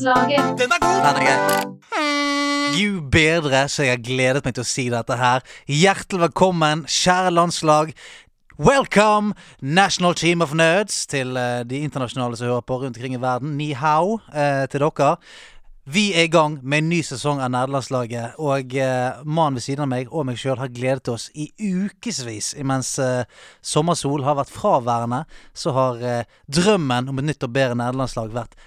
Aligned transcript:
Nederlandslaget. 0.00 0.58
Den 0.58 0.70
er 0.72 0.80
god! 0.80 1.00
Den 1.06 1.16
er 1.16 1.24
gøy. 1.28 1.66
Gud 2.78 3.10
bedre, 3.10 3.68
så 3.68 3.82
jeg 3.82 3.92
har 3.92 4.04
gledet 4.04 4.44
meg 4.44 4.54
til 4.56 4.64
å 4.64 4.68
si 4.68 4.86
dette 4.92 5.16
her. 5.20 5.44
Hjertelig 5.68 6.22
velkommen, 6.22 6.86
kjære 6.88 7.32
landslag. 7.34 7.92
Welcome, 8.56 9.34
National 9.60 10.14
Team 10.14 10.40
of 10.40 10.54
Nerds, 10.54 11.04
til 11.10 11.36
uh, 11.36 11.60
de 11.68 11.82
internasjonale 11.84 12.36
som 12.36 12.48
hører 12.48 12.64
på 12.64 12.80
rundt 12.80 12.96
omkring 12.96 13.16
i 13.18 13.20
verden. 13.20 13.56
Ni 13.60 13.72
hao 13.76 14.16
uh, 14.16 14.64
til 14.72 14.86
dere. 14.86 15.14
Vi 15.90 16.10
er 16.14 16.28
i 16.28 16.32
gang 16.32 16.58
med 16.62 16.84
en 16.84 16.90
ny 16.92 17.02
sesong 17.04 17.40
av 17.42 17.50
Nerdelandslaget, 17.52 18.40
og 18.40 18.76
uh, 18.80 19.20
mannen 19.24 19.58
ved 19.58 19.68
siden 19.68 19.84
av 19.84 19.92
meg 19.92 20.12
og 20.12 20.28
meg 20.28 20.40
sjøl 20.40 20.60
har 20.60 20.72
gledet 20.72 21.12
oss 21.12 21.28
i 21.34 21.50
ukevis. 21.58 22.54
Mens 22.64 22.94
sommersol 23.60 24.24
har 24.24 24.38
vært 24.40 24.52
fraværende, 24.54 25.24
så 25.52 25.76
har 25.76 26.04
drømmen 26.48 27.10
om 27.10 27.20
et 27.20 27.32
nytt 27.32 27.48
og 27.48 27.56
bedre 27.56 27.80
nerdelandslag 27.80 28.36
vært 28.36 28.60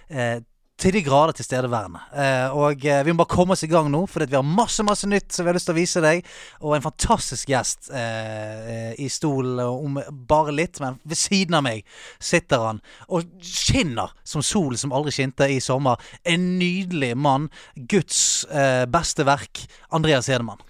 til 0.79 0.95
de 0.95 1.03
grader 1.05 1.35
tilstedeværende. 1.37 2.01
Eh, 2.17 2.55
og 2.57 2.85
eh, 2.85 3.03
vi 3.05 3.13
må 3.13 3.21
bare 3.21 3.35
komme 3.35 3.55
oss 3.55 3.63
i 3.65 3.69
gang 3.71 3.89
nå, 3.93 4.03
fordi 4.09 4.27
vi 4.31 4.37
har 4.39 4.47
masse 4.47 4.83
masse 4.85 5.07
nytt 5.09 5.31
som 5.31 5.45
vi 5.45 5.51
har 5.51 5.57
lyst 5.57 5.69
til 5.69 5.75
å 5.75 5.79
vise 5.79 6.03
deg. 6.03 6.25
Og 6.61 6.75
en 6.75 6.85
fantastisk 6.85 7.51
gjest 7.53 7.91
eh, 7.93 8.73
eh, 8.73 8.91
i 8.99 9.07
stolen 9.11 9.61
om 9.63 10.01
bare 10.27 10.55
litt, 10.55 10.81
men 10.83 10.99
ved 11.07 11.19
siden 11.19 11.59
av 11.59 11.65
meg 11.67 11.85
sitter 12.23 12.67
han 12.67 12.81
og 13.07 13.29
skinner 13.43 14.13
som 14.27 14.43
solen 14.45 14.79
som 14.79 14.95
aldri 14.95 15.13
skinte 15.15 15.47
i 15.51 15.61
sommer. 15.63 16.01
En 16.25 16.53
nydelig 16.59 17.13
mann. 17.17 17.49
Guds 17.75 18.43
eh, 18.49 18.83
beste 18.89 19.27
verk. 19.29 19.65
Andreas 19.93 20.31
Hedemann. 20.31 20.61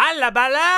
Halla, 0.00 0.30
balla! 0.32 0.68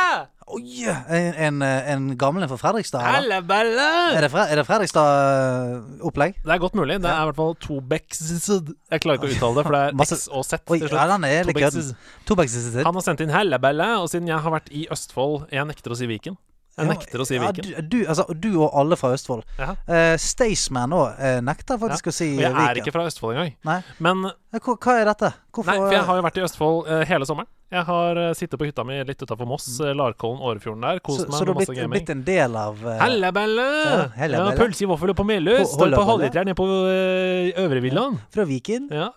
Oi! 0.50 0.82
En, 0.82 1.34
en, 1.38 1.62
en 1.62 2.06
gammel 2.18 2.42
en 2.42 2.50
fra 2.50 2.56
Fredrikstad? 2.58 2.98
eller? 3.06 3.14
Halla, 3.20 3.36
balla! 3.46 3.84
Er 4.16 4.24
det, 4.26 4.30
Fre 4.32 4.46
er 4.50 4.58
det 4.58 4.64
Fredrikstad-opplegg? 4.66 6.40
Det 6.42 6.54
er 6.56 6.62
godt 6.64 6.74
mulig. 6.74 6.96
Det 7.04 7.10
er 7.12 7.20
i 7.22 7.28
hvert 7.30 7.38
fall 7.38 7.54
Tobex 7.62 8.24
Jeg 8.26 9.04
klarer 9.04 9.20
ikke 9.20 9.30
å 9.30 9.34
uttale 9.36 9.60
det, 9.60 9.64
for 9.68 9.76
det 9.76 9.82
er 9.84 9.94
Masse- 10.02 10.18
X 10.18 10.26
og 10.26 10.42
Z 10.48 10.58
Oi, 10.66 10.80
til 10.82 10.96
ja, 10.98 11.06
den 11.12 11.28
er 11.28 11.46
litt 11.46 11.92
Tobex. 12.26 12.56
Han 12.82 12.98
har 12.98 13.06
sendt 13.06 13.22
inn 13.22 13.30
'halla, 13.30 13.62
balla', 13.62 13.92
og 14.02 14.10
siden 14.10 14.26
jeg 14.32 14.42
har 14.42 14.56
vært 14.58 14.72
i 14.74 14.88
Østfold 14.90 15.46
Jeg 15.54 15.70
nekter 15.70 15.94
å 15.94 16.00
si 16.02 16.10
Viken. 16.10 16.36
Jeg 16.72 16.88
nekter 16.88 17.20
å 17.20 17.24
si 17.28 17.34
Ja, 17.36 17.50
Viken. 17.50 17.66
du, 17.68 17.82
du, 17.92 17.96
altså, 18.08 18.24
du 18.32 18.46
og 18.64 18.70
alle 18.80 18.96
fra 18.96 19.10
Østfold. 19.12 19.42
Ja. 19.60 19.74
Uh, 19.84 20.14
Staysman 20.16 20.94
òg 20.96 21.18
uh, 21.20 21.40
nekter 21.44 21.76
faktisk 21.82 22.08
å 22.08 22.14
si 22.16 22.30
Viken. 22.38 22.46
jeg 22.56 22.70
er 22.70 22.80
ikke 22.80 22.94
fra 22.94 23.02
Østfold 23.10 23.34
engang. 23.36 23.56
Nei. 23.68 23.80
Men 24.00 24.30
Eh, 24.52 24.60
Hva, 24.60 24.74
hva 24.76 24.94
er 25.00 25.06
dette? 25.08 25.28
Hvorfor 25.56 25.72
Nei, 25.72 25.78
for 25.80 25.92
jeg 25.96 26.02
har 26.04 26.16
jo 26.18 26.22
vært 26.26 26.38
i 26.38 26.42
Østfold 26.44 26.88
uh, 26.88 27.02
hele 27.08 27.24
sommeren. 27.28 27.48
Jeg 27.72 27.84
har 27.88 28.18
eh, 28.20 28.32
sittet 28.36 28.60
på 28.60 28.66
hytta 28.68 28.84
mi 28.84 28.98
litt 29.08 29.22
utafor 29.24 29.48
Moss, 29.48 29.64
uh, 29.80 29.94
Larkollen, 29.96 30.42
Årefjorden 30.44 30.82
der. 30.84 30.98
Mm. 31.00 31.00
så, 31.00 31.06
Kost 31.08 31.22
så 31.24 31.28
meg 31.32 31.32
du 31.32 31.40
med 31.40 31.48
har 31.48 31.56
masse 31.56 31.70
blitt, 31.72 31.80
gaming. 31.80 31.94
blitt 31.96 32.10
en 32.12 32.24
del 32.26 32.56
av 32.60 32.82
uh, 32.84 32.90
Hellebelle! 33.00 33.64
Ja, 33.88 34.28
Ja. 34.28 34.42
Pølse 34.58 34.84
i 34.84 34.88
vaffel 34.90 35.14
på 35.16 35.24
Meløs. 35.24 35.62
Ho- 35.62 35.70
Står 35.78 35.96
på 35.96 36.04
halvliteren 36.10 36.50
nede 36.50 36.58
på 36.60 36.66
uh, 36.68 37.64
Øvrevillaen. 37.64 38.18
Fra 38.36 38.44
Viken? 38.48 38.90
Ja. 38.92 39.08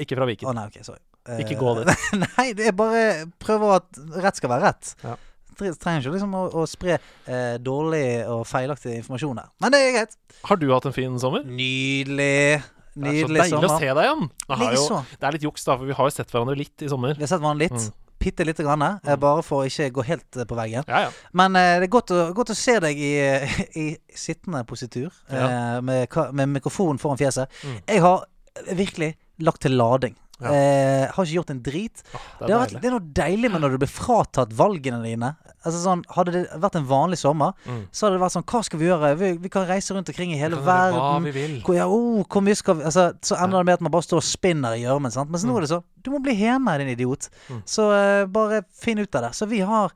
Ikke 0.00 0.16
fra 0.16 0.28
Viken. 0.32 0.48
Å 0.48 0.54
oh, 0.54 0.56
nei, 0.56 0.64
ok, 0.72 0.80
sorry. 0.88 1.02
Eh, 1.28 1.44
Ikke 1.44 1.58
gå 1.60 1.74
dit. 1.82 1.92
nei, 2.24 2.48
det 2.56 2.70
er 2.72 2.74
bare 2.80 3.02
prøver 3.44 3.76
at 3.76 4.00
rett 4.24 4.40
skal 4.40 4.50
være 4.56 4.70
rett. 4.72 4.94
Ja. 5.04 5.18
Tre- 5.58 5.72
Trenger 5.80 6.04
ikke 6.06 6.14
liksom 6.16 6.36
å, 6.38 6.42
å 6.62 6.66
spre 6.70 6.98
eh, 6.98 7.56
dårlig 7.62 8.04
og 8.30 8.44
feilaktig 8.48 8.96
informasjon 9.00 9.40
her. 9.42 9.50
Men 9.62 9.74
det 9.74 9.80
er 9.86 9.96
greit. 9.98 10.16
Har 10.48 10.60
du 10.60 10.68
hatt 10.72 10.86
en 10.90 10.96
fin 10.96 11.18
sommer? 11.22 11.44
Nydelig. 11.48 12.62
Det 12.92 13.08
er 13.08 13.22
så 13.22 13.28
Nydelig 13.30 13.40
deilig 13.46 13.68
å 13.70 13.78
se 13.80 13.88
deg 13.96 14.04
igjen. 14.04 14.24
Jo, 14.76 14.86
det 15.16 15.26
er 15.28 15.36
litt 15.38 15.44
juks, 15.46 15.64
da, 15.64 15.76
for 15.80 15.88
vi 15.88 15.94
har 15.96 16.08
jo 16.10 16.12
sett 16.12 16.32
hverandre 16.34 16.56
litt 16.60 16.84
i 16.84 16.90
sommer. 16.92 17.14
Vi 17.16 17.24
har 17.24 17.30
sett 17.30 17.40
hverandre 17.40 17.64
litt. 17.70 17.78
Mm. 17.88 17.98
Bitte 18.22 18.44
lite 18.46 18.62
grann. 18.62 18.82
eh, 18.86 19.16
Bare 19.18 19.42
for 19.42 19.64
å 19.64 19.66
ikke 19.66 19.88
gå 19.96 20.04
helt 20.06 20.36
eh, 20.38 20.44
på 20.46 20.54
veggen. 20.58 20.84
Ja, 20.86 21.06
ja. 21.06 21.14
Men 21.34 21.56
eh, 21.58 21.78
det 21.82 21.88
er 21.88 21.92
godt 21.96 22.12
å, 22.14 22.20
godt 22.36 22.52
å 22.54 22.58
se 22.58 22.76
deg 22.84 23.00
i, 23.02 23.12
i 23.82 23.86
sittende 24.14 24.60
positur, 24.68 25.08
eh, 25.32 25.80
med, 25.82 26.06
med 26.36 26.52
mikrofonen 26.58 27.00
foran 27.02 27.18
fjeset. 27.18 27.50
Mm. 27.64 27.80
Jeg 27.88 28.04
har 28.04 28.22
virkelig 28.78 29.14
lagt 29.42 29.64
til 29.64 29.74
lading. 29.80 30.14
Ja. 30.42 30.52
Eh, 30.52 31.06
har 31.14 31.24
ikke 31.24 31.36
gjort 31.38 31.50
en 31.54 31.62
drit. 31.62 32.02
Oh, 32.14 32.18
Det, 32.40 32.46
det 32.46 32.50
er 32.50 32.58
har 32.58 32.66
vært, 32.66 32.80
det 32.82 32.88
er 32.90 32.94
noe 32.96 33.12
deilig 33.14 33.50
med 33.52 33.60
når 33.62 33.70
du 33.70 33.78
blir 33.84 33.92
fratatt 33.92 34.52
valgene 34.58 35.02
dine. 35.04 35.36
Altså 35.64 35.78
sånn, 35.84 36.02
Hadde 36.10 36.32
det 36.34 36.42
vært 36.58 36.74
en 36.80 36.86
vanlig 36.90 37.18
sommer, 37.20 37.52
Mm. 37.66 37.84
så 37.92 38.06
hadde 38.08 38.16
det 38.18 38.22
vært 38.24 38.34
sånn 38.34 38.44
Hva 38.50 38.62
skal 38.66 38.78
vi 38.80 38.86
gjøre? 38.86 39.10
Vi, 39.18 39.32
vi 39.38 39.48
kan 39.48 39.66
reise 39.68 39.94
rundt 39.94 40.08
omkring 40.10 40.32
i 40.34 40.38
hele 40.40 40.56
verden. 40.56 41.28
Hvor, 41.62 41.74
ja, 41.76 41.86
oh, 41.86 42.24
hvor 42.24 42.42
mye 42.42 42.56
skal 42.58 42.74
vi 42.80 42.84
altså, 42.90 43.12
Så 43.22 43.36
ender 43.38 43.58
det 43.62 43.66
med 43.66 43.74
at 43.74 43.80
man 43.86 43.92
bare 43.92 44.02
står 44.02 44.18
og 44.18 44.26
spinner 44.26 44.74
i 44.74 44.82
gjørmen. 44.82 45.12
Men 45.14 45.30
Mens 45.30 45.44
nå 45.44 45.52
Mm. 45.52 45.56
er 45.56 45.60
det 45.60 45.70
sånn 45.70 45.84
Du 46.02 46.10
må 46.10 46.18
bli 46.22 46.34
hjemme, 46.34 46.76
din 46.78 46.88
idiot. 46.96 47.28
Mm. 47.48 47.62
Så 47.64 47.86
eh, 47.94 48.26
bare 48.26 48.64
finn 48.74 48.98
ut 48.98 49.14
av 49.14 49.22
det. 49.28 49.30
Så 49.38 49.46
vi 49.48 49.60
har 49.60 49.92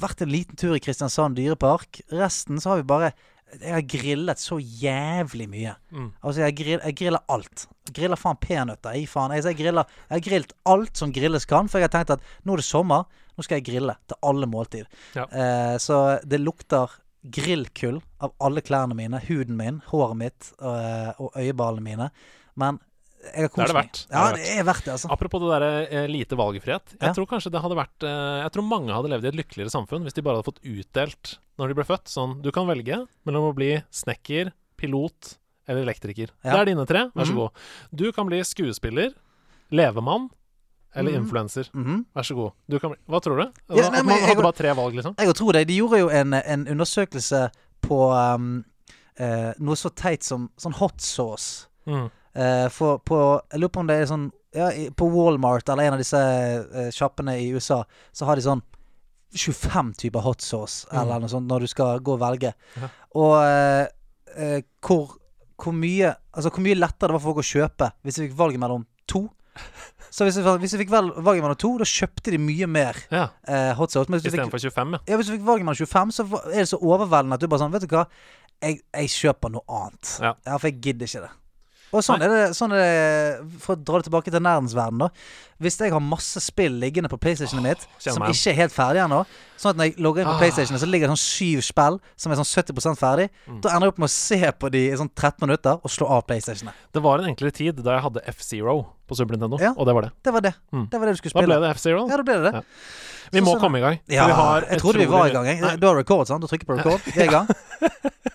vært 0.00 0.22
en 0.22 0.30
liten 0.32 0.56
tur 0.56 0.74
i 0.74 0.80
Kristiansand 0.80 1.36
dyrepark. 1.36 2.00
Resten 2.10 2.58
så 2.58 2.70
har 2.70 2.76
vi 2.82 2.82
bare 2.88 3.12
Jeg 3.60 3.70
har 3.70 3.84
grillet 3.86 4.40
så 4.42 4.58
jævlig 4.58 5.46
mye. 5.50 5.74
Mm. 5.94 6.08
Altså, 6.22 6.40
jeg, 6.42 6.56
grill, 6.58 6.80
jeg 6.80 6.96
griller 6.98 7.22
alt. 7.30 7.66
Griller 7.94 8.18
faen 8.18 8.40
peanøtter. 8.42 8.96
Jeg, 8.96 9.08
faen. 9.10 9.34
Jeg, 9.36 9.44
jeg, 9.46 9.58
griller, 9.60 9.92
jeg 10.08 10.16
har 10.16 10.24
grillet 10.28 10.54
alt 10.74 11.02
som 11.02 11.12
grilles 11.14 11.46
kan, 11.50 11.70
for 11.70 11.78
jeg 11.78 11.88
har 11.90 11.94
tenkt 11.94 12.16
at 12.16 12.26
nå 12.44 12.56
er 12.56 12.62
det 12.62 12.66
sommer. 12.66 13.06
Nå 13.34 13.46
skal 13.46 13.60
jeg 13.60 13.68
grille 13.68 13.94
til 14.10 14.20
alle 14.26 14.48
måltid. 14.50 14.90
Ja. 15.18 15.26
Eh, 15.26 15.76
så 15.82 16.00
det 16.26 16.42
lukter 16.42 16.92
grillkull 17.24 18.00
av 18.22 18.34
alle 18.44 18.62
klærne 18.64 18.96
mine, 18.98 19.20
huden 19.28 19.56
min, 19.58 19.80
håret 19.88 20.18
mitt 20.20 20.50
eh, 20.60 21.12
og 21.16 21.38
øyeballene 21.40 21.84
mine. 21.84 22.10
Men 22.60 22.80
jeg 23.24 23.34
har 23.34 23.48
Det 23.48 23.48
er 23.48 23.48
kost 23.48 23.66
det 23.66 23.74
meg. 23.74 23.84
verdt. 23.84 24.00
Det 24.08 24.14
er 24.14 24.18
Ja, 24.18 24.32
det 24.32 24.42
det 24.44 24.58
er 24.58 24.64
verdt 24.68 24.84
det, 24.84 24.92
altså. 24.94 25.10
Apropos 25.10 25.40
det 25.40 25.50
derre 25.54 25.88
eh, 25.90 26.06
lite 26.08 26.36
valgfrihet. 26.36 26.86
Jeg 26.94 27.00
Ja. 27.08 27.12
tror 27.16 27.26
kanskje 27.26 27.50
det 27.52 27.62
hadde 27.62 27.76
vært 27.76 28.02
eh, 28.04 28.42
Jeg 28.44 28.52
tror 28.52 28.68
mange 28.68 28.92
hadde 28.92 29.08
levd 29.10 29.24
i 29.24 29.28
et 29.28 29.38
lykkeligere 29.40 29.70
samfunn 29.72 30.02
hvis 30.04 30.14
de 30.14 30.22
bare 30.22 30.36
hadde 30.36 30.48
fått 30.50 30.60
utdelt 30.64 31.38
når 31.58 31.68
de 31.68 31.74
ble 31.74 31.84
født. 31.84 32.06
Sånn 32.08 32.42
Du 32.42 32.50
kan 32.52 32.66
velge 32.66 33.06
mellom 33.26 33.50
å 33.52 33.54
bli 33.54 33.82
snekker, 33.90 34.52
pilot 34.76 35.36
eller 35.66 35.82
elektriker. 35.86 36.28
Ja. 36.44 36.52
Det 36.52 36.60
er 36.60 36.64
dine 36.74 36.86
tre. 36.86 37.10
Vær 37.16 37.24
så 37.24 37.32
Mhm. 37.32 37.36
god. 37.36 37.50
Du 37.94 38.12
kan 38.12 38.26
bli 38.26 38.40
skuespiller, 38.44 39.14
levemann 39.70 40.28
eller 40.94 41.12
mm. 41.12 41.24
influenser. 41.24 41.70
Mhm. 41.72 42.04
Vær 42.14 42.22
så 42.22 42.34
god. 42.36 42.52
Du 42.68 42.78
kan 42.78 42.90
bli 42.92 42.98
Hva 43.08 43.20
tror 43.22 43.36
du? 43.40 43.52
Ja, 43.74 43.88
nei, 43.90 44.02
men 44.02 44.06
man 44.06 44.18
jeg- 44.28 44.36
bare 44.36 44.52
tre 44.52 44.74
valg, 44.74 44.94
liksom? 44.94 45.16
Jeg 45.16 45.34
tror 45.34 45.52
det. 45.52 45.66
De 45.68 45.76
gjorde 45.78 45.98
jo 45.98 46.08
en, 46.10 46.34
en 46.34 46.66
undersøkelse 46.66 47.50
på 47.82 47.98
um, 48.34 48.64
eh, 49.18 49.52
noe 49.58 49.74
så 49.74 49.90
teit 49.94 50.22
som 50.22 50.50
sånn 50.58 50.74
hot 50.74 51.00
sauce. 51.00 51.66
Mm. 51.86 52.10
Eh, 52.34 52.68
for 52.74 52.98
på 52.98 53.18
Jeg 53.52 53.60
lurer 53.60 53.70
på 53.70 53.80
om 53.84 53.86
det 53.86 53.96
er 54.00 54.06
sånn 54.10 54.24
ja, 54.54 54.68
På 54.98 55.06
Walmart 55.10 55.68
eller 55.70 55.84
en 55.86 55.94
av 55.94 56.00
disse 56.02 56.18
sjappene 56.94 57.36
i 57.38 57.48
USA, 57.54 57.84
så 58.12 58.26
har 58.26 58.36
de 58.38 58.42
sånn 58.42 58.62
25 59.34 59.92
typer 59.98 60.20
hot 60.22 60.40
sauce 60.42 60.86
Mm. 60.92 61.00
eller 61.00 61.20
noe 61.24 61.28
sånt 61.30 61.48
når 61.50 61.60
du 61.60 61.66
skal 61.66 61.98
gå 62.00 62.12
og 62.14 62.20
velge. 62.20 62.52
Ja. 62.78 62.88
Og 63.18 63.32
uh, 63.42 64.60
hvor, 64.82 65.16
hvor 65.58 65.72
mye 65.74 66.14
Altså 66.34 66.50
hvor 66.50 66.62
mye 66.66 66.74
lettere 66.78 67.08
det 67.10 67.14
var 67.16 67.22
for 67.22 67.32
folk 67.34 67.42
å 67.44 67.46
kjøpe 67.46 67.90
hvis 68.02 68.18
vi 68.18 68.28
fikk 68.28 68.36
valget 68.38 68.60
mellom 68.62 68.86
to. 69.10 69.28
Så 70.10 70.24
hvis 70.26 70.36
vi, 70.38 70.78
fikk 70.78 70.90
valget 70.90 71.42
mellom 71.42 71.58
to, 71.58 71.72
da 71.78 71.86
kjøpte 71.86 72.30
de 72.34 72.38
mye 72.38 72.66
mer 72.70 72.96
Ja. 73.10 73.28
eh, 73.46 73.72
hot 73.78 73.90
sauce. 73.90 74.10
Istedenfor 74.10 74.58
25, 74.62 74.92
ja. 74.94 74.98
ja, 75.10 75.16
hvis 75.18 75.26
du 75.30 75.34
fikk 75.36 75.46
valget 75.46 75.66
mellom 75.66 75.78
25, 75.78 76.10
så 76.14 76.26
er 76.50 76.60
det 76.62 76.68
så 76.70 76.78
overveldende 76.82 77.34
at 77.34 77.40
du 77.42 77.46
bare 77.50 77.62
sånn 77.62 77.74
Vet 77.74 77.86
du 77.86 77.94
hva, 77.94 78.06
jeg, 78.62 78.80
jeg 78.94 79.10
kjøper 79.14 79.50
noe 79.54 79.66
annet. 79.68 80.12
Ja. 80.22 80.34
for 80.58 80.68
jeg 80.70 80.80
gidder 80.82 81.06
ikke 81.10 81.24
det. 81.26 81.32
Og 81.94 82.02
sånn 82.02 82.22
er 82.24 82.32
det, 82.32 82.42
sånn 82.58 82.72
er 82.74 82.80
det 82.82 83.60
For 83.62 83.76
å 83.76 83.78
dra 83.86 84.00
det 84.00 84.08
tilbake 84.08 84.32
til 84.34 84.42
nerdens 84.42 84.74
verden, 84.74 84.98
da. 85.04 85.08
Hvis 85.62 85.76
jeg 85.78 85.92
har 85.94 86.02
masse 86.02 86.40
spill 86.42 86.74
liggende 86.82 87.08
på 87.08 87.16
PlayStationet 87.22 87.62
mitt 87.62 87.84
som 88.02 88.18
man. 88.18 88.32
ikke 88.34 88.50
er 88.50 88.56
helt 88.58 88.74
ferdig 88.74 89.04
ennå, 89.04 89.20
sånn 89.56 89.70
at 89.70 89.78
når 89.78 89.84
jeg 89.92 90.02
logger 90.02 90.24
inn 90.24 90.26
på 90.28 90.34
Ah. 90.34 90.40
PlayStation, 90.42 90.76
så 90.82 90.88
ligger 90.90 91.06
det 91.06 91.14
sånn 91.14 91.22
syv 91.22 91.62
spill 91.62 92.00
som 92.16 92.32
er 92.34 92.40
sånn 92.42 92.50
70 92.64 92.98
ferdig, 92.98 93.28
Mm. 93.46 93.60
da 93.62 93.68
ender 93.70 93.86
jeg 93.86 93.92
opp 93.94 93.98
med 94.02 94.08
å 94.08 94.10
se 94.10 94.40
på 94.58 94.70
de 94.74 94.82
i 94.90 94.96
sånn 94.98 95.10
13 95.14 95.46
minutter 95.46 95.78
og 95.78 95.90
slå 95.90 96.10
av 96.10 96.26
PlayStationet. 96.26 96.72
Det 96.92 97.00
var 97.02 97.18
en 97.20 97.30
enklere 97.34 97.52
tid 97.54 97.76
da 97.76 97.94
jeg 97.94 98.02
hadde 98.02 98.20
F-Zero 98.34 98.86
på 99.08 99.14
Super 99.16 99.36
Nintendo, 99.36 99.58
Ja. 99.60 99.72
og 99.78 99.86
det 99.86 99.94
var 99.94 100.02
det. 100.02 100.12
Det 100.24 100.32
var 100.32 100.40
det. 100.40 100.54
Mm. 100.72 100.88
Det 100.90 100.98
var 101.00 101.06
det 101.06 101.12
du 101.14 101.18
skulle 101.22 101.30
spille. 101.30 101.46
Da 101.48 101.60
ble 101.60 101.68
det 101.68 101.76
F-Zero. 101.76 102.08
Ja, 102.10 102.16
da 102.16 102.22
ble 102.24 102.34
det 102.34 102.52
det. 102.52 102.54
Ja. 102.54 102.62
Vi 103.34 103.42
må 103.44 103.54
sånn- 103.56 103.60
komme 103.66 103.78
i 103.78 103.84
gang. 103.84 103.98
Ja, 104.08 104.26
vi 104.30 104.32
har 104.38 104.66
jeg 104.70 104.80
trodde 104.80 104.98
vi 105.02 105.06
var 105.10 105.26
i 105.28 105.32
gang. 105.34 105.46
jeg. 105.50 105.60
Nei, 105.60 105.76
Du 105.76 105.86
har 105.86 105.96
record, 105.98 106.26
sant? 106.30 106.40
Du 106.40 106.46
trykker 106.50 106.66
på 106.70 106.76
record. 106.78 107.00
Vi 107.10 107.20
er 107.20 107.28
i 107.28 107.32
gang. 107.34 107.48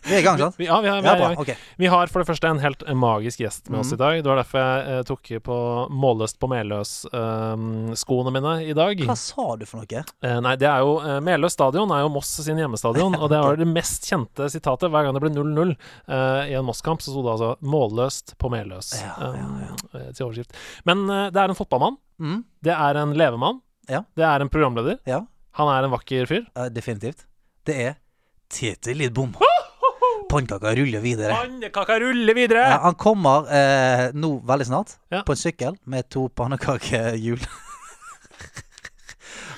Vi 0.10 0.16
er 0.16 0.20
i 0.20 0.24
gang, 0.26 0.38
sant? 0.44 0.56
vi, 0.58 0.66
ja, 0.66 0.80
vi, 0.82 0.88
er, 0.90 1.02
vi, 1.02 1.08
er 1.08 1.18
bra. 1.20 1.44
gang. 1.44 1.56
Vi 1.78 1.88
har 1.92 2.08
for 2.08 2.24
det 2.24 2.28
første 2.30 2.50
en 2.50 2.60
helt 2.60 2.84
magisk 2.98 3.40
gjest 3.44 3.70
med 3.70 3.80
oss 3.82 3.92
Mhm. 3.92 3.94
i 3.94 3.98
dag. 4.04 4.24
Det 4.24 4.30
var 4.30 4.40
derfor 4.44 4.60
jeg 4.60 5.00
eh, 5.00 5.04
tok 5.10 5.32
på 5.46 5.58
målløst 5.90 6.40
på 6.40 6.50
Meløs-skoene 6.50 8.32
mine 8.34 8.54
i 8.70 8.74
dag. 8.78 8.98
Hva 9.08 9.16
sa 9.18 9.56
du 9.60 9.66
for 9.70 9.82
noe? 9.82 10.04
Eh, 10.24 10.40
nei, 10.44 10.56
det 10.60 10.68
er 10.70 10.80
jo 10.84 10.98
eh, 11.00 11.20
Meløs 11.26 11.56
stadion 11.56 11.92
er 11.96 12.04
jo 12.06 12.10
Moss 12.14 12.32
sin 12.44 12.58
hjemmestadion, 12.60 13.16
og 13.22 13.30
det 13.32 13.42
var 13.44 13.60
det 13.60 13.68
mest 13.70 14.08
kjente 14.10 14.50
sitatet. 14.52 14.90
Hver 14.92 15.08
gang 15.08 15.16
det 15.18 15.24
ble 15.24 15.32
0-0 15.36 15.76
eh, 15.76 16.52
i 16.52 16.58
en 16.60 16.66
Moss-kamp, 16.68 17.02
så 17.04 17.14
sto 17.14 17.24
det 17.26 17.36
altså 17.38 17.52
'målløst 17.64 18.36
på 18.42 18.52
Meløs' 18.54 18.94
Ja, 19.00 19.16
eh, 19.30 19.40
ja, 19.40 19.74
eh, 20.00 20.12
til 20.14 20.28
overskrift. 20.28 20.54
Men 20.86 21.06
eh, 21.10 21.30
det 21.30 21.38
er 21.44 21.50
en 21.54 21.60
fotballmann. 21.60 21.98
Mm, 22.20 22.44
Det 22.64 22.74
er 22.76 22.98
en 23.00 23.14
levemann. 23.16 23.62
Ja. 23.90 24.04
Det 24.16 24.26
er 24.26 24.42
en 24.46 24.50
programleder. 24.54 25.00
ja, 25.10 25.24
Han 25.58 25.68
er 25.74 25.84
en 25.88 25.92
vakker 25.96 26.28
fyr. 26.30 26.46
eh, 26.56 26.70
definitivt. 26.70 27.26
Det 27.66 27.76
er 27.88 27.96
Tete 28.50 28.94
Lidbom. 28.96 29.34
Pannekaka 30.30 30.76
ruller 30.78 31.02
videre. 31.02 31.34
Pannekaka 31.34 31.96
ruller 32.04 32.36
videre! 32.38 32.62
Ja, 32.70 32.78
han 32.84 32.94
kommer 33.02 33.48
eh, 33.50 34.12
nå 34.14 34.36
veldig 34.46 34.68
snart 34.70 34.92
Ja. 35.12 35.24
på 35.26 35.34
en 35.34 35.40
sykkel 35.42 35.78
med 35.90 36.06
to 36.14 36.28
pannekakehjul. 36.30 37.42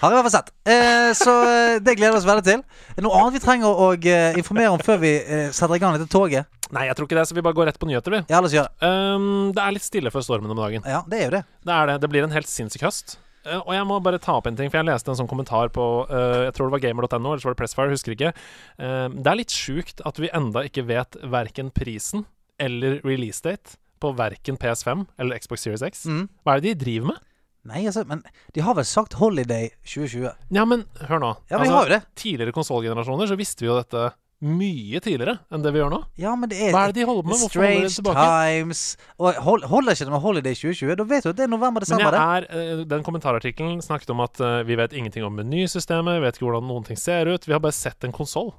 Har 0.02 0.10
jeg 0.10 0.16
i 0.16 0.18
hvert 0.18 0.26
fall 0.26 0.34
sett. 0.34 0.48
Eh, 0.66 1.12
så 1.14 1.34
eh, 1.46 1.76
det 1.84 1.94
gleder 2.00 2.16
vi 2.16 2.22
oss 2.22 2.26
veldig 2.26 2.46
til. 2.48 2.64
Noe 3.06 3.20
annet 3.20 3.36
vi 3.38 3.42
trenger 3.44 3.70
å 3.84 3.92
eh, 4.00 4.32
informere 4.40 4.72
om 4.74 4.82
før 4.82 4.98
vi 5.04 5.12
eh, 5.22 5.52
setter 5.54 5.76
i 5.78 5.82
gang 5.84 5.94
dette 6.00 6.10
toget? 6.10 6.48
Nei, 6.74 6.88
jeg 6.88 6.96
tror 6.98 7.06
ikke 7.10 7.20
det, 7.20 7.26
så 7.30 7.36
vi 7.38 7.44
bare 7.46 7.54
går 7.60 7.68
rett 7.70 7.78
på 7.82 7.86
nyheter, 7.90 8.16
vi. 8.16 8.22
Ja, 8.32 8.40
la 8.40 8.48
oss 8.48 8.56
gjøre 8.56 8.72
det. 8.72 8.88
Um, 8.88 9.52
det 9.54 9.62
er 9.62 9.76
litt 9.76 9.86
stille 9.86 10.10
før 10.14 10.24
stormen 10.26 10.54
om 10.56 10.58
dagen. 10.64 10.82
Ja, 10.88 11.04
det 11.12 11.20
er 11.20 11.26
jo 11.28 11.34
det. 11.36 11.44
Det 11.68 11.76
er 11.76 11.92
det. 11.92 11.98
Det 12.06 12.10
blir 12.16 12.24
en 12.26 12.34
helt 12.34 12.50
sinnssyk 12.50 12.88
høst. 12.88 13.18
Eh, 13.46 13.58
og 13.58 13.72
jeg 13.74 13.88
må 13.90 13.98
bare 14.04 14.22
ta 14.22 14.38
opp 14.38 14.50
en 14.50 14.58
ting, 14.58 14.70
for 14.70 14.82
jeg 14.82 14.90
leste 14.90 15.12
en 15.12 15.18
sånn 15.18 15.30
kommentar 15.30 15.72
på 15.74 15.86
uh, 16.10 16.48
Jeg 16.48 16.56
tror 16.58 16.70
det 16.70 16.76
var 16.76 16.84
gamer.no, 16.86 17.34
eller 17.34 17.42
så 17.42 17.50
var 17.50 17.56
det 17.56 17.62
Pressfire, 17.64 17.94
husker 17.94 18.16
ikke. 18.16 18.34
Uh, 18.78 19.08
det 19.18 19.32
er 19.32 19.40
litt 19.40 19.56
sjukt 19.56 20.04
at 20.08 20.22
vi 20.22 20.32
enda 20.36 20.66
ikke 20.68 20.86
vet 20.90 21.18
verken 21.34 21.74
prisen 21.74 22.28
eller 22.62 23.00
release 23.08 23.42
date 23.42 23.80
på 24.02 24.14
verken 24.18 24.58
PS5 24.62 25.06
eller 25.22 25.42
Xbox 25.42 25.66
Series 25.66 25.86
X. 25.86 26.06
Mm. 26.10 26.26
Hva 26.44 26.56
er 26.56 26.64
det 26.64 26.74
de 26.76 26.86
driver 26.86 27.14
med? 27.14 27.28
Nei, 27.70 27.84
altså, 27.86 28.02
men 28.10 28.24
de 28.56 28.64
har 28.66 28.74
vel 28.78 28.88
sagt 28.90 29.20
Holiday 29.20 29.70
2020? 29.86 30.32
Ja, 30.56 30.64
men 30.66 30.88
hør 31.06 31.22
nå. 31.22 31.36
Ja, 31.52 31.60
men 31.60 31.68
altså, 31.68 31.76
har 31.76 31.90
jo 31.90 31.94
det. 31.94 32.02
Tidligere 32.18 32.56
konsollgenerasjoner 32.56 33.30
så 33.30 33.38
visste 33.38 33.66
vi 33.66 33.70
jo 33.70 33.78
dette 33.78 34.08
mye 34.42 35.00
tidligere 35.06 35.38
enn 35.54 35.62
det 35.62 35.72
vi 35.74 35.82
gjør 35.82 35.92
nå. 35.94 36.00
Ja, 36.20 36.34
men 36.40 36.50
det 36.50 36.58
er 36.58 36.74
Hva 36.74 36.88
er 36.88 36.94
det 36.94 37.02
de 37.02 37.06
holder 37.06 37.26
på 37.26 37.30
med? 37.30 37.42
Hvorfor 37.44 37.62
holder 37.62 37.86
de 37.86 37.94
tilbake? 37.94 38.26
Times 38.26 38.82
Og 39.22 39.42
hold, 39.46 39.66
Holder 39.70 39.98
ikke 39.98 40.08
det 40.08 40.16
med 40.16 40.24
Holiday 40.24 40.58
2020? 40.58 40.96
Da 40.98 41.08
vet 41.12 41.26
du 41.26 41.30
at 41.30 41.38
det 41.38 41.46
er 41.46 41.52
november-desember, 41.52 42.18
er, 42.18 42.48
eh, 42.50 42.84
den 42.90 43.06
kommentarartikkelen 43.06 43.84
snakket 43.86 44.14
om 44.16 44.24
at 44.26 44.42
uh, 44.42 44.62
vi 44.66 44.78
vet 44.80 44.96
ingenting 44.98 45.26
om 45.28 45.38
menysystemet, 45.38 46.18
vi 46.18 46.26
vet 46.26 46.40
ikke 46.40 46.50
hvordan 46.50 46.66
noen 46.68 46.88
ting 46.88 46.98
ser 46.98 47.30
ut. 47.30 47.46
Vi 47.46 47.54
har 47.54 47.62
bare 47.62 47.78
sett 47.78 48.08
en 48.08 48.16
konsoll. 48.16 48.50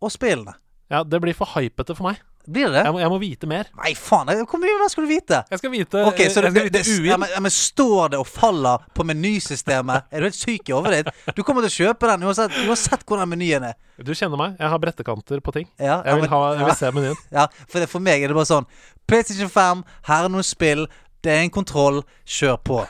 Og 0.00 0.12
spillene. 0.12 0.56
Ja, 0.92 1.04
det 1.04 1.20
blir 1.20 1.36
for 1.36 1.52
hypete 1.52 1.96
for 1.96 2.08
meg. 2.08 2.24
Blir 2.46 2.68
det? 2.74 2.82
Jeg 2.84 2.92
må, 2.92 2.98
jeg 3.00 3.08
må 3.08 3.18
vite 3.22 3.48
mer. 3.48 3.68
Nei, 3.78 3.94
faen. 3.96 4.28
Hvor 4.44 4.60
mye 4.60 4.74
mer 4.80 4.90
skal 4.92 5.06
du 5.06 5.08
vite? 5.08 5.38
Jeg 5.50 5.60
skal 5.62 5.70
vite 5.72 6.02
Ok, 6.10 6.18
så 6.28 6.42
det, 6.44 6.50
det, 6.52 6.64
det, 6.74 6.82
ja, 7.08 7.16
men, 7.16 7.30
ja, 7.32 7.40
men 7.40 7.52
Står 7.54 8.10
det 8.12 8.18
og 8.20 8.26
faller 8.28 8.82
på 8.94 9.06
menysystemet? 9.08 10.10
Er 10.12 10.20
du 10.20 10.28
helt 10.28 10.36
syk 10.36 10.68
i 10.68 10.74
hodet 10.76 10.98
ditt? 11.06 11.32
Du 11.38 11.42
kommer 11.42 11.64
til 11.64 11.72
å 11.72 11.76
kjøpe 11.88 12.10
den 12.10 12.26
uansett, 12.28 12.52
uansett 12.68 13.06
hvordan 13.08 13.30
menyen 13.32 13.64
er. 13.70 13.78
Du 13.96 14.12
kjenner 14.12 14.36
meg. 14.40 14.58
Jeg 14.60 14.68
har 14.74 14.82
brettekanter 14.82 15.40
på 15.40 15.54
ting. 15.56 15.68
Ja, 15.80 16.02
Jeg 16.04 16.18
vil, 16.20 16.26
men- 16.26 16.30
ha, 16.34 16.42
jeg 16.58 16.68
vil 16.68 16.78
se 16.82 16.92
menyen. 16.98 17.16
Ja, 17.38 17.46
for, 17.64 17.80
det, 17.80 17.88
for 17.90 18.04
meg 18.04 18.22
er 18.22 18.28
det 18.28 18.36
bare 18.36 18.50
sånn 18.52 18.68
PlayStation 19.08 19.48
5, 19.52 19.82
her 20.10 20.24
er 20.28 20.32
noen 20.32 20.44
spill, 20.46 20.86
det 21.24 21.32
er 21.32 21.42
en 21.46 21.50
kontroll, 21.52 22.02
kjør 22.28 22.56
på. 22.64 22.82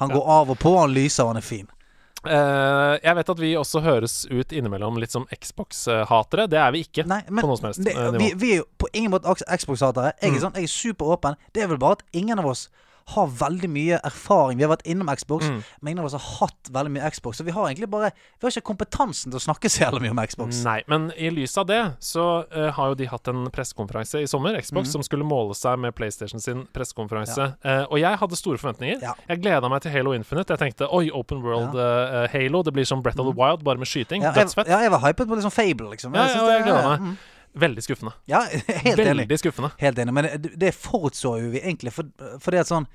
Han 0.00 0.12
går 0.12 0.28
av 0.36 0.50
og 0.52 0.58
på, 0.60 0.76
han 0.80 0.92
lyser, 0.96 1.24
og 1.24 1.34
han 1.34 1.40
er 1.40 1.44
fin. 1.44 1.66
Eh, 2.26 2.98
jeg 3.00 3.16
vet 3.16 3.30
at 3.32 3.38
vi 3.40 3.54
også 3.56 3.80
høres 3.84 4.14
ut 4.30 4.52
innimellom 4.52 4.98
litt 5.00 5.10
som 5.14 5.24
Xbox-hatere. 5.32 6.48
Det 6.52 6.58
er 6.60 6.74
vi 6.74 6.82
ikke. 6.84 7.06
Nei, 7.08 7.22
men 7.30 7.40
på 7.44 7.48
noe 7.48 7.56
som 7.56 7.70
helst 7.70 7.84
det, 7.86 7.94
nivå. 7.96 8.18
vi, 8.20 8.32
vi 8.42 8.52
er 8.52 8.60
jo 8.60 8.66
på 8.78 8.90
ingen 8.92 9.14
måte 9.14 9.32
Xbox-hatere. 9.48 10.12
Jeg 10.20 10.32
Mm. 10.34 10.40
sånn, 10.44 10.54
jeg 10.60 10.68
er 10.68 10.74
superåpen. 10.74 11.36
Det 11.54 11.62
er 11.62 11.68
vel 11.68 11.78
bare 11.78 11.92
at 11.92 12.02
ingen 12.12 12.38
av 12.38 12.46
oss 12.46 12.68
har 13.14 13.26
veldig 13.40 13.68
mye 13.70 14.00
erfaring. 14.04 14.58
Vi 14.58 14.64
har 14.66 14.72
vært 14.76 14.86
innom 14.86 15.10
Xbox, 15.16 15.44
Mm. 15.46 15.62
men 15.82 15.90
ingen 15.92 15.98
av 16.00 16.06
oss 16.06 16.12
har 16.18 16.46
hatt 16.46 16.70
veldig 16.72 16.92
mye 16.96 17.10
Xbox. 17.10 17.38
Så 17.38 17.44
vi 17.44 17.50
har 17.52 17.68
egentlig 17.68 17.90
bare 17.90 18.10
Vi 18.40 18.46
har 18.46 18.50
ikke 18.50 18.74
kompetansen 18.74 19.30
til 19.32 19.38
å 19.38 19.42
snakke 19.44 19.68
så 19.70 19.84
jævlig 19.86 20.02
mye 20.02 20.10
om 20.16 20.22
Xbox. 20.26 20.62
Nei, 20.64 20.82
men 20.88 21.10
i 21.16 21.30
lys 21.30 21.56
av 21.58 21.66
det 21.66 21.80
så 22.00 22.44
uh, 22.50 22.70
har 22.72 22.88
jo 22.88 22.94
de 22.94 23.06
hatt 23.06 23.28
en 23.28 23.46
pressekonferanse 23.50 24.22
i 24.22 24.26
sommer, 24.26 24.56
Xbox, 24.60 24.88
mm. 24.88 24.92
som 24.92 25.02
skulle 25.02 25.24
måle 25.24 25.54
seg 25.54 25.78
med 25.78 25.94
PlayStation 25.94 26.40
sin 26.40 26.66
pressekonferanse. 26.72 27.54
Eh, 27.64 27.84
og 27.90 27.98
jeg 28.00 28.16
hadde 28.20 28.36
store 28.38 28.58
forventninger. 28.58 29.00
Ja. 29.02 29.14
Jeg 29.28 29.42
gleda 29.42 29.68
meg 29.68 29.82
til 29.82 29.92
Halo 29.92 30.12
Infinite. 30.16 30.50
Jeg 30.56 30.58
tenkte 30.64 30.88
oi, 30.92 31.10
Open 31.10 31.42
World 31.42 31.74
uh, 31.76 32.26
Halo. 32.32 32.62
Det 32.62 32.72
blir 32.72 32.84
som 32.88 33.02
Brett 33.02 33.18
of 33.20 33.26
the 33.26 33.36
Wild, 33.36 33.64
bare 33.64 33.78
med 33.78 33.86
skyting. 33.88 34.22
Ja, 34.22 34.32
Dødsfett. 34.32 34.68
ja, 34.68 34.78
jeg 34.84 34.90
var 34.90 35.00
hypet 35.04 35.28
på 35.28 35.36
liksom 35.38 35.50
Fable, 35.52 35.90
liksom. 35.90 36.14
Ja, 36.14 36.26
synes 36.28 36.42
ja, 36.42 36.46
det- 36.46 36.56
jeg 36.60 36.64
gleder 36.70 36.88
meg. 36.90 37.00
mm. 37.00 37.16
Veldig 37.54 37.82
skuffende. 37.82 38.12
Ja, 38.30 38.40
helt 38.86 38.98
enig. 38.98 39.26
Veldig 39.26 39.38
skuffende. 39.38 39.70
Helt 39.78 39.98
enig. 39.98 40.12
Men 40.14 40.24
det, 40.42 40.52
det 40.60 40.74
forutså 40.74 41.32
jo 41.42 41.50
vi 41.50 41.60
egentlig, 41.60 41.92
for, 41.92 42.04
fordi 42.38 42.58
at 42.62 42.66
sånn 42.70 42.86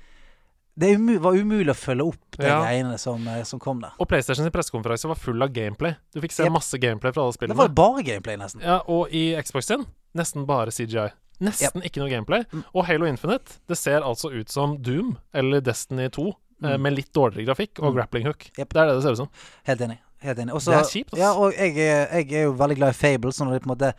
Det 0.78 0.90
var 1.24 1.32
umulig 1.32 1.70
å 1.72 1.74
følge 1.76 2.04
opp 2.04 2.36
de 2.36 2.44
Ja. 2.46 2.58
greiene 2.62 2.98
som, 3.00 3.26
eh, 3.28 3.42
som 3.48 3.58
kom 3.58 3.80
der. 3.80 3.92
Og 3.98 4.08
PlayStation 4.08 4.44
sin 4.44 4.52
pressekonferanse 4.52 5.08
var 5.08 5.16
full 5.16 5.40
av 5.42 5.48
gameplay. 5.56 5.94
Du 6.12 6.20
fikk 6.20 6.32
se 6.32 6.44
Yep. 6.44 6.52
masse 6.52 6.78
gameplay 6.78 7.12
fra 7.16 7.22
alle 7.22 7.32
spillene. 7.32 7.56
Det 7.56 7.62
var 7.62 7.68
bare 7.68 8.02
gameplay, 8.04 8.36
nesten. 8.36 8.60
Ja, 8.62 8.82
og 8.86 9.08
i 9.10 9.34
Xbox 9.42 9.66
sin 9.66 9.86
nesten 10.14 10.44
bare 10.46 10.68
CGI. 10.70 11.10
Nesten 11.40 11.82
ikke 11.84 12.00
noe 12.00 12.08
gameplay. 12.12 12.44
Og 12.74 12.84
Halo 12.86 13.06
Infinite, 13.06 13.58
det 13.68 13.76
ser 13.78 14.00
altså 14.04 14.30
ut 14.32 14.48
som 14.52 14.76
Doom 14.82 15.16
eller 15.34 15.60
Destiny 15.60 16.08
2 16.10 16.28
eh, 16.28 16.76
Mm. 16.76 16.80
med 16.82 16.92
litt 16.96 17.12
dårligere 17.12 17.46
grafikk 17.54 17.80
og 17.82 17.92
Mm. 17.92 17.96
grappling 17.96 18.24
hook. 18.26 18.50
Yep. 18.58 18.68
Det 18.72 18.76
er 18.82 18.86
det 18.86 18.94
det 18.96 19.02
ser 19.02 19.12
ut 19.12 19.16
som. 19.16 19.28
Helt 19.64 19.80
enig. 19.80 19.98
Helt 20.22 20.38
enig. 20.38 20.52
Også, 20.54 20.72
Det 20.72 20.80
er 20.80 20.92
kjipt, 20.92 21.10
altså. 21.12 21.18
Ja, 21.18 21.32
og 21.34 21.52
jeg, 21.54 21.74
jeg 21.76 22.32
er 22.32 22.44
jo 22.44 22.52
veldig 22.52 22.76
glad 22.76 22.88
i 22.90 22.92
Fable, 23.00 23.30
så 23.32 23.44
når 23.44 23.52
det 23.52 23.62
på 23.62 23.70
en 23.70 23.76
måte 23.76 23.94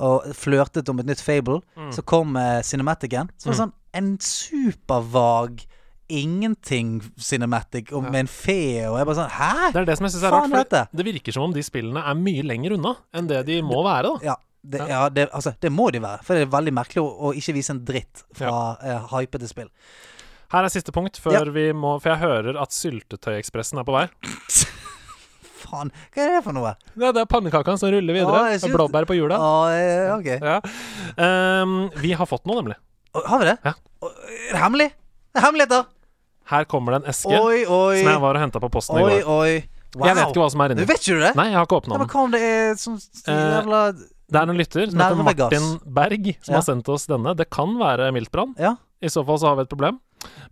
og 0.00 0.24
flørtet 0.34 0.88
om 0.88 0.98
et 1.00 1.06
nytt 1.06 1.20
Fable, 1.22 1.60
Mm. 1.76 1.92
så 1.92 2.02
kom 2.04 2.36
uh, 2.36 2.60
Cinematicen. 2.62 3.30
Så 3.38 3.46
var 3.46 3.52
det 3.52 3.60
sånn 3.62 3.72
en 3.94 4.18
supervag 4.18 5.64
ingenting 6.08 7.00
cinematic 7.18 7.90
Ja. 7.90 8.00
med 8.00 8.14
en 8.20 8.26
fe, 8.26 8.86
og 8.90 8.98
jeg 8.98 9.06
bare 9.06 9.16
sånn 9.16 9.30
Hæ? 9.30 9.72
Det 9.72 9.76
er 9.80 9.84
det 9.86 9.96
som 9.98 10.04
jeg 10.04 10.12
syns 10.12 10.24
er 10.24 10.30
rart. 10.34 10.50
For 10.50 10.96
det 10.96 11.06
virker 11.06 11.32
som 11.32 11.42
om 11.44 11.52
de 11.54 11.62
spillene 11.62 12.02
er 12.04 12.14
mye 12.14 12.42
lenger 12.44 12.74
unna 12.76 12.96
enn 13.14 13.26
det 13.30 13.46
de 13.46 13.62
må 13.62 13.82
være. 13.84 14.18
da 14.20 14.24
Ja, 14.24 14.36
det, 14.64 14.78
Ja. 14.80 14.86
ja 14.88 15.08
det, 15.08 15.30
altså, 15.32 15.54
det 15.60 15.72
må 15.72 15.90
de 15.92 16.00
være. 16.00 16.22
For 16.24 16.34
det 16.34 16.42
er 16.42 16.50
veldig 16.52 16.72
merkelig 16.74 17.00
å, 17.02 17.20
å 17.30 17.34
ikke 17.34 17.54
vise 17.54 17.70
en 17.70 17.84
dritt 17.84 18.22
fra 18.34 18.76
eh, 18.82 18.98
hypete 19.14 19.48
spill. 19.48 19.68
Her 20.52 20.64
er 20.64 20.68
siste 20.68 20.92
punkt, 20.92 21.16
før 21.18 21.32
Ja. 21.32 21.44
vi 21.50 21.72
må 21.72 22.00
For 22.02 22.10
jeg 22.10 22.20
hører 22.20 22.60
at 22.60 22.70
Syltetøyekspressen 22.70 23.78
er 23.80 23.84
på 23.84 23.92
vei. 23.96 24.08
Faen, 25.64 25.90
hva 26.14 26.22
er 26.26 26.34
det 26.36 26.42
for 26.44 26.52
noe? 26.56 26.74
Ja, 27.00 27.10
det 27.16 27.22
er 27.24 27.28
pannekakene 27.30 27.78
som 27.80 27.90
ruller 27.94 28.14
videre. 28.16 28.40
Å, 28.44 28.58
synes- 28.60 28.74
blåbær 28.76 29.06
på 29.08 29.16
hjula. 29.16 29.38
Å, 29.40 30.18
okay. 30.18 30.38
Ja. 30.44 30.58
um, 31.64 31.90
vi 32.02 32.12
har 32.12 32.26
fått 32.30 32.44
noe, 32.46 32.60
nemlig. 32.62 32.76
Har 33.26 33.38
vi 33.42 33.48
det? 33.52 33.56
Ja. 33.64 33.72
Er 34.04 34.52
det 34.56 34.60
hemmelig? 34.62 34.88
Det 35.34 35.40
er 35.40 35.46
hemmeligheter! 35.48 35.84
Her 36.50 36.64
kommer 36.68 36.92
det 36.92 36.98
en 37.04 37.10
eske 37.14 37.32
Oi, 37.40 37.62
oi. 37.64 38.00
som 38.02 38.10
jeg 38.12 38.20
var 38.20 38.36
og 38.36 38.42
henta 38.44 38.60
på 38.60 38.68
posten 38.74 38.98
i 39.00 39.04
går. 39.06 39.22
oi. 39.32 39.54
Wow. 39.94 40.08
Jeg 40.10 40.16
vet 40.18 40.32
ikke 40.34 40.42
hva 40.42 40.48
som 40.50 40.60
er 40.64 40.68
Du 40.68 40.74
inni. 40.74 40.84
vet 40.90 40.98
ikke 41.00 41.14
du 41.16 41.22
det? 41.22 41.30
Nei, 41.38 41.46
jeg 41.52 41.56
har 41.56 41.64
ikke 41.68 41.76
Ja, 41.78 41.80
åpna 41.84 41.98
den. 42.02 42.16
om 42.24 42.30
det 42.34 42.40
er 42.42 42.74
som, 42.82 42.96
så 42.98 43.30
Eh, 43.30 43.44
jævla 43.54 43.80
Det 43.94 44.40
er 44.40 44.50
en 44.50 44.58
lytter 44.58 44.90
som 44.90 44.98
heter 45.00 45.22
Martin 45.28 45.68
Berg, 45.86 46.24
som 46.42 46.52
Ja. 46.52 46.58
har 46.58 46.62
sendt 46.66 46.88
oss 46.90 47.06
denne. 47.06 47.34
Det 47.36 47.48
kan 47.50 47.76
være 47.78 48.10
miltbrann. 48.12 48.54
Ja. 48.58 48.74
I 49.00 49.06
så 49.08 49.24
fall 49.24 49.38
så 49.38 49.46
har 49.48 49.56
vi 49.56 49.62
et 49.62 49.68
problem. 49.70 50.00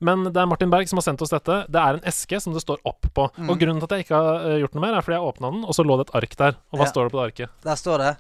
Men 0.00 0.24
det 0.28 0.36
er 0.42 0.46
Martin 0.50 0.70
Berg 0.72 0.88
som 0.90 0.98
har 1.00 1.06
sendt 1.06 1.22
oss 1.22 1.30
dette. 1.34 1.60
Det 1.72 1.80
er 1.82 1.98
en 2.00 2.04
eske 2.08 2.40
som 2.42 2.52
det 2.56 2.62
står 2.64 2.80
opp 2.88 3.06
på. 3.14 3.28
Mm. 3.38 3.50
Og 3.50 3.58
grunnen 3.60 3.80
til 3.82 3.88
at 3.90 3.96
jeg 3.98 4.06
ikke 4.06 4.18
har 4.18 4.46
eh, 4.50 4.58
gjort 4.62 4.74
noe 4.76 4.84
mer, 4.86 4.98
er 4.98 5.06
fordi 5.06 5.18
jeg 5.18 5.28
åpna 5.32 5.50
den, 5.54 5.64
og 5.64 5.74
så 5.78 5.84
lå 5.86 5.96
det 6.00 6.08
et 6.08 6.14
ark 6.22 6.36
der. 6.36 6.58
Og 6.72 6.78
hva 6.80 6.86
Ja. 6.86 6.92
står 6.92 7.04
det 7.08 7.12
på 7.14 7.20
det 7.20 7.26
arket? 7.32 7.50
Der 7.64 7.74
står 7.80 7.98
det 8.06 8.12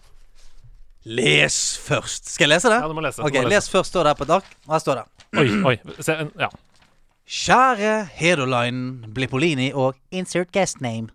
Les 1.04 1.56
først. 1.82 2.28
Skal 2.30 2.46
jeg 2.46 2.52
lese 2.54 2.70
det? 2.70 2.78
Ja, 2.78 2.86
du 2.88 2.94
må 2.94 3.02
lese. 3.02 3.18
du 3.18 3.26
Ok, 3.26 3.34
må 3.34 3.48
lese. 3.48 3.54
Les 3.56 3.68
først 3.72 3.90
står 3.90 4.04
det 4.06 4.12
her 4.12 4.18
på 4.20 4.26
et 4.28 4.34
ark. 4.36 4.44
Og 4.68 4.72
her 4.76 4.82
står 4.84 5.00
det. 5.00 5.06
Oi, 5.42 5.48
oi. 5.72 5.76
Se, 5.98 6.14
ja. 6.38 6.48
Kjære 7.22 8.08
Hedolainen, 8.18 9.04
Blippolini 9.14 9.70
og 9.72 9.94
Insert 10.10 10.50
guest 10.52 10.80
name. 10.82 11.12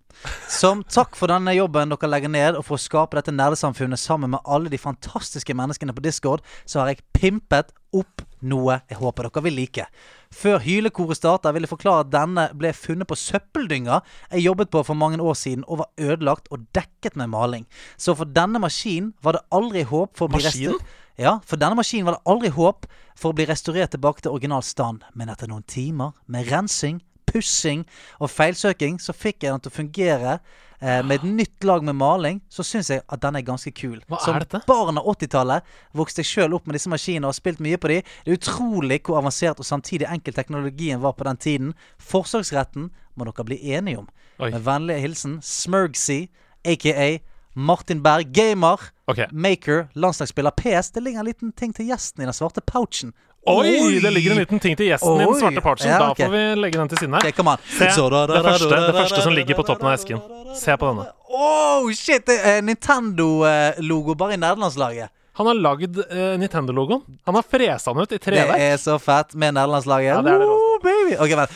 Som 0.50 0.80
takk 0.88 1.18
for 1.20 1.28
denne 1.30 1.52
jobben 1.52 1.92
dere 1.92 2.10
legger 2.10 2.32
ned, 2.32 2.56
og 2.56 2.64
for 2.66 2.78
å 2.78 2.82
skape 2.82 3.20
dette 3.20 3.34
nerdesamfunnet 3.36 4.00
sammen 4.00 4.32
med 4.32 4.46
alle 4.48 4.72
de 4.72 4.80
fantastiske 4.80 5.54
menneskene 5.54 5.94
på 5.94 6.06
Discord, 6.06 6.46
så 6.66 6.80
har 6.80 6.94
jeg 6.94 7.04
pimpet 7.14 7.74
opp 7.94 8.24
noe 8.40 8.80
jeg 8.88 9.02
håper 9.02 9.28
dere 9.28 9.44
vil 9.46 9.60
like. 9.60 9.88
Før 10.32 10.64
hylekoret 10.64 11.20
starter, 11.20 11.52
vil 11.54 11.68
jeg 11.68 11.74
forklare 11.74 12.06
at 12.06 12.14
denne 12.14 12.48
ble 12.56 12.72
funnet 12.76 13.10
på 13.10 13.18
søppeldynga 13.20 14.00
jeg 14.32 14.46
jobbet 14.48 14.72
på 14.72 14.86
for 14.88 14.96
mange 14.96 15.20
år 15.20 15.36
siden, 15.36 15.68
og 15.68 15.84
var 15.84 15.92
ødelagt 16.00 16.48
og 16.56 16.64
dekket 16.78 17.20
med 17.20 17.34
maling. 17.36 17.68
Så 18.00 18.16
for 18.16 18.32
denne 18.32 18.64
maskinen 18.64 19.12
var 19.22 19.38
det 19.38 19.44
aldri 19.52 19.84
håp 19.84 20.16
for 20.16 20.32
å 20.32 20.38
bli 20.38 20.48
restaurert. 20.48 20.96
Ja, 21.18 21.40
for 21.50 21.58
denne 21.58 21.78
maskinen 21.80 22.06
var 22.06 22.18
det 22.20 22.30
aldri 22.30 22.50
håp 22.54 22.86
for 23.18 23.34
å 23.34 23.38
bli 23.38 23.48
restaurert 23.50 23.96
tilbake 23.96 24.22
til 24.22 24.36
original 24.36 24.62
stand. 24.66 25.02
Men 25.18 25.32
etter 25.34 25.50
noen 25.50 25.66
timer 25.66 26.14
med 26.30 26.46
rensing, 26.52 27.00
pussing 27.28 27.84
og 28.22 28.30
feilsøking, 28.32 29.00
så 29.02 29.16
fikk 29.18 29.44
jeg 29.44 29.52
den 29.56 29.64
til 29.66 29.72
å 29.74 29.78
fungere. 29.80 30.36
Eh, 30.80 31.02
med 31.02 31.18
et 31.18 31.26
nytt 31.26 31.66
lag 31.66 31.82
med 31.84 31.98
maling, 31.98 32.38
så 32.54 32.62
syns 32.64 32.92
jeg 32.94 33.02
at 33.10 33.22
den 33.24 33.36
er 33.36 33.42
ganske 33.42 33.72
kul. 33.74 33.98
Hva 34.08 34.20
Som 34.22 34.38
er 34.38 34.46
dette? 34.46 34.62
barn 34.70 35.00
av 35.02 35.10
80-tallet 35.10 35.66
vokste 35.98 36.22
jeg 36.22 36.30
sjøl 36.30 36.54
opp 36.54 36.68
med 36.70 36.78
disse 36.78 36.92
maskinene 36.94 37.26
og 37.26 37.34
har 37.34 37.40
spilt 37.40 37.64
mye 37.66 37.80
på 37.82 37.90
de. 37.90 37.98
Det 38.24 38.32
er 38.32 38.38
utrolig 38.38 39.00
hvor 39.02 39.18
avansert 39.18 39.58
og 39.58 39.66
samtidig 39.66 40.06
enkel 40.14 40.38
teknologien 40.38 41.02
var 41.02 41.18
på 41.18 41.26
den 41.26 41.42
tiden. 41.42 41.74
Forsøksretten 41.98 42.92
må 43.18 43.26
dere 43.26 43.48
bli 43.50 43.58
enige 43.74 44.04
om. 44.04 44.08
Oi. 44.38 44.52
Med 44.54 44.62
vennlig 44.70 45.00
hilsen 45.02 45.40
Smergsy, 45.42 46.28
aka 46.64 47.10
Martin 47.58 48.04
Berg, 48.04 48.32
gamer. 48.34 48.80
okay. 49.08 49.26
Maker, 49.32 49.88
landslagsspiller 49.94 50.52
PS. 50.52 50.92
Det 50.92 51.02
ligger 51.02 51.20
en 51.20 51.26
liten 51.26 51.52
ting 51.52 51.74
til 51.74 51.86
gjesten 51.90 52.22
i 52.22 52.26
den 52.30 52.34
svarte 52.34 52.62
pouchen. 52.62 53.14
Oi! 53.48 54.00
Det 54.04 54.12
ligger 54.14 54.32
en 54.32 54.38
liten 54.38 54.60
ting 54.60 54.78
til 54.78 54.86
gjesten 54.92 55.16
i 55.22 55.26
den 55.26 55.40
svarte 55.40 55.62
pouchen. 55.66 55.90
Ja, 55.90 56.00
Da 56.00 56.14
får 56.14 56.30
vi 56.36 56.56
legge 56.62 56.78
den 56.78 56.90
til 56.92 56.98
siden 57.02 57.14
her. 57.18 57.26
Ok, 57.26 57.36
come 57.36 57.56
on. 57.56 57.58
Se, 57.66 57.86
det 57.88 58.44
første, 58.46 58.70
det 58.70 58.96
første 59.00 59.22
som 59.26 59.34
ligger 59.34 59.56
på 59.58 59.66
toppen 59.66 59.90
av 59.90 59.94
esken. 59.98 60.22
Se 60.60 60.78
på 60.78 60.86
denne. 60.92 61.08
Oh, 61.34 61.90
shit! 61.98 62.26
Det 62.30 62.62
Nintendo-logo 62.68 64.14
bare 64.16 64.34
i 64.38 64.42
nederlandslaget. 64.42 65.10
Han 65.38 65.46
har 65.50 65.54
lagd 65.54 65.98
uh, 65.98 66.38
Nintendo-logoen. 66.42 67.02
Han 67.26 67.36
har 67.38 67.46
fresa 67.46 67.94
den 67.94 68.02
ut 68.06 68.12
i 68.12 68.18
Det 68.18 68.46
er 68.58 68.78
så 68.82 69.00
fett 69.02 69.34
med 69.34 69.54
nederlandslaget. 69.58 70.14
Ja, 70.14 70.22
det 70.22 70.34
er 70.34 70.40
det 70.42 70.48
Woo, 70.50 70.80
baby. 70.86 71.14
Ok, 71.18 71.30
vent. 71.38 71.52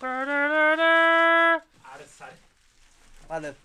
Du, 0.00 0.06
det 1.98 2.06
serr? 2.08 2.32
Vent 3.28 3.44
litt. 3.44 3.58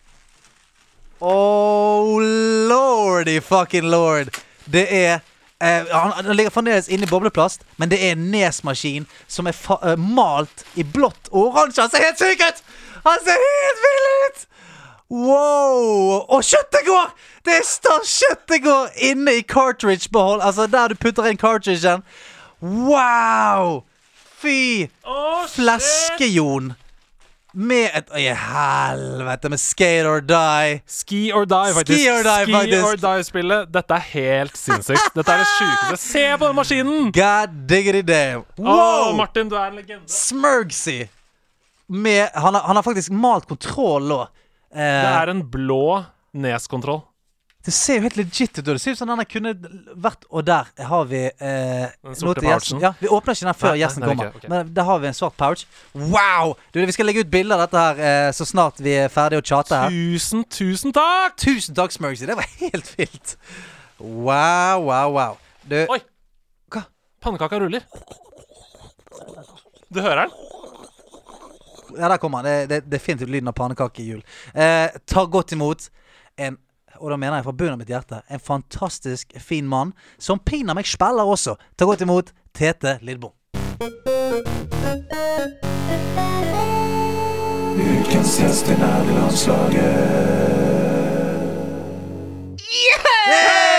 Oh 1.24 2.20
lordy 2.68 3.39
fucking 3.42 3.88
lord. 3.88 4.36
Det 4.65 4.84
er 4.92 5.13
eh, 5.63 5.88
han, 5.92 6.12
han 6.12 6.36
ligger 6.36 6.51
fremdeles 6.51 6.89
inne 6.92 7.08
i 7.08 7.10
bobleplast, 7.10 7.63
men 7.80 7.89
det 7.89 8.01
er 8.04 8.18
en 8.18 8.27
Nes-maskin 8.34 9.08
som 9.32 9.48
er 9.48 9.56
fa 9.56 9.80
eh, 9.80 9.96
malt 9.96 10.65
i 10.75 10.84
blått 10.84 11.32
og 11.32 11.54
oransje. 11.54 11.86
Han 11.86 11.96
ser 11.96 12.04
helt 12.04 12.20
syk 12.20 12.44
ut! 12.44 12.62
Han 13.08 13.24
ser 13.24 13.48
helt 13.48 13.82
vill 13.88 14.12
ut! 14.27 14.46
Wow! 15.15 16.20
Og 16.36 16.44
kjøttet 16.44 16.84
går! 16.92 17.15
Det 17.48 17.62
står 17.72 18.04
kjøttet 18.12 18.63
går 18.68 19.04
inne 19.08 19.39
i 19.39 19.48
cartridge-behold. 19.56 20.44
Altså 20.44 20.68
der 20.68 20.92
du 20.92 21.00
putter 21.00 21.32
inn 21.32 21.39
cartridgen. 21.39 22.04
Wow! 22.60 23.86
Fy 24.46 24.88
fleske-Jon. 25.56 26.74
Med 27.56 27.88
et 27.96 28.10
i 28.20 28.25
helvete, 28.36 29.48
med 29.50 29.60
skate 29.64 30.10
or 30.12 30.20
die. 30.28 30.82
Ski 30.92 31.22
or 31.32 31.46
die, 31.48 31.72
faktisk. 31.78 32.02
Ski 32.02 32.10
or 32.12 32.24
die, 32.28 32.44
Ski 32.44 32.52
faktisk. 32.58 32.84
or 32.90 32.98
die-spillet. 33.00 33.70
Dette 33.72 33.96
er 33.96 34.08
helt 34.12 34.58
sinnssykt. 34.60 35.14
Dette 35.16 35.32
er 35.38 35.40
det 35.40 35.48
sjukeste. 35.54 36.00
Se 36.04 36.24
på 36.42 36.50
den 36.50 36.58
maskinen! 36.60 37.06
God 37.16 37.54
diggity 37.72 38.02
damn. 38.04 38.44
Wow! 38.60 38.68
Wow! 38.75 39.14
Martin, 39.22 39.48
du 39.48 39.56
er 39.56 39.70
en 39.72 39.80
legende. 39.80 40.04
Smurgsy. 40.12 41.06
Med 41.88 42.28
han 42.36 42.58
har, 42.58 42.66
han 42.68 42.75
har 42.75 42.84
faktisk 42.84 43.14
malt 43.16 43.48
kontroll 43.48 44.12
òg. 44.18 44.28
Det 44.75 44.84
Eh, 44.84 45.22
er 45.22 45.30
en 45.32 45.40
blå 45.48 46.02
neskontroll. 46.36 47.06
Det 47.65 47.74
ser 47.74 47.98
jo 47.98 48.01
helt 48.05 48.17
legit 48.19 48.60
ut. 48.60 48.65
Det 48.65 48.75
ser 48.81 48.93
ut 48.93 49.00
som 49.00 49.10
den 49.10 49.25
kunne 49.25 49.51
vært 49.98 50.25
Og 50.29 50.43
der 50.45 50.67
har 50.86 51.05
vi 51.10 51.24
eh, 51.25 51.88
Den 52.05 52.15
sorte 52.19 52.43
pouchen. 52.45 52.81
Ja, 52.84 52.91
Vi 53.00 53.10
åpner 53.10 53.34
ikke 53.34 53.48
den 53.50 53.57
før 53.57 53.72
Nei, 53.74 53.79
gjesten 53.81 54.03
nei, 54.05 54.10
kommer. 54.12 54.27
ok, 54.29 54.36
ok. 54.43 54.50
Men 54.53 54.74
der 54.77 54.86
har 54.89 55.00
vi 55.01 55.07
en 55.10 55.17
svart 55.17 55.38
pouch. 55.39 55.63
Wow! 55.93 56.53
Du, 56.74 56.79
Vi 56.86 56.95
skal 56.95 57.10
legge 57.10 57.24
ut 57.25 57.31
bilder 57.34 57.57
av 57.57 57.63
dette 57.65 57.81
her 57.86 58.03
eh, 58.10 58.31
så 58.38 58.45
snart 58.45 58.81
vi 58.86 58.93
er 59.01 59.10
ferdige 59.13 59.41
å 59.41 59.48
chate 59.50 59.79
her. 59.81 59.95
Tusen, 59.95 60.43
tusen 60.53 60.93
takk! 60.95 61.38
Tusen 61.41 61.77
takk, 61.77 61.95
Smurgsy. 61.95 62.27
Det 62.29 62.38
var 62.38 62.50
helt 62.62 62.91
vilt. 63.00 63.38
Wow, 64.00 64.86
wow, 64.89 65.10
wow. 65.15 65.38
Du 65.65 65.79
Oi! 65.89 66.01
Hva? 66.69 66.86
Pannekaka 67.25 67.60
ruller. 67.63 67.86
Du 69.89 70.01
hører 70.01 70.25
den? 70.25 70.38
Ja, 71.95 72.10
der 72.12 72.17
kommer 72.22 72.43
den. 72.43 72.51
Det 72.51 72.69
det 72.69 72.77
er 72.84 72.89
definitivt 72.98 73.29
lyden 73.31 73.48
av 73.48 73.55
pannekakehjul. 73.57 74.22
Eh, 74.53 74.89
ta 75.07 75.25
godt 75.25 75.53
imot 75.55 75.89
en 76.38 76.57
og 77.00 77.12
da 77.12 77.18
mener 77.18 77.40
jeg 77.40 77.48
fra 77.48 77.56
bunnen 77.56 77.75
av 77.75 77.82
mitt 77.82 77.92
hjerte 77.92 78.22
en 78.30 78.42
fantastisk 78.42 79.36
fin 79.42 79.68
mann 79.68 79.94
som 80.18 80.40
pinadø 80.40 80.80
meg 80.80 80.90
spiller 80.90 81.28
også. 81.28 81.56
Ta 81.78 81.86
godt 81.88 82.06
imot 82.06 82.34
Tete 82.56 82.98
Lidbom. 83.06 83.34
Ukens 87.75 88.38
gjest 88.40 88.70
i 88.72 88.78
nærlandslaget. 88.80 90.64
Hey! 93.25 93.75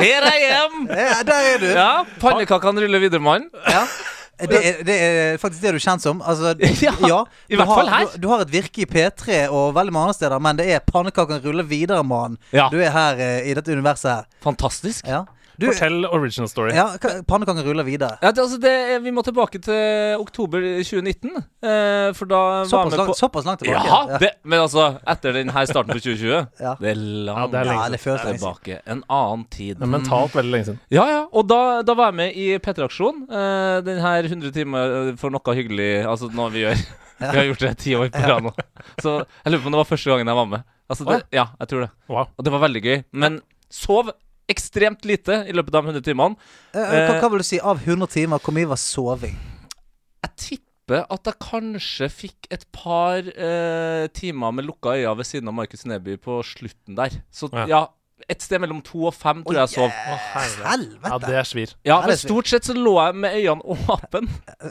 er 0.00 0.26
jeg 0.30 0.40
hjem! 0.48 0.76
Ja, 0.90 1.22
der 1.26 1.48
er 1.52 1.58
du. 1.60 1.66
Ja, 1.66 1.90
Pannekakene 2.20 2.84
ruller 2.84 3.02
videre, 3.02 3.20
mann. 3.20 3.48
Ja. 3.68 3.84
Det 4.40 4.58
er, 4.66 4.78
det 4.82 4.94
er 4.98 5.36
faktisk 5.38 5.62
det 5.62 5.72
du 5.74 5.78
er 5.78 5.84
kjent 5.84 6.02
som. 6.02 6.22
Altså, 6.26 6.54
Ja, 6.82 6.94
ja, 7.06 7.20
i 7.48 7.58
hvert 7.58 7.68
har, 7.70 7.78
fall 7.78 7.90
her. 7.92 8.08
Du, 8.14 8.24
du 8.24 8.28
har 8.32 8.42
et 8.42 8.50
virke 8.50 8.82
i 8.82 8.88
P3 8.90 9.44
og 9.46 9.74
veldig 9.76 9.94
mange 9.94 10.10
andre 10.10 10.16
steder, 10.18 10.42
men 10.42 10.58
det 10.58 10.66
er 10.74 10.82
'Pannekaken 10.82 11.38
ruller 11.44 11.66
videre-mann. 11.70 12.38
Ja. 12.52 12.66
Du 12.72 12.80
er 12.82 12.90
her 12.90 13.22
eh, 13.22 13.50
i 13.50 13.54
dette 13.54 13.72
universet 13.72 14.10
her. 14.10 14.26
Fantastisk. 14.42 15.06
Ja. 15.06 15.22
Du, 15.60 15.66
Fortell 15.68 16.06
original 16.06 16.48
story. 16.50 16.72
ja, 16.74 16.86
Pannekaker 17.28 17.62
ruller 17.66 17.86
videre. 17.86 18.16
Ja, 18.22 18.32
det, 18.34 18.42
altså 18.42 18.58
det, 18.58 18.72
vi 19.04 19.12
må 19.14 19.22
tilbake 19.22 19.60
til 19.62 20.16
oktober 20.18 20.64
2019, 20.82 21.30
eh, 21.62 22.08
for 22.18 22.30
da 22.30 22.40
var 22.40 22.66
Såpass, 22.70 22.72
jeg 22.72 22.90
med 22.90 22.98
langt, 22.98 23.12
på 23.12 23.18
såpass 23.20 23.46
langt 23.48 23.62
tilbake. 23.62 23.86
Ja, 23.86 24.18
det, 24.22 24.30
men 24.42 24.64
altså, 24.64 24.86
etter 25.14 25.36
den 25.38 25.52
her 25.54 25.68
starten 25.70 25.94
på 25.94 26.00
2020 26.00 26.32
Ja. 26.64 26.74
Det 26.80 26.90
er 26.90 26.98
langt 26.98 27.38
Ja, 27.38 27.46
det 27.52 27.60
er 27.60 27.70
lenge 27.70 27.84
Ja, 27.84 27.92
det 27.94 28.00
føles 28.02 28.26
tilbake. 28.26 28.80
En 28.90 29.04
annen 29.08 29.46
tid. 29.52 29.78
Er 29.82 29.90
mentalt 29.94 30.34
veldig 30.34 30.52
lenge 30.56 30.68
siden. 30.70 30.80
Ja, 30.94 31.06
ja. 31.12 31.22
Og 31.30 31.46
da, 31.50 31.60
da 31.86 31.96
var 31.98 32.10
jeg 32.10 32.18
med 32.22 32.36
i 32.40 32.50
P3-aksjon. 32.64 33.24
Eh, 33.30 33.78
den 33.86 34.02
her 34.02 34.28
100 34.30 34.52
timer 34.54 34.98
eh, 35.00 35.14
for 35.20 35.34
noe 35.34 35.54
hyggelig 35.58 35.90
Altså 36.02 36.30
noe 36.34 36.50
vi 36.54 36.64
gjør. 36.66 36.84
Vi 37.24 37.30
har 37.30 37.44
gjort 37.46 37.62
det 37.62 37.68
ti 37.78 37.92
år 37.94 38.08
på 38.12 38.20
rad 38.26 38.42
nå. 38.42 38.50
Så 39.00 39.12
jeg 39.22 39.52
lurer 39.52 39.60
på 39.62 39.68
om 39.70 39.74
det 39.76 39.78
var 39.78 39.86
første 39.86 40.10
gangen 40.10 40.28
jeg 40.28 40.36
var 40.36 40.48
med. 40.50 40.64
Altså 40.90 41.04
det, 41.06 41.18
ja, 41.32 41.44
jeg 41.62 41.70
tror 41.70 41.84
det. 41.84 41.90
Wow. 42.10 42.26
Og 42.34 42.44
det 42.44 42.52
var 42.52 42.62
veldig 42.66 42.82
gøy. 42.84 42.96
Men 43.22 43.38
sov 43.72 44.10
ekstremt 44.48 45.04
lite 45.08 45.40
i 45.48 45.52
løpet 45.56 45.74
av 45.74 45.84
de 45.86 45.94
100 45.94 46.04
timene. 46.04 46.36
Eh, 46.74 46.80
Hva, 47.08 47.18
hva 47.22 47.30
vil 47.32 47.38
du 47.44 47.48
si 47.48 47.60
av 47.60 47.80
100 47.84 48.06
timer? 48.12 48.38
Hvor 48.44 48.52
mye 48.56 48.68
var 48.68 48.76
soving? 48.80 49.36
Jeg 50.24 50.36
tipper 50.36 51.06
at 51.08 51.24
jeg 51.30 51.38
kanskje 51.40 52.10
fikk 52.12 52.48
et 52.52 52.64
par 52.72 53.18
eh, 53.24 54.06
timer 54.12 54.52
med 54.52 54.66
lukka 54.68 54.96
øyne 54.98 55.16
ved 55.16 55.24
siden 55.28 55.48
av 55.48 55.54
Markus 55.56 55.84
Neby 55.88 56.18
på 56.20 56.42
slutten 56.44 56.96
der. 56.96 57.10
Så 57.32 57.48
Ja. 57.52 57.66
ja, 57.68 57.86
et 58.28 58.40
sted 58.40 58.60
mellom 58.60 58.78
to 58.84 59.04
og 59.08 59.12
fem 59.14 59.42
tror 59.44 59.52
jeg 59.56 59.64
jeg 59.66 59.68
sov. 59.74 59.90
Å, 59.90 60.18
helvete. 60.64 61.08
Ja, 61.10 61.18
det 61.18 61.34
er 61.40 61.44
svir. 61.48 61.72
Ja, 61.84 61.96
men 62.06 62.16
stort 62.16 62.46
sett 62.48 62.64
så 62.64 62.72
lå 62.76 62.94
jeg 63.00 63.16
med 63.20 63.34
øynene 63.36 63.64
åpne 63.74 64.28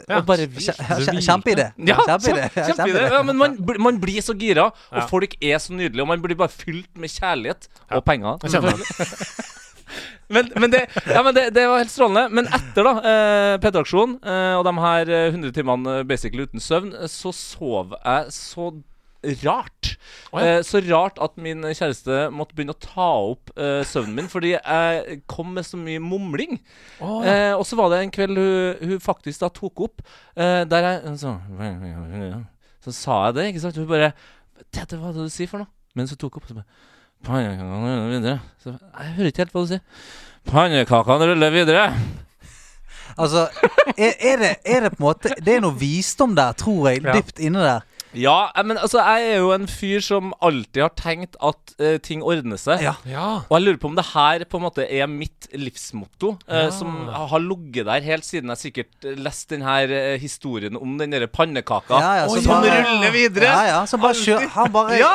Ja. 0.08 0.18
og 0.18 0.26
bare 0.26 0.46
hvilte. 0.46 0.74
Kjempeidé. 1.22 1.66
Ja, 1.78 1.98
Kjempeidé. 2.02 2.48
kjempe- 2.50 2.64
kjempeidé. 2.72 3.04
Ja, 3.12 3.22
men 3.22 3.36
man, 3.38 3.58
man 3.78 4.00
blir 4.02 4.22
så 4.22 4.34
gira, 4.38 4.70
og 4.90 4.98
Ja. 5.02 5.06
folk 5.10 5.36
er 5.42 5.58
så 5.58 5.74
nydelige, 5.74 6.02
og 6.02 6.08
man 6.08 6.22
blir 6.22 6.34
bare 6.38 6.48
fylt 6.50 6.90
med 6.96 7.10
kjærlighet 7.10 7.68
og 7.90 8.04
penger. 8.04 8.38
Men, 10.32 10.48
men, 10.56 10.70
det, 10.72 10.86
ja, 11.10 11.22
men 11.22 11.34
det, 11.36 11.48
det 11.54 11.66
var 11.68 11.82
helt 11.82 11.92
strålende. 11.92 12.24
Men 12.32 12.48
etter 12.48 12.86
da 12.86 12.94
eh, 13.10 13.52
P3-aksjonen 13.62 14.16
eh, 14.22 14.54
og 14.58 14.64
de 14.66 14.74
her 14.80 15.12
eh, 15.12 15.28
100 15.34 15.54
timene 15.56 16.00
eh, 16.00 16.08
basically 16.08 16.46
uten 16.48 16.62
søvn, 16.64 16.94
eh, 16.96 17.10
så 17.10 17.32
sov 17.36 17.94
jeg 17.98 18.34
så 18.34 18.70
rart. 19.44 19.94
Oh, 20.32 20.40
ja. 20.40 20.58
eh, 20.58 20.62
så 20.66 20.80
rart 20.84 21.20
at 21.22 21.36
min 21.40 21.64
kjæreste 21.64 22.26
måtte 22.34 22.56
begynne 22.56 22.74
å 22.74 22.80
ta 22.82 23.08
opp 23.30 23.52
eh, 23.56 23.80
søvnen 23.88 24.18
min, 24.18 24.30
fordi 24.32 24.54
jeg 24.56 25.20
kom 25.30 25.54
med 25.56 25.66
så 25.68 25.80
mye 25.80 26.02
mumling. 26.02 26.58
Oh, 27.00 27.20
ja. 27.24 27.50
Eh, 27.50 27.54
og 27.56 27.64
så 27.68 27.78
var 27.80 27.92
det 27.92 28.02
en 28.02 28.14
kveld 28.14 28.40
hun, 28.40 28.90
hun 28.94 29.04
faktisk 29.04 29.44
da 29.44 29.52
tok 29.54 29.86
opp, 29.88 30.04
eh, 30.36 30.62
der 30.68 30.88
jeg 30.90 31.16
så, 31.22 31.36
så 32.84 32.96
sa 32.96 33.20
jeg 33.28 33.38
det, 33.38 33.46
ikke 33.52 33.64
sant? 33.64 33.80
Hun 33.80 33.90
bare 33.90 34.14
Tete, 34.74 34.96
hva 35.00 35.10
er 35.10 35.16
det 35.16 35.24
du 35.26 35.32
sier 35.34 35.48
for 35.50 35.64
noe? 35.64 35.70
Mens 35.98 36.12
hun 36.14 36.18
tok 36.20 36.36
opp, 36.38 36.46
så 36.46 36.56
bare 36.58 36.68
Pannekakene 37.24 37.80
ruller 37.80 38.10
videre. 38.12 38.38
Så, 38.62 38.74
jeg 38.76 39.14
hører 39.16 39.30
ikke 39.32 39.42
helt 39.44 39.54
hva 39.54 39.62
du 39.64 39.70
sier. 39.72 39.82
Pannekakene 40.50 41.28
ruller 41.32 41.54
videre. 41.54 41.86
Altså, 43.14 43.46
er, 43.96 44.12
er, 44.18 44.36
det, 44.42 44.52
er 44.66 44.80
det 44.84 44.90
på 44.96 44.98
en 44.98 45.04
måte 45.06 45.30
Det 45.38 45.52
er 45.54 45.60
noe 45.62 45.76
visdom 45.78 46.32
der, 46.34 46.52
tror 46.58 46.88
jeg, 46.90 47.04
Ja. 47.04 47.12
dypt 47.14 47.38
inne 47.38 47.62
der. 47.62 47.84
Ja, 48.14 48.50
eh, 48.54 48.62
men 48.66 48.78
altså, 48.78 49.00
jeg 49.02 49.32
er 49.34 49.40
jo 49.42 49.50
en 49.54 49.66
fyr 49.70 50.00
som 50.04 50.32
alltid 50.44 50.82
har 50.84 50.92
tenkt 50.98 51.36
at 51.42 51.74
eh, 51.80 51.96
ting 51.98 52.22
ordner 52.22 52.56
seg. 52.60 52.82
Ja. 52.84 52.94
ja. 53.08 53.26
Og 53.48 53.54
jeg 53.58 53.64
lurer 53.66 53.80
på 53.82 53.90
om 53.90 53.96
det 53.98 54.06
her 54.12 54.44
på 54.50 54.60
en 54.60 54.64
måte 54.66 54.86
er 54.86 55.06
mitt 55.10 55.48
livsmotto, 55.52 56.34
eh, 56.48 56.64
Ja. 56.66 56.70
som 56.70 57.08
har 57.08 57.42
ligget 57.42 57.86
der 57.90 58.00
helt 58.06 58.24
siden 58.24 58.48
jeg 58.54 58.62
sikkert 58.62 59.04
eh, 59.10 59.18
leste 59.18 59.56
den 59.56 59.66
her 59.66 59.90
eh, 59.90 60.18
historien 60.22 60.76
om 60.78 60.96
den 60.98 61.10
derre 61.14 61.26
pannekaka. 61.28 61.98
Ja, 62.00 62.14
ja, 62.22 62.26
Oi, 62.30 62.40
som 62.40 62.54
bare- 62.62 62.80
ruller 62.86 63.10
videre! 63.14 63.50
Ja, 63.50 63.62
ja, 63.72 63.84
så 63.90 63.98
bare 64.00 64.14
kjør 64.14 64.48
Han 64.54 64.72
bare 64.72 64.98
Ja. 64.98 65.12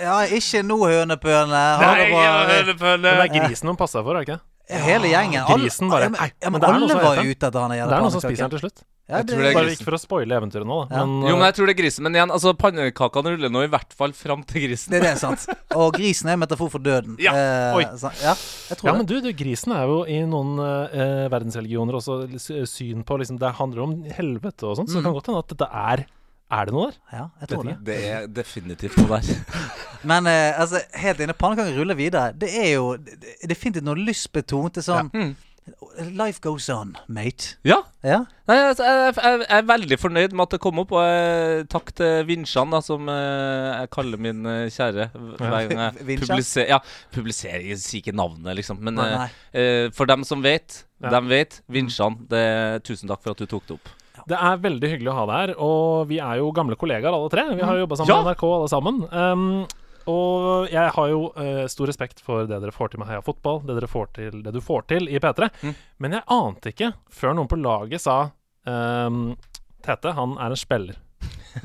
ja 0.00 0.20
ikke 0.26 0.62
noe 0.66 0.90
hønepøle. 0.90 1.64
Ha 1.80 1.94
det 1.96 2.78
bra. 2.78 2.96
det 2.96 3.16
er 3.18 3.28
grisen 3.40 3.68
hun 3.70 3.76
passer 3.76 4.02
for, 4.02 4.16
er 4.16 4.24
det 4.24 4.28
ikke? 4.28 4.40
Hele 4.70 5.08
gjengen. 5.10 5.42
Alle- 5.42 5.64
Grisen 5.66 5.90
bare, 5.90 6.02
ja, 6.06 6.08
men, 6.08 6.20
nei, 6.20 6.30
ja, 6.42 6.50
men 6.50 6.52
men 6.52 6.60
det 6.60 6.68
er 6.68 6.72
noe 6.72 6.80
alle 6.80 6.88
som 6.90 7.00
var 7.02 7.16
heter 7.16 7.24
jo 7.24 7.30
ute 7.34 7.46
etter 7.48 7.60
han 7.60 7.70
Det 7.70 7.80
er 7.80 8.00
noen 8.04 8.12
som 8.14 8.20
spiser 8.22 8.42
den 8.46 8.50
til 8.54 8.60
slutt. 8.62 8.82
Ja, 9.10 9.16
Jeg 9.18 9.26
tror 9.26 9.40
det 9.42 9.48
er 9.50 9.54
Bare 9.56 9.64
grisen. 9.66 9.80
ikke 9.80 9.88
for 9.90 9.96
å 9.96 10.00
spoile 10.00 10.36
eventyret 10.38 10.66
nå, 10.70 10.76
da. 10.88 10.96
Ja. 11.00 11.04
Men, 11.04 11.28
Jo, 11.28 11.34
men 11.34 11.42
eh, 11.42 11.48
jeg 11.50 11.54
tror 11.58 11.66
det 11.66 11.74
er 11.74 11.80
grisen. 11.82 12.02
Men 12.06 12.14
igjen, 12.14 12.30
altså, 12.36 12.52
pannekakene 12.54 13.32
ruller 13.34 13.50
nå 13.50 13.64
i 13.66 13.70
hvert 13.72 13.92
fall 13.98 14.12
fram 14.14 14.44
til 14.46 14.68
grisen. 14.68 14.90
det 14.94 15.00
er 15.00 15.06
det, 15.10 15.14
sant. 15.18 15.46
Og 15.74 15.92
grisen 15.98 16.30
er 16.30 16.38
en 16.38 16.42
metafor 16.44 16.70
for 16.70 16.78
døden. 16.78 17.16
Ja. 17.18 17.34
Eh, 17.34 17.76
Oi. 17.80 17.84
så- 17.98 18.12
ja 18.22 18.34
jeg 18.70 18.78
tror 18.78 18.86
ja, 18.92 18.96
men 18.96 19.06
det. 19.06 19.18
du, 19.22 19.26
du, 19.26 19.32
grisen 19.34 19.72
er 19.74 19.84
jo 19.90 20.04
i 20.06 20.20
noen 20.30 20.54
eh, 20.62 21.26
verdensreligioner 21.28 21.98
også 21.98 22.22
s- 22.38 22.70
syn 22.70 23.02
på 23.04 23.18
liksom, 23.18 23.38
Det 23.42 23.52
handler 23.58 23.82
om 23.82 24.04
helvete 24.04 24.62
og 24.70 24.76
sånn, 24.78 24.86
så 24.88 25.00
det 25.00 25.04
kan 25.04 25.12
godt 25.18 25.26
hende 25.26 25.42
at 25.44 25.48
dette 25.56 25.68
er 25.74 26.06
Er 26.50 26.64
det 26.66 26.72
noe 26.74 26.86
der? 26.90 26.96
Ja, 27.12 27.24
jeg 27.40 27.48
tror 27.48 27.62
det. 27.68 27.74
Det 27.86 27.96
er 28.10 28.24
definitivt 28.26 28.96
noe 28.98 29.20
der. 29.20 29.44
Men 30.10 30.26
eh, 30.26 30.54
altså, 30.58 30.80
helt 30.98 31.20
inne, 31.22 31.34
pannekaker 31.38 31.76
ruller 31.78 31.94
videre. 31.94 32.32
Det 32.36 32.48
er 32.50 32.72
jo 32.72 32.96
det- 32.96 33.20
det- 33.20 33.48
definitivt 33.52 33.84
noe 33.86 33.94
lystbetont. 33.94 34.72
Det 34.74 34.82
er 34.82 34.88
sånn 34.92 35.10
Mm. 35.14 35.36
Life 36.16 36.40
goes 36.40 36.68
on, 36.72 36.94
mate. 37.08 37.56
Ja. 37.66 37.80
Ja. 38.06 38.22
Nei, 38.48 38.56
jeg, 38.56 38.76
jeg, 38.80 39.14
jeg 39.20 39.46
er 39.58 39.66
veldig 39.68 39.98
fornøyd 40.00 40.32
med 40.34 40.44
at 40.46 40.54
det 40.56 40.60
kom 40.64 40.78
opp, 40.82 40.92
og 40.96 41.66
takk 41.72 41.92
til 41.98 42.24
Vinsjan, 42.28 42.70
da, 42.72 42.80
som 42.84 43.08
eh, 43.12 43.82
jeg 43.82 43.90
kaller 43.94 44.22
min 44.22 44.40
eh, 44.48 44.68
kjære 44.72 45.08
hver 45.38 45.68
gang 45.70 45.82
jeg 45.84 46.18
publiserer 46.24 46.70
Ja, 46.72 46.78
publiserer 47.14 47.66
jeg 47.68 47.78
sier 47.82 48.00
ikke 48.02 48.16
navnet, 48.16 48.54
liksom, 48.60 48.80
men 48.80 48.96
Nei, 49.00 49.08
eh, 49.12 49.26
nei. 49.26 49.90
for 49.96 50.08
dem 50.10 50.24
som 50.28 50.42
vet, 50.44 50.84
Ja. 51.00 51.10
dem 51.16 51.28
vet. 51.32 51.60
Vinsjan, 51.72 52.18
tusen 52.84 53.08
takk 53.08 53.22
for 53.24 53.32
at 53.32 53.40
du 53.40 53.46
tok 53.48 53.66
det 53.68 53.76
opp. 53.78 53.92
Det 54.28 54.36
er 54.36 54.58
veldig 54.60 54.88
hyggelig 54.92 55.10
å 55.12 55.14
ha 55.16 55.22
deg 55.30 55.38
her, 55.40 55.52
og 55.64 56.08
vi 56.10 56.18
er 56.20 56.40
jo 56.42 56.50
gamle 56.56 56.76
kollegaer 56.76 57.14
alle 57.16 57.30
tre. 57.32 57.46
Vi 57.56 57.62
har 57.64 57.78
jo 57.78 57.86
jobba 57.86 57.96
sammen 57.96 58.12
Ja. 58.12 58.18
med 58.22 58.34
NRK 58.36 58.44
alle 58.54 58.68
sammen. 58.68 58.98
Um, 59.10 59.66
og 60.08 60.70
jeg 60.72 60.92
har 60.96 61.08
jo 61.12 61.20
uh, 61.36 61.66
stor 61.68 61.90
respekt 61.90 62.22
for 62.24 62.46
det 62.48 62.60
dere 62.62 62.72
får 62.72 62.92
til 62.94 63.00
med 63.02 63.10
Heia 63.10 63.20
Fotball, 63.24 63.60
det, 63.66 63.76
dere 63.76 63.90
får 63.90 64.06
til, 64.16 64.40
det 64.44 64.54
du 64.56 64.60
får 64.64 64.86
til 64.88 65.08
i 65.12 65.18
P3. 65.20 65.50
Mm. 65.62 65.74
Men 66.00 66.16
jeg 66.16 66.26
ante 66.38 66.72
ikke, 66.72 66.92
før 67.12 67.36
noen 67.36 67.50
på 67.50 67.58
laget 67.60 68.00
sa 68.04 68.16
um, 68.64 69.36
Tete, 69.84 70.12
han 70.16 70.36
er 70.38 70.50
en 70.56 70.60
spiller. 70.60 70.98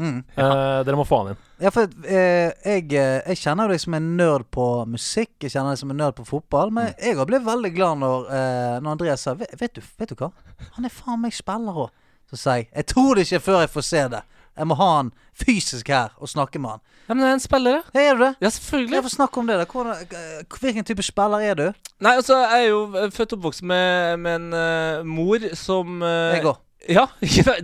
Mm. 0.01 0.23
Eh, 0.33 0.79
dere 0.81 0.97
må 0.97 1.03
få 1.05 1.19
han 1.19 1.27
inn. 1.35 1.41
Ja, 1.61 1.69
for 1.69 1.85
uh, 1.85 2.07
jeg, 2.09 2.87
jeg 2.89 3.37
kjenner 3.37 3.69
deg 3.69 3.77
som 3.83 3.93
en 3.93 4.07
nerd 4.17 4.47
på 4.49 4.63
musikk, 4.89 5.35
jeg 5.45 5.53
kjenner 5.53 5.75
deg 5.75 5.81
som 5.83 5.91
en 5.93 5.99
nerd 6.01 6.15
på 6.17 6.25
fotball. 6.25 6.71
Men 6.73 6.87
Mm. 6.89 6.95
jeg 7.05 7.19
har 7.19 7.27
blitt 7.29 7.45
veldig 7.45 7.71
glad 7.75 7.99
når, 8.01 8.25
uh, 8.25 8.79
når 8.81 8.95
Andreas 8.95 9.27
sa 9.27 9.35
vet, 9.37 9.53
vet, 9.61 9.77
du, 9.77 9.85
vet 10.01 10.09
du 10.09 10.15
hva? 10.23 10.31
Han 10.79 10.89
er 10.89 10.95
faen 10.95 11.21
meg 11.21 11.37
spiller 11.37 11.77
òg. 11.85 11.93
Så 12.33 12.39
sa 12.41 12.55
jeg 12.57 12.65
jeg 12.73 12.87
tror 12.95 13.13
det 13.13 13.27
ikke 13.27 13.43
før 13.45 13.59
jeg 13.61 13.71
får 13.75 13.85
se 13.91 14.01
det. 14.15 14.23
Jeg 14.57 14.67
må 14.69 14.75
ha 14.79 14.89
han 14.97 15.11
fysisk 15.35 15.89
her 15.91 16.13
og 16.17 16.29
snakke 16.31 16.59
med 16.63 16.69
han. 16.77 16.83
Ja, 17.07 17.13
men 17.13 17.23
jeg 17.25 17.29
er 17.29 17.37
en 17.37 17.43
spiller. 17.43 17.81
Ja, 17.93 18.01
Er 18.01 18.15
du 18.15 18.23
det? 18.23 18.33
Ja, 18.41 18.49
selvfølgelig. 18.49 18.95
Jeg 18.95 19.03
får 19.03 19.13
snakke 19.15 19.37
om 19.41 19.47
det. 19.47 19.57
da 19.59 19.65
Hvordan, 19.65 19.95
eh, 20.01 20.43
Hvilken 20.59 20.85
type 20.87 21.03
spiller 21.03 21.39
er 21.43 21.55
du? 21.59 21.65
Nei, 22.01 22.15
altså, 22.15 22.37
jeg 22.39 22.63
er 22.65 22.69
jo 22.69 23.09
født 23.13 23.33
og 23.33 23.39
oppvokst 23.39 23.63
med, 23.63 24.17
med 24.19 24.35
en 24.39 24.53
uh, 24.53 25.03
mor 25.05 25.43
som 25.55 26.01
uh, 26.01 26.33
Jeg 26.35 26.45
òg. 26.45 26.61
Ja, 26.85 27.07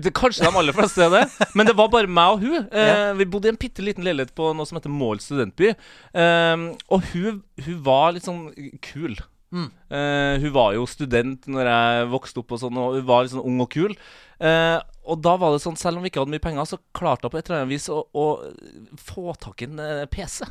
det, 0.01 0.10
kanskje 0.17 0.48
de 0.48 0.50
aller 0.57 0.74
fleste 0.74 1.03
er 1.05 1.12
det. 1.13 1.48
Men 1.53 1.67
det 1.67 1.75
var 1.77 1.91
bare 1.93 2.10
meg 2.10 2.31
og 2.38 2.39
hun. 2.41 2.63
Eh, 2.74 2.88
Ja. 2.88 3.12
Vi 3.13 3.25
bodde 3.29 3.50
i 3.50 3.51
en 3.53 3.57
bitte 3.62 3.83
liten 3.86 4.03
leilighet 4.03 4.31
på 4.33 4.48
noe 4.57 4.65
som 4.65 4.79
heter 4.79 4.89
Mål 4.89 5.19
studentby. 5.21 5.75
Eh, 6.17 6.63
og 6.89 7.03
hun, 7.13 7.43
hun 7.65 7.83
var 7.86 8.15
litt 8.15 8.25
sånn 8.25 8.48
kul. 8.81 9.13
Mm. 9.53 9.67
Eh, 9.93 10.39
hun 10.41 10.53
var 10.55 10.74
jo 10.74 10.88
student 10.89 11.45
når 11.45 11.69
jeg 11.69 12.10
vokste 12.15 12.41
opp, 12.41 12.55
og 12.55 12.62
sånn 12.63 12.77
Og 12.81 12.95
hun 12.98 13.05
var 13.05 13.21
litt 13.27 13.33
sånn 13.36 13.45
ung 13.45 13.62
og 13.62 13.69
kul. 13.74 13.93
Og 15.05 15.22
da 15.25 15.34
var 15.41 15.51
det 15.55 15.62
sånn, 15.63 15.77
selv 15.79 15.98
om 15.98 16.03
vi 16.05 16.12
ikke 16.12 16.22
hadde 16.22 16.34
mye 16.36 16.43
penger, 16.43 16.67
så 16.70 16.77
klarte 16.93 17.25
jeg 17.25 17.34
på 17.34 17.39
et 17.39 17.48
eller 17.50 17.63
annet 17.63 17.72
vis 17.74 17.88
å, 17.89 18.03
å 18.13 18.25
få 19.01 19.34
tak 19.41 19.63
i 19.63 19.70
en 19.70 19.79
eh, 19.81 20.03
PC. 20.12 20.46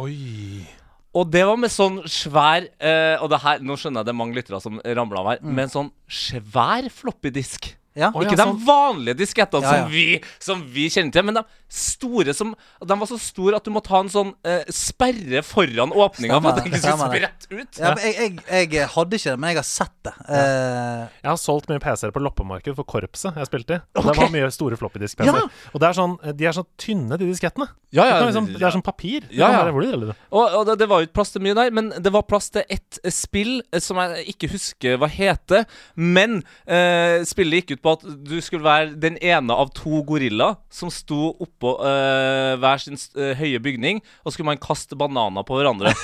Oi. 0.00 0.64
Og 1.12 1.28
det 1.28 1.42
var 1.44 1.58
med 1.60 1.68
sånn 1.68 1.98
svær 2.08 2.64
eh, 2.80 3.20
Og 3.20 3.28
det 3.28 3.42
her, 3.42 3.58
nå 3.60 3.74
skjønner 3.76 4.00
jeg 4.00 4.08
det 4.08 4.12
er 4.14 4.16
mange 4.16 4.36
lyttere 4.38 4.60
som 4.64 4.78
ramler 4.80 5.18
av 5.20 5.26
her, 5.28 5.42
Mm. 5.44 5.50
med 5.58 5.64
en 5.66 5.72
sånn 5.74 5.90
svær 6.08 6.88
floppy-disk. 6.88 7.74
Ja. 7.94 8.08
Ikke 8.10 8.30
ja, 8.32 8.36
de 8.38 8.44
sånn. 8.46 8.60
vanlige 8.64 9.16
diskettene 9.20 9.62
Ja, 9.66 9.72
ja. 9.72 9.82
Som, 9.82 9.90
vi, 9.92 10.04
som 10.40 10.62
vi 10.72 10.86
kjenner 10.88 11.12
til, 11.12 11.24
men 11.28 11.34
de 11.36 11.42
store 11.72 12.32
som 12.36 12.54
De 12.84 12.96
var 13.00 13.08
så 13.08 13.18
store 13.20 13.56
at 13.56 13.64
du 13.64 13.70
måtte 13.72 13.92
ha 13.92 14.00
en 14.04 14.08
sånn 14.12 14.30
eh, 14.48 14.62
sperre 14.72 15.42
foran 15.44 15.92
åpninga 15.92 16.38
for 16.40 16.52
at 16.52 16.58
det 16.62 16.70
ikke 16.70 16.80
skulle 16.80 16.96
stemmer 16.96 17.12
det. 17.12 17.30
sprette 17.32 17.60
ut. 17.62 17.80
Ja, 17.80 17.92
men 17.94 18.04
jeg, 18.04 18.38
jeg, 18.48 18.70
jeg 18.76 18.88
hadde 18.94 19.16
ikke 19.20 19.30
det, 19.32 19.38
men 19.40 19.52
jeg 19.52 19.60
har 19.60 19.68
sett 19.68 19.94
det. 20.08 20.12
Eh, 20.28 21.02
Jeg 21.22 21.30
har 21.30 21.40
solgt 21.40 21.68
mye 21.72 21.80
PC-er 21.84 22.12
på 22.16 22.22
loppemarked 22.24 22.76
for 22.76 22.84
korpset 22.88 23.36
jeg 23.40 23.48
spilte 23.50 23.78
i. 23.78 23.82
Og 23.96 24.02
Ok. 24.02 24.08
Det 24.12 24.16
var 24.22 24.32
mye 24.34 24.50
store 24.52 24.76
floppy-disk-PC-er. 24.80 25.48
Og 25.72 25.80
det 25.80 25.88
er 25.88 25.96
sånn, 25.96 26.16
de 26.36 26.48
er 26.48 26.56
så 26.56 26.64
tynne, 26.80 27.16
de 27.20 27.28
diskettene. 27.30 27.68
Ja, 27.92 28.06
ja, 28.08 28.18
kan 28.22 28.28
liksom, 28.30 28.46
det 28.56 28.62
er 28.64 28.72
som 28.72 28.82
papir. 28.84 29.20
Du 29.28 29.36
Ja, 29.36 29.46
kan 29.48 29.54
ja. 29.54 29.62
bare- 29.64 29.72
hvor 29.76 29.84
er 29.84 29.96
det? 30.06 30.16
Og, 30.32 30.54
og 30.60 30.66
det, 30.66 30.78
det 30.80 30.88
var 30.88 31.00
jo 31.02 31.06
ikke 31.08 31.16
plass 31.20 31.32
til 31.34 31.42
mye 31.44 31.54
der, 31.58 31.70
men 31.76 31.90
det 32.00 32.12
var 32.12 32.22
plass 32.28 32.48
til 32.50 32.64
ett 32.72 32.98
eh, 33.04 33.12
spill 33.12 33.60
eh, 33.72 33.80
som 33.84 33.96
jeg 34.00 34.26
ikke 34.34 34.48
husker 34.52 34.96
hva 35.00 35.08
heter. 35.12 35.66
Men 35.96 36.42
eh, 36.66 37.20
spillet 37.28 37.62
gikk 37.66 37.76
ut 37.78 37.81
på 37.82 37.96
at 37.96 38.04
du 38.06 38.36
skulle 38.44 38.66
være 38.66 38.92
den 39.02 39.18
ene 39.22 39.54
av 39.54 39.72
to 39.76 40.02
gorillaer 40.06 40.58
som 40.72 40.90
sto 40.92 41.32
oppå 41.42 41.76
uh, 41.80 42.54
hver 42.62 42.82
sin 42.82 43.00
uh, 43.18 43.32
høye 43.38 43.60
bygning, 43.62 44.02
og 44.22 44.34
skulle 44.34 44.52
man 44.52 44.62
kaste 44.62 44.98
bananer 44.98 45.46
på 45.46 45.58
hverandre. 45.58 45.94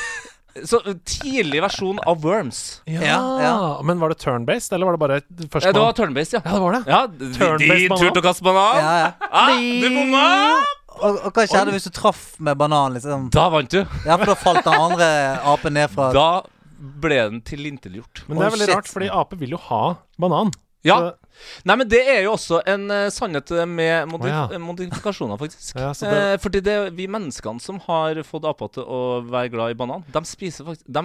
Så 0.66 0.80
tidlig 1.06 1.60
versjon 1.62 2.00
av 2.08 2.22
Worms. 2.24 2.80
Ja, 2.88 3.18
ja. 3.42 3.52
Men 3.86 4.00
var 4.02 4.10
det 4.10 4.18
turn-based, 4.24 4.72
eller 4.74 4.88
var 4.88 4.96
det 4.96 5.02
bare 5.02 5.18
Eh, 5.18 5.46
først 5.52 5.68
det 5.70 5.80
var 5.80 5.94
turn-based, 5.94 6.34
ja. 6.34 6.40
Ja, 6.44 6.56
det 6.56 6.62
var 6.64 6.74
det. 6.74 6.82
Ja, 6.88 7.00
Turn-based 7.36 7.92
de 7.92 7.98
turte 8.00 8.22
å 8.22 8.24
kaste 8.24 8.46
banan. 8.46 8.80
ja, 8.82 8.94
ja. 9.04 9.30
Ah, 9.30 9.54
du 9.54 9.88
bomma! 9.94 10.24
Og, 10.98 11.18
og 11.28 11.34
hva 11.36 11.44
skjedde 11.46 11.74
hvis 11.76 11.86
du 11.86 11.92
traff 11.94 12.22
med 12.42 12.58
banan? 12.58 12.96
Liksom? 12.96 13.28
Da 13.34 13.48
vant 13.54 13.70
du. 13.70 13.80
Ja, 14.06 14.16
for 14.16 14.32
da 14.32 14.38
falt 14.38 14.64
den 14.66 14.86
andre 14.88 15.10
apen 15.46 15.76
ned 15.78 15.92
fra 15.92 16.10
Da 16.16 16.28
ble 16.78 17.20
den 17.20 17.42
tilintetgjort. 17.46 18.24
Men 18.26 18.40
det 18.40 18.48
er 18.48 18.56
veldig 18.56 18.68
oh, 18.68 18.74
rart, 18.76 18.90
fordi 18.90 19.10
ape 19.20 19.38
vil 19.38 19.54
jo 19.54 19.60
ha 19.68 19.82
banan. 20.18 20.50
Ja. 20.86 20.98
Så, 20.98 21.27
Nei, 21.68 21.76
men 21.80 21.88
det 21.90 22.00
er 22.08 22.22
jo 22.24 22.32
også 22.36 22.60
en 22.68 22.86
uh, 22.90 23.08
sannhet 23.14 23.50
med 23.68 24.08
modi 24.10 24.28
oh, 24.28 24.32
ja. 24.32 24.42
eh, 24.54 24.62
modifikasjoner, 24.62 25.38
faktisk. 25.40 25.74
Ja, 25.78 25.92
det- 25.92 26.12
eh, 26.18 26.38
fordi 26.42 26.62
det 26.64 26.74
er 26.74 26.90
vi 26.94 27.06
menneskene 27.10 27.60
som 27.62 27.78
har 27.86 28.18
fått 28.26 28.46
aper 28.48 28.72
til 28.78 28.84
å 28.88 29.00
være 29.28 29.52
glad 29.52 29.74
i 29.74 29.78
banan. 29.78 30.04
De 30.14 30.22
spiser 30.28 30.66
faktisk 30.66 30.88
de, 30.88 31.04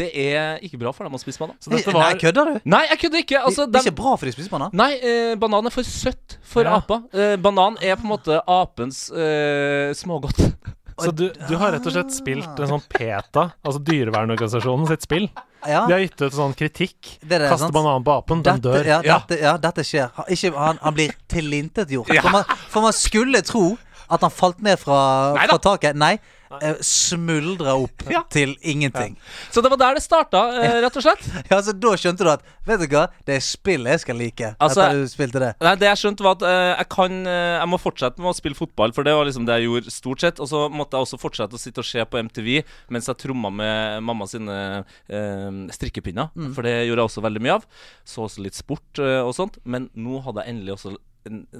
Det 0.00 0.10
er 0.26 0.58
ikke 0.66 0.80
bra 0.82 0.92
for 0.96 1.08
dem 1.08 1.16
å 1.16 1.22
spise 1.22 1.40
banan. 1.42 1.56
så 1.62 1.72
dette 1.72 1.92
Nei, 1.92 1.98
var 2.00 2.20
kødder 2.20 2.52
du? 2.52 2.60
Nei, 2.76 2.82
jeg 2.90 3.02
kødder 3.06 3.24
ikke! 3.24 3.40
Altså, 3.42 3.66
det 3.66 3.80
er 3.80 3.86
de, 3.88 3.92
ikke 3.92 4.02
bra 4.02 4.16
for 4.16 4.28
de 4.28 4.34
spiser 4.36 4.52
banan? 4.52 4.74
Nei, 4.76 4.90
eh, 5.00 5.32
banan 5.40 5.66
er 5.70 5.74
for 5.74 5.82
søtt 5.88 6.38
for 6.42 6.64
Ja. 6.68 6.76
aper. 6.82 7.06
Eh, 7.14 7.36
banan 7.40 7.78
er 7.80 7.96
på 7.96 8.06
en 8.06 8.12
måte 8.16 8.42
apens 8.46 9.06
eh, 9.10 9.92
smågodt. 9.96 10.42
Så 11.00 11.10
du, 11.14 11.30
du 11.48 11.56
har 11.56 11.72
rett 11.72 11.86
og 11.86 11.92
slett 11.94 12.12
spilt 12.12 12.58
en 12.60 12.68
sånn 12.68 12.82
PETA, 12.92 13.52
altså 13.64 13.80
dyrevernorganisasjonen 13.86 14.86
sitt 14.90 15.02
spill. 15.06 15.28
Ja. 15.66 15.84
De 15.86 15.94
har 15.94 16.00
gitt 16.02 16.20
ut 16.20 16.34
sånn 16.34 16.54
kritikk. 16.58 17.18
Det 17.22 17.38
det, 17.38 17.48
Kaste 17.48 17.68
sant? 17.68 17.74
banan 17.74 18.02
på 18.04 18.16
apen, 18.18 18.42
den 18.42 18.60
dør. 18.60 18.84
ja, 18.84 19.00
Ja. 19.04 19.18
dette, 19.20 19.40
ja, 19.40 19.56
dette 19.62 19.84
skjer. 19.86 20.10
Han, 20.16 20.26
ikke, 20.28 20.52
han, 20.58 20.78
han 20.82 20.94
blir 20.94 21.14
tilintetgjort. 21.30 22.10
Ja. 22.14 22.22
For, 22.22 22.30
man, 22.30 22.44
for 22.68 22.82
man 22.82 22.92
skulle 22.92 23.42
tro 23.46 23.76
at 24.12 24.20
han 24.20 24.30
falt 24.34 24.60
ned 24.60 24.78
fra, 24.78 25.34
fra 25.38 25.58
taket. 25.62 25.96
Nei. 25.96 26.14
eh, 26.18 26.41
Smuldra 26.86 27.74
opp 27.80 28.04
Ja. 28.10 28.22
til 28.30 28.56
ingenting. 28.60 29.16
Så 29.50 29.62
det 29.62 29.70
var 29.70 29.80
der 29.80 29.94
det 29.94 30.02
starta, 30.04 30.42
eh, 30.60 30.80
rett 30.82 30.96
og 30.96 31.02
slett. 31.04 31.24
Ja, 31.50 31.60
så 31.62 31.72
Da 31.72 31.94
skjønte 31.96 32.24
du 32.24 32.30
at 32.30 32.42
Vet 32.66 32.80
du 32.80 32.86
hva, 32.92 33.08
det 33.26 33.36
er 33.36 33.40
spill 33.42 33.88
jeg 33.90 34.00
skal 34.04 34.16
like. 34.16 34.52
Altså, 34.62 34.84
etter 34.84 35.00
du 35.02 35.08
spilte 35.10 35.40
det. 35.42 35.52
Nei, 35.60 35.74
Det 35.76 35.88
jeg 35.88 36.00
skjønte, 36.02 36.22
var 36.22 36.36
at 36.38 36.44
uh, 36.46 36.76
jeg 36.78 36.88
kan 36.94 37.16
uh, 37.26 37.58
Jeg 37.58 37.68
må 37.72 37.80
fortsette 37.82 38.22
med 38.22 38.30
å 38.30 38.36
spille 38.36 38.58
fotball, 38.58 38.92
for 38.94 39.02
det 39.02 39.14
var 39.16 39.26
liksom 39.26 39.46
det 39.48 39.58
jeg 39.58 39.66
gjorde 39.68 39.90
stort 39.94 40.20
sett. 40.22 40.40
Og 40.42 40.48
så 40.50 40.68
måtte 40.70 40.96
jeg 40.96 41.08
også 41.08 41.18
fortsette 41.20 41.58
å 41.58 41.62
sitte 41.62 41.82
og 41.82 41.88
se 41.88 42.04
på 42.06 42.22
MTV 42.22 42.50
mens 42.92 43.08
jeg 43.10 43.18
tromma 43.18 43.50
med 43.50 44.02
mamma 44.06 44.26
sine 44.30 44.58
uh, 44.84 45.50
strikkepinner. 45.74 46.30
Mm. 46.36 46.52
For 46.54 46.62
det 46.66 46.76
gjorde 46.86 47.02
jeg 47.02 47.10
også 47.10 47.24
veldig 47.26 47.42
mye 47.42 47.56
av. 47.58 47.66
Så 48.04 48.26
også 48.26 48.42
litt 48.44 48.58
sport 48.58 49.00
eh, 49.02 49.20
og 49.22 49.34
sånt. 49.36 49.58
Men 49.64 49.88
nå 49.98 50.20
hadde 50.24 50.44
jeg 50.44 50.54
endelig 50.54 50.76
også 50.76 50.94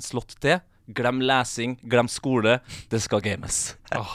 slått 0.02 0.36
til. 0.42 0.60
Glem 0.92 1.20
lesing, 1.22 1.76
glem 1.86 2.08
skole. 2.10 2.58
Det 2.90 3.00
skal 3.04 3.20
games. 3.22 3.76
Oh, 3.92 4.08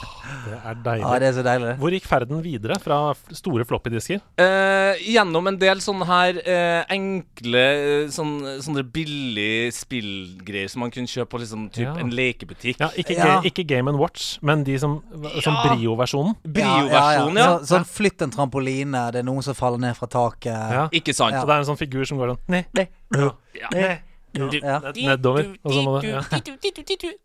det 0.48 0.56
er 0.58 0.64
Ja, 0.66 0.72
deilig. 0.74 1.20
det 1.22 1.28
er 1.28 1.34
så 1.36 1.42
deilig. 1.46 1.74
Hvor 1.78 1.92
gikk 1.94 2.06
ferden 2.10 2.40
videre 2.42 2.80
fra 2.82 2.96
store 3.38 3.62
floppy-disker? 3.70 4.24
Eh, 4.42 5.04
gjennom 5.14 5.46
en 5.52 5.60
del 5.62 5.78
sånne 5.86 6.08
her 6.10 6.40
eh, 6.42 6.80
enkle 6.96 7.62
eh, 7.62 8.08
sånn, 8.10 8.32
Sånne 8.66 8.82
billige 8.82 9.70
spillgreier 9.78 10.72
som 10.74 10.82
man 10.82 10.90
kunne 10.96 11.06
kjøpe 11.06 11.30
på 11.36 11.44
liksom, 11.44 11.68
typ 11.70 11.86
Ja. 11.86 11.94
en 12.02 12.10
lekebutikk. 12.10 12.82
Ja, 12.82 12.90
ikke, 12.98 13.20
Ja. 13.20 13.38
Ikke 13.46 13.68
Game 13.70 13.94
Watch, 14.02 14.40
men 14.42 14.64
de 14.66 14.80
som, 14.82 14.98
som 15.46 15.54
Ja. 15.54 15.68
Brio-versjonen. 15.70 16.34
Brio-versjonen, 16.42 17.38
ja. 17.38 17.60
Så, 17.62 17.76
sånn 17.78 17.86
flytt 17.86 18.26
en 18.26 18.34
trampoline, 18.34 19.06
det 19.14 19.22
er 19.22 19.30
noen 19.30 19.46
som 19.46 19.54
faller 19.54 19.78
ned 19.78 19.94
fra 19.96 20.10
taket. 20.10 20.50
Ja. 20.74 20.88
Ikke 20.90 21.14
sant? 21.14 21.38
Så 21.38 21.46
det 21.46 21.54
er 21.54 21.62
en 21.62 21.70
sånn 21.70 21.78
figur 21.78 22.02
som 22.10 22.18
går 22.18 22.34
sånn 22.34 22.42
Nei, 22.50 22.66
nei, 22.74 22.88
nei, 23.14 23.30
ned, 23.78 24.00
Ja. 24.38 24.80
nedover. 24.95 25.52
Og 25.63 25.73
så 25.73 25.84
må 25.86 25.97
det 26.02 26.10
ja. 26.13 26.21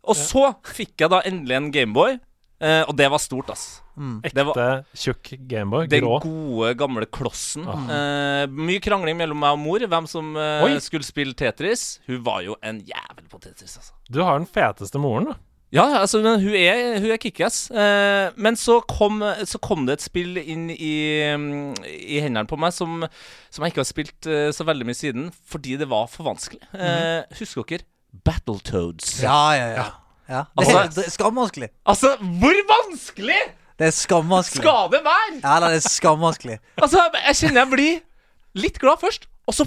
Og 0.03 0.15
så 0.19 0.45
fikk 0.73 0.97
jeg 1.05 1.09
da 1.13 1.21
endelig 1.29 1.55
en 1.59 1.71
Gameboy, 1.71 2.19
eh, 2.63 2.81
og 2.87 2.95
det 2.97 3.09
var 3.13 3.21
stort, 3.23 3.49
ass. 3.53 3.81
Det 3.93 4.41
var 4.47 4.57
Ekte 4.57 4.67
tjukk 4.97 5.33
Gameboy. 5.47 5.87
den 5.87 6.01
Grå. 6.01 6.19
gode, 6.23 6.73
gamle 6.79 7.05
klossen. 7.05 7.63
Mm. 7.67 7.89
Eh, 7.93 8.47
mye 8.49 8.81
krangling 8.81 9.17
mellom 9.19 9.37
meg 9.37 9.53
og 9.53 9.61
mor 9.61 9.85
hvem 9.85 10.07
som 10.09 10.35
eh, 10.35 10.79
skulle 10.81 11.05
spille 11.05 11.33
Tetris. 11.37 11.99
Hun 12.09 12.23
var 12.25 12.41
jo 12.41 12.57
en 12.63 12.81
jævel 12.81 13.27
på 13.29 13.39
Tetris, 13.39 13.77
altså. 13.77 13.93
Du 14.09 14.23
har 14.23 14.39
den 14.39 14.49
feteste 14.49 14.97
moren, 15.01 15.29
da. 15.33 15.37
Ja, 15.73 15.87
altså, 16.03 16.19
men 16.21 16.37
hun 16.43 16.53
er, 16.53 16.99
hun 17.01 17.09
er 17.15 17.17
kickass. 17.17 17.63
Eh, 17.73 18.27
men 18.37 18.53
så 18.59 18.75
kom, 18.85 19.23
så 19.49 19.57
kom 19.63 19.87
det 19.87 19.95
et 19.97 20.03
spill 20.05 20.37
inn 20.37 20.67
i, 20.69 20.91
i 22.13 22.19
hendene 22.21 22.45
på 22.49 22.59
meg 22.61 22.75
som, 22.75 23.01
som 23.49 23.65
jeg 23.65 23.73
ikke 23.73 23.81
har 23.81 23.89
spilt 23.89 24.29
eh, 24.29 24.51
så 24.53 24.67
veldig 24.69 24.85
mye 24.85 24.99
siden, 24.99 25.31
fordi 25.49 25.79
det 25.81 25.87
var 25.89 26.05
for 26.13 26.27
vanskelig. 26.29 26.61
Eh, 26.77 27.25
husker 27.39 27.65
dere 27.73 27.87
Battletoads? 28.27 29.15
Ja, 29.25 29.39
ja, 29.57 29.67
ja. 29.73 29.87
ja. 30.29 30.43
Det, 30.53 30.61
Altså- 30.61 30.77
er, 30.83 30.93
det 30.93 31.05
er 31.07 31.15
skamvanskelig. 31.17 31.69
Altså, 31.89 32.13
hvor 32.21 32.59
vanskelig 32.75 33.41
Det 33.79 33.87
er 33.89 33.95
skamvanskelig. 33.97 34.61
skal 34.61 34.91
det 34.93 35.01
være?! 35.09 35.39
Ja, 35.41 35.55
da, 35.59 35.71
det 35.73 35.81
er 35.81 35.89
skamvanskelig. 35.89 36.59
Altså, 36.77 37.01
jeg 37.25 37.35
kjenner 37.41 37.63
jeg 37.65 37.71
blir 37.73 37.99
litt 38.61 38.77
glad 38.79 39.01
først, 39.01 39.25
og 39.49 39.57
så 39.57 39.65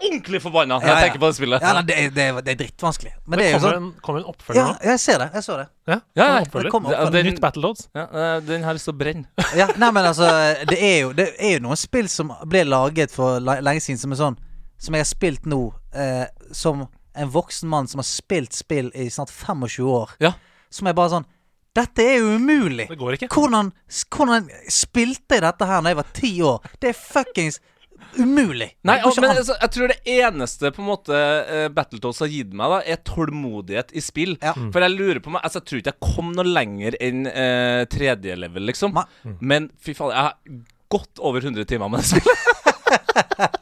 ordentlig 0.00 0.40
forbanna 0.42 0.78
når 0.78 0.86
Ja, 0.88 0.94
jeg 0.96 1.04
tenker 1.10 1.20
på 1.22 1.28
det 1.30 1.36
spillet. 1.36 1.62
Ja, 1.64 1.72
nei, 1.76 1.82
det, 1.88 1.96
er, 2.00 2.10
det, 2.16 2.24
er, 2.30 2.40
det 2.46 2.52
er 2.54 2.58
drittvanskelig. 2.62 3.12
Men 3.26 3.38
det 3.38 3.46
er 3.46 3.50
jo 3.50 3.58
kommer, 3.58 3.74
sånn 3.76 3.84
en, 3.86 3.90
kommer 4.06 4.20
en 4.22 4.28
oppfølger 4.32 4.60
Ja, 4.60 4.76
jeg 4.90 5.00
ser 5.02 5.18
det. 5.24 5.28
Jeg 5.34 5.46
så 5.46 5.56
det. 5.60 5.66
Ja, 5.90 5.96
Ja, 5.96 6.00
ja, 6.20 6.28
en 6.40 6.46
oppfølger. 6.46 6.70
det 6.70 6.74
oppfølger. 6.80 7.10
den- 7.16 7.26
Nytt 7.30 7.40
Battletoads. 7.44 7.88
Ja, 7.94 8.04
eh, 8.22 8.40
den 8.50 8.62
har 8.64 8.74
lyst 8.78 8.88
til 8.90 8.94
å 8.94 8.98
brenne. 9.00 9.26
Ja, 9.60 9.66
nei, 9.76 9.90
men 9.90 10.04
altså 10.12 10.28
Det 10.70 10.78
er 10.78 10.96
jo, 11.02 11.12
det 11.12 11.28
er 11.38 11.52
jo 11.58 11.64
noen 11.66 11.76
spill 11.80 12.08
som 12.08 12.32
ble 12.46 12.64
laget 12.64 13.10
for 13.14 13.40
lenge 13.40 13.80
siden, 13.84 13.98
som 13.98 14.12
er 14.12 14.20
sånn 14.22 14.38
Som 14.80 14.94
jeg 14.96 15.04
har 15.04 15.10
spilt 15.10 15.44
nå, 15.50 15.60
eh, 15.92 16.26
som 16.52 16.86
en 17.14 17.28
voksen 17.34 17.68
mann 17.68 17.88
som 17.90 17.98
har 17.98 18.06
spilt 18.06 18.54
spill 18.54 18.92
i 18.94 19.08
snart 19.10 19.30
25 19.34 19.82
år. 19.90 20.10
Ja. 20.22 20.32
Som 20.70 20.86
er 20.86 20.94
bare 20.94 21.10
sånn 21.10 21.26
Dette 21.74 22.02
er 22.02 22.16
jo 22.18 22.36
umulig! 22.38 22.88
Det 22.88 22.96
går 22.98 23.14
ikke. 23.18 23.28
Hvordan, 23.30 23.68
hvordan 24.10 24.48
spilte 24.70 25.36
jeg 25.36 25.42
dette 25.44 25.66
her 25.68 25.82
Når 25.84 25.92
jeg 25.92 25.98
var 26.00 26.08
ti 26.16 26.30
år? 26.42 26.64
Det 26.82 26.88
er 26.90 26.96
fuckings 26.98 27.60
umulig! 28.18 28.70
Nei, 28.86 28.98
og, 29.06 29.14
men 29.20 29.32
altså, 29.34 29.56
jeg 29.60 29.72
tror 29.74 29.92
det 29.92 29.98
eneste 30.16 30.72
på 30.74 30.82
en 30.82 30.88
måte 30.88 31.20
uh, 31.20 31.66
Battletoads 31.74 32.22
har 32.24 32.32
gitt 32.32 32.56
meg, 32.56 32.74
da 32.74 32.80
er 32.94 33.02
tålmodighet 33.06 33.94
i 33.96 34.04
spill. 34.04 34.36
Ja. 34.42 34.54
For 34.56 34.84
jeg 34.84 34.96
lurer 34.96 35.22
på 35.24 35.32
meg 35.34 35.44
Altså, 35.46 35.60
jeg 35.60 35.68
tror 35.68 35.82
ikke 35.82 35.94
jeg 35.94 36.14
kom 36.16 36.34
noe 36.36 36.46
lenger 36.48 36.96
enn 37.02 37.24
uh, 37.28 37.86
tredje 37.90 38.36
level, 38.38 38.66
liksom. 38.70 38.96
Mm. 39.24 39.38
Men 39.40 39.70
fy 39.80 39.96
faen, 39.96 40.14
jeg 40.14 40.28
har 40.30 40.38
godt 40.90 41.22
over 41.22 41.44
100 41.44 41.68
timer 41.70 41.92
med 41.92 42.02
det 42.02 42.10
spillet. 42.10 42.46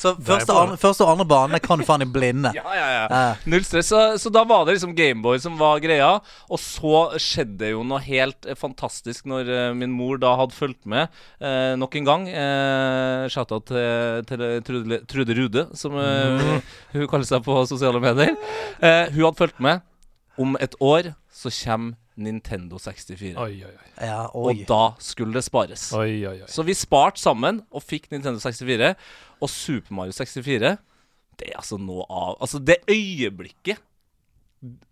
Så 0.00 0.14
første, 0.24 0.54
andre, 0.56 0.78
første 0.80 1.04
og 1.04 1.12
andre 1.12 1.26
bane 1.28 1.60
kan 1.60 1.80
du 1.80 1.84
faen 1.84 2.04
i 2.04 2.08
blinde. 2.08 2.52
ja, 2.58 2.64
ja, 2.76 2.86
ja. 2.94 3.20
Null 3.50 3.64
stress. 3.66 3.90
Så, 3.92 4.00
så 4.22 4.32
da 4.32 4.46
var 4.48 4.64
det 4.64 4.78
liksom 4.78 4.94
Gameboy 4.96 5.40
som 5.42 5.58
var 5.60 5.82
greia. 5.84 6.14
Og 6.48 6.62
så 6.62 7.02
skjedde 7.20 7.72
jo 7.74 7.84
noe 7.86 8.00
helt 8.06 8.48
eh, 8.48 8.56
fantastisk 8.58 9.28
når 9.30 9.50
uh, 9.50 9.66
min 9.76 9.92
mor 9.92 10.20
da 10.22 10.32
hadde 10.40 10.56
fulgt 10.56 10.88
med 10.88 11.10
uh, 11.42 11.76
nok 11.80 11.98
en 12.00 12.08
gang. 12.08 12.26
Uh, 12.32 13.28
Shout-out 13.32 13.68
til, 13.68 14.24
til 14.30 14.46
Trude, 14.66 15.02
Trude 15.10 15.36
Rude, 15.36 15.66
som 15.76 15.96
uh, 16.00 16.56
hun 16.96 17.08
kaller 17.10 17.28
seg 17.28 17.44
på 17.44 17.60
sosiale 17.68 18.00
medier. 18.02 18.36
Hun 18.80 19.24
hadde 19.26 19.36
fulgt 19.38 19.60
med. 19.60 19.84
om 20.40 20.56
et 20.60 20.74
år 20.80 21.12
så 21.28 21.50
kommer 21.52 21.98
Nintendo 22.20 22.78
64. 22.80 23.34
Oi, 23.40 23.54
oi, 23.64 23.72
oi. 23.72 23.90
Ja, 24.06 24.22
oi. 24.34 24.52
Og 24.52 24.62
da 24.68 24.82
skulle 25.02 25.34
det 25.38 25.44
spares. 25.46 25.88
oi, 25.96 26.20
oi, 26.28 26.36
oi. 26.44 26.48
Så 26.50 26.64
vi 26.66 26.76
sparte 26.76 27.20
sammen 27.22 27.62
og 27.70 27.84
fikk 27.84 28.10
Nintendo 28.12 28.40
64. 28.42 28.94
Og 29.40 29.48
Super 29.48 29.96
Mario 29.96 30.12
64 30.12 30.74
Det 31.40 31.46
er 31.48 31.56
altså 31.56 31.78
noe 31.80 32.04
av 32.12 32.34
Altså, 32.44 32.58
det 32.60 32.82
øyeblikket 32.90 33.80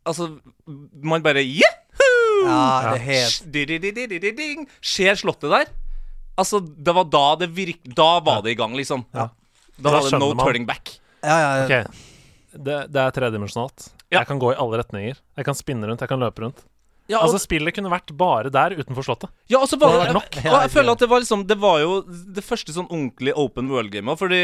Altså, 0.08 0.30
man 1.04 1.20
bare 1.20 1.42
Yahoo! 1.44 2.46
Ja, 2.46 2.94
det 2.94 3.02
er 3.02 3.04
helt 3.04 4.70
Ser 4.80 5.18
slottet 5.20 5.52
der? 5.52 5.68
Altså, 6.38 6.60
det 6.62 6.94
var 6.94 7.04
da 7.10 7.24
det 7.42 7.50
virk... 7.52 7.82
Da 7.84 8.20
var 8.24 8.40
det 8.46 8.54
i 8.54 8.58
gang, 8.58 8.72
liksom. 8.78 9.02
Ja. 9.12 9.28
Da 9.76 9.90
Da 9.90 9.98
var 9.98 10.06
det 10.06 10.20
no 10.22 10.30
man. 10.32 10.46
turning 10.46 10.66
back. 10.68 10.94
Ja, 11.20 11.36
ja, 11.36 11.50
ja. 11.58 11.64
Okay. 11.66 11.84
det, 12.54 12.76
det 12.94 13.02
er 13.02 13.14
tredimensjonalt. 13.16 13.88
Ja. 14.08 14.20
Jeg 14.20 14.28
kan 14.30 14.38
gå 14.40 14.52
i 14.54 14.58
alle 14.58 14.78
retninger. 14.80 15.18
Jeg 15.36 15.48
kan 15.48 15.58
spinne 15.58 15.88
rundt, 15.90 16.00
jeg 16.00 16.10
kan 16.10 16.22
løpe 16.22 16.44
rundt. 16.46 16.62
Ja, 17.08 17.18
og, 17.22 17.28
Altså, 17.30 17.38
spillet 17.40 17.72
kunne 17.72 17.88
vært 17.88 18.10
bare 18.20 18.50
der 18.52 18.74
utenfor 18.76 19.02
slottet. 19.06 19.30
ja, 19.48 19.58
og 19.58 19.68
så 19.70 19.78
var 19.80 20.04
Det 20.06 20.12
nok. 20.12 20.36
og 20.44 20.60
jeg 20.60 20.70
føler 20.74 20.92
at 20.92 20.98
det 20.98 21.08
var 21.08 21.20
liksom 21.20 21.46
Det 21.48 21.56
var 21.58 21.78
jo 21.80 22.02
det 22.06 22.44
første 22.44 22.72
sånn 22.74 22.88
ordentlig 22.90 23.32
open 23.34 23.68
world-gamet. 23.72 24.18
Fordi 24.18 24.40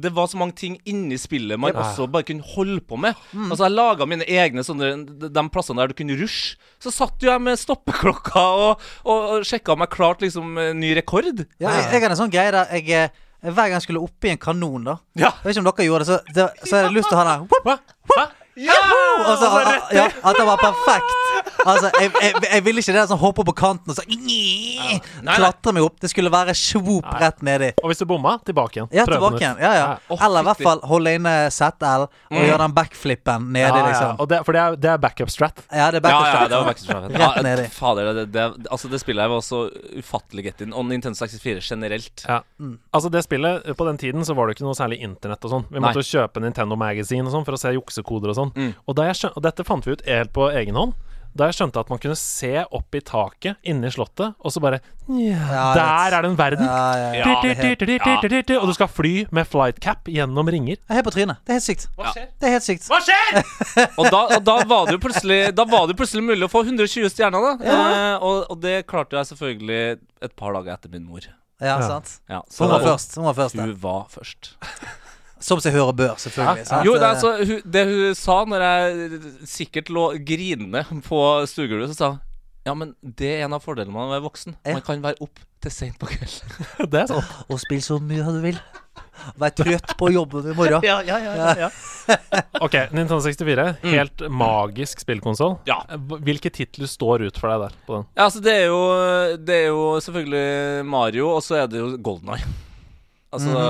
det 0.00 0.12
var 0.14 0.26
så 0.30 0.38
mange 0.38 0.54
ting 0.54 0.78
inni 0.86 1.18
spillet 1.18 1.58
man 1.58 1.72
Ja. 1.74 1.80
også 1.82 2.06
bare 2.10 2.22
kunne 2.22 2.42
holde 2.54 2.80
på 2.80 2.96
med. 2.96 3.14
Mm. 3.32 3.50
Altså 3.50 3.64
Jeg 3.66 3.72
laga 3.74 4.06
mine 4.06 4.24
egne 4.24 4.62
sånne 4.62 4.92
De, 5.34 5.48
plassene 5.50 5.76
der 5.82 5.88
du 5.88 5.94
kunne 5.94 6.16
rushe. 6.20 6.56
Så 6.78 6.92
satt 6.92 7.18
jo 7.20 7.30
jeg 7.30 7.40
med 7.40 7.58
stoppeklokka 7.58 8.38
og, 8.38 8.80
og, 9.04 9.18
og 9.38 9.42
sjekka 9.44 9.72
om 9.72 9.80
jeg 9.80 9.90
klarte 9.90 10.22
liksom 10.22 10.56
eh, 10.58 10.72
ny 10.72 10.94
rekord. 10.94 11.46
ja 11.58 11.70
jeg, 11.80 11.92
jeg 11.92 12.02
er 12.02 12.10
en 12.10 12.16
sånn 12.16 12.30
greie 12.30 12.50
der 12.52 12.66
jeg 12.78 12.90
eh, 12.90 13.08
hver 13.44 13.68
gang 13.68 13.74
jeg 13.76 13.82
skulle 13.88 14.00
oppi 14.06 14.30
en 14.30 14.38
kanon, 14.38 14.84
da 14.84 14.96
Ja. 15.16 15.32
Jeg 15.42 15.44
vet 15.44 15.56
ikke 15.56 15.66
om 15.66 15.72
dere 15.72 15.86
gjorde 15.88 16.04
det, 16.06 16.08
så, 16.08 16.18
det, 16.32 16.46
så 16.64 16.76
hadde 16.76 16.86
jeg 16.88 16.96
lyst 16.96 17.08
til 17.10 17.18
å 17.18 17.24
ha 17.24 17.36
den 17.36 18.43
whoop, 18.56 18.70
Hva? 18.70 18.78
Hva? 18.88 19.34
og 19.34 19.38
så, 19.40 19.50
ja, 19.96 20.06
At 20.22 20.38
det 20.40 20.46
var 20.48 20.62
perfekt. 20.62 21.20
Altså, 21.64 21.90
jeg, 22.00 22.10
jeg, 22.22 22.34
jeg 22.50 22.64
ville 22.64 22.82
ikke 22.82 22.94
det 22.94 23.00
der 23.00 23.10
sånn 23.10 23.20
hoppe 23.20 23.44
på 23.46 23.54
kanten 23.56 23.92
og 23.92 23.98
så 23.98 24.04
ja. 24.08 24.98
klatre 25.36 25.74
meg 25.76 25.86
opp. 25.86 25.96
Det 26.02 26.10
skulle 26.12 26.32
være 26.32 26.54
svop 26.58 27.06
Nei. 27.06 27.20
rett 27.22 27.44
nedi. 27.46 27.70
Og 27.82 27.92
hvis 27.92 28.02
du 28.02 28.06
bomma, 28.08 28.36
tilbake 28.44 28.80
igjen. 28.80 28.90
Ja, 28.94 29.06
tilbake 29.08 29.40
igjen. 29.42 29.60
Ja, 29.62 29.72
ja. 29.78 29.86
Oh, 30.08 30.20
Eller 30.24 30.44
i 30.44 30.48
hvert 30.50 30.64
fall 30.64 30.82
holde 30.88 31.14
inne 31.18 31.34
ZL 31.54 32.06
og 32.08 32.40
gjøre 32.40 32.60
den 32.64 32.76
backflippen 32.76 33.48
nedi, 33.54 33.64
Ja, 33.64 33.76
ja, 33.76 33.86
liksom. 33.90 34.18
Og 34.22 34.30
det, 34.30 34.42
for 34.46 34.56
det 34.56 34.62
er, 34.64 34.78
det 34.80 34.92
er 34.94 35.00
backup 35.02 35.32
strat. 35.32 35.64
Ja, 35.70 35.90
det 35.92 36.00
er 36.00 36.06
backup 36.06 36.14
backup 36.14 36.26
ja, 36.26 36.46
strat. 36.46 36.50
det 36.50 36.56
var 36.56 36.74
strat. 36.74 37.34
Rett 37.34 37.42
nedi. 37.44 37.68
Fader, 37.74 38.10
det, 38.14 38.26
det, 38.32 38.44
altså 38.70 38.88
det 38.88 39.00
spillet 39.02 39.24
her 39.24 39.32
var 39.32 39.44
så 39.44 39.64
ufattelig 39.98 40.44
get 40.48 40.64
in. 40.64 40.74
Og 40.76 40.86
Nintendo 40.88 41.18
64 41.18 41.60
generelt. 41.64 42.24
Ja. 42.28 42.40
Altså 42.94 43.10
det 43.12 43.24
spillet, 43.26 43.76
På 43.76 43.86
den 43.88 43.98
tiden 43.98 44.24
så 44.24 44.34
var 44.34 44.48
det 44.48 44.56
ikke 44.56 44.66
noe 44.66 44.76
særlig 44.78 45.00
internett 45.04 45.44
og 45.44 45.54
sånn. 45.54 45.66
Vi 45.70 45.82
måtte 45.82 46.02
jo 46.02 46.08
kjøpe 46.18 46.42
Nintendo 46.44 46.78
Magazine 46.80 47.26
og 47.26 47.34
sånn 47.34 47.46
for 47.46 47.56
å 47.56 47.60
se 47.60 47.74
juksekoder 47.76 48.32
og 48.32 48.38
sånn. 48.38 48.43
Mm. 48.54 48.74
Og, 48.86 48.94
da 48.98 49.08
jeg 49.08 49.14
skjøn- 49.22 49.36
og 49.36 49.42
dette 49.42 49.64
fant 49.64 49.86
vi 49.86 49.92
ut 49.96 50.02
helt 50.06 50.32
på 50.36 50.50
egen 50.52 50.74
hånd. 50.74 50.92
Da 51.34 51.48
jeg 51.50 51.56
skjønte 51.58 51.80
at 51.82 51.88
man 51.90 51.98
kunne 51.98 52.14
se 52.14 52.50
opp 52.62 52.94
i 52.94 53.00
taket 53.02 53.56
inne 53.66 53.88
i 53.90 53.90
slottet, 53.90 54.36
og 54.38 54.52
så 54.54 54.60
bare 54.62 54.78
Ja, 55.10 55.72
Der 55.74 56.14
er 56.14 56.22
det 56.22 56.30
en 56.30 56.36
verden! 56.38 56.62
Ja, 56.62 56.94
ja, 56.94 57.08
ja. 57.10 57.24
Ja, 57.26 58.20
er 58.22 58.60
Og 58.60 58.68
du 58.70 58.74
skal 58.76 58.86
fly 58.86 59.26
med 59.34 59.48
flight 59.50 59.80
cap 59.82 60.06
gjennom 60.06 60.46
ringer. 60.46 60.76
Jeg 60.78 60.86
er 60.88 61.00
helt 61.00 61.08
på 61.08 61.14
trynet. 61.16 61.42
Det 61.42 61.50
er 61.50 61.58
helt 61.58 61.66
sykt. 61.66 61.88
Hva 61.98 62.12
skjer? 62.14 62.28
Det 62.38 62.46
er 62.48 62.54
helt 62.54 62.68
sykt. 62.68 62.86
Hva 62.86 63.00
skjer?! 63.02 63.42
Og 63.98 64.10
da, 64.14 64.20
og 64.36 64.44
da 64.46 64.56
var 64.70 64.86
det 64.86 64.94
jo 64.94 65.02
plutselig 65.02 65.40
Da 65.58 65.64
var 65.66 65.88
det 65.88 65.96
jo 65.96 66.00
plutselig 66.04 66.22
mulig 66.22 66.46
å 66.46 66.52
få 66.52 66.62
120 66.68 67.10
stjerner, 67.10 67.42
da. 67.42 67.52
Eh, 67.66 68.14
og, 68.22 68.46
og 68.54 68.60
det 68.62 68.76
klarte 68.86 69.18
jeg 69.18 69.32
selvfølgelig 69.34 69.98
et 70.22 70.36
par 70.38 70.54
dager 70.54 70.76
etter 70.78 70.92
min 70.94 71.02
mor. 71.02 71.26
Ja, 71.60 71.80
Ja. 71.80 71.88
sant. 71.88 72.20
Ja, 72.30 72.42
Hun 72.46 72.68
var 72.70 72.78
og 72.78 72.86
først. 72.92 73.18
Hun 73.18 73.26
var 73.26 73.34
først. 73.34 73.58
Hun 73.58 73.74
var 73.82 74.06
først. 74.14 74.54
Som 75.44 75.60
seg 75.60 75.74
hør 75.76 75.90
og 75.92 75.96
bør, 75.98 76.14
selvfølgelig. 76.20 76.66
sant? 76.70 76.86
Jo, 76.88 76.94
det, 76.96 77.08
altså, 77.08 77.32
hun, 77.44 77.58
det 77.76 77.82
hun 77.90 78.14
sa 78.16 78.36
når 78.48 78.64
jeg 78.64 79.18
sikkert 79.50 79.90
lå 79.92 80.06
grinende 80.24 80.86
på 81.04 81.20
stuegulvet, 81.50 81.92
så 81.92 81.98
sa 81.98 82.14
hun 82.14 82.22
ja, 82.64 82.72
men 82.72 82.94
det 83.04 83.28
er 83.28 83.42
en 83.44 83.52
av 83.52 83.60
fordelene 83.60 83.92
med 83.92 84.06
å 84.06 84.12
være 84.14 84.24
voksen. 84.24 84.54
Man 84.64 84.80
kan 84.86 85.02
være 85.04 85.20
opp 85.20 85.42
til 85.60 85.72
seint 85.72 85.98
på 86.00 86.08
kvelden. 86.08 86.54
Det 86.92 87.02
er 87.02 87.10
sånn. 87.10 87.26
Og 87.52 87.60
spille 87.60 87.84
så 87.84 87.98
mye 88.00 88.24
du 88.24 88.40
vil. 88.40 88.56
Vær 89.40 89.52
trøtt 89.56 89.92
på 90.00 90.08
jobben 90.14 90.48
i 90.48 90.56
morgen. 90.56 90.84
Ja, 90.88 90.96
ja, 91.04 91.18
ja, 91.20 91.52
ja, 91.60 91.68
Ok, 92.64 92.76
Nintendo 92.96 93.20
64. 93.20 93.66
Helt 93.84 94.24
magisk 94.32 95.04
spillkonsoll. 95.04 95.58
Ja. 95.68 95.82
Hvilke 96.24 96.52
titler 96.52 96.88
står 96.88 97.28
ut 97.28 97.40
for 97.40 97.52
deg 97.52 97.66
der? 97.66 97.78
på 97.84 97.98
den? 97.98 98.08
Ja, 98.16 98.30
altså, 98.30 98.40
det 98.44 98.56
er 98.62 98.66
jo, 98.72 98.82
det 99.44 99.60
er 99.60 99.66
jo 99.68 99.86
selvfølgelig 100.08 100.88
Mario, 100.88 101.34
og 101.36 101.44
så 101.44 101.60
er 101.62 101.68
det 101.68 101.84
jo 101.84 101.92
Golden 102.00 102.32
Eye. 102.38 102.54
Altså, 103.34 103.66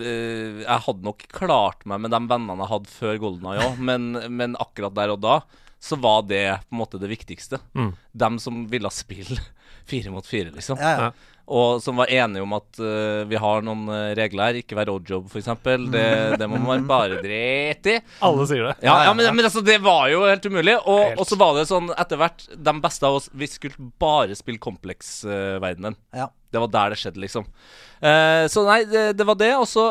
eh, 0.00 0.64
jeg 0.64 0.84
hadde 0.86 1.06
nok 1.06 1.26
klart 1.34 1.86
meg 1.88 2.02
med 2.04 2.14
de 2.14 2.20
vennene 2.30 2.64
jeg 2.64 2.72
hadde 2.72 2.92
før 2.92 3.22
Golden 3.22 3.48
Eye 3.52 3.68
òg, 3.68 3.78
men, 3.90 4.10
men 4.32 4.58
akkurat 4.62 4.96
der 4.96 5.14
og 5.14 5.22
da 5.24 5.40
så 5.86 5.98
var 6.00 6.22
det 6.26 6.44
på 6.66 6.74
en 6.74 6.80
måte 6.80 6.98
det 6.98 7.10
viktigste. 7.10 7.60
Mm. 7.76 7.92
Dem 8.12 8.38
som 8.42 8.64
ville 8.72 8.90
spille 8.94 9.38
fire 9.90 10.12
mot 10.14 10.26
fire, 10.26 10.50
liksom. 10.54 10.80
Ja, 10.82 10.92
ja. 11.06 11.10
Ja. 11.46 11.52
Og 11.54 11.82
som 11.82 11.96
var 12.00 12.10
enige 12.10 12.42
om 12.42 12.52
at 12.56 12.78
uh, 12.82 13.22
vi 13.30 13.38
har 13.38 13.62
noen 13.62 13.86
eh, 13.92 14.14
regler 14.18 14.48
her. 14.48 14.58
Ikke 14.60 14.76
være 14.78 14.90
oddjob, 14.96 15.28
f.eks. 15.30 15.46
Det, 15.92 16.06
det 16.40 16.48
må 16.50 16.58
man 16.58 16.86
bare 16.88 17.20
drite 17.22 17.92
i. 17.94 18.00
Alle 18.26 18.46
sier 18.50 18.66
det. 18.66 18.74
Ja, 18.82 18.96
ja 19.06 19.12
men, 19.14 19.28
men 19.36 19.46
altså, 19.46 19.62
det 19.62 19.78
var 19.84 20.08
jo 20.10 20.24
helt 20.26 20.46
umulig. 20.50 20.74
Og, 20.82 21.04
Helt. 21.04 21.20
og 21.22 21.28
så 21.30 21.38
var 21.38 21.54
det 21.58 21.68
sånn 21.70 21.92
etter 21.94 22.18
hvert 22.20 22.46
De 22.50 22.74
beste 22.82 23.06
av 23.06 23.18
oss 23.20 23.28
Vi 23.36 23.46
skulle 23.50 23.90
bare 24.02 24.34
spille 24.38 24.58
kompleksverdenen. 24.62 25.94
Ja. 26.16 26.30
Det 26.50 26.62
var 26.62 26.72
der 26.72 26.94
det 26.94 27.00
skjedde, 27.02 27.22
liksom. 27.22 27.46
Uh, 28.02 28.44
så 28.50 28.66
nei, 28.66 28.80
det, 28.90 29.06
det 29.18 29.26
var 29.28 29.38
det. 29.38 29.52
Og 29.60 29.66
så 29.70 29.88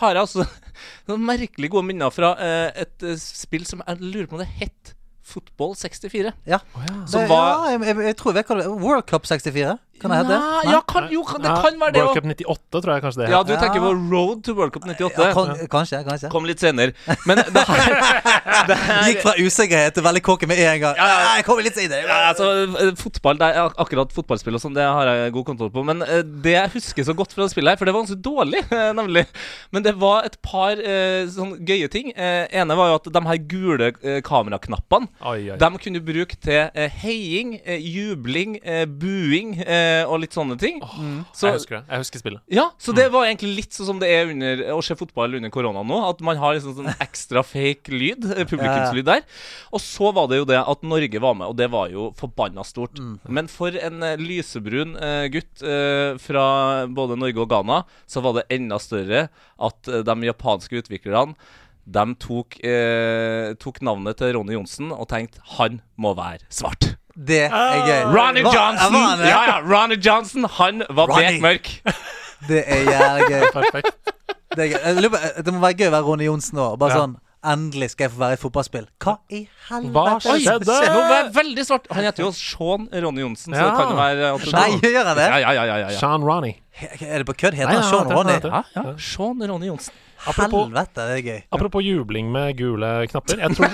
har 0.00 0.16
jeg 0.16 0.24
også 0.24 0.48
noen 1.10 1.28
merkelig 1.28 1.72
gode 1.76 1.90
minner 1.92 2.12
fra 2.14 2.34
et 2.72 3.08
spill 3.20 3.68
som 3.68 3.84
jeg 3.84 4.00
lurer 4.00 4.28
på 4.30 4.38
om 4.38 4.44
det 4.44 4.52
het 4.62 4.94
Football 5.24 5.72
64. 5.74 6.32
Ja. 6.44 6.58
Som 7.06 7.20
Det- 7.20 7.28
var- 7.28 7.70
ja, 7.70 7.70
jeg, 7.72 7.80
jeg, 7.88 7.96
jeg 8.10 8.16
tror 8.16 8.32
jeg 8.32 8.36
vet 8.42 8.46
hva 8.50 8.56
det 8.58 8.66
er. 8.66 8.74
World 8.84 9.06
Cup 9.08 9.24
64? 9.26 9.78
Kan 10.02 10.10
det 10.10 10.18
hete? 10.18 10.36
Nei, 10.36 10.72
ja, 10.72 10.80
kan, 10.88 11.06
jo, 11.12 11.22
kan, 11.26 11.40
det 11.42 11.52
kan 11.62 11.76
være 11.80 11.94
det 11.94 12.02
World. 12.02 12.16
Cup 12.18 12.26
98, 12.26 12.80
tror 12.82 12.92
jeg 12.92 13.02
kanskje 13.04 13.20
det 13.22 13.28
Ja, 13.30 13.40
du 13.46 13.52
tenker 13.54 13.82
på 13.84 13.92
Road 14.10 14.40
to 14.44 14.54
World 14.58 14.72
Cup 14.74 14.86
98. 14.88 15.22
Ja, 15.22 15.28
kan, 15.36 15.52
kanskje, 15.70 16.00
kanskje. 16.08 16.30
Kom 16.32 16.48
litt 16.48 16.62
senere. 16.62 16.92
Men 17.28 17.38
det 17.38 17.62
her, 17.68 17.94
det 18.70 18.78
her 18.80 19.08
Gikk 19.08 19.22
fra 19.22 19.34
usikkerhet 19.38 19.94
til 19.96 20.06
veldig 20.06 20.22
cocky 20.26 20.48
med 20.50 20.60
en 20.64 20.80
gang. 20.82 20.98
Ja. 20.98 21.36
Jeg 21.38 21.46
kommer 21.46 21.66
litt 21.66 21.78
senere. 21.78 22.02
Ja, 22.08 22.32
altså, 22.32 22.50
eh, 22.82 22.90
fotball, 22.98 23.38
det 23.40 23.50
er 23.52 23.78
akkurat 23.84 24.14
fotballspill 24.16 24.58
og 24.58 24.64
sånn, 24.64 24.74
det 24.76 24.86
har 24.88 25.10
jeg 25.12 25.34
god 25.36 25.46
kontroll 25.52 25.72
på. 25.74 25.86
Men 25.86 26.02
eh, 26.08 26.24
det 26.24 26.56
jeg 26.56 26.74
husker 26.74 27.08
så 27.08 27.16
godt 27.16 27.36
fra 27.36 27.46
det 27.46 27.54
spillet 27.54 27.74
her, 27.74 27.80
for 27.80 27.88
det 27.88 27.94
var 27.94 28.04
ganske 28.04 28.20
dårlig, 28.24 28.64
eh, 28.74 28.90
nemlig 28.98 29.24
Men 29.74 29.86
det 29.86 29.94
var 30.00 30.26
et 30.26 30.36
par 30.44 30.74
sånn 31.30 31.54
gøye 31.66 31.88
ting. 31.92 32.10
Ene 32.14 32.76
var 32.76 32.90
jo 32.90 32.98
at 32.98 33.06
de 33.14 33.22
her 33.28 33.40
gule 33.48 33.90
kameraknappene, 34.26 35.08
de 35.60 35.70
kunne 35.78 36.00
du 36.00 36.04
bruke 36.04 36.36
til 36.42 36.88
heiing, 37.00 37.56
jubling, 37.64 38.56
buing 38.98 39.54
eh, 39.62 39.83
og 40.08 40.18
litt 40.22 40.34
sånne 40.36 40.56
ting. 40.60 40.80
Så- 41.32 41.48
jeg 41.48 41.58
husker 41.58 41.76
det. 41.78 41.84
Jeg 41.88 42.02
husker 42.04 42.22
spillet. 42.22 42.42
Ja, 42.52 42.70
så 42.78 42.94
det 42.96 43.06
var 43.12 43.26
egentlig 43.26 43.54
litt 43.56 43.76
sånn 43.76 43.86
som 43.86 44.00
det 44.02 44.10
er 44.12 44.30
under 44.32 44.62
å 44.74 44.82
se 44.84 44.96
fotball 44.98 45.36
under 45.38 45.50
korona 45.50 45.82
nå. 45.86 46.00
At 46.08 46.20
man 46.24 46.38
har 46.40 46.54
liksom 46.54 46.76
sånn 46.78 46.94
ekstra 47.02 47.44
fake 47.46 47.92
lyd, 47.94 48.24
eh, 48.36 48.44
publikumslyd 48.44 49.08
der. 49.08 49.24
Og 49.72 49.82
så 49.82 50.12
var 50.14 50.28
det 50.30 50.42
jo 50.42 50.48
det 50.48 50.60
at 50.60 50.86
Norge 50.86 51.20
var 51.22 51.34
med, 51.38 51.48
og 51.48 51.56
det 51.56 51.70
var 51.72 51.90
jo 51.92 52.10
forbanna 52.18 52.64
stort. 52.66 53.00
Men 53.28 53.50
for 53.52 53.74
en 53.74 54.02
eh, 54.02 54.20
lysebrun 54.20 54.96
uh, 54.96 55.26
gutt 55.32 55.64
uh, 55.64 56.16
fra 56.22 56.46
både 56.86 57.18
Norge 57.20 57.42
og 57.42 57.50
Ghana, 57.50 57.82
så 58.06 58.22
var 58.24 58.38
det 58.38 58.48
enda 58.54 58.78
større 58.82 59.28
at 59.58 59.90
uh, 59.90 60.00
de 60.06 60.30
japanske 60.30 60.82
utviklerne 60.84 61.36
de 61.84 62.04
tok, 62.16 62.56
eh, 62.64 63.52
tok 63.60 63.82
navnet 63.84 64.16
til 64.16 64.32
Ronny 64.38 64.56
Johnsen 64.56 64.92
og 64.94 65.08
tenkte 65.10 65.42
han 65.58 65.82
må 66.00 66.14
være 66.16 66.46
svart. 66.48 66.94
Det 67.16 67.42
er 67.46 67.80
gøy. 67.86 68.00
Ronny 68.14 68.42
Johnson! 68.42 68.92
Hva. 68.98 69.16
Ja, 69.28 69.40
ja, 69.46 69.56
Ronny 69.62 69.96
Johnson, 70.02 70.44
han 70.58 70.82
var 70.90 71.06
Ronny. 71.12 71.36
bekmørk. 71.40 71.70
Det 72.48 72.64
er 72.66 72.82
jævlig 72.90 73.28
gøy. 73.30 73.44
Perfekt. 73.58 73.92
Det, 74.56 74.64
er 74.72 74.96
gøy. 74.98 75.08
På- 75.14 75.42
det 75.46 75.52
må 75.54 75.60
være 75.62 75.78
gøy 75.78 75.86
å 75.88 75.94
være 75.94 76.04
Ronny 76.08 76.26
Johnsen 76.26 76.58
nå. 76.58 76.72
Bare 76.80 76.90
Ja. 76.96 77.04
sånn 77.04 77.14
Endelig 77.44 77.90
skal 77.92 78.06
jeg 78.06 78.12
få 78.14 78.20
være 78.22 78.32
i 78.32 78.38
fotballspill. 78.40 78.84
Hva 79.04 79.12
i 79.28 79.42
helvete? 79.68 79.92
Hva 80.24 80.32
er 80.32 80.38
skjedde? 80.40 80.76
Nå 80.88 81.00
var 81.04 81.10
jeg 81.18 81.26
veldig 81.34 81.64
svart. 81.68 81.88
Han 81.92 82.06
heter 82.06 82.24
jo 82.24 82.30
Sean 82.32 82.86
Ronny 83.04 83.20
Johnsen, 83.20 83.52
så 83.52 83.66
det 83.66 83.74
kan 83.76 83.90
jo 83.92 83.98
være 83.98 84.30
Nei, 84.54 84.78
gjør 84.80 85.10
han 85.10 85.18
det? 85.18 85.26
Ja, 85.28 85.50
ja, 85.52 85.64
ja, 85.68 85.76
ja. 85.82 85.90
Sean 85.98 86.24
Ronny. 86.24 86.54
Er 87.04 87.20
det 87.20 87.26
på 87.28 87.34
kødd? 87.42 87.52
Heter 87.58 87.74
han 87.76 87.84
Sean 87.90 88.08
Ronny? 88.08 88.38
Ja, 88.48 88.62
ja. 88.78 88.84
Sean 88.96 89.44
Ronny 89.44 89.68
Johnsen. 89.68 89.92
Apropos- 90.24 90.64
Helvete, 90.70 91.04
det 91.10 91.18
er 91.18 91.22
gøy. 91.28 91.42
Apropos 91.52 91.84
jubling 91.84 92.32
med 92.32 92.56
gule 92.56 92.94
knapper. 93.12 93.36
Jeg 93.44 93.58
tror, 93.60 93.68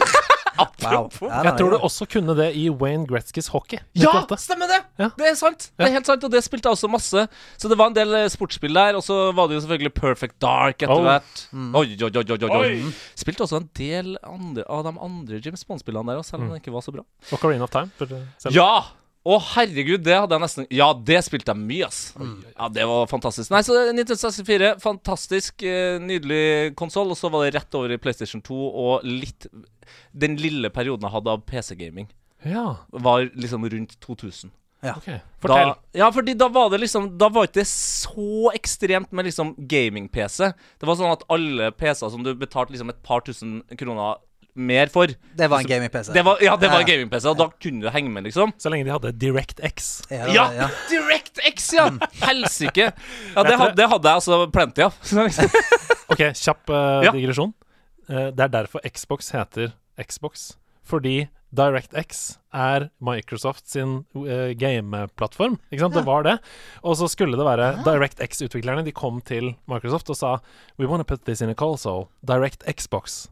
Wow. 0.84 1.08
Jeg 1.44 1.52
tror 1.58 1.70
du 1.70 1.76
også 1.78 2.06
kunne 2.10 2.34
det 2.38 2.48
i 2.56 2.68
Wayne 2.70 3.06
Gretzkys 3.08 3.48
hockey. 3.52 3.78
Ja, 3.94 4.12
stemmer 4.36 4.68
det! 4.70 4.78
Ja. 4.98 5.08
Det 5.18 5.26
er 5.30 5.34
sant. 5.38 5.70
Det 5.78 5.86
er 5.88 5.92
helt 5.96 6.06
sant, 6.06 6.24
og 6.24 6.30
det 6.32 6.42
spilte 6.44 6.68
jeg 6.68 6.76
også 6.78 6.90
masse. 6.90 7.26
Så 7.58 7.68
det 7.70 7.78
var 7.80 7.90
en 7.90 7.96
del 7.96 8.14
eh, 8.14 8.28
sportsspill 8.32 8.74
der, 8.76 8.96
og 8.98 9.02
så 9.06 9.18
var 9.36 9.48
det 9.48 9.58
jo 9.58 9.64
selvfølgelig 9.66 9.94
Perfect 9.94 10.38
Dark 10.42 10.82
etter 10.82 10.94
Oh. 10.96 11.02
hvert. 11.06 11.44
Oi, 11.54 11.86
oi, 11.96 12.10
oi, 12.10 12.24
oi, 12.24 12.38
oi, 12.44 12.60
oi. 12.60 12.92
Spilte 13.16 13.46
også 13.46 13.60
en 13.62 13.68
del 13.78 14.16
andre 14.22 14.64
av 14.68 14.84
de 14.88 14.94
andre 14.98 15.40
James 15.44 15.64
Bond-spillene 15.64 16.06
der, 16.12 16.20
også, 16.22 16.30
selv 16.36 16.42
om 16.44 16.50
det 16.54 16.62
ikke 16.62 16.72
var 16.74 16.84
så 16.86 16.92
bra. 16.94 17.04
Ocarina 17.32 17.64
of 17.64 17.70
Time. 17.70 17.90
burde- 17.98 18.26
Ja! 18.52 18.70
Å, 19.20 19.34
herregud, 19.52 20.00
det 20.00 20.14
hadde 20.16 20.32
jeg 20.32 20.40
nesten 20.46 20.66
Ja, 20.72 20.86
det 20.94 21.18
spilte 21.26 21.52
jeg 21.52 21.60
mye, 21.60 21.88
ass. 21.90 22.14
Ja, 22.56 22.68
det 22.72 22.86
var 22.88 23.08
fantastisk. 23.10 23.50
Nei, 23.52 23.60
så 23.66 23.74
1964, 23.92 24.70
fantastisk, 24.80 25.62
eh, 25.62 25.98
nydelig 26.00 26.72
konsoll. 26.80 27.12
Og 27.12 27.18
så 27.20 27.28
var 27.32 27.44
det 27.44 27.58
rett 27.58 27.76
over 27.76 27.92
i 27.92 27.98
PlayStation 28.00 28.40
2 28.40 28.60
og 28.70 29.04
litt 29.04 29.44
Den 30.16 30.38
lille 30.40 30.70
perioden 30.72 31.04
jeg 31.04 31.12
hadde 31.18 31.34
av 31.34 31.44
PC-gaming, 31.44 32.08
Ja, 32.46 32.78
var 32.92 33.28
liksom 33.36 33.68
rundt 33.68 33.98
2000. 34.00 34.50
ok. 34.80 35.10
Fortell. 35.42 35.74
Da, 35.74 35.74
ja, 35.92 36.08
fordi 36.10 36.32
da 36.40 36.48
var 36.48 36.70
det 36.72 36.80
liksom 36.80 37.10
Da 37.18 37.28
var 37.28 37.44
ikke 37.44 37.60
det 37.60 37.66
så 37.68 38.48
ekstremt 38.56 39.12
med 39.12 39.26
liksom 39.28 39.52
gaming-PC. 39.68 40.48
Det 40.80 40.88
var 40.88 40.96
sånn 40.96 41.12
at 41.12 41.26
alle 41.28 41.68
PC-er 41.76 42.08
som 42.14 42.24
du 42.24 42.32
betalte 42.34 42.72
liksom 42.72 42.88
et 42.88 43.02
par 43.04 43.20
tusen 43.20 43.60
kroner 43.76 44.16
mer 44.54 44.86
for 44.92 45.06
Det 45.36 45.48
var 45.50 45.60
en 45.60 45.66
gaming-PC. 45.68 46.12
det 46.12 46.22
var, 46.24 46.38
Ja, 46.42 46.56
det 46.56 46.70
var 46.70 46.80
Ja. 46.80 46.86
gaming-PC, 46.86 47.26
og 47.30 47.38
da 47.38 47.48
kunne 47.60 47.80
du 47.82 47.90
henge 47.90 48.10
med, 48.10 48.24
liksom. 48.24 48.52
Så 48.58 48.70
lenge 48.70 48.84
de 48.84 48.90
hadde 48.90 49.12
DirectX. 49.18 50.02
Ja, 50.10 50.26
Ja! 50.32 50.46
ja. 50.52 50.68
DirectX, 50.90 51.72
ja! 51.74 51.88
Helsike. 52.26 52.92
Ja, 53.36 53.42
det, 53.42 53.56
had, 53.58 53.76
det 53.76 53.88
hadde 53.88 54.08
jeg 54.08 54.14
altså 54.22 54.50
plenty 54.52 54.82
av. 54.82 54.94
Ok, 56.10 56.18
kjapp 56.34 56.70
uh, 56.74 57.12
digresjon. 57.14 57.52
Uh, 58.10 58.30
det 58.34 58.40
er 58.48 58.48
derfor 58.48 58.80
Xbox 58.90 59.30
heter 59.30 59.72
Xbox. 60.02 60.56
Fordi 60.82 61.28
DirectX 61.54 62.38
er 62.54 62.88
Microsoft 63.02 63.68
sin 63.70 64.04
uh, 64.18 64.50
gameplattform. 64.58 65.58
Ikke 65.70 65.84
sant? 65.84 65.94
Det 65.94 66.02
var 66.06 66.22
det. 66.26 66.34
Og 66.82 66.96
så 66.98 67.06
skulle 67.10 67.38
det 67.38 67.46
være 67.46 67.70
DirectX-utviklerne. 67.86 68.84
De 68.86 68.92
kom 68.94 69.20
til 69.22 69.52
Microsoft 69.70 70.10
og 70.10 70.18
sa 70.18 70.32
We 70.78 70.86
want 70.90 71.06
to 71.06 71.06
put 71.14 71.24
this 71.26 71.40
in 71.42 71.50
a 71.50 71.54
console. 71.54 72.08
Direct 72.26 72.62
Xbox. 72.66 73.28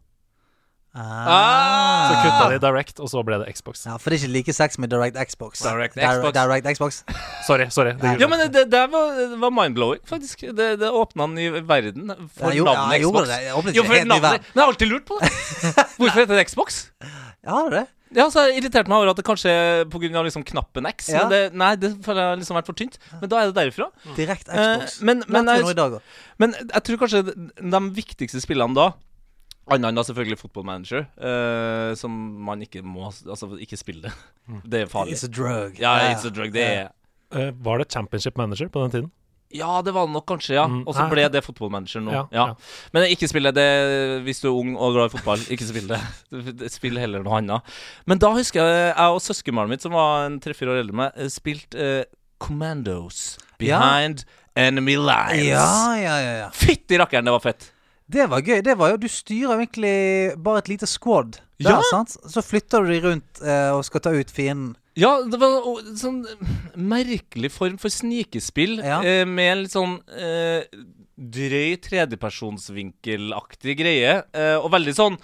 Ah. 0.99 2.09
Så 2.11 2.15
kutta 2.25 2.49
de 2.53 2.59
Direct, 2.63 3.01
og 3.03 3.11
så 3.13 3.23
ble 3.27 3.39
det 3.43 3.53
Xbox. 3.57 3.85
Ja, 3.87 3.97
for 4.01 4.11
det 4.11 4.19
er 4.19 4.25
ikke 4.27 4.33
like 4.37 4.55
sex 4.57 4.79
med 4.83 4.91
Direct 4.93 5.19
Xbox. 5.31 5.63
Direct 5.65 5.99
Xbox. 5.99 6.33
Direct 6.37 6.71
Xbox. 6.77 7.03
Sorry. 7.47 7.69
sorry. 7.75 7.95
Ja, 8.21 8.29
men 8.31 8.43
det, 8.53 8.65
det 8.73 8.83
var, 8.93 9.21
var 9.45 9.55
mind-blowing, 9.55 10.03
faktisk. 10.09 10.47
Det, 10.57 10.71
det 10.81 10.91
åpna 10.91 11.29
en 11.29 11.37
ny 11.39 11.49
verden 11.61 12.11
for 12.35 12.51
Ja, 12.51 12.57
jo, 12.59 12.65
ja, 12.67 12.75
navnet 12.75 13.05
gjorde 13.05 13.23
Xbox. 13.25 13.29
det. 13.29 13.39
Jeg 13.45 13.77
Jo, 13.79 13.85
for 13.85 14.11
navnet. 14.15 14.49
Men 14.55 14.59
jeg 14.59 14.65
har 14.65 14.73
alltid 14.75 14.93
lurt 14.93 15.07
på 15.09 15.21
det. 15.23 15.31
Hvorfor 16.01 16.19
heter 16.25 16.35
det 16.41 16.49
Xbox? 16.51 16.83
Ja, 17.05 17.55
har 17.55 17.71
du 17.71 17.77
det? 17.79 17.87
Ja, 18.17 18.25
så 18.33 18.41
har 18.41 18.47
jeg 18.49 18.63
irritert 18.63 18.89
meg 18.89 18.97
over 19.03 19.11
at 19.13 19.19
det 19.21 19.25
kanskje 19.29 19.51
er 19.53 19.83
pga. 19.93 20.23
Liksom 20.25 20.41
knappen 20.49 20.87
X. 20.89 21.11
Ja. 21.13 21.27
Men 21.27 21.33
det, 21.35 21.41
nei, 21.61 21.75
det 21.77 21.91
føler 22.07 22.31
jeg 22.31 22.39
liksom 22.41 22.57
vært 22.57 22.71
for 22.71 22.79
tynt. 22.79 22.97
Men 23.21 23.29
da 23.29 23.43
er 23.43 23.51
det 23.51 23.57
derifra. 23.59 23.91
Direkt 24.17 24.49
Eh, 24.49 24.71
Xbox. 24.81 25.03
men- 25.05 25.25
men 25.29 25.45
jeg-. 25.53 26.01
Men 26.41 26.55
jeg 26.57 26.83
tror 26.89 27.03
kanskje 27.03 27.21
de 27.37 27.81
viktigste 27.99 28.41
spillene 28.41 28.73
da 28.79 28.87
Annet 29.75 29.91
enn 29.91 29.99
da 30.01 30.05
selvfølgelig 30.09 30.39
Football 30.41 30.65
Manager, 30.69 31.07
eh, 31.21 31.95
som 32.01 32.15
man 32.49 32.63
ikke 32.65 32.83
må 32.85 33.09
Altså, 33.11 33.51
ikke 33.61 33.77
spille 33.81 34.09
det. 34.09 34.13
Det 34.65 34.83
er 34.87 34.91
farlig. 34.91 35.17
It's 35.17 35.25
a 35.27 35.31
drug. 35.31 35.79
Ja, 35.81 35.97
it's 36.13 36.27
a 36.27 36.33
drug. 36.33 36.53
Det 36.55 36.65
er 36.65 36.89
uh, 37.35 37.51
var 37.65 37.79
det 37.83 37.91
Championship 37.93 38.37
Manager 38.41 38.69
på 38.73 38.83
den 38.87 38.91
tiden? 38.97 39.11
Ja, 39.55 39.79
det 39.81 39.95
var 39.97 40.05
det 40.05 40.13
nok 40.13 40.27
kanskje, 40.29 40.55
ja. 40.59 40.67
Mm, 40.69 40.83
Og 40.85 40.93
så 40.93 41.07
ble 41.09 41.23
det 41.33 41.41
fotballmanager 41.45 42.03
nå. 42.05 42.13
Ja, 42.13 42.25
Ja, 42.33 42.43
ja. 42.51 42.91
Men 42.93 43.07
ikke 43.09 43.29
spill 43.31 43.49
det 43.57 43.65
hvis 44.27 44.43
du 44.43 44.51
er 44.51 44.59
ung 44.59 44.75
og 44.77 44.93
glad 44.93 45.09
i 45.09 45.15
fotball. 45.17 45.45
Ikke 45.49 45.65
spill 45.69 45.89
det. 45.89 46.01
Spill 46.77 47.01
heller 47.01 47.25
noe 47.25 47.39
annet. 47.41 47.79
Men 48.05 48.21
da 48.21 48.29
husker 48.37 48.61
jeg 48.61 48.83
jeg 48.91 49.15
og 49.15 49.23
søskenbarnet 49.25 49.73
mitt, 49.73 49.87
som 49.87 49.97
var 49.97 50.27
en 50.27 50.37
tre-fire 50.45 50.75
år 50.75 50.83
eldre 50.83 50.93
enn 50.93 51.01
meg, 51.01 51.17
eh, 51.17 51.33
spilte 51.33 51.89
eh, 52.03 52.05
Commandos 52.39 53.39
Behind 53.59 54.27
Enemy 54.59 54.99
Lines. 55.01 55.49
Ja, 55.49 55.97
ja, 55.97 56.17
ja, 56.21 56.35
ja. 56.45 56.49
Fytti 56.53 56.99
rakkeren, 57.01 57.25
det 57.25 57.33
var 57.33 57.45
fett. 57.45 57.71
Det 58.11 58.25
var 58.31 58.41
gøy. 58.41 58.63
Det 58.65 58.75
var 58.81 58.91
jo, 58.95 58.97
Du 58.97 59.09
styrer 59.09 59.59
egentlig 59.61 60.37
bare 60.43 60.59
et 60.63 60.69
lite 60.69 60.87
squad. 60.89 61.41
Der, 61.61 61.71
Ja. 61.75 61.81
sant? 61.91 62.17
Så 62.31 62.41
flytter 62.43 62.85
du 62.87 62.93
de 62.93 63.01
rundt 63.05 63.43
eh, 63.43 63.71
og 63.75 63.85
skal 63.85 64.01
ta 64.01 64.11
ut 64.15 64.31
fienden. 64.31 64.77
Ja, 64.97 65.23
det 65.23 65.39
var 65.39 65.59
en 65.79 65.97
sånn 65.99 66.25
merkelig 66.77 67.51
form 67.55 67.77
for 67.79 67.89
snikespill 67.91 68.79
Ja. 68.83 69.01
eh, 69.03 69.25
med 69.25 69.53
en 69.53 69.63
litt 69.65 69.73
sånn 69.75 69.99
eh, 70.17 70.65
drøy 71.19 71.77
tredjepersonsvinkelaktig 71.83 73.77
greie. 73.79 74.23
Eh, 74.35 74.57
og 74.59 74.71
veldig 74.73 74.95
sånn 74.95 75.19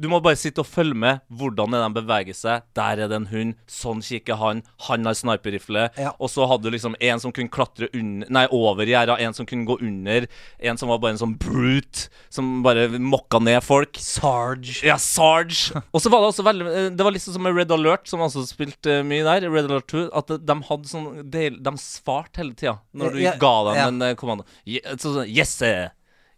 Du 0.00 0.08
må 0.08 0.20
bare 0.24 0.38
sitte 0.40 0.62
og 0.62 0.68
følge 0.68 0.96
med. 0.96 1.20
Hvordan 1.28 1.74
er 1.76 1.82
de 1.84 1.98
beveger 2.00 2.36
seg? 2.36 2.64
Der 2.76 3.02
er 3.04 3.10
det 3.10 3.16
en 3.18 3.28
hund. 3.30 3.56
Sånn 3.70 4.00
kikker 4.04 4.38
han. 4.40 4.62
Han 4.86 5.04
har 5.08 5.18
sniperrifle. 5.18 5.88
Ja. 6.00 6.14
Og 6.16 6.32
så 6.32 6.46
hadde 6.48 6.64
du 6.68 6.74
liksom 6.74 6.96
en 6.96 7.20
som 7.20 7.34
kunne 7.36 7.52
klatre 7.52 7.90
under, 7.92 8.30
nei, 8.32 8.46
over 8.56 8.88
gjerda, 8.88 9.18
en 9.20 9.36
som 9.36 9.48
kunne 9.48 9.68
gå 9.68 9.76
under. 9.84 10.24
En 10.58 10.80
som 10.80 10.88
var 10.92 11.02
bare 11.02 11.16
en 11.16 11.20
sånn 11.20 11.36
brute, 11.40 12.08
som 12.32 12.62
bare 12.64 12.88
mokka 12.96 13.42
ned 13.44 13.60
folk. 13.66 14.00
Sarge. 14.00 14.78
Ja, 14.86 14.96
Sarge. 15.00 15.82
Og 15.94 16.00
så 16.00 16.12
var 16.12 16.24
det 16.24 16.32
også 16.32 16.46
veldig 16.46 16.68
eh, 16.70 16.90
Det 16.96 17.04
var 17.06 17.20
sånn 17.20 17.36
som 17.36 17.44
med 17.44 17.56
Red 17.58 17.76
Alert, 17.76 18.08
som 18.08 18.24
også 18.24 18.46
spilte 18.48 19.00
eh, 19.00 19.06
mye 19.06 19.26
der. 19.26 19.50
Red 19.52 19.68
Alert 19.68 19.90
2. 19.92 20.06
At 20.16 20.32
de 20.40 20.58
hadde 20.70 20.88
sånn 20.90 21.08
De, 21.30 21.48
de 21.60 21.76
svarte 21.80 22.40
hele 22.40 22.56
tida 22.56 22.78
når 22.96 23.16
du 23.16 23.22
Ja, 23.26 23.36
ga 23.40 23.54
dem 23.68 23.78
ja. 23.78 23.88
en 23.92 24.04
eh, 24.08 24.16
kommando. 24.18 24.48
Så, 24.96 25.12
sånn 25.12 25.28
Yes, 25.28 25.52
sir. 25.60 25.90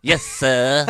Yes, 0.02 0.22
sir. 0.22 0.84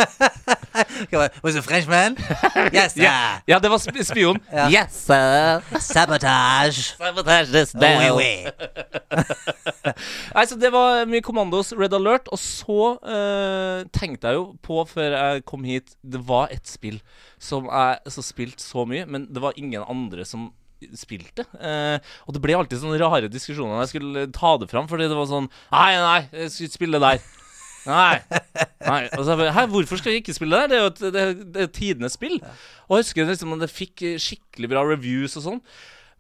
Was 1.45 1.57
a 1.57 1.63
Frenchman? 1.63 2.17
Yes, 2.73 2.95
sir. 2.95 3.03
ja, 3.47 3.59
det 3.61 3.69
var 3.69 3.77
sp 3.77 4.01
spion. 4.09 4.39
Ja. 4.53 4.71
Yes, 4.73 4.95
sir. 5.05 5.61
Sabotage. 5.79 6.95
Sabotage 6.97 7.53
this 7.53 7.75
Oui, 7.75 7.81
bell. 7.81 8.17
oui. 8.17 8.33
Nei, 10.33 10.45
så 10.49 10.57
Det 10.57 10.71
var 10.73 11.05
mye 11.11 11.21
kommandos, 11.25 11.75
Red 11.77 11.93
Alert. 11.93 12.31
Og 12.33 12.41
så 12.41 12.95
uh, 13.05 13.85
tenkte 13.93 14.33
jeg 14.33 14.41
jo 14.41 14.47
på, 14.65 14.81
før 14.89 15.19
jeg 15.19 15.45
kom 15.49 15.69
hit 15.69 15.93
Det 16.01 16.23
var 16.29 16.49
et 16.55 16.65
spill 16.69 17.03
som 17.43 17.67
jeg 17.69 18.13
så 18.15 18.23
spilte 18.25 18.63
så 18.65 18.85
mye, 18.89 19.05
men 19.11 19.27
det 19.29 19.43
var 19.43 19.57
ingen 19.59 19.83
andre 19.83 20.25
som 20.25 20.53
spilte. 20.99 21.43
Eh, 21.59 21.99
og 22.27 22.35
det 22.35 22.41
ble 22.43 22.55
alltid 22.59 22.79
sånne 22.83 22.99
rare 23.03 23.29
diskusjoner 23.31 23.75
når 23.75 23.85
jeg 23.85 23.91
skulle 23.93 24.23
ta 24.35 24.53
det 24.63 24.69
fram, 24.71 24.87
fordi 24.91 25.09
det 25.11 25.15
var 25.19 25.27
sånn 25.31 25.49
Nei, 25.75 25.91
nei, 25.99 26.21
jeg 26.35 26.53
skulle 26.55 26.75
spille 26.75 26.99
det 27.03 27.09
der. 27.19 27.42
Nei. 27.87 28.19
nei. 28.87 29.01
Og 29.19 29.25
så, 29.27 29.37
jeg 29.43 29.71
hvorfor 29.73 30.01
skal 30.01 30.15
jeg 30.15 30.23
ikke 30.23 30.37
spille 30.37 30.59
det 30.59 30.71
der? 30.71 30.73
Det 30.73 30.77
er 30.77 30.83
jo 30.83 30.91
et, 30.91 31.01
det, 31.17 31.53
det 31.55 31.65
er 31.65 31.73
tidenes 31.75 32.17
spill. 32.19 32.37
Og 32.89 32.99
jeg 32.99 33.07
husker 33.07 33.31
liksom 33.31 33.57
at 33.57 33.65
det 33.65 33.71
fikk 33.73 34.05
skikkelig 34.23 34.71
bra 34.71 34.85
reviews 34.87 35.39
og 35.41 35.47
sånn. 35.47 35.63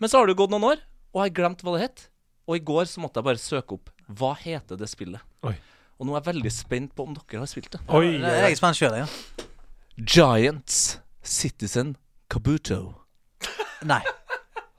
Men 0.02 0.10
så 0.10 0.18
har 0.18 0.26
det 0.26 0.34
jo 0.34 0.42
gått 0.42 0.54
noen 0.54 0.70
år, 0.72 0.80
og 1.12 1.20
jeg 1.22 1.30
har 1.30 1.36
glemt 1.38 1.62
hva 1.62 1.76
det 1.76 1.84
het. 1.84 2.06
Og 2.50 2.58
i 2.58 2.64
går 2.72 2.88
så 2.90 3.02
måtte 3.02 3.20
jeg 3.20 3.28
bare 3.28 3.42
søke 3.42 3.76
opp 3.78 3.92
hva 4.18 4.32
heter 4.40 4.80
det 4.80 4.88
spillet. 4.90 5.22
Oi. 5.46 5.54
Og 6.00 6.08
nå 6.08 6.16
er 6.16 6.18
jeg 6.18 6.32
veldig 6.32 6.50
spent 6.50 6.94
på 6.98 7.06
om 7.06 7.14
dere 7.14 7.44
har 7.44 7.50
spilt 7.50 7.70
det. 7.76 7.82
Oi, 7.86 8.16
Jeg 8.16 8.26
oi, 8.26 8.48
er 8.50 8.58
spent 8.58 8.80
sjøl, 8.80 8.96
ja. 8.98 9.06
Giants 10.02 10.80
Citizen 11.22 11.94
Kabuto. 12.32 12.80
Nei. 13.86 14.00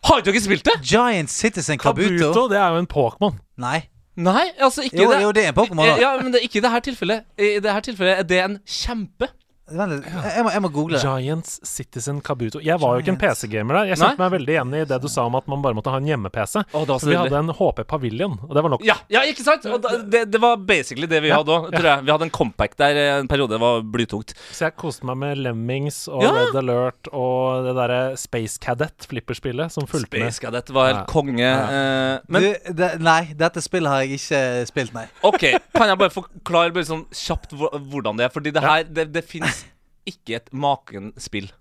Har 0.03 0.19
ikke 0.19 0.33
dere 0.33 0.43
spilt 0.43 0.67
det? 0.67 0.75
Giant 0.83 1.31
Citizen 1.31 1.79
Kabuto. 1.79 2.11
Kabuto, 2.11 2.47
det 2.51 2.59
er 2.59 2.75
jo 2.75 2.83
en 2.83 2.89
Pokémon. 2.91 3.39
Nei. 3.63 3.85
Nei, 4.15 4.43
altså 4.61 4.83
ikke 4.85 5.01
Jo, 5.01 5.11
det. 5.11 5.21
jo, 5.23 5.31
det 5.31 5.45
er 5.47 5.51
Pokémon, 5.57 5.85
da. 5.87 5.95
Ja, 6.01 6.11
men 6.21 6.33
det 6.33 6.43
ikke 6.45 6.59
i 6.59 6.61
det 6.61 6.69
her 6.71 6.79
tilfellet. 6.85 7.23
I 7.37 7.55
det 7.63 7.71
her 7.73 7.79
tilfellet 7.79 8.19
er 8.19 8.27
det 8.29 8.41
en 8.43 8.59
kjempe. 8.67 9.29
Vent 9.71 9.93
litt. 9.93 10.07
Jeg, 10.11 10.43
må, 10.43 10.51
jeg 10.51 10.61
må 10.65 10.69
google 10.75 10.97
det. 10.99 11.03
Giants 11.07 11.53
Citizen 11.63 12.17
Kabuto. 12.21 12.59
Jeg 12.59 12.75
var 12.81 12.97
jo 12.97 13.03
ikke 13.03 13.13
en 13.13 13.19
PC-gamer 13.21 13.77
der. 13.79 13.85
Jeg 13.93 13.99
kjente 14.01 14.19
meg 14.19 14.33
veldig 14.33 14.51
igjen 14.57 14.73
i 14.75 14.81
det 14.89 14.97
du 15.01 15.07
sa 15.07 15.23
om 15.29 15.37
at 15.39 15.45
man 15.47 15.61
bare 15.63 15.77
måtte 15.77 15.93
ha 15.93 16.01
en 16.01 16.09
hjemme-PC. 16.09 16.65
Oh, 16.75 16.83
vi 16.83 16.91
veldig. 16.91 17.15
hadde 17.21 17.39
en 17.39 17.51
HP 17.55 17.79
Pavilion, 17.87 18.35
og 18.43 18.51
det 18.57 18.63
var 18.65 18.73
nok. 18.73 18.83
Ja, 18.83 18.97
ja, 19.13 19.21
ikke 19.31 19.45
sant? 19.45 19.63
Og 19.71 19.79
da, 19.85 19.93
det, 20.03 20.25
det 20.33 20.41
var 20.43 20.57
basically 20.59 21.07
det 21.07 21.21
vi 21.23 21.31
Ja, 21.31 21.37
hadde 21.39 21.55
òg, 21.55 21.69
tror 21.71 21.87
jeg. 21.93 22.03
Vi 22.09 22.11
hadde 22.11 22.27
en 22.27 22.33
compact 22.35 22.77
der 22.83 22.99
eh, 22.99 23.13
en 23.21 23.29
periode. 23.31 23.55
Det 23.55 23.61
var 23.63 23.79
blytungt. 23.95 24.33
Så 24.51 24.65
jeg 24.67 24.75
koste 24.83 25.07
meg 25.07 25.21
med 25.23 25.39
Lemmings 25.47 26.01
og 26.11 26.25
Ja. 26.27 26.33
Red 26.41 26.59
Alert 26.59 27.09
og 27.13 27.63
det 27.69 27.77
derre 27.79 28.01
Space 28.19 28.59
Cadet 28.61 29.07
flipperspillet 29.07 29.71
som 29.71 29.87
fulgte 29.87 30.19
med. 30.19 30.27
Space 30.27 30.43
Cadet 30.43 30.73
var 30.75 30.91
helt 30.91 31.01
Ja. 31.03 31.07
konge. 31.07 31.53
eh, 31.53 32.19
men 32.27 32.49
du, 32.49 32.51
det, 32.83 32.91
nei, 32.99 33.31
dette 33.39 33.63
spillet 33.63 33.89
har 33.95 34.03
jeg 34.03 34.19
ikke 34.19 34.43
spilt, 34.69 34.93
nei. 34.99 35.07
OK, 35.23 35.47
kan 35.71 35.87
jeg 35.93 36.01
bare 36.03 36.13
forklare 36.19 36.75
bare 36.75 36.91
sånn 36.91 37.07
kjapt 37.15 37.55
hvordan 37.55 38.19
det 38.19 38.27
er? 38.27 38.35
Fordi 38.35 38.51
det 38.53 38.61
her 38.67 38.83
Det, 38.83 39.07
det 39.15 39.23
fins 39.23 39.62
ikke 40.05 40.35
et 40.39 40.49
makenspill. 40.53 41.51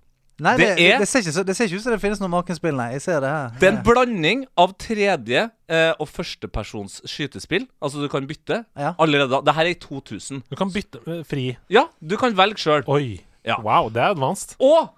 Nei, 0.43 0.57
det, 0.57 0.67
Det 0.77 0.87
er- 0.95 0.99
det, 0.99 1.07
ser 1.09 1.21
ikke, 1.21 1.33
så- 1.33 1.45
det 1.47 1.55
ser 1.57 1.65
ikke 1.69 1.77
ut 1.77 1.83
som 1.83 1.93
det 1.93 2.01
finnes 2.01 2.19
noe 2.21 2.29
makenspill, 2.33 2.75
nei. 2.75 2.93
Jeg 2.93 3.03
ser 3.03 3.21
det 3.21 3.29
her. 3.31 3.51
Det 3.61 3.69
er 3.69 3.77
en 3.77 3.83
blanding 3.85 4.47
av 4.59 4.73
tredje- 4.79 5.51
eh, 5.69 5.93
og 6.01 6.09
førstepersons 6.09 7.03
skytespill. 7.07 7.69
Altså, 7.81 8.01
du 8.03 8.09
kan 8.09 8.27
bytte 8.27 8.65
Ja. 8.77 8.95
allerede 8.99 9.31
da. 9.31 9.41
Det 9.41 9.55
her 9.55 9.63
er 9.67 9.71
i 9.71 9.75
2000. 9.75 10.43
Du 10.51 10.57
kan 10.57 10.71
bytte 10.73 10.99
eh, 11.07 11.23
fri. 11.23 11.57
Ja, 11.71 11.85
du 12.05 12.17
kan 12.17 12.35
velge 12.35 12.57
sjøl. 12.59 12.83
Oi. 12.89 13.21
Ja. 13.45 13.61
Wow, 13.61 13.89
det 13.91 14.03
er 14.03 14.11
advanced. 14.11 14.57
Og 14.59 14.91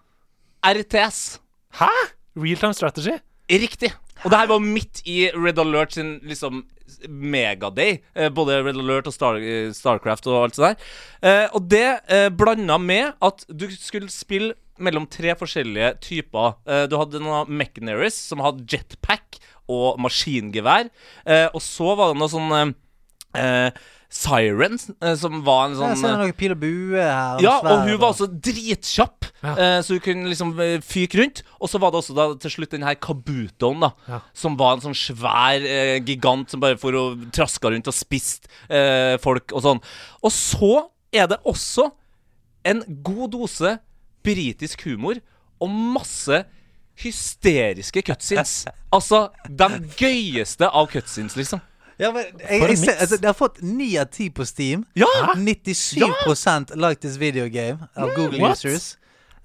RTS. 0.64 1.38
Hæ? 1.78 1.88
Real 2.36 2.56
time 2.56 2.72
strategy? 2.74 3.18
Riktig. 3.50 3.92
Og 4.24 4.30
det 4.30 4.38
her 4.38 4.46
var 4.46 4.58
midt 4.60 5.02
i 5.06 5.28
Red 5.34 5.58
Alert 5.58 5.92
sin 5.92 6.20
liksom 6.24 6.64
megaday. 7.08 7.98
Eh, 8.14 8.30
både 8.34 8.60
Red 8.62 8.78
Alert 8.80 9.08
og 9.10 9.14
Star, 9.14 9.38
eh, 9.40 9.70
Starcraft 9.74 10.28
og 10.30 10.42
alt 10.42 10.58
sånt 10.58 10.74
der. 10.74 10.92
Eh, 11.22 11.48
og 11.54 11.68
det 11.68 12.32
blanda 12.36 12.78
med 12.78 13.14
at 13.22 13.44
du 13.48 13.68
skulle 13.70 14.10
spille 14.12 14.54
mellom 14.78 15.06
tre 15.06 15.36
forskjellige 15.38 16.00
typer. 16.02 16.56
Du 16.90 16.96
hadde 16.98 17.20
noen 17.22 17.46
Mechanaries 17.46 18.16
som 18.18 18.40
hadde 18.42 18.66
jetpack 18.66 19.38
og 19.70 20.00
maskingevær. 20.02 20.90
Og 21.54 21.60
så 21.62 21.94
var 21.94 22.10
det 22.10 22.18
noe 22.18 22.32
sånn 22.32 22.74
eh, 23.34 23.66
eh, 23.66 23.82
Siren, 24.14 24.78
uh, 25.02 25.14
som 25.18 25.40
var 25.42 25.64
en 25.66 25.72
sånn 25.74 25.90
Jeg 25.90 25.98
sånn 25.98 26.04
ser 26.04 26.20
noen 26.20 26.36
pil 26.38 26.52
og 26.54 26.60
bue 26.60 27.02
her. 27.02 27.40
ja, 27.42 27.56
og 27.58 27.88
hun 27.88 27.96
var 27.98 28.12
også 28.12 28.28
dritkjapp. 28.30 29.26
Ja. 29.42 29.54
uh, 29.58 29.78
så 29.82 29.96
hun 29.96 30.04
kunne 30.04 30.30
liksom 30.30 30.52
fyke 30.86 31.18
rundt. 31.18 31.42
Og 31.58 31.72
så 31.72 31.80
var 31.82 31.90
det 31.90 31.98
også 31.98 32.14
da 32.14 32.28
til 32.44 32.54
slutt 32.54 32.76
den 32.76 32.86
her 32.86 32.94
kabutoen, 32.94 33.82
da. 33.82 33.90
Ja. 34.06 34.20
Som 34.36 34.58
var 34.60 34.76
en 34.76 34.84
sånn 34.86 34.98
svær 34.98 35.66
gigant 36.06 36.54
som 36.54 36.62
bare 36.62 36.78
for 36.78 36.94
å 36.94 37.04
traska 37.34 37.74
rundt 37.74 37.90
og 37.90 37.96
spiste 37.96 38.46
eh, 38.70 39.16
folk 39.22 39.50
og 39.50 39.66
sånn. 39.66 39.82
Og 40.22 40.34
så 40.34 40.72
er 41.14 41.26
det 41.30 41.42
også 41.42 41.90
en 42.64 42.82
god 43.04 43.34
dose 43.34 43.76
britisk 44.24 44.86
humor 44.88 45.18
og 45.62 45.70
masse 45.70 46.44
hysteriske 47.02 48.02
cutscenes. 48.06 48.64
altså 48.94 49.28
de 49.48 49.68
gøyeste 49.98 50.68
av 50.68 50.88
cutscenes, 50.92 51.36
liksom. 51.38 51.62
Ja, 51.98 52.10
men 52.10 52.24
jeg, 52.24 52.60
jeg, 52.60 52.78
jeg 52.78 52.96
altså, 52.98 53.16
Det 53.20 53.28
har 53.30 53.38
fått 53.38 53.62
9 53.62 53.88
av 54.02 54.10
10 54.10 54.30
på 54.34 54.46
Steam. 54.48 54.84
Ja! 54.98 55.06
97 55.36 56.74
like 56.74 57.00
this 57.00 57.16
video 57.20 57.48
game 57.48 57.88
av 57.96 58.14
Google 58.16 58.40
What? 58.42 58.58
users. 58.58 58.96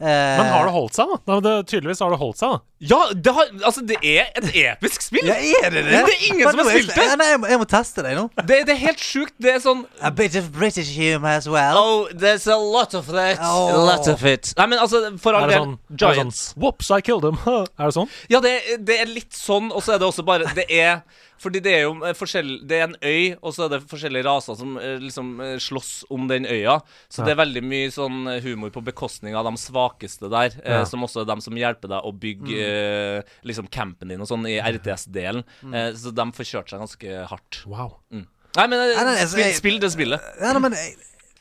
Eh, 0.01 0.07
Men 0.07 0.45
har 0.47 0.63
det 0.63 0.71
holdt 0.71 0.95
seg, 0.95 1.09
da? 1.27 1.37
Det, 1.43 1.53
tydeligvis 1.67 1.99
har 1.99 2.13
det 2.13 2.17
holdt 2.21 2.37
seg, 2.39 2.53
da. 2.53 2.59
Ja, 2.87 2.99
det, 3.11 3.31
har, 3.35 3.49
altså, 3.67 3.81
det 3.83 3.97
er 3.99 4.29
et 4.39 4.45
episk 4.55 5.03
spill! 5.03 5.27
Ja, 5.27 5.35
er 5.35 5.73
det 5.73 5.81
det? 5.83 5.91
Men 5.91 6.05
det 6.07 6.13
er 6.13 6.21
ingen 6.29 6.45
Men 6.45 6.53
som 6.55 6.61
har 6.61 6.69
spilt 6.77 6.93
det. 6.95 7.07
Nei, 7.19 7.27
jeg, 7.33 7.41
må, 7.43 7.49
jeg 7.51 7.59
må 7.59 7.67
teste 7.67 8.05
det 8.05 8.13
nå. 8.15 8.23
Det, 8.39 8.61
det 8.69 8.75
er 8.77 8.79
helt 8.85 9.03
sjukt. 9.03 9.35
Det 9.43 9.51
er 9.57 9.59
sånn 9.59 9.81
A 9.99 10.13
bit 10.15 10.37
of 10.39 10.47
British 10.55 10.93
humor 10.95 11.33
as 11.33 11.49
well. 11.51 11.75
Oh, 11.81 12.07
there's 12.15 12.47
a 12.47 12.55
lot 12.55 12.95
of 12.95 13.11
that. 13.11 13.43
Oh. 13.43 13.75
A 13.75 13.81
lot 13.89 14.07
of 14.07 14.23
it. 14.23 14.53
Nei, 14.55 14.69
men 14.71 14.79
altså, 14.79 15.03
for 15.19 15.35
all 15.35 15.51
del 15.51 15.65
sånn, 15.65 15.77
Giants. 15.91 16.43
sånn. 16.53 16.63
Whoops, 16.63 16.93
I 16.95 17.03
killed 17.03 17.27
them. 17.27 17.41
er 17.67 17.89
det 17.89 17.95
sånn? 17.99 18.07
Ja, 18.31 18.39
det, 18.45 18.55
det 18.79 19.01
er 19.03 19.11
litt 19.11 19.35
sånn, 19.35 19.67
og 19.75 19.83
så 19.83 19.97
er 19.97 19.99
det 19.99 20.07
også 20.07 20.23
bare 20.23 20.47
Det 20.55 20.69
er 20.79 21.01
Fordi 21.39 21.61
det 21.63 21.71
er 21.77 21.81
jo 21.85 21.93
eh, 22.03 22.13
forskjell 22.19 22.49
Det 22.67 22.77
er 22.79 22.83
en 22.89 22.95
øy, 22.99 23.37
og 23.41 23.53
så 23.55 23.65
er 23.65 23.69
det 23.73 23.81
forskjellige 23.87 24.25
raser 24.27 24.57
som 24.59 24.77
eh, 24.77 24.97
liksom 24.99 25.29
eh, 25.45 25.55
slåss 25.63 25.91
om 26.11 26.27
den 26.27 26.45
øya. 26.45 26.79
Så 27.07 27.21
Ja. 27.21 27.25
det 27.29 27.31
er 27.35 27.39
veldig 27.45 27.63
mye 27.63 27.89
sånn 27.95 28.17
humor 28.43 28.69
på 28.75 28.83
bekostning 28.83 29.35
av 29.39 29.45
de 29.47 29.53
svakeste 29.57 30.29
der. 30.29 30.51
eh, 30.63 30.79
Ja. 30.79 30.83
Som 30.85 31.01
også 31.07 31.21
er 31.21 31.25
dem 31.31 31.39
som 31.41 31.53
hjelper 31.55 31.87
deg 31.89 32.03
å 32.03 32.11
bygge 32.11 32.59
eh, 32.59 33.21
liksom 33.47 33.69
campen 33.71 34.09
din 34.11 34.19
og 34.21 34.27
sånn 34.27 34.45
i 34.51 34.59
RTS-delen. 34.59 35.43
Eh, 35.73 35.91
så 35.95 36.11
de 36.13 36.25
får 36.35 36.49
kjørt 36.51 36.69
seg 36.69 36.79
ganske 36.83 37.25
hardt. 37.31 37.63
Wow. 37.65 37.97
Nei, 38.11 38.65
men 38.67 38.69
Nei, 38.79 39.03
nei, 39.05 39.15
altså, 39.21 39.33
spill, 39.37 39.45
jeg- 39.45 39.55
spill 39.55 39.79
det 39.79 39.91
spillet. 39.93 40.21
Nei, 40.41 40.53
nei, 40.53 40.59
men 40.59 40.71
jeg- 40.73 40.95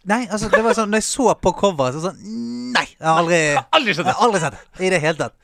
Nei, 0.09 0.27
altså, 0.31 0.49
det 0.49 0.63
var 0.63 0.73
sånn 0.73 0.89
Når 0.89 1.01
jeg 1.03 1.09
så 1.11 1.35
på 1.41 1.51
coveret, 1.59 1.95
så 1.95 2.01
sånn 2.07 2.21
Nei! 2.73 2.85
Jeg 2.87 3.03
har 3.07 3.19
aldri, 3.19 3.35
jeg 3.35 3.57
har 3.57 3.67
aldri 3.73 3.95
sett 4.41 4.53
det. 4.53 4.87
I 4.87 4.91
det 4.91 5.01
hele 5.03 5.17
tatt. 5.17 5.35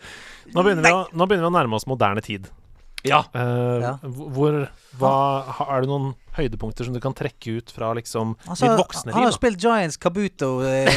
Nå 0.55 0.62
begynner, 0.62 0.83
vi 0.83 0.90
å, 0.93 1.09
nå 1.12 1.27
begynner 1.27 1.49
vi 1.49 1.51
å 1.51 1.57
nærme 1.57 1.75
oss 1.75 1.87
moderne 1.87 2.23
tid. 2.23 2.47
Ja. 3.05 3.23
Uh, 3.35 3.81
Ja. 3.85 3.93
Hvor 4.03 4.55
hva, 4.99 5.11
Er 5.69 5.81
det 5.83 5.88
noen 5.90 6.14
høydepunkter 6.38 6.87
som 6.87 6.95
du 6.95 7.01
kan 7.03 7.12
trekke 7.14 7.59
ut 7.59 7.71
fra 7.75 7.93
liksom 7.95 8.33
Altså, 8.49 8.64
ditt 8.69 8.79
voksne 8.81 9.12
han 9.12 9.23
har 9.23 9.29
jo 9.31 9.35
spilt 9.37 9.59
Giants 9.62 9.97
Kabuto 10.03 10.49
eh, 10.67 10.88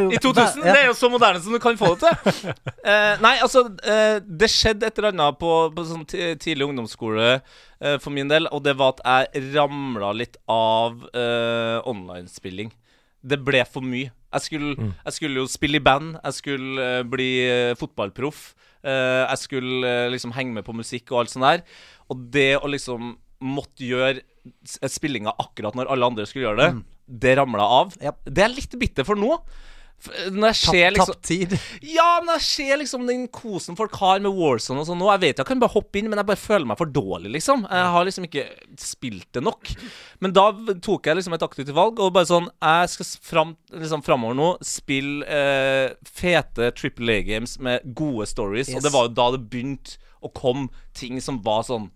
jo- 0.00 0.10
I 0.14 0.18
2000? 0.22 0.64
Ja. 0.64 0.72
Det 0.72 0.80
er 0.80 0.86
jo 0.88 0.94
så 0.98 1.10
moderne 1.12 1.42
som 1.44 1.52
du 1.54 1.58
kan 1.62 1.76
få 1.78 1.92
det 1.94 2.08
til. 2.14 2.48
uh, 2.86 3.14
nei, 3.26 3.34
altså 3.44 3.64
uh, 3.70 4.18
Det 4.24 4.48
skjedde 4.50 4.86
et 4.88 4.98
eller 4.98 5.12
annet 5.12 5.38
på, 5.42 5.52
på 5.76 5.84
sånn 5.90 6.06
tidlig 6.08 6.66
ungdomsskole 6.70 7.28
uh, 7.42 7.98
for 8.02 8.10
min 8.14 8.30
del, 8.32 8.48
og 8.50 8.64
det 8.64 8.74
var 8.80 8.96
at 8.96 9.04
jeg 9.34 9.52
ramla 9.54 10.12
litt 10.16 10.38
av 10.50 10.96
uh, 11.14 11.78
online-spilling. 11.90 12.72
Det 13.24 13.38
ble 13.44 13.62
for 13.68 13.84
mye. 13.84 14.10
Jeg 14.34 14.42
skulle, 14.48 14.74
Mm. 14.74 14.90
jeg 15.06 15.12
skulle 15.14 15.38
jo 15.44 15.46
spille 15.48 15.78
i 15.78 15.84
band, 15.84 16.16
jeg 16.24 16.34
skulle 16.40 16.88
bli 17.06 17.28
fotballproff. 17.78 18.54
Eh, 18.84 19.24
jeg 19.24 19.42
skulle 19.42 19.90
eh, 19.90 20.10
liksom 20.12 20.34
henge 20.36 20.58
med 20.58 20.66
på 20.66 20.76
musikk 20.76 21.12
og 21.12 21.22
alt 21.22 21.34
sånt 21.34 21.46
der. 21.48 21.64
Og 22.12 22.26
det 22.34 22.52
å 22.60 22.70
liksom 22.70 23.14
måtte 23.44 23.84
gjøre 23.84 24.22
spillinga 24.88 25.34
akkurat 25.40 25.76
når 25.76 25.90
alle 25.92 26.08
andre 26.12 26.26
skulle 26.28 26.48
gjøre 26.48 26.60
det, 26.62 26.98
det 27.24 27.36
ramla 27.40 27.66
av. 27.80 27.94
Yep. 28.00 28.28
Det 28.30 28.44
er 28.44 28.52
litt 28.52 28.76
bitter 28.80 29.06
for 29.08 29.20
nå. 29.20 29.38
Når 30.34 30.56
ser 30.58 30.94
liksom 30.94 31.12
tapt 31.14 31.28
tid. 31.28 31.54
Ja, 31.86 32.20
når 32.24 32.38
jeg 32.38 32.46
ser 32.46 32.80
liksom 32.80 33.06
den 33.08 33.26
kosen 33.32 33.78
folk 33.78 33.94
har 34.00 34.22
med 34.24 34.34
Warzone 34.36 34.82
og 34.82 34.88
sånn 34.88 35.00
nå 35.00 35.08
Jeg 35.14 35.22
vet 35.22 35.42
jeg 35.42 35.48
kan 35.48 35.62
bare 35.62 35.74
hoppe 35.74 36.00
inn, 36.00 36.10
men 36.12 36.20
jeg 36.20 36.28
bare 36.28 36.40
føler 36.40 36.68
meg 36.68 36.80
for 36.80 36.92
dårlig, 36.92 37.32
liksom. 37.38 37.66
Jeg 37.70 37.90
har 37.96 38.08
liksom 38.08 38.28
ikke 38.28 38.46
spilt 38.80 39.28
det 39.36 39.44
nok. 39.44 39.72
Men 40.24 40.36
da 40.36 40.46
tok 40.84 41.08
jeg 41.08 41.20
liksom 41.20 41.36
et 41.36 41.46
aktivt 41.46 41.74
valg, 41.76 42.00
og 42.02 42.14
bare 42.16 42.30
sånn 42.30 42.48
Jeg 42.52 42.94
skal 42.94 43.10
fram, 43.30 43.56
liksom 43.72 44.04
framover 44.06 44.38
nå 44.38 44.48
spille 44.64 45.26
eh, 45.26 45.94
fete 46.08 46.70
Triple 46.76 47.20
A-games 47.20 47.58
med 47.64 47.84
gode 47.96 48.28
stories. 48.30 48.70
Yes. 48.70 48.78
Og 48.78 48.86
det 48.86 48.94
var 48.94 49.08
jo 49.08 49.14
da 49.16 49.30
det 49.34 49.44
begynte 49.50 49.98
å 50.24 50.32
komme 50.32 50.68
ting 50.96 51.20
som 51.22 51.42
var 51.44 51.64
sånn 51.68 51.90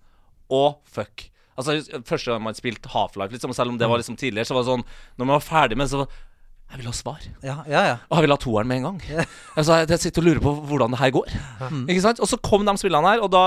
Å, 0.52 0.62
fuck. 0.88 1.28
Altså, 1.58 1.80
Første 2.06 2.30
gang 2.30 2.44
man 2.44 2.56
spilte 2.56 2.90
Half-Life, 2.92 3.34
liksom, 3.34 3.54
selv 3.56 3.74
om 3.74 3.78
det 3.80 3.88
var 3.90 4.00
liksom 4.00 4.16
tidligere, 4.18 4.46
så 4.46 4.56
var 4.56 4.64
det 4.64 4.72
sånn 4.72 4.84
Når 5.18 5.24
man 5.24 5.34
var 5.34 5.46
ferdig 5.46 5.78
med 5.78 5.88
det, 5.88 5.92
så 5.94 6.02
var 6.04 6.12
Jeg 6.68 6.83
vil 6.83 6.87
ha 6.90 6.92
svar. 6.92 7.22
Ja, 7.42 7.54
ja. 7.66 7.83
ja. 7.88 7.94
Og 8.11 8.18
jeg 8.18 8.26
vil 8.26 8.33
ha 8.35 8.37
toeren 8.42 8.68
med 8.68 8.83
en 8.83 8.87
gang. 8.90 9.26
Altså, 9.57 9.78
jeg 9.88 10.00
sitter 10.02 10.20
og 10.20 10.26
lurer 10.28 10.40
på 10.44 10.52
hvordan 10.68 10.92
det 10.92 10.98
her 11.00 11.12
går. 11.16 11.31
Ikke 11.88 12.02
sant? 12.04 12.20
Og 12.20 12.28
så 12.28 12.37
kom 12.44 12.66
de 12.68 12.74
spillene 12.76 13.09
her, 13.14 13.22
og 13.24 13.31
da 13.33 13.44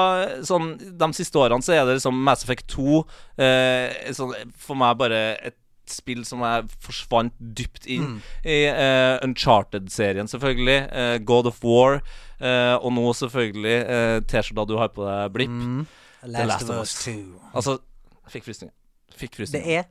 sånn, 0.48 0.72
de 0.98 1.10
siste 1.14 1.38
årene 1.38 1.62
så 1.62 1.76
er 1.78 1.86
det 1.86 2.00
liksom 2.00 2.18
Mass 2.26 2.42
Effect 2.48 2.66
2 2.74 3.04
eh, 3.38 4.10
sånn, 4.18 4.34
For 4.58 4.80
meg 4.80 4.98
bare 5.04 5.22
et 5.52 5.58
spill 5.92 6.22
som 6.26 6.42
jeg 6.46 6.66
forsvant 6.82 7.34
dypt 7.42 7.86
inn 7.92 8.22
i. 8.48 8.58
eh, 8.72 9.18
Uncharted-serien, 9.26 10.30
selvfølgelig. 10.32 10.78
eh, 10.90 11.18
God 11.28 11.50
of 11.52 11.62
War. 11.68 12.00
eh, 12.40 12.76
og 12.80 12.94
nå 12.96 13.06
selvfølgelig 13.22 13.76
eh, 13.86 14.18
T-skjorta 14.26 14.66
du 14.70 14.78
har 14.80 14.90
på 14.96 15.06
deg, 15.06 15.34
Blipp. 15.36 15.52
Mm. 15.52 15.86
The 16.24 16.46
Last 16.48 16.70
of 16.70 16.82
Us 16.82 16.96
2. 17.06 17.16
Altså, 17.54 17.78
jeg 18.26 18.34
fikk 18.38 18.50
frysninger. 18.50 18.74
Fikk 19.18 19.38
Det 19.52 19.62
er 19.78 19.86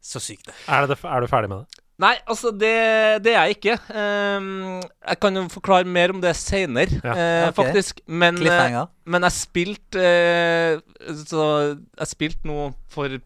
så 0.00 0.20
sykt, 0.22 0.46
det. 0.46 0.54
Er, 0.68 0.86
det, 0.88 0.96
er 1.04 1.20
du 1.20 1.26
ferdig 1.28 1.50
med 1.52 1.64
det? 1.66 1.82
Nei, 2.00 2.14
altså, 2.24 2.48
det, 2.54 2.72
det 3.24 3.34
er 3.34 3.48
jeg 3.48 3.56
ikke. 3.58 3.74
Ehm, 3.92 4.78
jeg 4.80 5.18
kan 5.20 5.36
jo 5.36 5.42
forklare 5.52 5.84
mer 5.84 6.14
om 6.14 6.22
det 6.22 6.32
seinere, 6.38 7.00
Ja. 7.04 7.12
uh, 7.12 7.48
okay. 7.50 7.56
faktisk. 7.58 8.00
Men, 8.08 8.40
uh, 8.40 8.86
men 9.04 9.26
jeg 9.28 9.36
spilte 9.36 10.00
uh, 10.00 11.14
Så 11.26 11.42
jeg 11.98 12.08
spilte 12.08 12.48
nå 12.48 12.70
for 12.92 13.20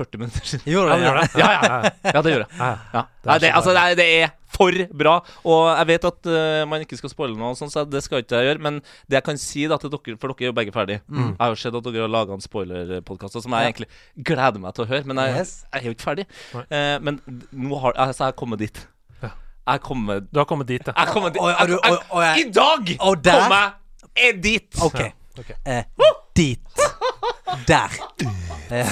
40 0.00 0.20
minutter 0.24 0.44
siden. 0.54 0.66
Gjorde 0.72 0.96
det? 0.98 1.30
Ja, 1.38 1.48
ja. 1.54 1.80
Ja, 2.14 2.20
det 2.24 2.32
gjorde 2.34 2.46
jeg. 2.48 2.76
Ja, 2.94 3.06
Nei, 3.28 3.38
det, 3.44 3.50
altså, 3.52 3.72
det, 3.76 3.80
er, 3.84 3.96
det 4.00 4.06
er 4.22 4.30
for 4.50 4.74
bra. 4.98 5.12
Og 5.46 5.60
jeg 5.78 5.86
vet 5.92 6.06
at 6.08 6.28
uh, 6.32 6.62
man 6.68 6.82
ikke 6.82 6.96
skal 6.98 7.12
spoile 7.12 7.36
noe, 7.38 7.52
og 7.52 7.58
sånn, 7.60 7.70
så 7.70 7.84
det 7.86 8.00
skal 8.02 8.24
ikke 8.24 8.40
jeg 8.40 8.48
gjøre. 8.50 8.62
Men 8.66 8.78
det 9.06 9.18
jeg 9.20 9.24
kan 9.28 9.38
si 9.40 9.66
da 9.70 9.76
til 9.80 9.92
dere, 9.92 10.16
for 10.20 10.32
dere 10.32 10.48
er 10.48 10.50
jo 10.50 10.56
begge 10.56 10.72
ferdige 10.74 11.02
Mm. 11.10 11.28
Jeg 11.36 11.40
har 11.44 11.52
jo 11.54 11.58
sett 11.60 11.76
at 11.78 11.84
dere 11.86 12.02
har 12.06 12.10
laga 12.12 12.34
en 12.34 12.42
spoilerpodkast 12.44 13.36
som 13.44 13.54
jeg 13.56 13.68
egentlig 13.70 13.88
gleder 14.26 14.58
meg 14.64 14.74
til 14.76 14.84
å 14.86 14.88
høre. 14.90 15.04
Men 15.06 15.20
jeg, 15.22 15.36
Yes. 15.38 15.52
jeg 15.72 15.82
er 15.82 15.86
jo 15.90 15.94
ikke 15.94 16.08
ferdig. 16.08 16.26
Eh, 16.66 16.96
men 17.04 17.20
nå 17.52 17.78
har 17.84 17.92
altså, 17.96 18.24
jeg 18.24 18.32
har 18.32 18.38
kommet 18.40 18.58
dit. 18.64 18.82
Ja. 19.22 19.30
Jeg 19.74 19.80
kommer 19.86 20.20
Du 20.26 20.40
har 20.40 20.48
kommet 20.50 20.66
dit, 20.72 20.82
ja. 20.86 20.92
Jeg 20.96 21.12
kommet 21.14 21.34
dit. 21.36 21.42
Og- 21.42 21.54
og 21.54 21.78
og- 21.92 22.04
og 22.10 22.22
jeg- 22.24 22.46
I 22.46 22.50
dag 22.50 22.96
Og 23.00 23.22
der- 23.24 23.46
kom 23.46 23.56
jeg 24.16 24.42
dit. 24.42 24.82
OK. 24.82 25.00
okay. 25.38 25.54
Uh, 25.66 26.10
dit. 26.36 26.60
Der. 27.68 27.90
Ja. 28.70 28.86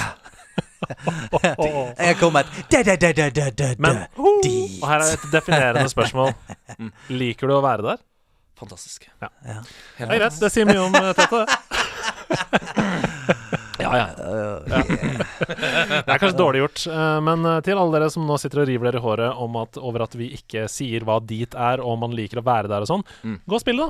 Jeg 2.09 2.17
kommer 2.21 2.45
da, 2.45 3.71
Men. 3.79 4.03
Og 4.19 4.87
her 4.89 5.01
er 5.03 5.13
et 5.17 5.27
definerende 5.33 5.89
spørsmål. 5.91 6.33
Liker 7.21 7.51
du 7.51 7.57
å 7.59 7.63
være 7.65 7.83
der? 7.93 7.99
Fantastisk. 8.59 9.07
Ja. 9.23 9.29
Det 9.45 10.07
er 10.09 10.19
greit. 10.19 10.39
Det 10.43 10.51
sier 10.51 10.67
mye 10.69 10.83
om 10.87 10.95
eh, 10.99 11.13
Tete. 11.19 11.45
Ja, 13.79 13.93
ja. 13.95 14.07
Det 14.19 16.11
er 16.11 16.19
kanskje 16.19 16.35
dårlig 16.37 16.61
gjort, 16.65 16.81
eh, 16.91 17.19
men 17.23 17.45
eh, 17.47 17.61
til 17.65 17.79
alle 17.79 17.95
dere 17.95 18.09
som 18.11 18.25
nå 18.27 18.35
sitter 18.43 18.65
og 18.65 18.67
river 18.69 18.89
dere 18.91 18.99
i 18.99 19.05
håret 19.05 19.39
om 19.45 19.55
at, 19.61 19.79
over 19.79 20.03
at 20.03 20.17
vi 20.19 20.33
ikke 20.35 20.65
sier 20.73 21.07
hva 21.07 21.21
dit 21.23 21.55
er, 21.55 21.79
og 21.79 21.93
om 21.95 22.03
man 22.09 22.17
liker 22.19 22.41
å 22.43 22.45
være 22.47 22.69
der 22.73 22.83
og 22.85 22.91
sånn, 22.91 23.05
Mm. 23.23 23.37
gå 23.47 23.55
og 23.55 23.63
spill 23.63 23.79
da. 23.85 23.87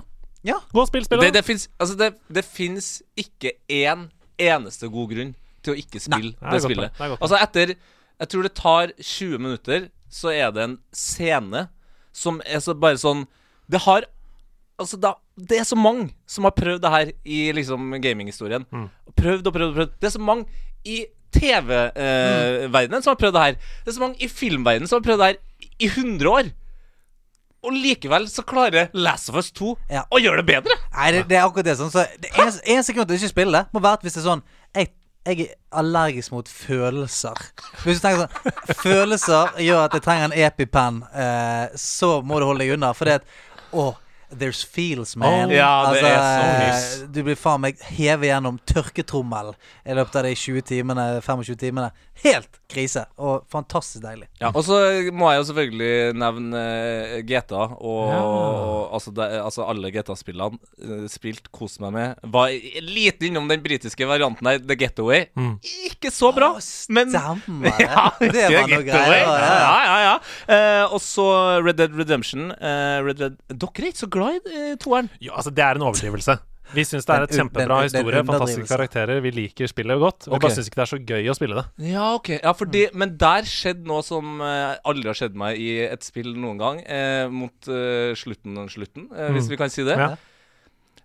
Ja. 0.46 0.58
Gå 0.76 0.82
og 0.84 0.90
spill 0.90 1.02
Det, 1.02 1.08
spillet. 1.08 1.32
det 1.34 1.42
fins 1.48 1.64
altså 1.80 1.96
det, 1.98 2.10
det 2.28 2.44
finnes 2.46 2.90
ikke 3.18 3.54
én 3.72 4.04
eneste 4.38 4.92
god 4.92 5.08
grunn 5.16 5.32
til 5.64 5.74
å 5.74 5.78
ikke 5.80 6.00
spille 6.02 6.34
Nei, 6.34 6.50
det 6.50 6.58
det 6.58 6.62
spillet. 6.66 6.98
det 6.98 7.08
Altså 7.18 7.38
etter 7.42 7.74
Jeg 8.18 8.28
tror 8.32 8.42
det 8.46 8.54
tar 8.58 8.92
20 8.98 9.38
minutter, 9.38 9.88
så 10.10 10.30
er 10.34 10.50
det 10.54 10.62
en 10.64 10.78
scene 10.92 11.66
som 12.12 12.40
er 12.46 12.58
så 12.64 12.74
bare 12.74 12.98
sånn 12.98 13.26
Det 13.70 13.80
har 13.86 14.06
Altså, 14.78 14.94
da, 15.02 15.12
det 15.34 15.58
er 15.58 15.64
så 15.66 15.74
mange 15.74 16.12
som 16.30 16.44
har 16.46 16.52
prøvd 16.54 16.82
det 16.84 16.90
her 16.92 17.08
i 17.26 17.38
liksom 17.50 17.96
gaminghistorien. 17.98 18.62
Mm. 18.70 18.84
Prøvd 19.18 19.48
og 19.50 19.54
prøvd 19.56 19.72
og 19.72 19.74
prøvd. 19.74 19.96
Det 19.98 20.06
er 20.06 20.12
så 20.14 20.20
mange 20.22 20.44
i 20.86 21.00
TV-verdenen 21.34 23.02
som 23.02 23.10
har 23.12 23.18
prøvd 23.20 23.34
det 23.36 23.42
her. 23.42 23.58
Det 23.84 23.90
er 23.92 23.96
så 23.96 24.02
mange 24.04 24.22
i 24.22 24.28
filmverdenen 24.30 24.88
som 24.90 25.00
har 25.00 25.06
prøvd 25.08 25.22
det 25.22 25.28
her 25.32 25.68
i 25.82 25.88
100 25.90 26.30
år. 26.30 26.50
Og 27.66 27.74
likevel 27.74 28.28
så 28.30 28.44
klarer 28.46 28.92
Last 28.94 29.30
of 29.32 29.36
Us 29.40 29.50
2 29.58 29.72
Ja. 29.90 30.04
å 30.14 30.20
gjøre 30.22 30.44
det 30.44 30.46
bedre. 30.46 30.76
Nei, 30.94 31.10
det, 31.16 31.24
det 31.28 31.36
er 31.40 31.46
akkurat 31.48 31.66
det. 31.66 31.76
Sånn, 31.80 31.90
så 31.90 32.04
det 32.22 32.30
er 32.30 32.54
eneste 32.70 32.94
grunn 32.94 33.08
til 33.08 33.16
å 33.16 33.18
ikke 33.18 33.32
spille 33.34 33.58
det, 33.58 33.66
må 33.74 33.82
være 33.82 33.98
at 33.98 34.06
hvis 34.06 34.14
det 34.14 34.22
er 34.22 34.28
sånn 34.30 34.44
jeg, 34.78 34.92
jeg 35.26 35.40
er 35.44 35.54
allergisk 35.80 36.32
mot 36.32 36.48
følelser. 36.48 37.36
Hvis 37.84 38.00
du 38.00 38.06
tenker 38.06 38.24
sånn 38.24 38.76
Følelser 38.80 39.58
gjør 39.60 39.82
at 39.84 39.96
jeg 39.96 40.04
trenger 40.06 40.28
en 40.30 40.36
EpiPen, 40.46 41.00
eh, 41.12 41.76
så 41.76 42.18
må 42.24 42.38
du 42.40 42.46
holde 42.48 42.64
deg 42.64 42.76
unna. 42.78 42.94
For 42.96 43.08
det 43.08 43.20
at 43.20 43.26
Å, 43.76 43.90
There's 44.30 44.62
feels, 44.64 45.16
man. 45.16 45.48
Oh, 45.48 45.54
ja, 45.54 45.70
det 45.92 46.02
altså, 46.02 46.08
er 46.10 46.18
så 46.20 46.58
nys. 46.60 47.12
Du 47.14 47.22
blir 47.24 47.38
faen 47.38 47.62
meg 47.64 47.80
hevet 47.96 48.28
gjennom 48.28 48.58
tørketrommel 48.68 49.54
i 49.88 49.96
løpet 49.96 50.18
av 50.20 50.28
de 50.28 50.34
20 50.36 50.66
timene, 50.68 51.06
25 51.24 51.56
timene. 51.62 51.88
Helt 52.18 52.58
krise, 52.68 53.04
og 53.22 53.44
fantastisk 53.48 54.02
deilig. 54.02 54.26
Ja, 54.42 54.50
og 54.50 54.64
så 54.66 54.74
må 55.14 55.28
jeg 55.30 55.38
jo 55.38 55.44
selvfølgelig 55.52 56.16
nevne 56.18 56.62
eh, 56.66 57.12
GTA 57.24 57.60
og, 57.78 58.00
Ja. 58.10 58.18
og 58.18 58.96
altså, 58.98 59.12
det, 59.14 59.28
altså 59.40 59.64
alle 59.70 59.92
GTA-spillene 59.94 60.58
eh, 60.82 61.04
spilt, 61.08 61.46
kost 61.54 61.78
meg 61.80 61.94
med. 61.94 62.18
Var 62.34 62.56
lite 62.84 63.30
innom 63.30 63.46
den 63.48 63.62
britiske 63.64 64.04
varianten 64.10 64.50
her, 64.50 64.58
The 64.58 64.76
Getaway. 64.82 65.28
Mm. 65.38 65.54
Ikke 65.86 66.10
så 66.12 66.32
bra, 66.36 66.50
men 66.90 67.14
Stemmer 67.14 67.70
det. 67.78 67.86
Ja, 67.86 68.04
det 68.18 68.44
var 68.50 68.68
noe 68.74 68.82
greier. 68.90 69.16
Ja, 69.22 69.38
Ja, 69.38 69.78
ja. 69.86 69.98
ja. 70.08 70.14
Eh, 70.58 70.84
og 70.92 71.00
så 71.06 71.28
Red 71.62 71.78
Dead 71.78 71.94
Redemption. 71.96 72.50
Uh, 72.58 72.98
Red 73.06 73.22
Dead 73.22 73.38
Dere 73.54 73.86
er 73.86 73.90
ikke 73.92 74.02
så 74.02 74.10
glad 74.10 74.17
i 74.26 74.38
eh, 74.72 74.76
toeren? 74.82 75.08
Ja, 75.20 75.34
altså, 75.38 75.50
det 75.54 75.64
er 75.64 75.78
en 75.78 75.82
overdrivelse. 75.88 76.38
Vi 76.74 76.82
syns 76.84 77.06
det 77.08 77.14
er 77.14 77.22
et 77.24 77.30
kjempebra 77.32 77.78
historie, 77.86 78.20
fantastiske 78.28 78.68
karakterer. 78.68 79.22
Vi 79.24 79.30
liker 79.32 79.70
spillet 79.70 79.96
godt. 80.02 80.26
Vi 80.26 80.34
okay. 80.34 80.42
bare 80.42 80.56
syns 80.58 80.66
ikke 80.68 80.76
det 80.76 80.84
er 80.84 80.90
så 80.90 80.98
gøy 81.00 81.30
å 81.32 81.36
spille 81.38 81.56
det. 81.56 81.64
Ja, 81.94 82.08
ok. 82.18 82.28
Ja, 82.42 82.52
fordi, 82.52 82.82
Men 82.92 83.14
der 83.16 83.48
skjedde 83.48 83.88
noe 83.88 84.02
som 84.04 84.42
eh, 84.44 84.74
aldri 84.84 85.08
har 85.08 85.16
skjedd 85.16 85.38
meg 85.40 85.56
i 85.64 85.70
et 85.86 86.04
spill 86.04 86.34
noen 86.36 86.58
gang. 86.60 86.82
Eh, 86.84 87.24
mot 87.32 87.70
eh, 87.72 88.12
slutten 88.20 88.58
av 88.60 88.68
slutten, 88.74 89.08
eh, 89.16 89.30
hvis 89.32 89.48
Mm. 89.48 89.50
vi 89.54 89.56
kan 89.62 89.70
si 89.72 89.82
det. 89.88 89.96
Ja. 89.96 90.10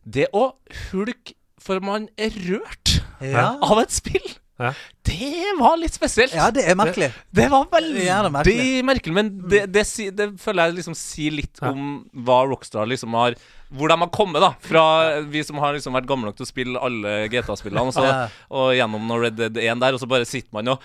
Det 0.04 0.28
å 0.36 0.50
hulke 0.92 1.38
for 1.64 1.80
man 1.80 2.10
er 2.20 2.30
rørt 2.50 2.98
Ja. 3.24 3.54
av 3.64 3.80
et 3.80 3.92
spill, 3.96 4.34
Ja. 4.62 4.70
det 5.04 5.54
var 5.60 5.78
litt 5.82 5.96
spesielt. 5.96 6.34
ja, 6.38 6.52
det 6.54 6.64
er 6.70 6.76
merkelig. 6.78 7.10
Det 7.34 7.48
var 7.50 7.66
veldig 7.72 8.04
det 8.04 8.10
er 8.14 8.30
merkelig. 8.30 8.86
merkelig. 8.86 9.14
Men 9.18 9.32
det, 9.50 9.64
det, 9.74 9.86
si, 9.90 10.10
det 10.14 10.28
føler 10.40 10.70
jeg 10.70 10.76
liksom 10.82 10.96
sier 10.96 11.32
litt 11.40 11.58
Ja. 11.62 11.72
om 11.72 12.06
hva 12.14 12.44
Rockstar 12.48 12.86
liksom 12.88 13.14
har 13.18 13.36
Hvor 13.74 13.90
de 13.90 13.96
har 14.00 14.10
kommet, 14.14 14.42
da. 14.44 14.52
Fra 14.62 14.84
vi 15.34 15.42
som 15.44 15.58
har 15.58 15.74
liksom 15.74 15.96
vært 15.98 16.06
gamle 16.10 16.30
nok 16.30 16.36
til 16.38 16.46
å 16.46 16.50
spille 16.50 16.80
alle 16.86 17.14
GTA-spillene, 17.34 17.90
og, 17.90 18.36
og 18.54 18.68
gjennom 18.78 19.08
noe 19.10 19.24
Red 19.24 19.38
Dead 19.40 19.58
1 19.58 19.82
der, 19.82 19.96
og 19.98 20.02
så 20.04 20.10
bare 20.12 20.28
sitter 20.30 20.54
man 20.54 20.68
og 20.76 20.84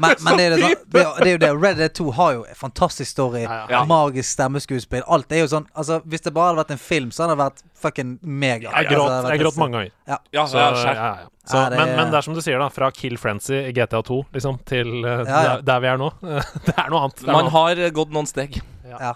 Men, 0.00 0.14
men 0.22 0.36
det, 0.38 0.44
er 0.46 0.54
det, 0.54 0.70
det, 0.94 1.02
er- 1.02 1.30
jo 1.34 1.38
det. 1.42 1.50
Red 1.60 1.76
Dead 1.82 1.94
2 1.98 2.06
har 2.16 2.32
jo 2.38 2.44
en 2.48 2.56
fantastisk 2.56 3.10
story. 3.10 3.42
Ja, 3.42 3.66
ja. 3.68 3.80
Magisk 3.90 4.30
stemmeskuespill. 4.32 5.02
Alt 5.10 5.32
er 5.34 5.42
jo 5.42 5.48
sånn 5.50 5.66
Altså 5.74 5.98
Hvis 6.06 6.22
det 6.24 6.32
bare 6.36 6.52
hadde 6.52 6.62
vært 6.62 6.72
en 6.76 6.80
film, 6.82 7.10
så 7.12 7.24
hadde 7.26 7.34
det 7.36 7.42
vært 7.42 7.64
fucking 7.80 8.14
mega. 8.22 8.70
Jeg 8.70 8.90
gråt, 8.92 9.10
altså, 9.10 9.32
jeg 9.34 9.42
gråt 9.42 9.58
mange 9.60 9.76
ganger. 9.80 9.92
Ja. 10.08 10.18
Ja, 10.38 10.46
Så, 10.46 10.60
ja, 10.62 10.70
ja, 10.70 10.94
ja. 10.94 11.28
Så, 11.50 11.56
Ja, 11.58 11.68
det- 11.72 11.78
men, 11.82 11.94
men 11.98 12.12
det 12.14 12.20
er 12.20 12.26
som 12.28 12.34
du 12.38 12.40
sier, 12.44 12.58
da. 12.62 12.70
Fra 12.72 12.90
Kill 12.94 13.18
Frenzy 13.18 13.56
i 13.66 13.72
GTA 13.76 14.00
2 14.06 14.20
liksom, 14.38 14.60
til 14.68 14.92
Ja, 15.02 15.18
ja. 15.26 15.36
Der, 15.58 15.62
der 15.72 15.84
vi 15.84 15.90
er 15.92 16.00
nå. 16.00 16.10
det 16.70 16.76
er 16.78 16.90
noe 16.92 17.04
annet. 17.08 17.22
Er, 17.26 17.32
Man 17.34 17.48
noe 17.50 17.64
annet. 17.66 17.84
har 17.84 17.94
gått 18.00 18.14
noen 18.14 18.30
steg. 18.30 18.60
Ja. 18.88 19.14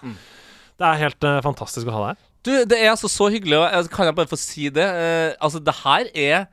Det 0.75 0.83
er 0.91 0.97
helt 1.05 1.23
uh, 1.23 1.37
fantastisk 1.45 1.87
å 1.87 1.93
ha 1.95 2.01
deg 2.09 2.15
her. 2.17 2.23
Du, 2.45 2.51
det 2.69 2.77
er 2.77 2.91
altså 2.93 3.09
så 3.09 3.27
hyggelig, 3.33 3.57
og 3.57 3.89
kan 3.93 4.05
jeg 4.09 4.15
bare 4.17 4.29
få 4.29 4.37
si 4.39 4.69
det? 4.69 4.85
Uh, 4.85 5.33
altså, 5.41 5.59
det 5.65 5.73
her 5.83 6.11
er 6.13 6.45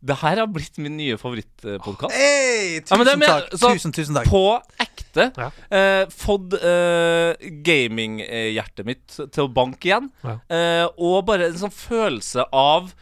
Det 0.00 0.14
her 0.16 0.38
har 0.40 0.46
blitt 0.48 0.78
min 0.80 0.94
nye 0.96 1.18
favorittpodkast. 1.20 2.14
Hey, 2.16 2.78
Ja, 2.78 2.80
tusen 2.86 3.02
men 3.04 3.18
med- 3.20 3.50
så- 3.58 3.72
tusen, 3.74 3.92
tusen 3.92 4.14
takk. 4.16 4.30
På 4.32 4.44
ekte. 4.80 5.26
Ja. 5.36 5.48
Eh, 5.76 6.06
fått 6.08 6.54
eh, 6.56 7.34
gaminghjertet 7.66 8.86
mitt 8.88 9.18
til 9.18 9.44
å 9.44 9.50
banke 9.52 9.90
igjen. 9.90 10.08
Ja. 10.24 10.38
Eh, 10.48 10.86
og 10.96 11.26
bare 11.28 11.50
en 11.50 11.58
sånn 11.60 11.74
følelse 11.74 12.46
av 12.48 12.92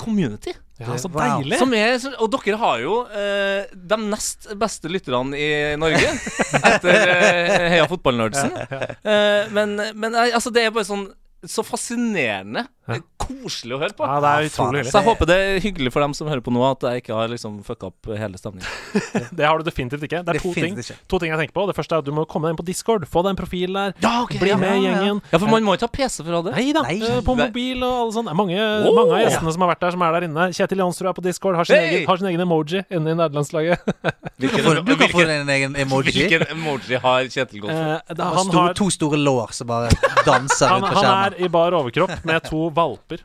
community. 0.00 0.54
Ja, 0.82 0.96
så 0.98 1.06
deilig! 1.14 1.58
Som 1.60 1.74
er, 1.78 1.94
og 2.18 2.32
dere 2.34 2.58
har 2.58 2.80
jo 2.82 2.94
eh, 3.06 3.70
de 3.70 3.98
nest 4.08 4.48
beste 4.58 4.90
lytterne 4.90 5.38
i 5.38 5.50
Norge. 5.78 6.10
etter 6.72 7.12
eh, 7.12 7.68
Heia 7.76 7.86
fotballnerdsen. 7.86 8.50
Eh, 8.66 9.52
men 9.54 9.76
men 9.94 10.16
altså, 10.24 10.50
det 10.50 10.64
er 10.66 10.74
bare 10.74 10.88
sånn 10.88 11.06
så 11.46 11.62
fascinerende. 11.66 12.66
Ja. 12.88 12.94
eh, 12.96 13.00
Koselig 13.22 13.76
å 13.76 13.78
høre 13.78 13.94
på. 13.94 14.02
Ja, 14.06 14.16
det 14.22 14.30
er 14.30 14.46
utrolig. 14.50 14.80
Så 14.90 14.98
jeg 14.98 15.06
håper 15.06 15.28
det 15.30 15.34
er 15.38 15.60
hyggelig 15.62 15.92
for 15.94 16.02
dem 16.02 16.14
som 16.18 16.26
hører 16.26 16.42
på 16.42 16.50
nå, 16.54 16.62
at 16.66 16.82
jeg 16.88 17.02
ikke 17.04 17.14
har 17.14 17.28
liksom 17.30 17.60
fucka 17.66 17.86
opp 17.92 18.08
hele 18.18 18.38
stemningen. 18.40 18.66
Det 19.38 19.46
har 19.46 19.58
du 19.58 19.64
definitivt 19.64 20.02
ikke. 20.08 20.20
Det 20.26 20.34
er 20.34 20.40
to 20.42 20.50
ting, 20.56 20.74
ikke. 20.76 20.96
to 21.08 21.18
ting 21.22 21.30
jeg 21.30 21.38
tenker 21.38 21.54
på. 21.54 21.64
Det 21.70 21.76
første 21.78 21.94
er 21.94 22.02
at 22.02 22.08
du 22.08 22.10
må 22.14 22.24
komme 22.28 22.48
deg 22.48 22.54
inn 22.56 22.58
på 22.58 22.66
Discord. 22.66 23.06
Få 23.08 23.22
deg 23.24 23.32
en 23.32 23.38
profil 23.38 23.78
der. 23.78 23.94
Ja, 24.02 24.10
ok, 24.24 24.34
Bli 24.42 24.56
med 24.58 24.74
i 24.74 24.82
ja, 24.82 24.90
ja. 24.90 24.96
gjengen. 24.98 25.20
Ja, 25.30 25.38
for 25.38 25.52
man 25.54 25.64
må 25.66 25.76
ikke 25.78 25.86
ha 25.86 25.92
PC 25.94 26.18
for 26.24 26.32
å 26.34 26.40
ha 26.40 26.46
det. 26.48 26.54
Nei 26.58 26.74
da, 26.76 26.82
Nei. 26.88 26.96
eh, 27.06 27.20
på 27.24 27.36
mobil 27.38 27.86
og 27.86 27.94
alle 28.02 28.16
sånne. 28.18 28.32
Det 28.32 28.34
er 28.34 28.40
mange, 28.42 28.58
oh, 28.90 28.98
mange 28.98 29.14
av 29.16 29.22
gjestene 29.22 29.54
som 29.56 29.64
har 29.66 29.72
vært 29.72 29.84
der, 29.86 29.94
som 29.96 30.04
er 30.08 30.16
der 30.18 30.26
inne. 30.28 30.48
Kjetil 30.58 30.82
Jansrud 30.82 31.10
er 31.12 31.16
på 31.20 31.24
Discord, 31.28 31.58
har 31.60 31.70
sin, 31.70 31.78
Hey! 31.78 31.94
egen, 31.94 32.08
har 32.10 32.20
sin 32.22 32.30
egen 32.32 32.44
emoji 32.44 32.82
inne 32.90 33.14
i 33.14 33.18
nederlandslaget. 33.22 33.94
hvilken, 34.42 34.82
du 34.90 34.92
kan 34.98 35.14
få 35.14 35.24
din 35.30 35.54
egen 35.56 35.78
emoji. 35.86 36.16
Hvilken 36.18 36.46
emoji 36.56 37.00
har 37.06 37.30
Kjetil 37.30 37.62
gått 37.64 37.72
for? 37.72 38.02
Eh, 38.18 38.26
Han 38.42 38.52
har, 38.58 38.74
to 38.82 38.90
store 38.92 39.22
lår 39.22 39.54
som 39.54 39.70
bare 39.70 39.94
danser 40.26 40.74
rundt 40.74 40.90
på 40.90 40.98
skjermen. 40.98 41.31
Er 41.32 41.44
i 41.44 41.48
bar 41.52 41.72
overkropp 41.80 42.24
med 42.28 42.42
to 42.48 42.68
valper 42.76 43.24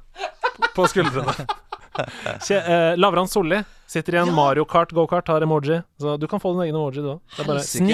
på 0.75 0.87
skuldrene. 0.91 1.33
Kje, 2.45 2.57
eh, 2.61 2.91
Lavran 3.01 3.25
Solli 3.27 3.57
sitter 3.89 4.15
i 4.15 4.17
en 4.21 4.29
Mario 4.35 4.65
Kart 4.69 4.91
go-kart, 4.93 5.27
har 5.31 5.41
emoji. 5.41 5.79
Så 5.97 6.11
du 6.19 6.27
kan 6.29 6.39
få 6.39 6.51
din 6.53 6.61
egen 6.67 6.75
emoji, 6.77 7.01
du 7.01 7.07
òg. 7.15 7.21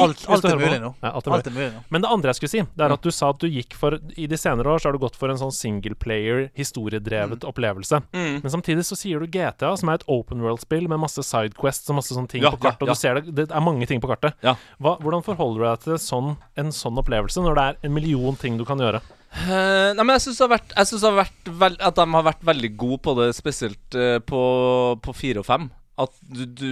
Alt, 0.02 0.26
alt 0.28 0.48
er 0.50 0.58
mulig 0.60 0.80
nå. 0.82 0.90
Ja, 1.00 1.12
alt 1.16 1.28
er 1.28 1.32
mulig. 1.32 1.38
Alt 1.46 1.54
mulig 1.56 1.68
nå. 1.76 1.84
Men 1.94 2.04
det 2.04 2.10
andre 2.12 2.34
jeg 2.34 2.40
skulle 2.42 2.52
si, 2.52 2.64
det 2.76 2.84
er 2.84 2.96
at 2.98 3.06
du 3.06 3.12
sa 3.16 3.30
at 3.32 3.40
du 3.40 3.48
gikk 3.48 3.78
for 3.80 3.96
I 4.20 4.26
de 4.28 4.40
senere 4.42 4.74
år 4.74 4.82
så 4.84 4.90
har 4.90 4.98
du 4.98 5.00
gått 5.06 5.16
for 5.16 5.32
en 5.32 5.40
sånn 5.40 5.54
singleplayer, 5.56 6.50
historiedrevet 6.60 7.48
opplevelse. 7.48 8.02
Mm. 8.12 8.42
Men 8.44 8.56
samtidig 8.58 8.84
så 8.90 8.98
sier 9.00 9.24
du 9.24 9.28
GTA, 9.38 9.72
som 9.80 9.94
er 9.94 10.02
et 10.02 10.08
open 10.12 10.44
world-spill 10.44 10.90
med 10.92 11.00
masse 11.06 11.24
sidequests 11.24 11.88
og 11.94 12.02
masse 12.02 12.12
sånne 12.18 12.28
ting 12.34 12.44
Ja, 12.44 12.52
på 12.52 12.60
kartet. 12.60 12.84
ja, 12.84 12.84
Og 12.84 12.92
ja. 12.92 12.98
du 12.98 13.00
ser 13.06 13.22
det, 13.22 13.36
det 13.40 13.48
er 13.56 13.64
mange 13.64 13.88
ting 13.88 14.04
på 14.04 14.12
kartet. 14.12 14.36
Ja. 14.44 14.58
Hva, 14.84 14.98
hvordan 15.00 15.24
forholder 15.24 15.64
du 15.64 15.70
deg 15.70 15.88
til 15.88 16.02
sånn, 16.10 16.34
en 16.60 16.76
sånn 16.76 17.00
opplevelse, 17.00 17.40
når 17.46 17.56
det 17.62 17.70
er 17.70 17.80
en 17.88 17.94
million 17.96 18.36
ting 18.36 18.58
du 18.60 18.66
kan 18.68 18.82
gjøre? 18.84 19.00
Eh, 19.34 19.92
nei, 19.98 20.04
men 20.04 20.16
jeg 20.16 20.28
syns 20.30 20.42
at 20.46 21.98
de 21.98 22.10
har 22.16 22.28
vært 22.28 22.44
veldig 22.46 22.74
gode 22.78 23.00
på 23.04 23.16
det, 23.18 23.32
spesielt 23.38 23.98
uh, 23.98 24.20
på, 24.22 24.42
på 25.02 25.16
fire 25.18 25.42
og 25.42 25.50
fem. 25.50 25.72
At 25.94 26.14
du, 26.26 26.46
du 26.50 26.70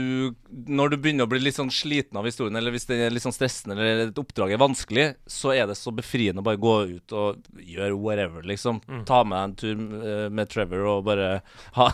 Når 0.49 0.93
du 0.93 0.95
begynner 0.97 1.27
å 1.27 1.29
bli 1.29 1.37
litt 1.43 1.53
sånn 1.53 1.69
sliten 1.73 2.17
av 2.17 2.25
historien, 2.25 2.57
eller 2.57 2.73
hvis 2.73 2.87
det 2.89 2.97
er 3.05 3.13
litt 3.13 3.21
sånn 3.21 3.35
stressende, 3.35 3.75
eller 3.77 4.07
et 4.07 4.17
oppdrag 4.17 4.55
er 4.55 4.61
vanskelig, 4.61 5.05
så 5.29 5.53
er 5.53 5.67
det 5.69 5.77
så 5.77 5.93
befriende 5.93 6.41
å 6.41 6.47
bare 6.47 6.61
gå 6.61 6.73
ut 6.95 7.13
og 7.13 7.61
gjøre 7.61 7.99
whatever, 8.01 8.41
liksom. 8.49 8.81
Ta 9.05 9.21
med 9.27 9.37
en 9.37 9.53
tur 9.61 9.83
eh, 10.01 10.25
med 10.33 10.49
Trevor 10.49 10.87
og 10.95 11.05
bare 11.05 11.29
ha 11.77 11.91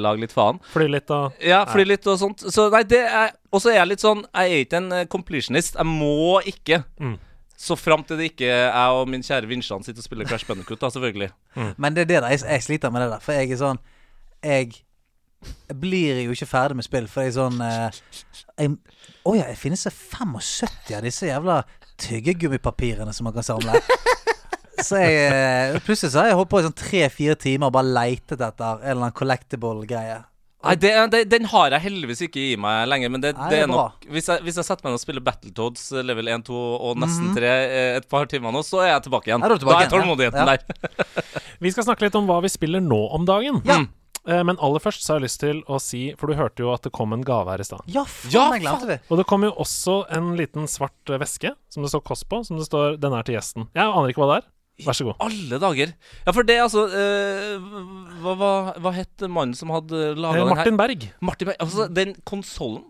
Lag 0.00 0.22
litt 0.22 0.32
faen. 0.32 0.62
Fly 0.72 0.88
litt 0.88 1.12
og 1.12 1.36
Ja, 1.44 1.64
fly 1.68 1.84
litt 1.84 2.08
og 2.08 2.20
sånt. 2.22 2.48
Så 2.48 2.70
nei, 2.72 2.86
det 2.88 3.04
er 3.04 3.36
Og 3.52 3.60
så 3.60 3.74
er 3.74 3.82
jeg 3.82 3.92
litt 3.92 4.04
sånn 4.04 4.24
Jeg 4.32 4.52
er 4.56 4.64
ikke 4.64 4.80
en 4.80 5.08
completionist. 5.12 5.76
Jeg 5.76 5.88
må 5.88 6.40
ikke. 6.48 6.80
Mm. 6.96 7.18
Så 7.56 7.76
fram 7.80 8.02
til 8.04 8.18
det 8.20 8.30
ikke 8.32 8.48
jeg 8.48 8.96
og 8.98 9.08
min 9.08 9.22
kjære 9.24 9.48
Vinsjan 9.48 9.84
sitter 9.84 10.02
og 10.02 10.04
spiller 10.04 10.28
Crash 10.28 10.46
Bandicoot, 10.46 10.80
da, 10.82 10.90
selvfølgelig. 10.92 11.30
Men 11.80 11.96
det 11.96 12.04
er 12.04 12.10
det 12.10 12.18
der 12.22 12.34
jeg, 12.34 12.42
jeg 12.44 12.62
sliter 12.66 12.92
med 12.92 13.06
det 13.06 13.10
der. 13.14 13.22
For 13.24 13.32
jeg 13.32 13.50
er 13.50 13.60
sånn 13.62 13.80
Jeg 14.44 14.74
blir 15.80 16.20
jo 16.24 16.34
ikke 16.34 16.48
ferdig 16.48 16.76
med 16.76 16.84
spill, 16.84 17.08
for 17.08 17.24
jeg 17.24 17.32
er 17.32 17.36
sånn 17.38 17.60
eh, 17.64 18.76
Å 19.26 19.34
ja, 19.36 19.48
det 19.48 19.58
finnes 19.60 19.86
75 19.88 20.96
av 20.96 21.02
disse 21.06 21.28
jævla 21.30 21.62
tyggegummipapirene 22.02 23.12
som 23.16 23.24
man 23.28 23.34
kan 23.36 23.46
samle. 23.46 23.80
Så 24.84 25.00
jeg 25.00 25.14
eh, 25.32 25.78
Plutselig 25.86 26.12
så 26.12 26.20
har 26.20 26.30
jeg 26.30 26.36
holdt 26.36 26.50
på 26.52 26.60
i 26.60 26.66
sånn 26.66 26.76
tre-fire 26.76 27.36
timer 27.40 27.70
og 27.70 27.76
bare 27.78 27.94
leitet 27.96 28.36
etter 28.36 28.82
en 28.82 28.90
eller 28.90 29.06
annen 29.06 29.16
collectible-greie. 29.16 30.18
Nei, 30.66 30.74
det, 30.82 30.92
det, 31.14 31.20
Den 31.32 31.44
har 31.52 31.70
jeg 31.70 31.80
heldigvis 31.86 32.22
ikke 32.28 32.42
i 32.52 32.56
meg 32.60 32.88
lenger, 32.88 33.10
men 33.14 33.20
det, 33.24 33.34
Nei, 33.36 33.48
det 33.52 33.58
er 33.64 33.66
nok 33.70 34.06
Hvis 34.10 34.26
jeg, 34.32 34.42
hvis 34.46 34.56
jeg 34.60 34.64
setter 34.68 34.84
meg 34.86 34.92
ned 34.94 35.00
og 35.00 35.04
spiller 35.04 35.24
Battletoads 35.26 35.84
eh, 35.92 36.02
level 36.06 36.28
1, 36.28 36.44
2 36.48 36.62
og 36.90 36.96
nesten 37.02 37.30
Mhm. 37.30 37.36
3 37.36 37.52
eh, 37.52 37.96
et 38.00 38.08
par 38.08 38.26
timer 38.26 38.52
nå, 38.52 38.62
så 38.66 38.82
er 38.84 38.92
jeg 38.94 39.06
tilbake 39.08 39.30
igjen. 39.30 39.42
Er 39.46 39.56
tilbake 39.58 39.78
da 39.78 39.86
er 39.86 39.94
tålmodigheten 39.94 40.40
Ja. 40.42 40.56
der. 40.56 40.58
Vi 41.64 41.70
skal 41.72 41.84
snakke 41.84 42.02
litt 42.08 42.14
om 42.18 42.26
hva 42.28 42.40
vi 42.44 42.48
spiller 42.52 42.80
nå 42.84 42.98
om 43.16 43.24
dagen. 43.24 43.62
Ja. 43.64 43.78
Mm. 43.80 43.88
Eh, 44.28 44.42
Men 44.42 44.58
aller 44.58 44.80
først 44.82 45.04
så 45.06 45.14
har 45.14 45.20
jeg 45.20 45.28
lyst 45.28 45.38
til 45.40 45.60
å 45.70 45.78
si 45.80 46.00
For 46.18 46.26
du 46.26 46.34
hørte 46.34 46.58
jo 46.64 46.72
at 46.74 46.82
det 46.82 46.90
kom 46.92 47.12
en 47.14 47.22
gave 47.22 47.46
her 47.48 47.62
i 47.62 47.66
stad. 47.68 47.80
Ja, 47.86 48.02
faen, 48.04 48.32
Ja, 48.34 48.50
jeg 48.52 48.62
glemte 48.64 48.86
det. 48.90 49.00
Og 49.10 49.18
det 49.20 49.26
kom 49.30 49.44
jo 49.46 49.52
også 49.54 50.00
en 50.10 50.32
liten 50.36 50.66
svart 50.66 51.14
veske 51.22 51.54
som 51.70 51.82
det 51.86 51.92
står 51.92 52.02
Kåss 52.02 52.24
på, 52.26 52.44
som 52.44 52.58
det 52.58 52.66
står 52.66 52.98
'Den 52.98 53.12
er 53.14 53.22
til 53.22 53.36
gjesten'. 53.36 53.68
Jeg 53.74 53.86
aner 53.86 54.08
ikke 54.10 54.22
hva 54.24 54.34
det 54.34 54.44
er. 54.44 54.48
Vær 54.84 54.92
så 54.98 55.06
god. 55.08 55.16
Alle 55.24 55.58
dager. 55.62 55.92
Ja, 56.26 56.32
for 56.36 56.44
det, 56.44 56.56
altså 56.60 56.82
eh, 56.92 57.68
hva, 58.20 58.34
hva, 58.36 58.50
hva 58.84 58.92
het 58.92 59.24
mannen 59.24 59.56
som 59.56 59.70
hadde 59.72 60.10
laga 60.18 60.36
Eh, 60.36 60.42
den 60.42 60.50
her? 60.50 60.56
Martin 60.58 60.76
Berg. 60.80 61.06
Martin 61.24 61.48
Berg. 61.48 61.56
Altså, 61.64 61.86
den 61.88 62.12
konsollen 62.28 62.84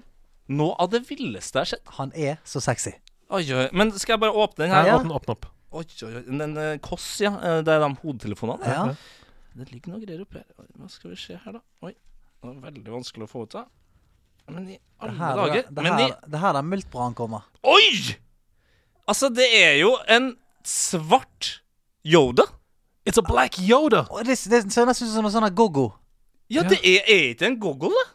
Noe 0.49 0.75
av 0.79 0.91
det 0.93 1.01
villeste 1.09 1.59
jeg 1.59 1.65
har 1.65 1.71
sett. 1.73 1.93
Han 1.99 2.13
er 2.15 2.37
så 2.47 2.61
sexy. 2.63 2.93
Oi, 3.35 3.43
oi. 3.51 3.65
Men 3.75 3.91
skal 3.99 4.15
jeg 4.15 4.21
bare 4.23 4.35
åpne 4.39 4.65
den 4.67 4.71
her? 4.75 4.87
Ja. 4.87 4.99
Åpne, 5.01 5.17
åpne 5.19 5.35
opp. 5.35 5.47
Oi, 5.75 5.83
oi, 6.07 6.11
oi. 6.21 6.21
Den 6.39 6.53
uh, 6.55 6.77
Koss, 6.83 7.07
ja. 7.23 7.33
Eh, 7.43 7.57
det 7.67 7.73
er 7.75 7.83
de 7.83 7.89
hodetelefonene. 8.03 8.71
Ja. 8.71 8.85
Det 9.59 9.67
ligger 9.73 9.95
noe 9.97 10.03
greier 10.05 10.23
oppi 10.23 10.39
her. 10.39 10.47
Hva 10.79 10.87
skal 10.93 11.11
vi 11.15 11.19
se 11.19 11.35
her, 11.43 11.57
da? 11.59 11.63
Oi. 11.83 11.91
Det 11.97 12.47
var 12.53 12.61
veldig 12.69 12.95
vanskelig 12.95 13.27
å 13.27 13.31
få 13.33 13.43
ut 13.49 13.57
av. 13.59 13.67
Men 14.55 14.69
i 14.71 14.77
Det 14.79 14.83
alle 15.03 15.17
her, 15.19 15.41
dager 15.43 15.55
det, 15.59 15.65
det 15.75 15.83
Men 15.83 15.99
i 15.99 16.05
her, 16.07 16.15
det 16.31 16.43
her 16.45 16.55
der 16.61 16.67
multbrannen 16.71 17.19
kommer. 17.19 17.47
Oi! 17.67 18.15
Altså, 19.11 19.31
det 19.35 19.47
er 19.59 19.75
jo 19.81 19.97
en 20.07 20.37
svart 20.67 21.57
Yoda. 22.07 22.47
It's 23.07 23.19
a 23.19 23.23
black 23.27 23.59
Yoda! 23.63 24.05
Å, 24.11 24.23
det, 24.27 24.35
det 24.51 24.61
ser 24.75 24.87
nesten 24.89 25.07
ut 25.11 25.15
som 25.15 25.27
en 25.29 25.35
sånn 25.35 25.47
her 25.47 25.55
go-go. 25.55 25.89
Ja, 26.51 26.63
det 26.67 26.79
er, 26.87 27.03
er 27.11 27.25
ikke 27.33 27.49
en 27.49 27.59
goggle, 27.63 27.91
det. 27.91 28.07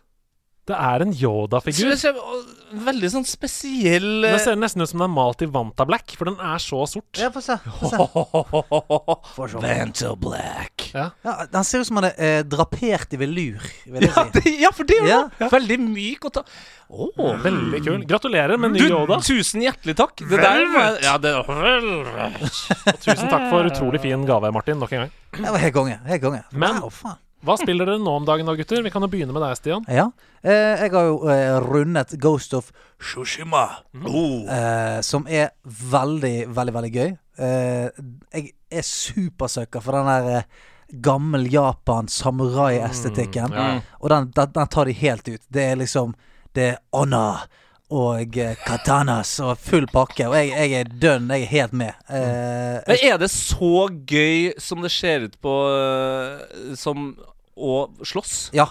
Det 0.72 0.78
er 0.78 1.04
en 1.04 1.12
Så 1.12 1.24
Yoda-figur. 1.26 1.90
det 1.90 1.98
ser- 2.00 2.20
og 2.22 2.58
Veldig 2.86 3.10
sånn 3.12 3.26
spesiell 3.28 4.22
Den 4.24 4.38
ser 4.40 4.56
nesten 4.56 4.80
ut 4.86 4.88
som 4.88 5.02
den 5.02 5.10
er 5.10 5.12
malt 5.12 5.42
i 5.44 5.48
Vanta 5.52 5.84
Black, 5.90 6.14
for 6.16 6.30
den 6.30 6.38
er 6.40 6.62
så 6.64 6.86
sort. 6.88 7.20
Ja, 7.20 7.28
få 7.34 7.42
se. 7.44 7.58
Få 7.82 7.90
se. 7.92 7.98
Få 9.36 9.48
se. 9.52 9.60
Vanta 9.66 10.14
Black. 10.22 10.81
Ja. 10.94 11.08
Ja, 11.26 11.34
han 11.54 11.64
ser 11.68 11.82
ut 11.84 11.88
som 11.90 11.98
han 12.02 12.10
er 12.10 12.16
eh, 12.20 12.42
drapert 12.48 13.14
i 13.16 13.20
velur, 13.22 13.62
vil 13.86 14.06
jeg 14.08 14.12
Ja, 14.12 14.24
si. 14.28 14.40
det, 14.40 14.54
ja, 14.62 14.72
for 14.76 14.84
det 14.90 14.98
er 15.00 15.08
jo 15.08 15.10
Ja. 15.40 15.50
Veldig 15.54 15.78
myk 15.86 16.28
og 16.30 16.34
ta... 16.38 16.44
Åh. 16.92 17.38
Veldig 17.46 17.80
kul. 17.86 18.02
Gratulerer 18.10 18.60
med 18.60 18.74
ny 18.76 18.82
Du, 18.84 18.90
Yoda. 18.92 19.22
tusen 19.24 19.64
hjertelig 19.64 19.96
takk. 19.96 20.24
Det 20.28 20.42
der 20.44 20.66
var 20.74 20.98
Ja, 21.00 21.14
det 21.24 21.32
Og 21.40 23.00
tusen 23.00 23.32
takk 23.32 23.48
for 23.50 23.68
utrolig 23.72 24.02
fin 24.04 24.26
gave, 24.28 24.52
Martin, 24.52 24.80
nok 24.82 24.92
en 24.98 25.06
gang. 25.06 25.12
Det 25.38 25.48
var 25.56 25.62
helt 25.64 25.76
konge. 25.76 26.00
Helt 26.08 26.24
konge. 26.24 26.44
Men- 26.52 26.82
wow, 26.84 26.90
faen. 26.92 27.20
Hva 27.42 27.56
spiller 27.58 27.88
dere 27.90 27.98
nå 27.98 28.12
om 28.20 28.26
dagen 28.28 28.46
da, 28.46 28.54
gutter? 28.54 28.84
Vi 28.86 28.92
kan 28.94 29.02
jo 29.02 29.08
begynne 29.10 29.34
med 29.34 29.42
deg, 29.42 29.56
Stian. 29.58 29.82
Ja. 29.90 30.12
Eh, 30.46 30.84
jeg 30.84 30.92
har 30.94 31.08
jo 31.08 31.16
eh, 31.28 31.56
rundet 31.64 32.14
Ghost 32.22 32.54
of 32.54 32.68
Shushima, 33.02 33.64
oh. 34.06 34.46
eh, 34.46 35.00
som 35.02 35.26
er 35.26 35.48
veldig, 35.66 36.54
veldig, 36.54 36.74
veldig 36.76 36.92
gøy. 36.94 37.16
Eh, 37.42 37.90
jeg 38.38 38.52
er 38.70 38.86
supersøker 38.86 39.82
for 39.82 39.98
den 39.98 40.06
der 40.12 40.46
eh, 40.92 40.98
gammel 41.02 41.48
Japan-samurai-estetikken. 41.54 43.46
Mm, 43.52 43.58
ja. 43.58 43.82
Og 44.00 44.10
den, 44.10 44.32
den, 44.36 44.52
den 44.54 44.68
tar 44.68 44.86
de 44.86 44.92
helt 44.94 45.28
ut. 45.28 45.42
Det 45.48 45.64
er 45.72 45.76
liksom 45.80 46.14
Det 46.54 46.64
er 46.74 46.78
honor 46.92 47.46
og 47.92 48.38
eh, 48.40 48.56
katanas 48.66 49.34
og 49.44 49.58
full 49.60 49.86
pakke. 49.92 50.28
Og 50.30 50.36
jeg, 50.36 50.50
jeg 50.56 50.72
er 50.80 50.92
dønn. 51.00 51.30
Jeg 51.32 51.42
er 51.44 51.52
helt 51.52 51.74
med. 51.74 51.94
Eh, 52.08 52.78
Men 52.88 52.98
er 53.04 53.18
det 53.20 53.30
så 53.32 53.88
gøy 54.08 54.54
som 54.60 54.82
det 54.84 54.92
ser 54.92 55.26
ut 55.28 55.36
på 55.44 55.56
øh, 55.72 56.76
Som 56.80 57.18
å 57.58 57.88
slåss? 58.04 58.50
ja. 58.56 58.68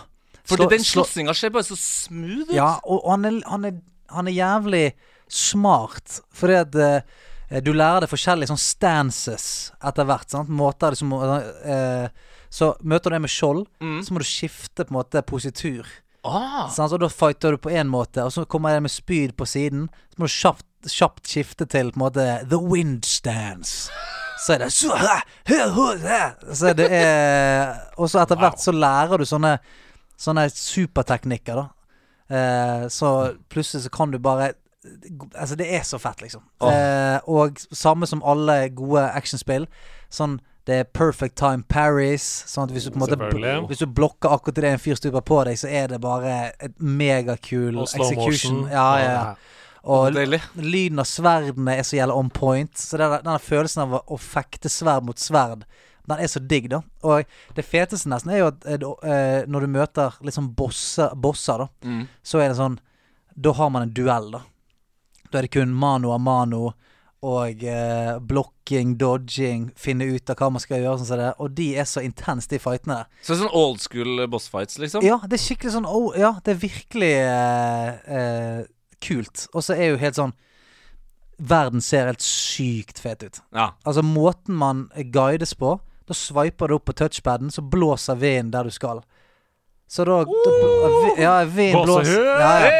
Fordi 0.50 0.62
Slå- 0.64 0.70
den 0.72 0.80
slå- 0.82 1.04
slåssinga 1.04 1.34
ser 1.36 1.50
bare 1.54 1.62
så 1.68 1.76
smooth 1.78 2.48
ut. 2.48 2.54
Ja, 2.56 2.80
og 2.82 3.04
og 3.04 3.10
han 3.12 3.24
er, 3.28 3.36
han 3.46 3.64
er, 3.68 3.74
han 4.10 4.26
er 4.26 4.32
jævlig 4.34 4.86
smart, 5.30 6.16
fordi 6.34 6.54
at 6.58 6.74
eh, 6.74 7.02
du 7.64 7.72
lærer 7.74 8.04
deg 8.04 8.10
forskjellige 8.12 8.52
sånn 8.52 8.60
stances 8.62 9.44
etter 9.82 10.06
hvert. 10.06 10.28
Sant? 10.30 10.48
Måter 10.54 10.94
liksom 10.94 11.10
eh, 11.18 12.06
Så 12.50 12.68
møter 12.82 13.10
du 13.10 13.16
en 13.16 13.22
med 13.26 13.30
skjold, 13.30 13.66
Mm. 13.82 14.00
så 14.06 14.12
må 14.14 14.18
du 14.22 14.26
skifte 14.28 14.84
på 14.86 14.90
en 14.94 14.98
måte 15.00 15.22
positur. 15.26 15.86
Ah. 16.24 16.68
Sant? 16.68 16.92
Og 16.92 17.00
da 17.00 17.08
fighter 17.08 17.52
du 17.56 17.58
på 17.58 17.70
én 17.74 17.88
måte, 17.90 18.22
og 18.22 18.30
så 18.34 18.44
kommer 18.46 18.76
en 18.76 18.82
med 18.86 18.90
spyd 18.92 19.34
på 19.36 19.46
siden. 19.46 19.88
Så 20.12 20.18
må 20.18 20.26
du 20.28 20.34
kjapt, 20.34 20.66
kjapt 20.86 21.26
skifte 21.26 21.66
til 21.66 21.90
på 21.90 21.98
en 21.98 22.04
måte 22.06 22.26
the 22.50 22.58
wind 22.58 23.04
stance. 23.04 23.90
Så 24.40 24.54
er 24.54 24.58
det 24.64 24.70
så, 24.72 24.94
så 26.54 26.70
det 26.74 26.86
er 26.96 27.74
Og 27.98 28.08
så 28.08 28.22
etter 28.22 28.38
hvert 28.40 28.58
så 28.62 28.72
lærer 28.72 29.18
du 29.20 29.26
sånne 29.28 29.58
Sånne 30.20 30.46
superteknikker, 30.52 31.56
da. 31.56 31.68
Eh, 32.36 32.82
så 32.92 33.34
plutselig 33.48 33.86
så 33.86 33.90
kan 33.94 34.10
du 34.12 34.18
bare 34.20 34.50
Altså, 35.34 35.56
det 35.60 35.66
er 35.76 35.82
så 35.84 35.98
fett, 36.00 36.22
liksom. 36.22 36.42
Oh. 36.60 36.70
Eh, 36.72 37.18
og 37.28 37.58
samme 37.72 38.06
som 38.08 38.22
alle 38.24 38.68
gode 38.72 39.02
actionspill. 39.12 39.66
Sånn 40.10 40.38
det 40.68 40.76
er 40.76 40.84
perfect 40.84 41.36
time 41.40 41.64
parries. 41.68 42.24
Sånn 42.46 42.68
at 42.68 42.74
hvis 42.74 42.86
du 42.86 42.92
på 42.94 43.00
en 43.00 43.04
måte 43.04 43.66
Hvis 43.68 43.80
du 43.80 43.86
blokker 43.86 44.30
akkurat 44.30 44.60
idet 44.60 44.72
en 44.76 44.82
fyr 44.82 44.98
stuper 44.98 45.24
på 45.26 45.40
deg, 45.48 45.58
så 45.58 45.68
er 45.68 45.88
det 45.88 46.00
bare 46.00 46.52
et 46.60 46.76
megakul 46.78 47.80
execution. 47.82 48.66
Ja, 48.70 48.90
ja, 49.00 49.12
ja. 49.16 49.56
Og 49.82 50.12
lyden 50.12 51.00
av 51.00 51.08
sverdene 51.08 51.78
er 51.80 51.86
så 51.88 51.96
jævla 51.96 52.16
on 52.20 52.28
point. 52.30 52.76
Så 52.76 53.00
den, 53.00 53.16
denne 53.24 53.38
følelsen 53.40 53.86
av 53.86 53.96
å, 54.04 54.18
fekte 54.20 54.68
sverd 54.72 55.06
mot 55.08 55.18
sverd, 55.18 55.64
den 56.10 56.20
er 56.20 56.28
så 56.28 56.42
digg, 56.44 56.68
da. 56.72 56.82
Og 57.06 57.24
det 57.56 57.64
feteste 57.64 58.10
nesten 58.12 58.34
er 58.34 58.42
jo 58.42 58.50
at 58.50 58.66
eh, 58.68 58.84
eh, 59.10 59.48
når 59.48 59.64
du 59.64 59.72
møter 59.78 60.20
liksom 60.26 60.52
bosser, 60.58 61.14
bosser, 61.16 61.64
da, 61.64 61.68
Mm. 61.88 62.06
så 62.22 62.42
er 62.44 62.48
det 62.52 62.60
sånn 62.60 62.78
Da 63.40 63.52
har 63.56 63.70
man 63.70 63.86
en 63.86 63.92
duell, 63.94 64.30
da. 64.34 64.40
Da 65.30 65.40
er 65.40 65.46
det 65.46 65.54
kun 65.54 65.74
mano 65.74 66.14
a 66.14 66.18
mano 66.18 66.72
og 67.20 67.64
eh, 67.68 68.14
blokking, 68.24 68.94
dodging, 68.96 69.68
finne 69.76 70.06
ut 70.08 70.30
av 70.32 70.38
hva 70.40 70.48
man 70.54 70.62
skal 70.62 70.80
gjøre. 70.80 71.04
Sånn. 71.04 71.24
Og 71.36 71.52
de 71.56 71.66
er 71.76 71.88
så 71.88 72.00
intense, 72.04 72.48
de 72.48 72.60
fightene. 72.62 73.02
Så 73.20 73.34
det 73.34 73.36
er 73.36 73.42
sånn 73.42 73.58
old 73.60 73.82
school 73.84 74.22
boss 74.32 74.48
fights, 74.48 74.78
liksom? 74.80 75.04
Ja, 75.04 75.18
det 75.26 75.36
er 75.36 75.42
skikkelig 75.44 75.74
sånn 75.76 75.88
oh, 75.88 76.14
Ja, 76.16 76.32
det 76.44 76.54
er 76.54 76.62
virkelig 76.62 77.12
eh, 77.18 78.14
eh, 78.16 78.62
kult. 79.04 79.48
Og 79.52 79.66
så 79.66 79.76
er 79.76 79.92
jo 79.92 80.00
helt 80.00 80.20
sånn 80.20 80.36
Verden 81.40 81.80
ser 81.80 82.04
helt 82.10 82.20
sykt 82.20 82.98
fet 83.00 83.22
ut. 83.24 83.38
Ja. 83.56 83.70
Altså 83.88 84.02
måten 84.04 84.58
man 84.60 84.82
guides 85.08 85.54
på 85.56 85.78
Da 86.04 86.16
sveiper 86.16 86.68
du 86.68 86.76
opp 86.76 86.84
på 86.90 86.96
touchpaden, 86.98 87.48
så 87.48 87.64
blåser 87.64 88.18
vinden 88.20 88.52
der 88.52 88.68
du 88.68 88.74
skal. 88.74 89.00
Så 89.90 90.04
da, 90.06 90.20
da 90.22 90.50
Ja, 91.18 91.32
vinden 91.50 91.82
blåser 91.82 92.24
ja, 92.24 92.50
ja. 92.62 92.70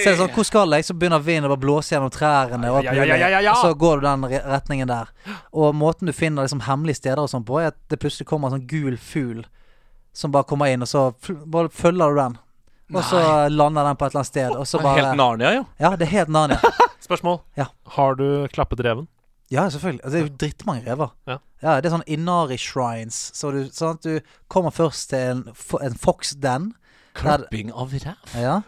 Så 0.00 0.06
er 0.06 0.14
det 0.14 0.18
sånn, 0.20 0.30
hvor 0.32 0.46
skal 0.46 0.70
jeg? 0.76 0.84
Så 0.86 0.94
begynner 0.96 1.18
vinden 1.20 1.48
å 1.48 1.52
bare 1.52 1.60
blåse 1.64 1.92
gjennom 1.92 2.12
trærne, 2.14 2.70
og, 2.70 2.78
alt 2.78 2.86
Ja, 2.86 2.92
ja, 2.94 3.04
ja, 3.04 3.16
ja, 3.18 3.28
ja, 3.34 3.40
ja. 3.48 3.52
og 3.56 3.64
så 3.66 3.74
går 3.76 4.00
du 4.00 4.06
den 4.06 4.22
re- 4.30 4.42
retningen 4.48 4.88
der. 4.88 5.10
Og 5.52 5.74
måten 5.76 6.06
du 6.08 6.12
finner 6.16 6.46
liksom 6.46 6.62
hemmelige 6.64 7.00
steder 7.02 7.20
og 7.24 7.28
sånn 7.32 7.44
på, 7.44 7.58
er 7.60 7.72
at 7.74 7.76
det 7.92 7.98
plutselig 8.00 8.28
kommer 8.30 8.48
en 8.48 8.54
sånn 8.60 8.68
gul 8.70 8.96
fugl 8.96 9.42
som 10.16 10.32
bare 10.32 10.46
kommer 10.48 10.70
inn, 10.72 10.80
og 10.86 10.88
så 10.88 11.02
fl- 11.20 11.42
bare 11.44 11.68
følger 11.74 12.14
du 12.14 12.20
den. 12.22 12.38
Og 12.94 13.04
så 13.06 13.20
lander 13.52 13.84
den 13.90 13.98
på 14.00 14.06
et 14.06 14.14
eller 14.14 14.22
annet 14.22 14.30
sted, 14.32 14.50
og 14.56 14.64
så 14.66 14.80
bare 14.82 14.96
Helt 15.02 15.18
Narnia, 15.20 15.52
jo. 15.58 15.66
Ja, 15.78 15.90
det 15.96 16.06
er 16.08 16.14
helt 16.16 16.32
Narnia. 16.34 16.58
Spørsmål. 17.06 17.40
Ja. 17.58 17.66
Har 17.98 18.14
du 18.18 18.24
klappet 18.54 18.80
reven? 18.86 19.06
Ja, 19.50 19.64
selvfølgelig. 19.68 20.00
Altså, 20.04 20.16
det 20.16 20.20
er 20.20 20.28
jo 20.28 20.36
drittmange 20.40 20.84
rever. 20.86 21.08
Ja. 21.26 21.36
det 21.80 21.88
er 21.90 21.94
sånn 21.96 22.06
Inari-shrines. 22.06 23.16
Så 23.34 23.50
du, 23.54 23.64
sånn 23.74 23.96
at 23.98 24.04
du 24.06 24.20
kommer 24.48 24.70
først 24.74 25.10
til 25.10 25.18
en, 25.18 25.40
en 25.82 25.96
fox 25.98 26.34
den. 26.38 26.70
Klapping 27.18 27.72
av 27.74 27.90
rev? 27.90 28.14
Ja. 28.38 28.60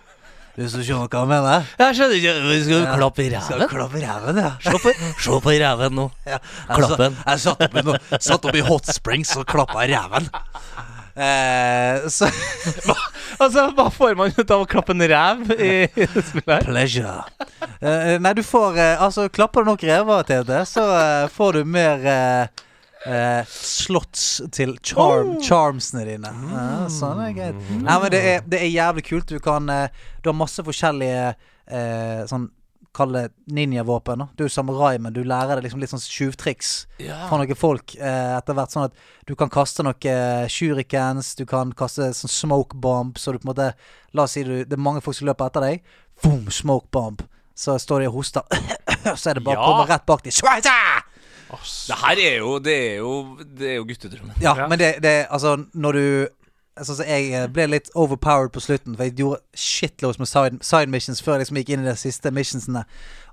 Hvis 0.57 0.75
du 0.77 0.83
skjønner 0.85 1.07
hva 1.09 1.21
jeg 1.23 1.29
mener? 1.31 1.69
Jeg 1.81 1.95
skjønner 1.97 2.17
ikke 2.19 2.33
Vi 2.51 2.57
skal 2.67 2.83
Ja. 2.83 2.97
klappe 2.99 3.23
i 3.25 3.29
Skal 3.31 3.63
ræven. 3.63 3.69
klappe 3.71 4.01
i 4.03 4.05
ræven, 4.05 4.41
ja. 4.43 4.51
Se 4.61 4.75
på, 4.83 4.93
se 5.25 5.39
på 5.47 5.55
ræven 5.63 5.95
nå. 5.97 6.09
ja. 6.29 6.39
Klappen. 6.75 7.17
Jeg 7.25 7.41
satt 7.47 7.63
oppi, 7.69 7.85
no, 7.87 7.95
satt 8.19 8.45
oppi 8.51 8.61
hot 8.67 8.91
springs 8.93 9.33
og 9.41 9.47
klappa 9.49 9.87
i 9.87 9.95
ræven. 9.95 10.29
Eh, 11.15 12.09
så 12.09 12.29
Altså, 13.43 13.65
hva 13.75 13.89
får 13.91 14.15
man 14.17 14.31
ut 14.37 14.51
av 14.55 14.63
å 14.63 14.67
klappe 14.69 14.95
en 14.95 15.03
ræv 15.09 15.49
i 15.57 15.71
spillet 15.97 16.51
her? 16.53 16.67
Pleasure. 16.69 17.25
Eh, 17.81 18.13
nei, 18.23 18.33
du 18.39 18.43
får 18.47 18.77
eh, 18.79 19.03
Altså, 19.03 19.25
klapper 19.33 19.65
du 19.65 19.73
nok 19.73 19.83
rever 19.89 20.23
det, 20.49 20.61
så 20.71 20.85
eh, 20.99 21.25
får 21.33 21.59
du 21.59 21.71
mer 21.75 22.07
eh, 22.13 22.63
eh, 23.09 23.43
slots 23.51 24.27
til 24.55 24.77
charm, 24.87 25.35
charmsene 25.43 26.05
dine. 26.07 26.33
Ja, 26.53 26.67
sånn 26.93 27.25
er 27.25 27.35
greit. 27.37 27.61
Nei, 27.83 27.99
men 28.05 28.13
det 28.15 28.23
er, 28.35 28.45
det 28.47 28.63
er 28.63 28.71
jævlig 28.71 29.07
kult. 29.11 29.33
Du 29.33 29.43
kan 29.43 29.69
eh, 29.73 29.89
Du 30.23 30.31
har 30.31 30.39
masse 30.39 30.63
forskjellige 30.65 31.33
eh, 31.33 32.23
sånn 32.31 32.47
Kall 32.93 33.13
det 33.17 33.31
ninjavåpen. 33.49 34.27
Du 34.37 34.45
er 34.45 34.49
samurai, 34.53 34.99
men 35.01 35.15
du 35.17 35.23
lærer 35.25 35.57
deg 35.57 35.65
liksom 35.65 35.81
litt 35.81 35.89
sånn 35.95 36.03
tjuvtriks 36.05 36.73
fra 36.99 37.39
noen 37.41 37.57
folk 37.57 37.95
eh, 37.97 38.37
etter 38.37 38.53
hvert. 38.59 38.71
Sånn 38.75 38.85
at 38.85 38.93
du 39.27 39.33
kan 39.35 39.49
kaste 39.49 39.81
noen 39.87 39.97
eh, 40.13 40.45
shurikens, 40.53 41.35
du 41.39 41.47
kan 41.49 41.73
kaste 41.73 42.11
sånn 42.15 42.29
smoke 42.33 42.77
bomb, 42.77 43.17
så 43.17 43.33
du 43.33 43.39
på 43.41 43.49
en 43.49 43.53
måte 43.55 43.71
La 44.13 44.27
oss 44.27 44.35
si 44.37 44.43
du, 44.45 44.59
det 44.69 44.77
er 44.77 44.83
mange 44.85 45.01
folk 45.01 45.17
som 45.17 45.25
løper 45.31 45.49
etter 45.49 45.65
deg. 45.65 45.81
Boom, 46.23 46.51
smoke 46.53 46.91
bomb. 46.93 47.23
Så 47.57 47.79
står 47.81 48.01
de 48.05 48.11
og 48.11 48.19
hoster. 48.21 48.45
så 49.17 49.31
er 49.33 49.41
det 49.41 49.45
bare 49.47 49.57
å 49.57 49.63
Ja. 49.63 49.71
komme 49.73 49.89
rett 49.89 50.05
bak 50.07 50.23
dem. 50.27 50.33
Det 51.89 51.97
her 52.01 52.17
er 52.21 52.37
jo 52.41 52.59
Det 52.65 52.73
er 52.77 52.95
jo, 53.01 53.11
det 53.45 53.69
er 53.71 53.75
jo 53.81 53.85
guttedrømmen. 53.89 54.37
Ja, 54.41 54.55
Ja. 54.57 54.69
men 54.69 54.79
det, 54.79 54.99
det 55.05 55.27
Altså, 55.31 55.57
når 55.75 55.93
du 55.93 56.29
Sånn 56.81 56.97
som 56.97 57.05
jeg 57.05 57.27
eh, 57.37 57.49
ble 57.53 57.67
litt 57.69 57.91
overpowered 57.93 58.55
på 58.55 58.63
slutten, 58.65 58.95
for 58.97 59.05
jeg 59.05 59.19
gjorde 59.19 59.43
shitloads 59.61 60.17
med 60.23 60.31
side, 60.31 60.63
side 60.65 60.89
missions 60.89 61.21
før 61.21 61.37
jeg 61.37 61.45
liksom 61.45 61.59
gikk 61.61 61.73
inn 61.75 61.83
i 61.85 61.91
de 61.91 61.97
siste 62.01 62.33
missionsene. 62.33 62.87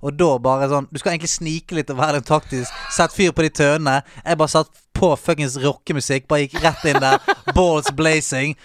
Og 0.04 0.18
da 0.20 0.28
bare 0.44 0.68
sånn 0.72 0.90
Du 0.92 1.00
skal 1.00 1.14
egentlig 1.14 1.32
snike 1.32 1.78
litt 1.78 1.94
og 1.94 2.02
være 2.02 2.20
litt 2.20 2.28
taktisk. 2.28 2.76
Sett 2.92 3.16
fyr 3.16 3.32
på 3.32 3.46
de 3.48 3.54
tønene. 3.62 4.02
Jeg 4.26 4.42
bare 4.42 4.52
satt 4.52 4.84
på 5.00 5.14
fuckings 5.16 5.56
rockemusikk, 5.64 6.28
bare 6.28 6.46
gikk 6.48 6.60
rett 6.66 6.84
inn 6.92 7.00
der. 7.00 7.24
Balls 7.56 7.88
blazing. 7.96 8.58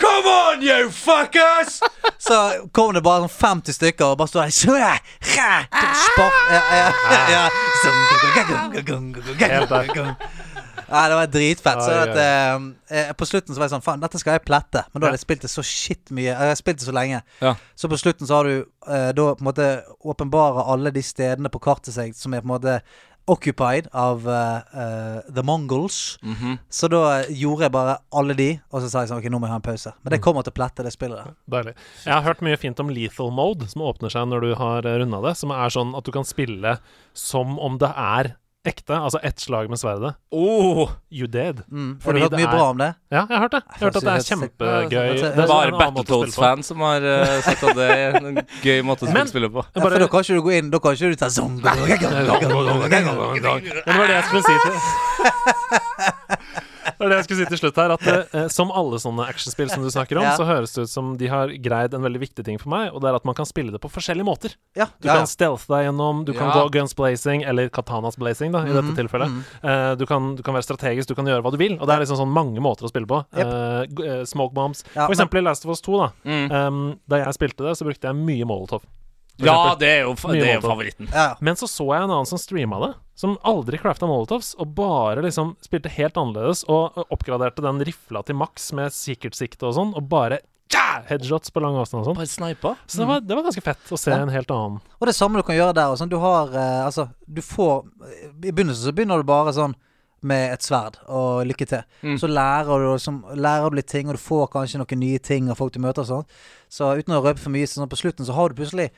Come 0.00 0.24
on, 0.24 0.62
you 0.62 0.88
fuckers! 0.90 1.82
Så 2.18 2.38
kom 2.72 2.94
det 2.96 3.02
bare 3.04 3.26
sånn 3.26 3.34
50 3.60 3.76
stykker 3.76 4.14
og 4.14 4.22
bare 4.22 4.30
stod 4.32 4.46
der 4.46 4.54
«Sjø! 4.56 4.78
Hæ! 5.34 5.50
Spark 6.06 6.38
ja, 6.48 6.62
ja, 6.78 7.20
ja. 7.34 7.42
Helt 9.36 9.68
der. 9.68 10.16
Nei, 10.92 11.02
det 11.08 11.18
var 11.18 11.30
dritfett. 11.32 11.82
Så 11.82 11.92
at, 12.04 12.16
eh, 12.20 12.98
eh, 12.98 13.12
på 13.16 13.28
slutten 13.28 13.54
så 13.54 13.60
var 13.60 13.68
jeg 13.68 13.74
sånn 13.76 13.84
Faen, 13.84 14.02
dette 14.02 14.20
skal 14.20 14.36
jeg 14.36 14.44
plette. 14.46 14.84
Men 14.92 15.00
da 15.00 15.08
hadde 15.08 15.18
jeg 15.18 15.24
spilt 15.26 15.46
det 15.46 15.52
så 15.52 15.64
shit 15.66 16.12
mye. 16.12 16.30
Jeg 16.30 16.52
har 16.52 16.58
spilt 16.58 16.82
det 16.82 16.88
så 16.88 16.96
lenge. 16.96 17.22
Ja. 17.40 17.54
Så 17.74 17.88
på 17.88 18.00
slutten 18.00 18.28
så 18.28 18.40
har 18.40 18.50
du 18.50 18.56
eh, 18.60 19.12
da 19.16 19.30
på 19.32 19.40
en 19.40 19.48
måte 19.48 19.70
åpenbare 20.04 20.66
alle 20.74 20.92
de 20.94 21.04
stedene 21.06 21.52
på 21.52 21.62
kartet 21.62 21.96
seg 21.96 22.14
som 22.18 22.34
er 22.36 22.44
på 22.44 22.50
en 22.50 22.54
måte 22.56 22.76
occupied 23.30 23.86
av 23.94 24.28
eh, 24.28 24.56
eh, 24.82 25.20
The 25.34 25.42
Mongols. 25.46 26.18
Mhm. 26.22 26.58
Så 26.68 26.88
da 26.90 27.22
gjorde 27.28 27.68
jeg 27.68 27.74
bare 27.74 27.96
alle 28.12 28.34
de, 28.34 28.50
og 28.72 28.82
så 28.82 28.90
sa 28.90 29.04
jeg 29.04 29.12
sånn 29.12 29.22
Ok, 29.22 29.30
nå 29.30 29.38
må 29.38 29.46
jeg 29.46 29.54
ha 29.54 29.60
en 29.60 29.66
pause. 29.66 29.94
Men 30.02 30.16
det 30.16 30.20
kommer 30.24 30.44
til 30.44 30.54
å 30.54 30.58
plette, 30.58 30.84
det 30.84 30.92
spillet 30.94 31.22
der. 31.22 31.34
Deilig. 31.54 31.74
Jeg 32.04 32.12
har 32.12 32.26
hørt 32.26 32.42
mye 32.44 32.58
fint 32.60 32.82
om 32.82 32.90
lethal 32.92 33.30
mode, 33.34 33.68
som 33.70 33.86
åpner 33.86 34.12
seg 34.12 34.28
når 34.30 34.46
du 34.46 34.52
har 34.58 34.88
runda 34.88 35.22
det. 35.28 35.36
Som 35.38 35.54
er 35.54 35.72
sånn 35.72 35.94
at 35.98 36.08
du 36.08 36.12
kan 36.14 36.26
spille 36.26 36.76
som 37.14 37.58
om 37.62 37.78
det 37.78 37.92
er 37.94 38.34
Ekte. 38.62 38.94
Altså 38.94 39.18
ett 39.26 39.40
slag 39.40 39.68
med 39.70 39.78
sverdet. 39.78 40.14
Oh, 40.30 40.90
You 41.10 41.26
dead. 41.26 41.64
Mm. 41.66 41.98
Har 42.04 42.12
du 42.12 42.20
hørt 42.20 42.32
mye 42.32 42.46
er- 42.46 42.52
bra 42.52 42.68
om 42.70 42.78
det? 42.78 42.94
Ja, 43.10 43.26
jeg 43.28 43.36
har 43.36 43.40
hørt 43.42 43.50
det. 43.50 43.62
Jeg 43.66 43.78
har 43.78 43.84
hørt 43.86 43.96
at 43.96 44.02
det 44.02 44.12
er 44.12 44.18
kjempegøy. 44.28 44.88
Det 45.18 45.24
er 45.26 45.46
bare 45.50 45.66
en 45.66 45.74
annen 45.74 45.94
måte 45.96 46.14
å 46.14 46.22
spille 46.22 46.30
på. 46.30 46.42
Battletoads-fan 46.46 46.62
som 46.62 46.80
har 46.86 47.02
uh, 47.02 47.40
sett 47.42 47.62
at 47.66 47.76
det 47.76 47.88
er 47.90 48.20
en 48.20 48.38
gøy 48.62 48.82
måte 48.86 49.02
å 49.08 49.26
spille 49.26 49.50
på. 49.50 49.66
Ja, 49.74 49.82
for 49.82 49.90
da 49.90 50.06
kan 50.06 50.20
ikke 50.22 50.38
du 50.38 50.42
gå 50.46 50.54
inn 50.60 50.70
Da 50.70 50.78
kan 50.78 50.94
ikke 50.94 51.10
du 51.10 51.16
ta 51.18 51.28
zombie 51.28 51.62
det 51.72 51.76
var 53.98 54.06
det 54.06 54.14
jeg 54.14 54.24
skulle 54.30 54.42
si 54.46 54.54
til 54.62 54.74
Det 57.02 57.10
det 57.10 57.18
jeg 57.20 57.26
skulle 57.26 57.42
si 57.42 57.50
til 57.50 57.60
slutt 57.60 57.80
her. 57.82 57.94
At 57.96 58.06
eh, 58.08 58.46
Som 58.52 58.72
alle 58.74 59.00
sånne 59.02 59.26
actionspill 59.28 59.70
som 59.72 59.84
du 59.84 59.90
snakker 59.92 60.20
om, 60.20 60.26
Ja. 60.26 60.36
så 60.38 60.46
høres 60.48 60.74
det 60.76 60.86
ut 60.86 60.92
som 60.92 61.16
de 61.18 61.28
har 61.32 61.52
greid 61.62 61.94
en 61.96 62.04
veldig 62.06 62.22
viktig 62.22 62.44
ting 62.46 62.60
for 62.62 62.72
meg, 62.72 62.92
og 62.92 63.02
det 63.02 63.10
er 63.10 63.18
at 63.18 63.26
man 63.28 63.36
kan 63.38 63.48
spille 63.48 63.74
det 63.74 63.80
på 63.82 63.90
forskjellige 63.92 64.26
måter. 64.26 64.56
Ja, 64.78 64.86
Du 65.00 65.08
ja, 65.08 65.18
kan 65.20 65.26
stealth 65.26 65.66
deg 65.68 65.88
gjennom, 65.88 66.24
du 66.28 66.32
kan 66.36 66.52
gå 66.54 66.64
guns 66.72 66.94
blazing, 66.94 67.44
eller 67.44 67.68
katanas 67.68 68.16
blazing, 68.16 68.52
da, 68.54 68.64
i 68.64 68.72
dette 68.72 68.94
tilfellet. 68.96 69.42
Eh, 69.62 69.94
du, 69.98 70.06
kan, 70.06 70.34
du 70.36 70.42
kan 70.42 70.54
være 70.54 70.66
strategisk, 70.66 71.08
du 71.08 71.14
kan 71.18 71.28
gjøre 71.28 71.42
hva 71.42 71.52
du 71.52 71.58
vil, 71.60 71.76
og 71.78 71.86
det 71.88 71.96
er 71.96 72.04
liksom 72.04 72.20
sånn 72.22 72.32
mange 72.32 72.62
måter 72.62 72.86
å 72.86 72.92
spille 72.92 73.08
på. 73.10 73.22
Yep. 73.36 73.52
Uh, 73.52 74.06
eh, 74.06 74.24
smoke 74.28 74.54
bombs. 74.54 74.84
For 74.94 75.12
eksempel 75.14 75.42
i 75.42 75.46
Last 75.46 75.66
of 75.66 75.74
Us 75.74 75.82
2, 75.84 75.98
da. 75.98 76.10
Mm. 76.24 76.46
Um, 76.50 76.82
da 77.10 77.22
jeg 77.24 77.38
spilte 77.38 77.66
det, 77.66 77.76
så 77.78 77.88
brukte 77.88 78.10
jeg 78.10 78.18
mye 78.18 78.48
Molotov. 78.48 78.86
Ja, 79.40 79.74
det 79.78 79.88
er 79.88 80.00
jo, 80.04 80.12
fa- 80.14 80.32
det 80.32 80.42
er 80.46 80.54
jo 80.60 80.66
favoritten. 80.66 81.08
ja. 81.12 81.34
Men 81.40 81.56
så 81.56 81.66
så 81.70 81.86
jeg 81.94 82.02
en 82.04 82.10
annen 82.10 82.26
som 82.28 82.38
streama 82.38 82.78
det, 82.86 82.94
som 83.16 83.38
aldri 83.44 83.78
crafta 83.80 84.06
molotovs, 84.06 84.54
og 84.58 84.74
bare 84.76 85.22
liksom 85.24 85.56
spilte 85.64 85.88
helt 85.90 86.14
annerledes, 86.20 86.64
og 86.68 86.96
og 86.98 87.06
oppgraderte 87.10 87.62
den 87.64 87.80
rifla 87.84 88.22
til 88.24 88.36
maks 88.36 88.72
med 88.76 88.92
sikkert 88.92 89.34
sikte 89.34 89.66
og 89.66 89.74
sånn, 89.74 89.94
og 89.96 90.08
bare 90.08 90.40
tja, 90.72 91.02
headshots 91.08 91.50
på 91.52 91.60
lang 91.60 91.74
avstand 91.76 92.00
og 92.02 92.10
sånn. 92.10 92.16
Bare 92.16 92.26
sniper. 92.30 92.76
Så 92.86 92.98
det 93.02 93.06
var, 93.08 93.20
det 93.20 93.36
var 93.36 93.42
ganske 93.48 93.62
fett 93.64 93.90
å 93.92 93.98
se 93.98 94.10
Ja. 94.10 94.22
en 94.22 94.28
helt 94.32 94.50
annen 94.50 94.80
Og 95.00 95.06
det 95.06 95.14
samme 95.14 95.36
du 95.36 95.42
kan 95.42 95.56
gjøre 95.56 95.74
der. 95.74 95.88
Og 95.92 95.98
sånn, 95.98 96.08
du 96.08 96.16
har 96.18 96.48
eh, 96.54 96.84
Altså, 96.86 97.08
du 97.28 97.40
får 97.42 97.84
I 98.42 98.52
begynnelsen 98.52 98.86
så 98.88 98.92
begynner 98.94 99.18
du 99.20 99.24
bare 99.28 99.52
sånn 99.52 99.74
med 100.22 100.52
et 100.54 100.62
sverd 100.62 100.96
og 101.10 101.44
lykke 101.50 101.66
til. 101.66 101.82
Mm. 102.06 102.14
Så 102.16 102.28
lærer 102.30 102.78
du, 102.78 102.92
liksom, 102.94 103.24
lærer 103.34 103.68
du 103.70 103.74
litt 103.76 103.88
ting, 103.90 104.06
og 104.08 104.14
du 104.14 104.22
får 104.22 104.46
kanskje 104.52 104.78
noen 104.78 105.00
nye 105.02 105.18
ting 105.18 105.50
av 105.50 105.56
folk 105.58 105.72
du 105.74 105.80
møter 105.82 106.04
og 106.04 106.06
sånn. 106.06 106.26
Så 106.70 106.92
uten 106.96 107.16
å 107.16 107.22
røpe 107.24 107.42
for 107.42 107.50
mye, 107.50 107.66
sånn 107.66 107.90
på 107.90 107.98
slutten 107.98 108.24
så 108.24 108.32
har 108.32 108.48
du 108.48 108.54
plutselig 108.54 108.92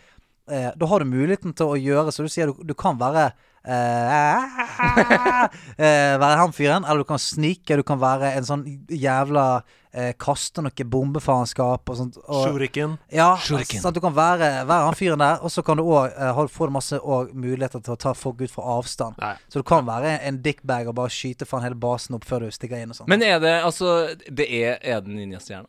eh, 0.50 0.70
Da 0.76 0.86
har 0.90 1.00
du 1.00 1.08
muligheten 1.10 1.54
til 1.56 1.72
å 1.74 1.78
gjøre 1.80 2.12
Så 2.14 2.26
du 2.26 2.28
sier 2.32 2.50
du, 2.52 2.62
du 2.64 2.74
kan 2.74 2.98
være 3.00 3.30
eh, 3.64 4.58
eh, 5.78 6.14
Være 6.20 6.36
han 6.40 6.52
fyren, 6.54 6.84
eller 6.84 7.04
du 7.04 7.08
kan 7.08 7.20
snike. 7.22 7.78
Du 7.80 7.84
kan 7.86 8.00
være 8.02 8.34
en 8.36 8.46
sånn 8.46 8.64
jævla 8.92 9.62
eh, 9.94 10.12
Kaste 10.20 10.62
noe 10.64 10.86
bombefaenskap 10.90 11.88
og 11.92 11.98
sånt. 11.98 12.18
Og, 12.24 12.48
Shuriken. 12.48 12.96
ja, 13.14 13.30
Shuriken. 13.40 13.80
sånn 13.80 13.92
at 13.92 13.98
du 13.98 14.02
kan 14.04 14.14
være, 14.16 14.50
være 14.68 14.88
han 14.88 14.98
fyren 14.98 15.22
der, 15.22 15.38
og 15.44 15.52
så 15.54 15.64
kan 15.66 15.80
du 15.80 15.84
òg 15.86 16.50
få 16.52 16.68
masse 16.74 16.98
muligheter 17.32 17.82
til 17.84 17.94
å 17.96 18.00
ta 18.00 18.14
folk 18.18 18.42
ut 18.42 18.52
fra 18.52 18.76
avstand. 18.78 19.16
Nei. 19.22 19.34
Så 19.48 19.62
du 19.62 19.68
kan 19.68 19.86
være 19.86 20.18
en 20.28 20.42
dickbag 20.44 20.90
og 20.90 20.98
bare 20.98 21.12
skyte 21.14 21.48
faen 21.48 21.64
hele 21.64 21.78
basen 21.78 22.18
opp 22.18 22.26
før 22.28 22.46
du 22.46 22.54
stikker 22.54 22.82
inn 22.82 22.92
og 22.92 23.00
sånn. 23.00 23.08
Men 23.10 23.24
er 23.24 23.40
det 23.42 23.54
altså 23.62 23.94
Det 24.28 24.48
er, 24.50 24.76
er 24.82 25.00
den 25.04 25.16
ninjastjerne? 25.20 25.68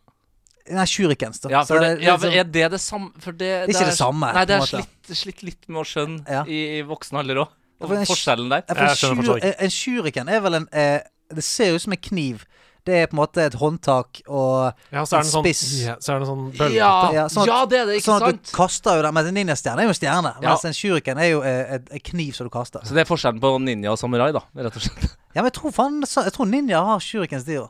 Nei, 0.73 0.85
shurikens, 0.89 1.39
da. 1.43 1.49
Ja, 1.49 1.61
Så 1.63 1.75
for 1.75 1.79
det, 1.79 2.01
ja, 2.01 2.15
liksom- 2.15 2.19
for 2.21 2.37
er 2.39 2.43
det 2.43 2.71
det 2.71 2.79
samme 2.81 3.11
For 3.21 3.31
det, 3.31 3.67
Det 3.67 3.75
er 3.75 3.79
ikke 3.79 3.85
det 3.91 3.97
samme, 3.99 4.33
Nei, 4.33 4.45
det 4.45 4.55
er 4.55 4.65
slitt, 4.65 5.11
slitt 5.13 5.43
litt 5.43 5.69
med 5.69 5.83
å 5.83 5.85
skjønne 5.85 6.25
Ja. 6.27 6.43
i, 6.47 6.79
i 6.79 6.81
voksen 6.81 7.17
alder 7.19 7.35
òg. 7.43 7.49
Og 7.81 7.89
for 7.89 8.05
Forskjellen 8.15 8.49
der. 8.49 8.63
For 8.67 8.81
en, 8.81 8.95
skjønner 8.95 9.23
shur, 9.25 9.55
en 9.59 9.69
shuriken 9.69 10.29
er 10.29 10.39
vel 10.41 10.53
en 10.55 10.67
eh, 10.71 11.01
Det 11.33 11.43
ser 11.43 11.75
ut 11.75 11.81
som 11.81 11.91
en 11.93 11.97
kniv. 12.01 12.45
Det 12.85 12.93
er 12.93 13.07
på 13.09 13.13
en 13.17 13.19
måte 13.25 13.41
et 13.41 13.53
håndtak 13.57 14.21
og 14.29 14.73
Ja, 14.93 15.03
så 15.05 15.17
er 15.17 15.21
den 15.23 15.31
sånn, 15.31 15.43
Spiss. 15.43 15.85
ja, 15.85 15.95
så 15.99 16.13
er 16.15 16.19
det 16.19 16.27
sånn 16.29 16.51
bølgete. 16.53 16.73
Ja, 16.75 17.11
Ja, 17.13 17.23
sånn 17.27 17.41
at- 17.41 17.47
ja, 17.47 17.65
det 17.65 17.79
er 17.79 17.85
det, 17.85 17.95
ikke 17.97 18.05
Sånn 18.05 18.21
at 18.29 18.43
du 18.43 18.51
kaster 18.53 18.95
jo 18.95 19.01
den 19.01 19.13
Men 19.13 19.25
en 19.27 19.33
ninjastjerne 19.33 19.79
er 19.79 19.83
jo 19.83 19.89
en 19.89 19.99
stjerne. 20.01 20.33
Ja. 20.41 20.49
Mens 20.49 20.65
en 20.65 20.73
shuriken 20.73 21.17
er 21.17 21.29
jo 21.31 21.41
eh, 21.41 21.73
et, 21.75 21.89
et 21.91 22.03
kniv 22.03 22.33
som 22.33 22.45
du 22.45 22.49
kaster. 22.53 22.81
Så 22.85 22.93
det 22.93 23.01
er 23.05 23.09
forskjellen 23.09 23.39
på 23.41 23.53
ninja 23.61 23.91
og 23.91 23.97
samurai, 23.97 24.31
da, 24.33 24.41
rett 24.55 24.75
og 24.75 24.81
slett. 24.81 25.15
Ja, 25.35 25.41
men 25.41 25.51
jeg 25.51 25.53
tror 25.61 25.71
faen 25.73 26.01
Jeg 26.01 26.33
tror 26.33 26.45
ninja 26.47 26.85
har 26.85 26.99
shurikens, 26.99 27.43
de 27.45 27.57
òg. 27.57 27.69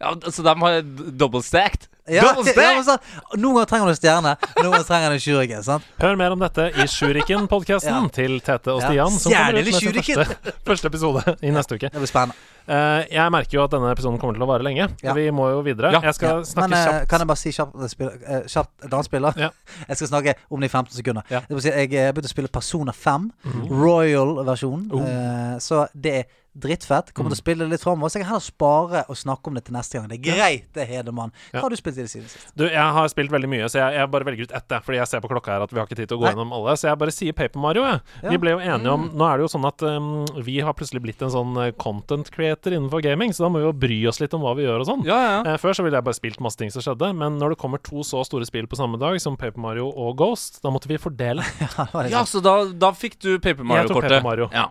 Ja, 0.00 0.14
Så 0.30 0.42
de 0.42 0.54
har 0.60 0.82
double 1.16 1.42
stacked? 1.42 1.86
Ja, 2.08 2.22
ja, 2.22 2.82
så, 2.86 2.94
noen 3.34 3.56
ganger 3.56 3.66
trenger 3.70 3.86
du 3.90 3.94
stjerne, 3.98 4.36
noen 4.60 4.72
ganger 4.72 4.84
trenger 4.86 5.10
du 5.10 5.14
en 5.16 5.22
shuriken. 5.24 5.62
Sant? 5.66 5.86
Hør 5.98 6.16
mer 6.20 6.30
om 6.36 6.38
dette 6.38 6.68
i 6.78 6.86
Shuriken-podkasten 6.86 7.90
Ja. 8.04 8.08
til 8.14 8.36
Tete 8.40 8.70
og 8.76 8.82
Stian, 8.84 9.10
som 9.10 9.32
kommer 9.32 9.56
stjerne 9.56 9.58
ut 9.58 9.66
med 9.66 10.04
sin 10.06 10.26
første, 10.26 10.54
første 10.68 10.86
episode 10.92 11.36
i 11.42 11.50
neste 11.50 11.74
uke. 11.74 11.90
Det 11.90 11.98
blir 12.02 12.06
spennende. 12.10 12.36
uh, 12.68 13.02
jeg 13.10 13.32
merker 13.34 13.58
jo 13.58 13.64
at 13.64 13.70
denne 13.74 13.90
episoden 13.94 14.18
kommer 14.22 14.34
til 14.38 14.42
å 14.46 14.48
vare 14.50 14.62
lenge. 14.66 14.86
Ja. 15.02 15.12
Vi 15.18 15.26
må 15.34 15.48
jo 15.50 15.60
videre. 15.66 15.90
Ja. 15.96 16.00
Jeg 16.06 16.14
skal 16.14 16.28
Ja. 16.28 16.44
snakke 16.46 16.68
Men 16.70 16.78
eh, 16.78 16.86
kjapt. 16.92 17.08
kan 17.10 17.18
jeg 17.24 17.28
bare 17.32 17.42
si 17.42 17.50
kjapt, 17.50 17.74
eh, 17.76 18.42
kjapt? 18.46 19.36
Ja. 19.42 19.50
Jeg 19.88 19.96
skal 19.96 20.08
snakke 20.08 20.34
om 20.50 20.60
det 20.60 20.70
i 20.70 20.72
15 20.72 20.94
sekunder. 20.96 21.22
Ja. 21.30 21.40
Det 21.48 21.62
si, 21.62 21.70
jeg 21.70 21.90
begynte 21.90 22.30
å 22.30 22.34
spille 22.34 22.48
Persona 22.48 22.92
5, 22.92 23.30
Mhm. 23.44 23.68
Royal-versjonen. 23.70 24.90
Oh. 24.92 25.02
Eh, 25.02 25.58
så 25.58 25.86
det 25.94 26.14
er 26.14 26.24
drittfett. 26.58 27.12
Kommer 27.14 27.30
til 27.30 27.36
å 27.36 27.40
Mm. 27.40 27.44
spille 27.44 27.58
det 27.64 27.70
litt 27.70 27.82
framover, 27.84 28.08
så 28.08 28.14
jeg 28.18 28.22
kan 28.24 28.30
heller 28.32 28.40
spare 28.46 29.04
og 29.08 29.16
snakke 29.16 29.46
om 29.48 29.54
det 29.54 29.64
til 29.66 29.74
neste 29.74 29.92
gang. 29.98 30.08
Det 30.08 30.18
er 30.18 30.24
greit, 30.36 30.64
det, 30.72 30.88
Hedemann. 30.88 31.30
Hva 31.52 31.54
Ja. 31.54 31.60
har 31.60 31.70
du 31.70 31.76
spilt 31.76 31.98
i 31.98 32.02
det 32.02 32.10
siden 32.10 32.28
sist? 32.28 32.52
Du, 32.56 32.64
jeg 32.68 32.76
har 32.96 33.08
spilt 33.08 33.30
veldig 33.30 33.48
mye, 33.48 33.64
så 33.68 33.78
jeg, 33.82 33.94
jeg 34.00 34.10
bare 34.10 34.24
velger 34.24 34.42
ut 34.48 34.52
ett. 34.52 34.68
jeg, 34.68 34.82
Fordi 34.82 34.96
jeg 34.98 35.06
ser 35.08 35.20
på 35.20 35.28
klokka 35.28 35.46
her 35.52 35.62
at 35.62 35.70
vi 35.70 35.78
har 35.78 35.86
ikke 35.86 35.96
tid 35.96 36.08
til 36.08 36.16
å 36.18 36.20
gå 36.20 36.24
Nei. 36.24 36.32
gjennom 36.34 36.52
alle. 36.52 36.76
Så 36.76 36.88
jeg 36.88 36.98
bare 36.98 37.10
sier 37.12 37.32
Paper 37.32 37.58
Mario. 37.60 37.82
Jeg. 37.82 38.00
Ja. 38.22 38.30
Vi 38.30 38.36
ble 38.38 38.50
jo 38.50 38.58
enige 38.58 38.90
om 38.92 39.10
Nå 39.16 39.24
er 39.32 39.36
det 39.38 39.44
jo 39.50 39.58
sånn 39.58 39.66
at 39.66 39.82
um, 39.82 40.24
vi 40.42 40.60
har 40.60 40.72
plutselig 40.74 41.02
blitt 41.02 41.22
en 41.22 41.30
sånn 41.30 41.56
eh, 41.66 41.70
content 41.72 42.30
creator 42.30 42.70
innenfor 42.72 43.02
gaming, 43.02 43.30
så 43.32 43.44
da 43.44 43.48
må 43.48 43.58
vi 43.60 43.66
jo 43.66 43.72
bry 43.72 44.06
oss 44.08 44.20
litt 44.20 44.32
om 44.34 44.40
hva 44.42 44.54
vi 44.56 44.62
gjør 44.64 44.80
og 44.80 44.86
sånn. 44.86 45.04
Ja, 45.04 45.42
ja. 45.42 45.52
Eh, 45.54 45.56
Før 45.58 45.72
så 45.74 45.82
ville 45.84 45.96
jeg 45.96 46.04
bare 46.04 46.14
spilt 46.14 46.40
masse 46.40 46.56
ting 46.56 46.70
som 46.70 46.82
skjedde, 46.82 47.14
men 47.14 47.38
når 47.38 47.50
det 47.50 47.58
kommer 47.58 47.78
to 47.82 48.02
så 48.02 48.24
store 48.24 48.44
spill 48.46 48.66
på 48.66 48.76
samme 48.76 48.98
dag, 48.98 49.20
som 49.20 49.36
Paper 49.36 49.58
Mario 49.60 49.88
og 49.90 50.16
Ghost, 50.16 50.60
da 50.62 50.70
måtte 50.70 50.86
vi 50.88 50.96
fordele. 50.98 51.42
Ja, 52.10 52.24
sant. 52.24 52.28
så 52.28 52.42
da, 52.42 52.64
da 52.72 52.92
fikk 52.92 53.18
du 53.20 53.38
Paper 53.38 53.64
Mario-kortet. 53.64 54.22
Mario. 54.22 54.48
Ja. 54.52 54.68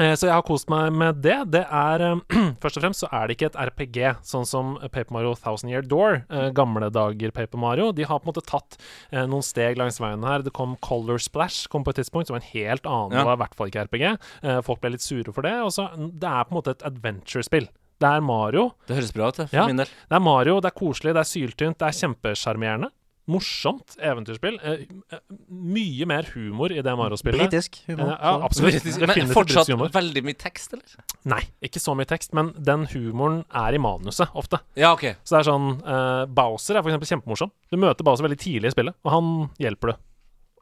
Eh, 0.00 0.14
Så 0.16 0.26
jeg 0.28 0.32
har 0.32 0.42
kost 0.46 0.68
meg 0.72 0.92
med 0.96 1.18
det. 1.20 1.36
Det 1.52 1.60
er 1.66 2.00
eh, 2.06 2.20
Først 2.62 2.78
og 2.78 2.84
fremst 2.84 3.02
så 3.04 3.08
er 3.12 3.26
det 3.28 3.36
ikke 3.36 3.50
et 3.50 3.58
RPG, 3.68 3.98
sånn 4.24 4.46
som 4.48 4.74
Paper 4.80 5.12
Mario 5.12 5.34
Thousand 5.36 5.70
Year 5.72 5.82
Door, 5.84 6.22
eh, 6.32 6.48
gamle 6.56 6.88
dager 6.94 7.34
Paper 7.36 7.60
Mario. 7.60 7.90
De 7.92 8.06
har 8.08 8.20
på 8.22 8.28
en 8.28 8.32
måte 8.32 8.44
tatt 8.48 8.78
noen 9.12 9.44
steg 9.44 9.76
langs 9.80 10.00
veien 10.00 10.24
her. 10.24 10.40
Det 10.46 10.52
kom 10.56 10.76
Color 10.84 11.20
Splash 11.20 11.68
kom 11.72 11.84
på 11.84 11.92
et 11.92 12.00
tidspunkt, 12.00 12.28
som 12.30 12.36
var 12.38 12.40
en 12.42 12.50
helt 12.54 12.86
annen, 12.88 13.12
Ja. 13.18 13.24
var 13.28 13.36
i 13.36 13.42
hvert 13.44 13.54
fall 13.58 13.68
ikke 13.70 13.84
RPG. 13.88 14.62
Folk 14.64 14.80
ble 14.80 14.90
litt 14.96 15.04
sure 15.04 15.32
for 15.36 15.42
det. 15.42 15.52
Og 15.60 15.70
så 15.74 15.88
Det 15.96 16.24
er 16.30 16.44
på 16.44 16.52
en 16.54 16.58
måte 16.62 16.70
et 16.76 16.82
adventure-spill. 16.86 17.68
Det 18.00 18.08
er 18.08 18.22
Mario. 18.24 18.70
Det 18.88 18.96
høres 18.96 19.12
bra 19.12 19.28
ut, 19.28 19.36
for 19.36 19.48
Ja. 19.52 19.66
min 19.66 19.76
del. 19.76 19.86
Det 19.86 20.16
er 20.16 20.20
Mario, 20.24 20.60
det 20.60 20.72
er 20.72 20.78
koselig, 20.80 21.12
det 21.12 21.20
er 21.20 21.28
syltynt, 21.28 21.76
det 21.78 21.88
er 21.88 21.98
kjempesjarmerende. 22.00 22.90
Morsomt 23.30 23.96
eventyrspill. 24.00 24.56
Eh, 24.64 24.86
eh, 25.12 25.20
mye 25.48 26.06
mer 26.08 26.26
humor 26.34 26.72
i 26.72 26.80
det 26.82 26.94
Mario-spillet. 26.98 27.44
Britisk 27.44 27.80
humor. 27.86 28.14
Eh, 28.14 28.22
ja, 28.22 28.32
absolutt. 28.46 28.86
Men 29.06 29.32
fortsatt 29.34 29.68
humor. 29.70 29.90
veldig 29.94 30.22
mye 30.26 30.38
tekst, 30.40 30.72
eller? 30.74 31.04
Nei, 31.30 31.42
ikke 31.62 31.82
så 31.82 31.94
mye 31.98 32.08
tekst, 32.10 32.32
men 32.36 32.52
den 32.56 32.86
humoren 32.94 33.44
er 33.54 33.76
i 33.76 33.82
manuset 33.82 34.32
ofte. 34.34 34.62
Ja, 34.78 34.94
OK. 34.96 35.04
Så 35.22 35.36
det 35.36 35.42
er 35.42 35.50
sånn 35.50 35.68
uh, 35.84 36.24
Bowser 36.26 36.80
er 36.80 36.82
for 36.82 36.90
eksempel 36.90 37.12
kjempemorsom. 37.12 37.52
Du 37.70 37.78
møter 37.80 38.06
Bowser 38.06 38.26
veldig 38.26 38.40
tidlig 38.40 38.72
i 38.72 38.74
spillet, 38.74 38.98
og 39.04 39.14
han 39.14 39.30
hjelper 39.62 39.94
deg. 39.94 40.02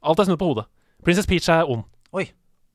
Alt 0.02 0.20
er 0.22 0.28
snudd 0.28 0.42
på 0.42 0.50
hodet. 0.50 0.66
Princess 1.06 1.30
Peach 1.30 1.48
er 1.52 1.68
ond. 1.70 1.86
Oi, 2.12 2.26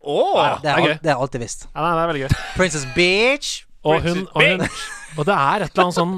Åh! 0.04 0.40
det, 0.40 0.48
er, 0.48 0.62
det 0.64 0.72
er 0.72 0.88
gøy. 0.88 0.96
det 1.04 1.12
er 1.14 1.22
alltid 1.28 1.44
visst. 1.44 1.68
Ja, 1.70 1.84
nei, 1.84 1.94
det 1.94 2.02
er 2.02 2.12
veldig 2.14 2.24
gøy. 2.26 2.40
Princess 2.58 2.88
Beach. 2.96 3.54
Og 3.84 4.00
hun, 4.00 4.24
og 4.32 4.42
hun 4.48 4.62
Og 5.20 5.26
det 5.28 5.36
er 5.36 5.66
et 5.66 5.74
eller 5.76 5.84
annet 5.84 5.98
sånn 5.98 6.14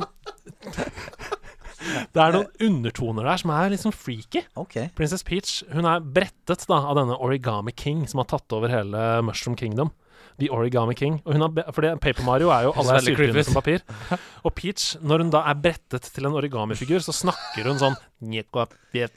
Det 2.15 2.21
er 2.21 2.35
noen 2.35 2.49
undertoner 2.69 3.27
der 3.27 3.41
som 3.41 3.53
er 3.55 3.73
litt 3.73 3.83
sånn 3.83 3.95
freaky. 3.95 4.45
Okay. 4.65 4.89
Princess 4.97 5.25
Peach 5.27 5.59
hun 5.73 5.87
er 5.89 6.01
brettet 6.01 6.65
da 6.69 6.81
av 6.91 6.97
denne 6.99 7.17
Origami 7.21 7.75
King 7.75 8.05
som 8.09 8.23
har 8.23 8.29
tatt 8.31 8.55
over 8.55 8.71
hele 8.71 9.05
Mushroom 9.25 9.57
Kingdom. 9.59 9.93
The 10.39 10.49
Origami 10.51 10.95
King. 10.99 11.21
Og 11.23 11.35
hun 11.37 11.45
har 11.45 11.71
fordi 11.75 11.93
Paper 12.03 12.25
Mario 12.27 12.49
er 12.51 12.65
jo 12.67 12.73
alle 12.75 12.97
er 12.97 13.05
syltynne 13.05 13.45
som 13.47 13.55
papir. 13.55 13.85
Og 14.43 14.51
Peach, 14.57 14.95
når 14.99 15.23
hun 15.23 15.31
da 15.31 15.45
er 15.51 15.61
brettet 15.61 16.09
til 16.11 16.27
en 16.27 16.35
origamifigur, 16.35 16.99
så 17.03 17.15
snakker 17.15 17.69
hun 17.69 17.79
sånn 17.79 17.95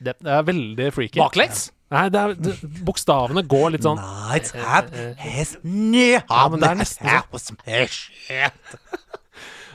Det 0.06 0.14
er 0.22 0.46
veldig 0.46 0.92
freaky. 0.94 1.18
Baklengs? 1.18 1.68
Nei, 1.88 2.04
det 2.12 2.20
er, 2.20 2.34
det, 2.36 2.52
bokstavene 2.84 3.40
går 3.48 3.70
litt 3.72 3.86
sånn 3.86 3.96
Night 3.96 4.50
men 6.52 6.60
det 6.60 6.68
er 6.68 6.76
nesten 6.82 7.08
sånn. 7.08 7.56
sånn. 8.28 8.50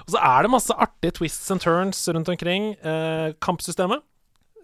Og 0.07 0.13
så 0.15 0.19
er 0.21 0.41
det 0.43 0.51
masse 0.51 0.73
artige 0.75 1.11
twists 1.19 1.49
and 1.51 1.61
turns 1.61 2.07
rundt 2.07 2.29
omkring. 2.29 2.73
Eh, 2.83 3.33
kampsystemet, 3.41 4.01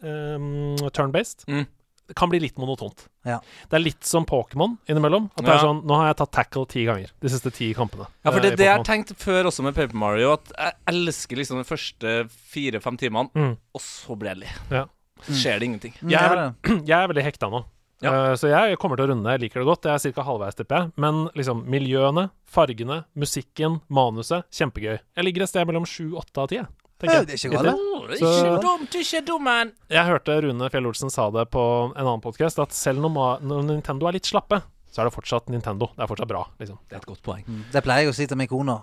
eh, 0.03 0.89
turn-based, 0.95 1.45
Mm. 1.47 1.65
det 2.07 2.15
kan 2.15 2.29
bli 2.29 2.39
litt 2.39 2.55
monotont. 2.57 3.07
Ja. 3.25 3.39
Det 3.69 3.73
er 3.77 3.83
litt 3.83 4.03
som 4.03 4.25
Pokémon 4.25 4.77
innimellom. 4.89 5.29
At 5.37 5.45
det 5.45 5.47
Ja. 5.47 5.55
er 5.55 5.59
sånn 5.67 5.83
Nå 5.85 5.95
har 5.95 6.07
jeg 6.07 6.17
tatt 6.17 6.31
tackle 6.31 6.67
ti 6.67 6.85
ganger 6.85 7.09
de 7.21 7.29
siste 7.29 7.51
ti 7.53 7.73
kampene. 7.73 8.07
Ja, 8.25 8.31
for 8.31 8.39
eh, 8.39 8.41
det 8.41 8.53
er 8.53 8.55
det 8.55 8.65
jeg 8.65 8.77
har 8.77 8.83
tenkt 8.83 9.13
før 9.15 9.45
også 9.45 9.63
med 9.63 9.75
Paper 9.75 9.95
Mario, 9.95 10.33
at 10.33 10.51
jeg 10.57 10.73
elsker 10.87 11.35
liksom 11.37 11.57
de 11.57 11.63
første 11.63 12.29
fire-fem 12.29 12.97
timene, 12.97 13.29
Mm. 13.35 13.57
og 13.75 13.81
så 13.81 14.17
blir 14.17 14.29
jeg 14.29 14.37
lei. 14.39 14.49
Ja. 14.71 14.85
Så 15.21 15.33
skjer 15.33 15.59
det 15.59 15.63
ingenting. 15.67 15.93
Mm, 16.01 16.09
Jeg 16.09 16.21
er, 16.21 16.55
jeg 16.85 16.89
er 17.03 17.07
veldig 17.13 17.23
hekta 17.23 17.49
nå. 17.51 17.65
Ja. 18.01 18.11
Uh, 18.31 18.33
så 18.39 18.47
jeg 18.47 18.77
kommer 18.79 18.95
til 18.99 19.09
å 19.09 19.13
runde. 19.13 19.31
Jeg 19.35 19.41
liker 19.43 19.59
det 19.63 19.67
godt. 19.67 19.87
Jeg 19.89 20.11
er 20.11 20.13
ca. 20.15 20.23
halvveis, 20.27 20.55
tipper 20.55 20.77
jeg. 20.79 20.91
Men 21.03 21.25
liksom 21.35 21.65
miljøene, 21.67 22.29
fargene, 22.47 23.01
musikken, 23.19 23.81
manuset 23.91 24.47
kjempegøy. 24.55 24.99
Jeg 25.17 25.27
ligger 25.27 25.43
et 25.43 25.51
sted 25.51 25.67
mellom 25.67 25.87
sju, 25.89 26.13
åtte 26.19 26.45
av 26.45 26.47
ti. 26.51 26.55
jeg, 26.61 26.67
Ja, 27.01 27.21
det 27.23 27.31
er 27.35 27.39
ikke 27.39 27.51
galt, 27.55 27.63
det. 28.09 28.19
Så- 28.19 28.31
Ikke 28.39 28.61
dumt, 28.63 28.95
ikke 28.99 29.21
dum, 29.25 29.43
man! 29.43 29.71
Jeg 29.89 30.03
hørte 30.05 30.41
Rune 30.43 30.69
Fjell 30.69 30.85
Olsen 30.87 31.09
sa 31.11 31.29
det 31.31 31.45
på 31.49 31.61
en 31.95 32.05
annen 32.05 32.19
podkast, 32.21 32.59
at 32.59 32.71
selv 32.75 32.99
når, 32.99 33.39
når 33.41 33.63
Nintendo 33.69 34.07
er 34.07 34.11
litt 34.17 34.27
slappe, 34.27 34.61
så 34.91 34.99
er 35.01 35.05
det 35.07 35.13
fortsatt 35.15 35.47
Nintendo. 35.47 35.87
Det 35.95 36.03
er 36.03 36.07
fortsatt 36.11 36.27
bra, 36.27 36.43
liksom. 36.59 36.77
Det 36.89 36.95
er 36.97 36.99
et 36.99 37.05
godt 37.07 37.23
poeng. 37.23 37.43
Det 37.71 37.83
pleier 37.85 38.03
jeg 38.03 38.11
å 38.11 38.15
si 38.19 38.27
til 38.27 38.35
min 38.37 38.47
kone. 38.51 38.79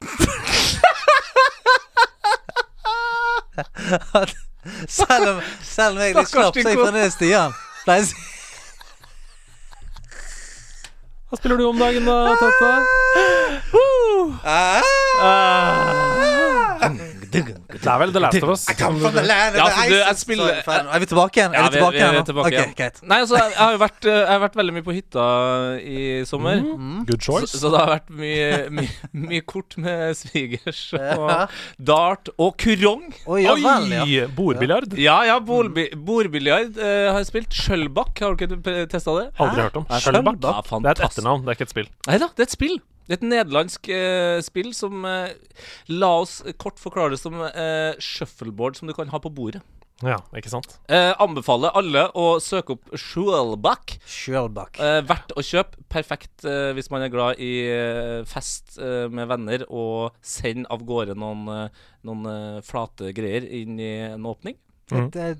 Selv, 4.88 5.28
om, 5.28 5.40
selv 5.62 5.98
om 5.98 6.00
jeg 6.02 6.14
er 6.14 6.16
litt 6.16 6.30
Stakkars 6.30 6.30
slapp, 6.32 6.54
så 6.56 6.62
er 6.64 6.70
jeg 6.72 6.78
fremdeles 6.80 7.16
Stian. 7.18 7.52
Pleier 7.84 8.06
å 8.06 8.08
si. 8.08 8.22
Hva 11.34 11.38
spiller 11.40 11.56
du 11.58 11.64
om 11.66 11.78
dagen, 11.78 12.04
da, 12.06 12.36
Tete? 12.38 12.74
Det 17.84 17.92
er 17.92 17.98
vel 18.00 18.12
The 18.14 18.20
Last 18.24 18.42
of 18.42 18.50
Us. 18.54 18.64
Ja, 18.68 19.66
du, 19.88 19.94
jeg 19.94 20.16
spiller- 20.20 20.62
Er 20.64 20.98
vi 21.02 21.06
tilbake 21.10 21.38
igjen? 21.40 21.52
Ja, 21.54 21.64
er 21.66 21.70
vi 21.70 21.76
tilbake 21.76 21.92
vi- 21.94 21.98
vi 22.14 22.18
er 22.18 22.28
tilbake 22.30 22.52
igjen. 22.54 22.70
Okay, 22.74 22.90
Nei, 23.12 23.18
altså, 23.20 23.36
jeg 23.38 23.56
har 23.58 23.72
jo 23.74 23.78
vært, 23.84 24.04
eh, 24.08 24.18
jeg 24.20 24.28
har 24.32 24.40
vært 24.44 24.56
veldig 24.60 24.74
mye 24.78 24.86
på 24.88 24.94
hytta 24.96 25.24
i 25.84 26.24
sommer. 26.24 26.56
Mm. 26.64 27.04
Good 27.06 27.20
choice. 27.22 27.52
så 27.60 27.70
det 27.70 27.80
har 27.80 27.90
vært 27.98 28.10
mye, 28.10 28.70
mye, 28.70 28.88
mye 29.28 29.40
kort 29.46 29.76
med 29.78 30.16
svigers 30.20 30.82
og 30.94 31.50
dart 31.78 32.28
og 32.38 32.56
kurong. 32.58 33.12
Oi. 33.26 33.44
Oi! 33.46 33.60
Bordbiljard. 34.34 34.96
Ja, 34.98 35.22
ja, 35.28 35.38
bordbiljard 35.40 36.76
uh, 36.78 37.12
har 37.12 37.20
jeg 37.22 37.26
spilt. 37.30 37.50
Skjølbakk, 37.54 38.18
har 38.24 38.34
du 38.34 38.46
ikke 38.46 38.88
testa 38.90 39.14
det? 39.20 39.28
Aldri 39.38 39.62
hørt 39.68 39.76
om. 39.76 39.86
Skjølbakk. 40.00 40.40
Ja, 40.42 40.60
Det 40.84 40.90
er 40.90 40.90
et 41.04 41.04
etternavn, 41.10 41.44
det 41.44 41.52
er 41.52 41.58
ikke 41.58 41.68
et 41.68 41.74
spill. 41.74 41.88
Nei 42.08 42.18
da, 42.18 42.28
det 42.34 42.44
er 42.46 42.48
et 42.48 42.56
spill. 42.56 42.78
Det 43.08 43.18
et 43.18 43.24
nederlandsk 43.28 43.88
eh, 43.92 44.38
spill 44.44 44.70
som 44.76 45.04
eh, 45.04 45.34
La 45.92 46.08
oss 46.22 46.38
kort 46.60 46.78
forklare 46.80 47.12
det 47.12 47.20
som 47.20 47.36
eh, 47.44 47.92
shuffleboard 48.00 48.76
som 48.78 48.88
du 48.88 48.94
kan 48.96 49.10
ha 49.12 49.18
på 49.20 49.32
bordet. 49.34 49.60
Ja, 50.02 50.16
ikke 50.36 50.50
sant? 50.50 50.72
Eh, 50.90 51.12
anbefaler 51.22 51.70
alle 51.78 52.06
å 52.18 52.24
søke 52.42 52.74
opp 52.74 52.88
Skjølbakk. 52.98 53.94
Sjølbakk. 54.10 54.80
Eh, 54.82 54.98
verdt 55.06 55.30
å 55.38 55.44
kjøpe. 55.44 55.78
Perfekt 55.92 56.44
eh, 56.48 56.72
hvis 56.74 56.90
man 56.90 57.04
er 57.06 57.12
glad 57.12 57.38
i 57.44 57.52
eh, 57.70 58.24
fest 58.28 58.74
eh, 58.82 59.04
med 59.12 59.28
venner 59.30 59.62
og 59.70 60.16
sende 60.24 60.66
av 60.74 60.82
gårde 60.88 61.14
noen, 61.14 61.70
noen 62.04 62.26
eh, 62.32 62.58
flate 62.66 63.12
greier 63.16 63.46
inn 63.46 63.78
i 63.80 63.92
en 64.10 64.26
åpning. 64.28 64.58
Mm. 64.92 65.06
Det 65.14 65.28
er 65.28 65.38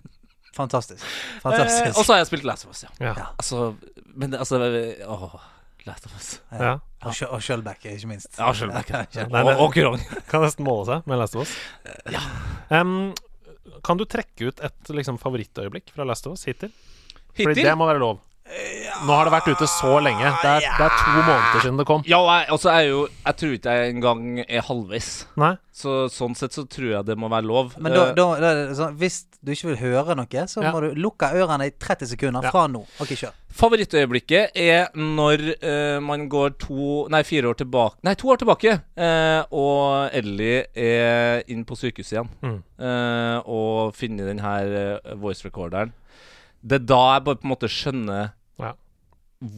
fantastisk. 0.55 1.03
Eh, 1.03 1.41
Fantastisk. 1.43 1.99
og 1.99 2.05
så 2.07 2.15
har 2.15 2.23
jeg 2.23 2.31
spilt 2.31 2.47
Last 2.47 2.69
of 2.69 2.77
Us, 2.77 2.85
ja. 2.87 2.93
Ja. 3.03 3.17
Ja. 3.19 3.27
Altså, 3.43 3.73
men 4.15 4.31
det- 4.33 4.39
altså 4.45 4.63
Åh, 4.63 5.35
Last 5.87 6.07
of 6.09 6.15
Us. 6.17 6.29
ja. 6.53 6.79
Og 7.05 7.13
sjø- 7.13 7.29
Og 7.37 7.43
Sjølbakk, 7.45 7.83
ikke 7.85 8.09
minst. 8.09 8.39
Ja, 8.39 8.47
Skjølbakk. 8.57 8.91
Og, 9.61 9.67
kurong. 9.75 10.01
Kan 10.31 10.41
nesten 10.47 10.65
måle 10.65 10.87
seg 10.89 11.07
med 11.11 11.19
Last 11.21 11.37
of 11.37 11.43
Us. 11.45 11.53
Ja. 12.15 12.23
Um, 12.81 13.13
kan 13.85 13.99
du 14.01 14.07
trekke 14.09 14.49
ut 14.49 14.63
et 14.65 14.89
liksom, 14.97 15.19
favorittøyeblikk 15.21 15.93
fra 15.93 16.07
Last 16.09 16.27
of 16.31 16.39
Us 16.39 16.47
hittil? 16.49 16.73
Fordi 17.37 17.61
det 17.67 17.75
må 17.77 17.85
være 17.91 18.01
lov. 18.01 18.23
Nå 19.05 19.11
har 19.19 19.25
det 19.27 19.33
vært 19.35 19.49
ute 19.53 19.67
så 19.69 19.97
lenge. 20.01 20.31
Det 20.43 20.51
er, 20.51 20.61
det 20.79 20.85
er 20.87 20.95
to 21.01 21.13
måneder 21.27 21.61
siden 21.65 21.81
det 21.81 21.87
kom. 21.89 22.05
Ja, 22.07 22.19
og 22.23 22.31
altså, 22.55 22.71
er 22.71 22.87
jo 22.89 23.01
Jeg 23.27 23.37
tror 23.41 23.53
ikke 23.59 23.75
jeg 23.75 23.95
engang 23.95 24.23
er 24.47 24.63
halvveis. 24.69 25.09
Nei? 25.37 25.57
Så 25.75 26.07
sånn 26.15 26.37
sett 26.39 26.55
så 26.55 26.63
tror 26.71 26.91
jeg 26.93 27.05
det 27.09 27.17
må 27.19 27.29
være 27.33 27.45
lov. 27.49 27.75
Men 27.83 27.93
da, 27.93 28.05
Eh, 28.11 28.15
da, 28.15 28.27
da 28.41 28.51
så, 28.71 28.77
sånn, 28.85 28.97
hvis 29.01 29.25
du 29.43 29.51
ikke 29.53 29.73
vil 29.73 29.81
høre 29.83 30.15
noe, 30.17 30.45
så 30.47 30.63
Ja. 30.63 30.71
må 30.73 30.81
du 30.85 30.95
lukke 30.95 31.27
ørene 31.35 31.67
i 31.67 31.71
30 31.71 32.07
sekunder 32.15 32.43
Ja. 32.47 32.51
fra 32.55 32.67
nå. 32.69 32.85
Ok, 33.01 33.09
kjør. 33.19 33.33
Favorittøyeblikket 33.55 34.51
er 34.57 34.89
når 34.95 35.43
uh, 35.63 36.01
man 36.03 36.29
går 36.29 36.55
to 36.59 37.07
Nei, 37.11 37.23
fire 37.23 37.51
år 37.53 37.55
tilbake 37.61 37.97
Nei, 38.07 38.15
to 38.15 38.29
år 38.29 38.39
tilbake, 38.39 38.81
Uh, 38.97 39.43
og 39.53 40.11
Ellie 40.15 40.67
er 40.75 41.43
inn 41.51 41.65
på 41.65 41.75
sykehuset 41.77 42.15
igjen 42.15 42.29
Mm. 42.43 42.63
uh, 42.79 43.39
og 43.47 43.95
finner 43.95 44.27
den 44.27 44.39
her 44.39 45.01
voice 45.17 45.43
recorderen. 45.45 45.93
Det 46.65 46.81
er 46.81 46.87
da 46.87 47.01
jeg 47.15 47.25
bare 47.25 47.37
på 47.37 47.45
en 47.45 47.51
måte 47.55 47.69
skjønner 47.69 48.23
Ja. 48.23 48.29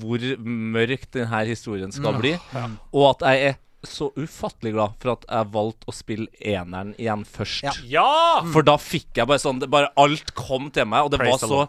Hvor 0.00 0.18
mørk 0.42 1.06
denne 1.14 1.44
historien 1.48 1.92
skal 1.94 2.18
bli, 2.20 2.34
Ja. 2.54 2.66
og 2.92 3.08
at 3.14 3.26
jeg 3.30 3.48
er 3.52 3.56
så 3.86 4.08
ufattelig 4.18 4.72
glad 4.74 4.94
for 4.98 5.12
at 5.12 5.24
jeg 5.30 5.46
valgte 5.54 5.86
å 5.86 5.94
spille 5.94 6.26
eneren 6.42 6.94
igjen 6.98 7.22
først. 7.24 7.62
Ja. 7.62 7.72
Ja! 7.86 8.42
For 8.52 8.66
da 8.66 8.74
fikk 8.82 9.20
jeg 9.20 9.28
bare 9.30 9.38
sånn 9.38 9.60
Bare 9.70 9.92
alt 9.96 10.32
kom 10.34 10.70
til 10.74 10.88
meg, 10.90 11.04
og 11.06 11.12
det 11.14 11.20
Praise 11.20 11.46
var 11.46 11.68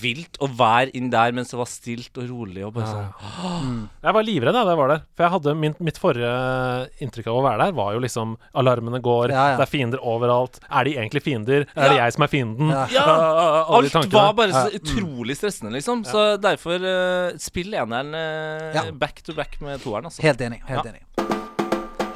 Vilt 0.00 0.38
å 0.42 0.48
være 0.48 0.90
inn 0.96 1.10
der 1.12 1.32
mens 1.32 1.50
det 1.52 1.58
var 1.58 1.68
stilt 1.70 2.16
og 2.18 2.28
rolig. 2.30 2.64
Og 2.66 2.72
bare 2.74 2.86
Ja. 2.86 3.30
sånn 3.42 3.88
Jeg 4.02 4.14
var 4.14 4.22
livredd 4.22 4.52
da 4.54 4.64
jeg 4.64 4.76
var 4.78 4.88
der. 4.88 5.02
For 5.16 5.24
jeg 5.24 5.32
hadde 5.32 5.54
min, 5.56 5.74
mitt 5.80 5.98
forrige 5.98 6.88
inntrykk 7.00 7.26
av 7.28 7.34
å 7.40 7.42
være 7.44 7.58
der, 7.64 7.72
var 7.72 7.92
jo 7.94 8.00
liksom 8.00 8.36
Alarmene 8.54 9.00
går, 9.02 9.30
Ja, 9.30 9.48
ja. 9.50 9.56
det 9.56 9.66
er 9.68 9.72
fiender 9.78 9.98
overalt. 10.02 10.58
Er 10.70 10.84
de 10.84 10.94
egentlig 10.96 11.22
fiender? 11.22 11.66
Er 11.76 11.88
det 11.88 11.96
jeg 11.98 12.12
som 12.12 12.22
er 12.22 12.28
fienden? 12.28 12.70
Ja. 12.70 12.86
Ja! 12.90 13.04
Uh, 13.64 13.76
Alt 13.76 14.12
var 14.12 14.32
bare 14.34 14.52
så 14.52 14.70
Ja. 14.72 14.78
utrolig 14.78 15.36
stressende, 15.36 15.72
liksom. 15.72 16.04
Så 16.04 16.36
derfor 16.40 16.76
uh, 16.80 17.32
spill 17.38 17.72
eneren 17.74 18.14
uh, 18.14 18.72
Ja. 18.74 18.90
back 18.92 19.22
to 19.22 19.32
back 19.34 19.60
med 19.60 19.80
toeren, 19.82 20.04
altså. 20.06 20.22
Helt 20.22 20.40
enig. 20.40 20.60
Helt 20.66 20.84
Ja. 20.84 20.90
enig. 20.90 21.02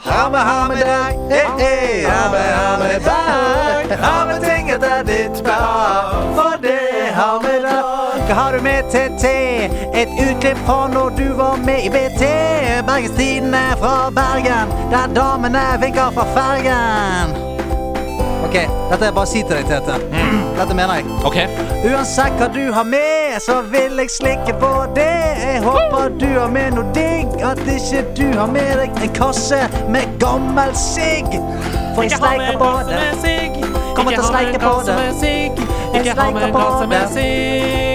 Ha 0.09 0.29
med, 0.31 0.41
ha 0.41 0.69
med 0.69 0.79
deg, 0.79 1.17
hey, 1.29 1.47
hey. 1.59 2.05
ha 2.07 2.31
med, 2.31 2.55
ha 2.55 2.79
med 2.79 3.03
deg. 3.03 3.99
Ha 3.99 4.25
med 4.27 4.41
ting 4.43 4.71
etter 4.71 5.03
ditt 5.05 5.43
behag, 5.45 6.35
Hva 8.29 8.35
har 8.35 8.53
du 8.53 8.61
med 8.61 8.91
til 8.93 9.15
te? 9.17 9.37
Et 9.97 10.11
utklipp 10.21 10.59
fra 10.67 10.83
når 10.93 11.15
du 11.17 11.29
var 11.39 11.57
med 11.65 11.87
i 11.87 11.89
BT. 11.89 12.27
Bergenstidene 12.85 13.63
fra 13.81 14.11
Bergen, 14.13 14.69
der 14.93 15.07
damene 15.17 15.63
vinker 15.81 16.11
fra 16.13 16.27
fergen. 16.37 17.33
OK, 18.45 18.59
dette 18.91 19.09
er 19.09 19.17
bare 19.17 19.25
å 19.25 19.31
si 19.31 19.41
til 19.49 19.57
deg, 19.57 19.65
Tete. 19.73 19.97
Dette 20.59 20.77
mener 20.77 21.01
jeg. 21.01 21.09
OK. 21.25 21.41
Uansett 21.89 22.37
hva 22.37 22.53
du 22.53 22.69
har 22.77 22.85
med, 22.85 23.41
så 23.41 23.63
vil 23.73 23.97
jeg 24.05 24.13
slikke 24.13 24.59
på 24.61 24.75
det. 25.01 25.09
Jeg 25.47 25.65
håper 25.65 26.13
du 26.21 26.29
har 26.37 26.53
med 26.53 26.77
noe 26.77 26.93
digg, 26.93 27.33
at 27.41 27.65
ikke 27.65 28.05
du 28.13 28.27
har 28.37 28.53
med 28.53 28.73
deg 28.85 29.05
en 29.09 29.15
kasse 29.17 29.65
med 29.89 30.19
gammel 30.21 30.77
sigg. 30.77 31.33
For 31.97 32.05
jeg 32.05 32.21
sleiker 32.21 32.61
på 32.61 32.73
det. 32.93 33.05
Kommer 33.97 34.13
til 34.13 34.21
å 34.21 34.33
sleike 34.33 34.61
på 34.69 34.81
det. 34.85 35.03
Jeg 35.97 36.13
sleiker 36.13 36.53
på 36.53 36.67
det. 36.93 37.88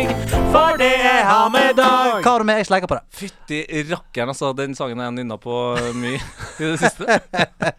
For 0.53 0.77
det 0.77 0.91
er 0.93 1.23
har 1.27 1.49
med 1.53 1.69
i 1.71 1.75
dag. 1.77 2.11
Hva 2.21 2.31
har 2.35 2.43
du 2.43 2.47
med? 2.47 2.59
Jeg 2.61 2.69
sleiker 2.69 2.89
på 2.91 2.97
det. 2.99 3.03
Fytti 3.17 3.59
rakkeren, 3.89 4.31
altså. 4.33 4.51
Den 4.57 4.75
sangen 4.77 5.01
har 5.01 5.09
jeg 5.09 5.17
nynna 5.17 5.37
på 5.41 5.57
mye 5.97 6.19
i 6.61 6.67
det 6.67 6.77
siste. 6.81 7.19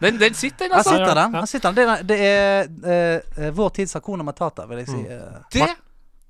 Den, 0.01 0.19
den 0.21 0.37
sitter, 0.37 0.67
den, 0.67 0.75
Her 0.75 0.81
altså. 0.81 0.97
sitter 0.97 1.15
den. 1.21 1.39
Ja. 1.39 1.39
Her 1.39 1.51
sitter 1.51 1.71
den. 1.71 1.79
Det 1.79 2.19
er, 2.27 2.67
det 2.75 2.91
er 2.99 3.47
eh, 3.47 3.51
vår 3.55 3.73
tids 3.79 3.95
Hakuna 3.97 4.27
Matata, 4.27 4.67
vil 4.69 4.83
jeg 4.83 4.91
si. 4.91 5.01
Mm. 5.01 5.41
Det 5.55 5.69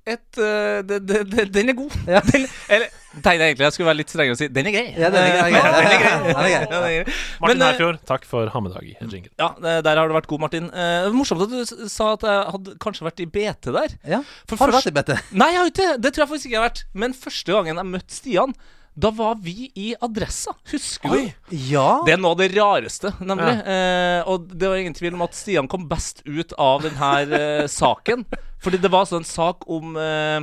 et, 0.06 0.38
uh, 0.38 0.84
de, 0.86 1.00
de, 1.02 1.24
de, 1.26 1.44
Den 1.50 1.72
er 1.72 1.76
god. 1.78 1.94
Ja. 2.16 2.20
Den, 2.28 2.44
eller 2.70 2.92
tenkte 3.16 3.32
jeg 3.32 3.48
egentlig 3.54 3.64
jeg 3.66 3.74
skulle 3.78 3.88
være 3.88 3.98
litt 4.02 4.12
strengere 4.12 4.36
og 4.36 4.40
si 4.42 4.48
den 4.52 4.68
er 4.70 4.74
grei. 4.76 4.84
Ja, 5.00 5.10
den 5.14 5.24
er 5.24 5.32
grei. 5.34 5.50
Eh, 5.56 5.78
den 5.80 5.88
er 5.88 6.02
grei. 6.02 6.12
Den 6.26 6.36
er 6.36 6.44
grei. 6.44 6.52
Ja, 6.52 6.60
den 6.68 6.76
er 6.78 6.94
grei. 6.98 7.16
Martin 7.42 7.58
Men, 7.58 7.64
eh, 7.66 7.72
Herfjord, 7.72 8.00
takk 8.12 8.28
for 8.30 8.52
ha 8.54 8.62
med 8.66 8.76
dag-jingle. 8.76 9.32
Ja, 9.40 9.50
eh, 9.56 9.80
der 9.88 10.02
har 10.02 10.12
du 10.12 10.16
vært 10.18 10.30
god, 10.30 10.44
Martin. 10.46 10.70
Uh, 10.76 11.10
morsomt 11.16 11.46
at 11.48 11.56
du 11.56 11.90
sa 11.90 12.12
at 12.18 12.28
jeg 12.28 12.46
hadde 12.58 12.76
kanskje 12.86 13.08
vært 13.08 13.24
i 13.26 13.30
BT 13.38 13.72
der. 13.80 13.98
Ja. 14.16 14.22
For 14.46 14.62
Har 14.62 14.70
du 14.74 14.78
først- 14.78 14.92
vært 14.92 14.94
i 14.94 15.16
BT? 15.16 15.36
Nei, 15.42 15.50
jeg 15.56 15.62
har 15.64 15.74
ikke 15.74 15.92
det. 16.06 16.14
Tror 16.14 16.26
jeg 16.28 16.34
faktisk 16.36 16.50
ikke 16.52 16.58
jeg 16.58 16.62
har 16.64 16.70
vært. 16.70 16.84
Men 17.06 17.18
første 17.26 17.56
gangen 17.58 17.82
jeg 17.82 17.94
møtte 17.96 18.20
Stian, 18.20 18.56
da 18.96 19.10
var 19.12 19.36
vi 19.44 19.70
i 19.76 19.90
Adressa. 20.06 20.54
Husker 20.72 21.12
du? 21.12 21.32
Ja. 21.52 21.88
Det 22.08 22.14
er 22.14 22.20
noe 22.22 22.32
av 22.32 22.40
det 22.40 22.52
rareste, 22.56 23.12
nemlig. 23.20 23.58
Eh, 23.68 24.22
og 24.32 24.46
det 24.56 24.70
var 24.72 24.80
ingen 24.80 24.96
tvil 24.96 25.18
om 25.18 25.26
at 25.26 25.36
Stian 25.36 25.68
kom 25.68 25.84
best 25.92 26.22
ut 26.24 26.54
av 26.56 26.86
denne 26.86 27.10
eh, 27.36 27.66
saken. 27.68 28.24
Fordi 28.66 28.80
det 28.82 28.90
var 28.94 29.06
sånn 29.06 29.22
en 29.22 29.28
sak 29.30 29.66
om 29.72 29.96
eh, 30.02 30.40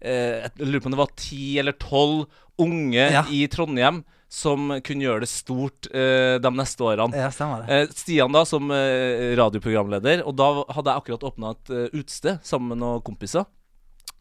eh, 0.00 0.46
Jeg 0.46 0.66
lurer 0.70 0.84
på 0.84 0.90
om 0.92 0.94
det 0.94 1.00
var 1.02 1.14
ti 1.18 1.56
eller 1.60 1.74
tolv 1.82 2.26
unge 2.62 3.08
Ja. 3.12 3.24
i 3.28 3.42
Trondheim 3.52 4.04
som 4.32 4.70
kunne 4.82 5.04
gjøre 5.04 5.22
det 5.22 5.28
stort 5.30 5.86
eh, 5.94 6.36
de 6.42 6.50
neste 6.56 6.82
årene. 6.82 7.14
Ja, 7.14 7.28
stemmer 7.30 7.62
det. 7.62 7.76
Eh, 7.86 7.92
Stian 7.94 8.32
da 8.34 8.42
som 8.48 8.70
eh, 8.74 9.34
radioprogramleder, 9.38 10.24
og 10.26 10.34
da 10.40 10.48
hadde 10.74 10.90
jeg 10.90 11.02
akkurat 11.02 11.26
åpna 11.28 11.52
et 11.54 11.70
eh, 11.70 11.84
utested 11.94 12.40
sammen 12.44 12.72
med 12.74 12.80
noen 12.82 13.04
kompiser. 13.06 13.46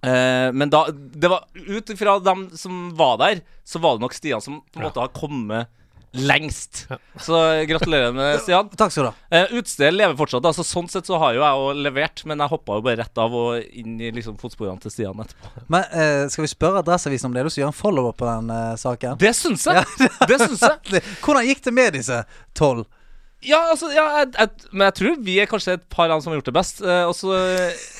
Eh, 0.05 0.51
men 0.53 0.69
da 0.69 0.83
det 0.93 1.31
var 1.31 1.47
Ut 1.55 1.89
ifra 1.89 2.19
dem 2.21 2.45
som 2.59 2.91
var 2.99 3.17
der, 3.23 3.41
så 3.65 3.81
var 3.81 3.97
det 3.97 4.05
nok 4.05 4.13
Stian 4.13 4.43
som 4.45 4.59
på 4.69 4.77
en 4.81 4.85
måte 4.89 5.01
har 5.01 5.09
kommet 5.15 5.71
lengst. 6.15 6.85
Så 7.21 7.37
eh, 7.51 7.63
gratulerer 7.69 8.13
med 8.15 8.39
Stian. 8.43 8.69
Takk 8.77 8.93
skal 8.93 9.07
du 9.07 9.09
ha. 9.09 9.15
Eh, 9.29 9.53
Utstedet 9.59 9.93
lever 9.95 10.17
fortsatt. 10.19 10.45
Altså, 10.47 10.65
sånn 10.67 10.89
sett 10.91 11.07
så 11.09 11.19
har 11.21 11.35
jo 11.37 11.43
jeg 11.43 11.61
òg 11.65 11.81
levert, 11.85 12.23
men 12.29 12.41
jeg 12.43 12.51
hoppa 12.51 12.79
jo 12.79 12.85
bare 12.85 12.99
rett 13.03 13.21
av 13.21 13.35
og 13.35 13.61
inn 13.75 13.95
i 14.01 14.11
liksom 14.15 14.37
fotsporene 14.41 14.81
til 14.83 14.93
Stian 14.93 15.23
etterpå. 15.25 15.65
Men 15.71 15.87
eh, 15.91 16.25
skal 16.33 16.47
vi 16.47 16.51
spørre 16.51 16.83
Adresseavisen 16.83 17.29
om 17.29 17.35
det? 17.37 17.45
Du 17.47 17.53
skal 17.53 17.65
gjøre 17.65 17.73
en 17.75 17.79
follow-up 17.81 18.19
på 18.21 18.29
den 18.29 18.51
eh, 18.55 18.75
saken. 18.81 19.17
Det 19.21 19.33
syns 19.37 19.67
jeg! 19.69 20.11
Det 20.29 20.39
syns 20.41 20.63
jeg. 20.65 21.03
Hvordan 21.25 21.49
gikk 21.49 21.65
det 21.67 21.75
med 21.75 21.97
disse 21.99 22.21
tolv? 22.57 22.85
Ja, 23.45 23.59
altså, 23.71 23.91
ja, 23.93 24.05
jeg, 24.19 24.31
jeg, 24.39 24.69
men 24.71 24.85
jeg 24.87 24.95
tror 24.99 25.17
vi 25.27 25.35
er 25.41 25.49
kanskje 25.49 25.75
et 25.77 25.83
par 25.93 26.09
land 26.09 26.23
som 26.23 26.31
har 26.33 26.39
gjort 26.39 26.49
det 26.49 26.55
best. 26.57 26.81
Uh, 26.81 27.03
og 27.09 27.13
så 27.17 27.39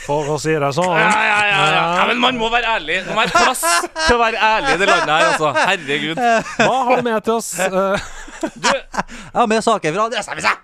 For 0.05 0.31
å 0.33 0.37
si 0.41 0.55
det 0.57 0.71
sånn. 0.77 0.93
Ja, 0.97 1.07
ja, 1.09 1.39
ja, 1.49 1.63
ja. 1.71 1.83
ja, 1.99 2.05
men 2.09 2.21
man 2.23 2.39
må 2.41 2.49
være 2.53 2.75
ærlig. 2.79 3.01
Det 3.05 3.13
må 3.13 3.21
være 3.21 3.33
plass 3.45 3.63
til 4.07 4.17
å 4.17 4.21
være 4.21 4.41
ærlig 4.49 4.75
i 4.75 4.81
det 4.81 4.89
landet 4.91 5.13
her, 5.13 5.27
altså. 5.33 5.53
Herregud. 5.59 6.23
Hva 6.61 6.81
har 6.89 7.01
du 7.01 7.09
med 7.09 7.27
til 7.27 7.37
oss? 7.37 7.51
Eh, 7.65 8.11
Du 8.45 8.67
Jeg 8.69 9.35
har 9.39 9.47
med 9.47 9.63
saker. 9.63 9.93
fra 9.95 10.09
Adresseavisa. 10.09 10.55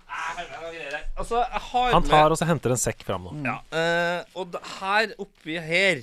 Altså, 1.21 1.41
han 1.91 2.05
tar 2.07 2.33
og 2.33 2.39
og 2.39 2.47
henter 2.49 2.73
en 2.73 2.79
sekk 2.81 3.03
fram 3.05 3.27
nå. 3.27 3.33
ja, 3.45 3.57
uh, 3.75 4.39
Og 4.41 4.55
her 4.79 5.11
oppi 5.21 5.59
her 5.61 6.01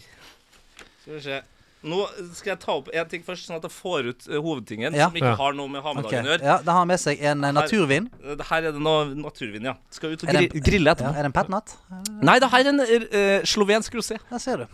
Skal 1.02 1.16
vi 1.16 1.22
se 1.24 1.40
Nå 1.86 2.08
skal 2.34 2.50
jeg 2.56 2.58
ta 2.64 2.72
opp 2.74 2.88
én 2.90 3.06
ting 3.08 3.22
først, 3.22 3.46
sånn 3.46 3.56
at 3.60 3.62
jeg 3.62 3.70
får 3.70 4.08
ut 4.10 4.24
eh, 4.28 4.38
hovedtingen, 4.42 4.94
Ja. 4.98 5.06
som 5.06 5.14
ikke 5.20 5.36
har 5.38 5.52
noe 5.54 5.68
med 5.70 5.82
hamedagen 5.84 6.26
å 6.26 6.32
gjøre. 6.32 6.42
Ja, 6.42 6.56
Da 6.66 6.72
har 6.72 6.78
han 6.82 6.88
med 6.90 6.98
seg 6.98 7.22
en 7.22 7.44
her, 7.46 7.52
naturvin. 7.54 8.08
Eh, 8.24 8.42
Her 8.50 8.58
er 8.66 8.72
det 8.72 8.80
noe 8.82 9.04
naturvin, 9.14 9.62
ja. 9.70 9.74
Skal 9.94 10.10
ut 10.16 10.24
og 10.24 10.28
gri 10.32 10.48
en- 10.50 10.62
grille 10.66 10.90
Ja, 10.90 10.94
etterpå. 10.94 11.12
er 11.14 11.22
det 11.22 11.30
en 11.30 11.36
petnat? 11.38 11.76
Nei, 12.20 12.38
det 12.40 12.50
her 12.50 12.60
er 12.64 12.68
en 12.68 12.80
uh, 12.80 13.46
slovensk 13.46 13.94
rosé. 13.94 14.18
Der 14.30 14.38
ser 14.42 14.56
du. 14.56 14.66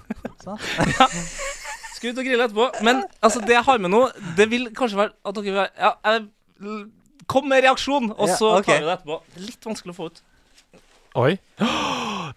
Sånn. 0.42 0.58
Skal 1.94 2.10
ut 2.12 2.18
og 2.18 2.24
grille 2.24 2.44
etterpå. 2.48 2.70
Men 2.82 3.04
altså, 3.22 3.40
det 3.44 3.54
jeg 3.58 3.64
har 3.64 3.78
med 3.78 3.90
nå, 3.92 4.02
det 4.36 4.48
vil 4.50 4.70
kanskje 4.76 4.96
være 5.04 5.12
at 5.24 5.34
dere 5.34 5.44
vil 5.44 5.68
Ja, 5.78 5.92
jeg, 6.04 6.28
kom 7.28 7.48
med 7.48 7.64
reaksjon, 7.64 8.10
og 8.16 8.28
Ja, 8.28 8.36
så 8.36 8.62
tar 8.64 8.80
vi 8.80 8.84
det 8.88 8.98
etterpå. 8.98 9.20
Er 9.36 9.40
litt 9.44 9.60
vanskelig 9.68 9.92
å 9.92 9.96
få 10.00 10.08
ut. 10.10 10.22
Oi. 11.14 11.36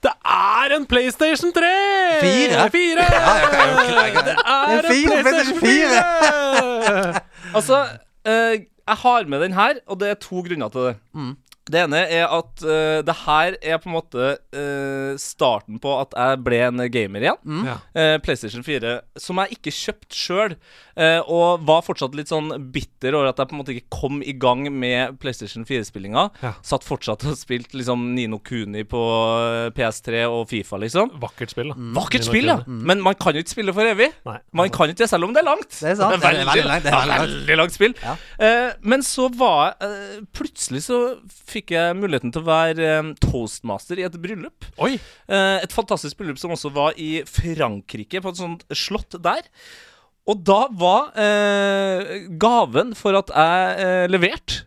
Det 0.06 0.12
er 0.30 0.74
en 0.76 0.86
PlayStation 0.86 1.50
3! 1.54 1.70
Fire? 2.22 2.68
Fire! 2.70 3.06
Det 3.08 4.36
er 4.38 4.78
en 4.78 4.86
fire, 4.86 5.22
PlayStation 5.24 5.60
4! 5.60 7.22
Altså, 7.58 7.78
eh, 8.28 8.54
jeg 8.88 8.98
har 9.02 9.24
med 9.32 9.40
den 9.42 9.54
her, 9.56 9.80
og 9.88 10.00
det 10.00 10.10
er 10.10 10.18
to 10.22 10.44
grunner 10.46 10.68
til 10.70 10.82
det. 10.82 10.96
Mm. 11.16 11.32
Det 11.72 11.84
ene 11.84 12.04
er 12.06 12.26
at 12.32 12.66
uh, 12.66 13.00
det 13.06 13.18
her 13.26 13.58
er 13.62 13.82
på 13.82 13.92
en 13.92 13.98
måte 13.98 14.34
uh, 14.38 15.14
starten 15.22 15.82
på 15.84 15.94
at 16.00 16.16
jeg 16.18 16.42
ble 16.46 16.62
en 16.70 16.86
gamer 16.94 17.28
igjen. 17.28 17.42
Mm. 17.44 17.64
Ja. 17.68 17.78
Uh, 17.98 18.18
PlayStation 18.24 18.66
4, 18.66 18.98
som 19.22 19.44
jeg 19.44 19.60
ikke 19.60 19.76
kjøpte 19.76 20.18
sjøl, 20.18 20.60
og 20.98 21.62
var 21.68 21.84
fortsatt 21.86 22.16
litt 22.18 22.32
sånn 22.32 22.50
bitter 22.74 23.14
over 23.14 23.28
at 23.30 23.38
jeg 23.38 23.50
på 23.52 23.54
en 23.54 23.60
måte 23.60 23.74
ikke 23.76 23.92
kom 23.94 24.16
i 24.26 24.34
gang 24.34 24.64
med 24.74 25.20
PlayStation 25.22 25.62
4-spillinga. 25.68 26.24
Ja. 26.42 26.56
Satt 26.66 26.86
fortsatt 26.88 27.26
og 27.28 27.38
spilte 27.40 27.78
liksom 27.78 28.08
Nino 28.16 28.40
Kuni 28.44 28.84
på 28.88 29.02
eh, 29.38 29.68
PS3 29.76 30.24
og 30.30 30.48
Fifa, 30.52 30.80
liksom. 30.82 31.14
Vakkert 31.22 31.54
spill, 31.54 31.72
da. 31.74 31.78
Vakkert 31.98 32.26
Nino 32.26 32.32
spill, 32.32 32.50
ja! 32.52 32.58
Mm. 32.66 32.82
Men 32.90 33.04
man 33.06 33.18
kan 33.20 33.38
jo 33.38 33.44
ikke 33.44 33.56
spille 33.56 33.76
for 33.78 33.90
evig. 33.90 34.10
Nei. 34.28 34.38
Man 34.58 34.74
kan 34.74 34.94
ikke 34.94 35.04
det 35.04 35.10
selv 35.12 35.28
om 35.28 35.36
det 35.36 35.44
er 35.44 35.50
langt. 35.50 35.70
Det 35.74 35.92
er 35.92 36.00
sant. 36.00 36.18
Det 36.18 36.18
er 36.18 36.38
Det 36.38 36.44
er 36.44 36.50
veldig, 36.50 36.50
veldig 36.52 36.68
langt, 36.72 36.88
det 36.88 36.94
er 36.94 37.24
veldig 37.24 37.40
langt. 37.46 37.62
langt 37.62 37.78
spill. 37.78 37.98
Ja. 38.04 38.16
Eh, 38.48 38.70
men 38.82 39.06
så 39.06 39.30
var 39.38 39.76
jeg 39.78 40.26
Plutselig 40.38 40.84
så 40.86 40.98
fikk 41.50 41.57
jeg 41.66 41.96
muligheten 41.98 42.32
til 42.32 42.42
å 42.44 42.48
være 42.48 42.88
eh, 43.00 43.10
toastmaster 43.24 43.98
i 43.98 44.06
et 44.06 44.18
bryllup. 44.22 44.66
Oi! 44.78 44.94
Eh, 45.28 45.58
et 45.64 45.74
fantastisk 45.74 46.18
bryllup 46.18 46.38
som 46.38 46.52
også 46.54 46.70
var 46.76 46.94
i 47.02 47.24
Frankrike, 47.26 48.22
på 48.22 48.30
et 48.30 48.38
sånt 48.38 48.64
slott 48.76 49.18
der. 49.24 49.42
Og 50.28 50.42
da 50.44 50.68
var 50.76 51.12
eh, 51.18 52.28
gaven 52.38 52.94
for 53.00 53.16
at 53.18 53.30
jeg 53.32 53.78
eh, 53.86 54.08
leverte 54.12 54.64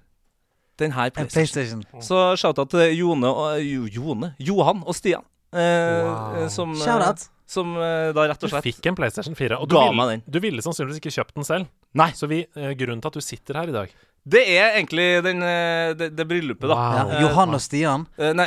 den 0.80 0.94
her 0.96 1.10
PlayStation. 1.12 1.82
PlayStation. 1.84 2.02
Så 2.02 2.36
shout-out 2.40 2.70
til 2.72 2.94
Jone 2.96 3.28
og 3.28 3.58
jo, 3.60 3.84
Jone, 3.92 4.34
Johan 4.40 4.80
og 4.88 4.96
Stian. 4.96 5.26
Eh, 5.52 6.00
Wow. 6.06 6.48
Som, 6.48 6.72
eh, 6.72 6.84
Shout-out. 6.86 7.26
som 7.50 7.74
eh, 7.76 8.12
da 8.16 8.24
rett 8.30 8.44
og 8.46 8.52
slett 8.52 8.64
Du 8.64 8.70
fikk 8.70 8.86
en 8.88 8.96
PlayStation 8.96 9.34
4, 9.36 9.58
og 9.60 9.68
du 9.68 9.74
ville, 9.76 10.20
du 10.30 10.38
ville 10.40 10.62
sannsynligvis 10.64 11.00
ikke 11.02 11.12
kjøpt 11.18 11.34
den 11.36 11.44
selv. 11.44 11.68
Nei. 11.98 12.08
Så 12.16 12.28
vi, 12.30 12.44
eh, 12.56 12.70
grunnen 12.78 13.02
til 13.02 13.10
at 13.10 13.18
du 13.18 13.20
sitter 13.26 13.58
her 13.60 13.68
i 13.68 13.74
dag 13.74 13.92
Det 14.28 14.42
er 14.52 14.74
egentlig 14.76 15.22
den, 15.24 15.38
eh, 15.42 15.94
det, 15.96 16.10
det 16.16 16.26
bryllupet, 16.28 16.68
da. 16.68 16.74
Wow. 16.76 16.96
Ja, 16.96 17.04
Eh, 17.16 17.22
Johan 17.24 17.54
og 17.56 17.60
Stian. 17.64 18.02
Eh, 18.20 18.32
nei, 18.36 18.46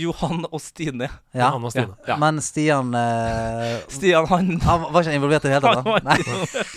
Johan 0.00 0.46
og 0.50 0.60
Stine. 0.64 1.08
Ja. 1.36 1.50
Johan 1.50 1.64
og 1.68 1.70
Stine. 1.74 1.94
Ja. 2.08 2.16
Men 2.16 2.40
Stian 2.40 2.94
uh, 2.96 3.76
Stian, 3.92 4.26
han 4.30 4.48
Han 4.64 4.86
var 4.92 5.02
ikke 5.04 5.14
involvert 5.18 5.44
i 5.44 5.50
det 5.52 5.58
hele 5.58 5.74
tatt? 5.74 5.84
da? 5.84 6.16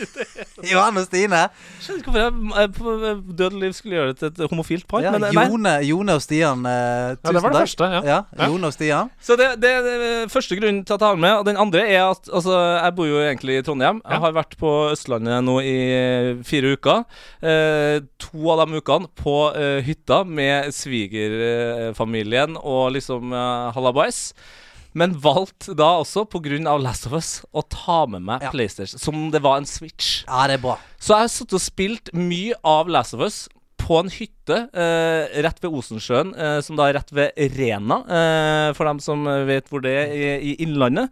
Johan 0.72 1.00
og 1.00 1.06
Stine. 1.08 1.42
Skjønner 1.82 2.02
ikke 2.04 2.14
hvorfor 2.16 2.60
jeg 2.60 2.74
på 2.76 3.34
død 3.40 3.58
liv 3.62 3.74
skulle 3.78 3.98
gjøre 4.00 4.12
det 4.14 4.18
til 4.22 4.32
et 4.46 4.52
homofilt 4.52 4.88
par. 4.92 5.04
Ja, 5.06 5.14
men 5.16 5.26
nei. 5.26 5.32
Jone, 5.48 5.74
Jone 5.88 6.16
og 6.20 6.24
Stian. 6.26 6.66
eh, 6.66 7.16
Ja, 7.16 7.32
det 7.32 7.42
var 7.44 7.56
det 7.56 7.62
takk. 7.62 7.66
første, 7.66 7.90
ja. 8.12 8.20
Jone 8.46 8.68
og 8.70 8.74
Stian. 8.76 9.12
Så 9.22 9.38
det, 9.40 9.50
det 9.64 9.72
er 9.72 10.28
første 10.32 10.60
grunnen 10.60 10.84
til 10.86 10.94
at 10.98 11.02
jeg 11.02 11.08
har 11.16 11.22
med. 11.24 11.34
Og 11.40 11.46
den 11.48 11.58
andre 11.62 11.88
er 11.88 12.10
at 12.12 12.30
altså, 12.34 12.56
jeg 12.84 12.96
bor 13.00 13.10
jo 13.10 13.20
egentlig 13.24 13.60
i 13.60 13.66
Trondheim. 13.66 14.02
Jeg 14.06 14.20
har 14.28 14.36
vært 14.36 14.58
på 14.60 14.76
Østlandet 14.92 15.44
nå 15.48 15.60
i 15.64 15.78
fire 16.48 16.76
uker. 16.76 17.04
Eh, 17.42 18.00
to 18.26 18.52
av 18.52 18.64
de 18.66 18.82
ukene 18.82 19.10
på 19.22 19.38
uh, 19.56 19.80
hytta 19.86 20.24
med 20.28 20.74
svigerfamilien 20.76 22.58
og 22.62 22.94
liksom 22.98 23.34
uh, 23.34 23.72
hallabais. 23.76 24.30
Men 24.96 25.12
valgte 25.20 25.74
da 25.76 25.90
også, 26.00 26.24
pga. 26.32 26.56
Last 26.80 27.08
of 27.10 27.18
Us, 27.18 27.32
å 27.52 27.62
ta 27.68 28.06
med 28.08 28.24
meg 28.24 28.46
Ja. 28.46 28.52
PlayStation 28.54 29.00
som 29.02 29.28
det 29.34 29.42
var 29.44 29.60
en 29.60 29.68
Switch. 29.68 30.24
Ja, 30.24 30.46
det 30.48 30.56
er 30.60 30.64
bra. 30.64 30.78
Så 31.00 31.12
jeg 31.18 31.26
har 31.26 31.34
sittet 31.34 31.58
og 31.60 31.64
spilt 31.66 32.14
mye 32.16 32.56
av 32.64 32.88
Last 32.88 33.14
of 33.18 33.26
Us 33.26 33.42
på 33.86 34.00
en 34.00 34.10
hytte 34.10 34.62
eh, 34.74 35.36
rett 35.44 35.60
ved 35.62 35.76
Osensjøen, 35.76 36.32
eh, 36.40 36.60
som 36.64 36.80
da 36.80 36.88
er 36.88 36.96
rett 36.98 37.12
ved 37.14 37.36
Rena, 37.58 38.00
eh, 38.08 38.70
for 38.74 38.88
dem 38.88 39.02
som 39.04 39.28
vet 39.46 39.68
hvor 39.70 39.84
det 39.84 39.94
er 40.00 40.16
i, 40.16 40.30
i 40.40 40.56
Innlandet. 40.64 41.12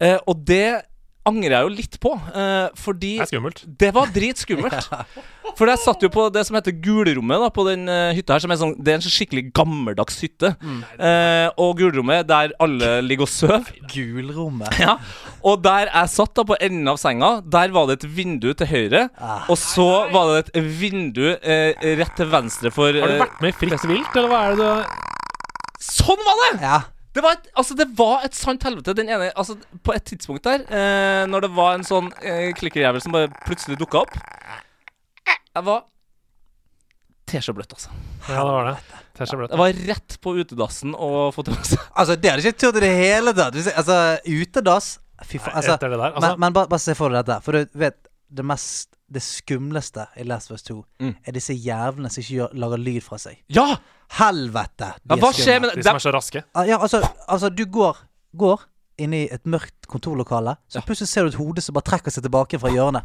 Eh, 0.00 0.16
og 0.24 0.40
det 0.48 0.87
angrer 1.28 1.54
jeg 1.58 1.66
jo 1.68 1.74
litt 1.78 1.98
på, 2.02 2.14
Uh, 2.28 2.68
fordi 2.78 3.16
Det 3.18 3.26
er 3.28 3.30
skummelt. 3.32 3.60
det 3.80 3.88
var 3.94 4.10
dritskummelt. 4.14 4.88
For 5.58 5.66
jeg 5.70 5.80
satt 5.80 6.02
jo 6.04 6.10
på 6.12 6.26
det 6.30 6.42
som 6.46 6.58
heter 6.58 6.74
Gulrommet 6.84 7.40
da, 7.40 7.48
på 7.54 7.64
den 7.66 7.88
uh, 7.88 8.12
hytta 8.14 8.36
her. 8.36 8.42
Som 8.44 8.52
er 8.52 8.58
sånn, 8.60 8.74
det 8.84 8.92
er 8.92 8.98
en 8.98 9.04
så 9.06 9.10
skikkelig 9.10 9.46
gammeldags 9.56 10.18
hytte. 10.22 10.52
Eh, 10.60 11.48
og 11.58 11.72
Gulrommet 11.80 12.28
der 12.28 12.52
alle 12.62 12.90
ligger 13.06 13.24
og 13.26 13.32
sover. 13.32 13.72
Gulrommet. 13.90 14.76
Ja, 14.78 14.98
og 15.42 15.62
der 15.64 15.88
jeg 15.88 16.12
satt 16.12 16.34
da 16.36 16.44
på 16.46 16.58
enden 16.62 16.86
av 16.92 17.00
senga, 17.00 17.30
der 17.42 17.72
var 17.74 17.88
det 17.88 17.98
et 17.98 18.06
vindu 18.18 18.50
til 18.60 18.70
høyre. 18.70 19.02
Ah. 19.18 19.48
Og 19.48 19.58
så 19.58 19.88
var 20.12 20.34
det 20.34 20.44
et 20.52 20.70
vindu 20.82 21.24
eh, 21.40 21.72
rett 21.98 22.14
til 22.20 22.30
venstre 22.30 22.70
for 22.74 22.92
Har 22.94 23.16
du 23.16 23.18
vært 23.24 23.42
med 23.42 23.54
i 23.54 23.58
Fritt 23.58 23.88
vilt, 23.88 24.14
eller 24.14 24.30
hva 24.30 24.44
er 24.50 24.58
det 24.60 24.68
du 24.68 25.04
Sånn 25.88 26.22
var 26.26 26.38
det! 26.42 26.52
Ja. 26.62 26.78
Det 27.18 27.22
var, 27.24 27.34
et, 27.34 27.48
altså, 27.58 27.74
det 27.74 27.88
var 27.98 28.22
et 28.28 28.36
sant 28.38 28.62
helvete. 28.62 28.92
Den 28.94 29.08
ene, 29.10 29.32
altså, 29.34 29.56
på 29.82 29.90
et 29.96 30.04
tidspunkt 30.06 30.44
der, 30.46 30.62
eh, 30.70 31.24
når 31.26 31.48
det 31.48 31.50
var 31.56 31.72
en 31.74 31.86
sånn 31.86 32.12
eh, 32.22 32.52
klikkerjævel 32.54 33.02
som 33.02 33.16
bare 33.16 33.30
plutselig 33.42 33.74
dukka 33.80 34.04
opp 34.04 34.14
Jeg 35.26 35.64
var 35.66 35.80
teskjebløtt, 37.28 37.74
altså. 37.74 37.90
Ja, 38.28 38.44
det 38.46 38.52
var 38.54 38.68
det. 38.70 39.02
Tesha 39.18 39.36
Bløtt. 39.36 39.50
Jeg 39.52 39.60
var 39.60 39.80
rett 39.90 40.16
på 40.22 40.34
utedassen 40.38 40.94
og 40.94 41.32
fotografert. 41.34 41.82
Altså, 41.98 42.14
det 42.14 42.30
hadde 42.30 42.44
jeg 42.46 42.54
ikke 42.54 42.62
turt 42.62 42.78
i 42.78 42.84
det 42.86 42.92
hele 42.94 43.34
tatt. 43.34 43.56
Hvis 43.58 43.66
jeg- 43.72 43.76
Altså, 43.82 43.98
utedass 44.24 44.92
Fy 45.26 45.40
faen. 45.42 45.56
Altså, 45.58 45.74
Etter 45.74 45.90
det 45.90 45.98
der. 45.98 46.12
men, 46.14 46.22
Altså, 46.22 46.38
men 46.38 46.52
bare, 46.54 46.70
bare 46.70 46.78
se 46.86 46.94
for 46.94 47.10
deg 47.10 47.26
dette. 47.26 47.40
For 47.42 47.58
du 47.58 47.78
vet, 47.82 47.96
det 48.30 48.44
mest 48.46 48.94
Det 49.10 49.22
skumleste 49.24 50.04
i 50.20 50.24
Last 50.28 50.50
of 50.50 50.58
Us 50.58 50.62
2 50.68 50.84
Mm. 51.00 51.14
er 51.26 51.32
disse 51.32 51.54
jævlene 51.54 52.10
som 52.12 52.20
ikke 52.20 52.34
gjør, 52.42 52.50
lager 52.60 52.76
lyd 52.82 53.00
fra 53.02 53.16
seg. 53.18 53.38
Ja! 53.48 53.76
Helvete! 54.18 54.90
de 55.04 55.14
ja 55.14 55.20
hva 55.22 55.30
skjer 55.36 55.60
med 55.62 55.74
de 55.76 55.82
som 55.84 55.96
er 55.96 56.04
så 56.04 56.12
raske. 56.14 56.42
Ah, 56.54 56.64
Ja, 56.68 56.78
altså, 56.80 57.00
altså 57.28 57.48
du 57.54 57.64
går 57.66 57.96
Går 58.36 58.60
inn 58.98 59.14
i 59.14 59.22
et 59.32 59.44
mørkt 59.46 59.86
kontorlokale, 59.88 60.56
så 60.68 60.78
Ja. 60.78 60.80
plutselig 60.84 61.08
ser 61.08 61.22
du 61.22 61.28
et 61.28 61.34
hode 61.40 61.60
som 61.62 61.72
bare 61.72 61.86
trekker 61.88 62.10
seg 62.12 62.22
tilbake 62.26 62.58
fra 62.60 62.68
hjørnet. 62.68 63.02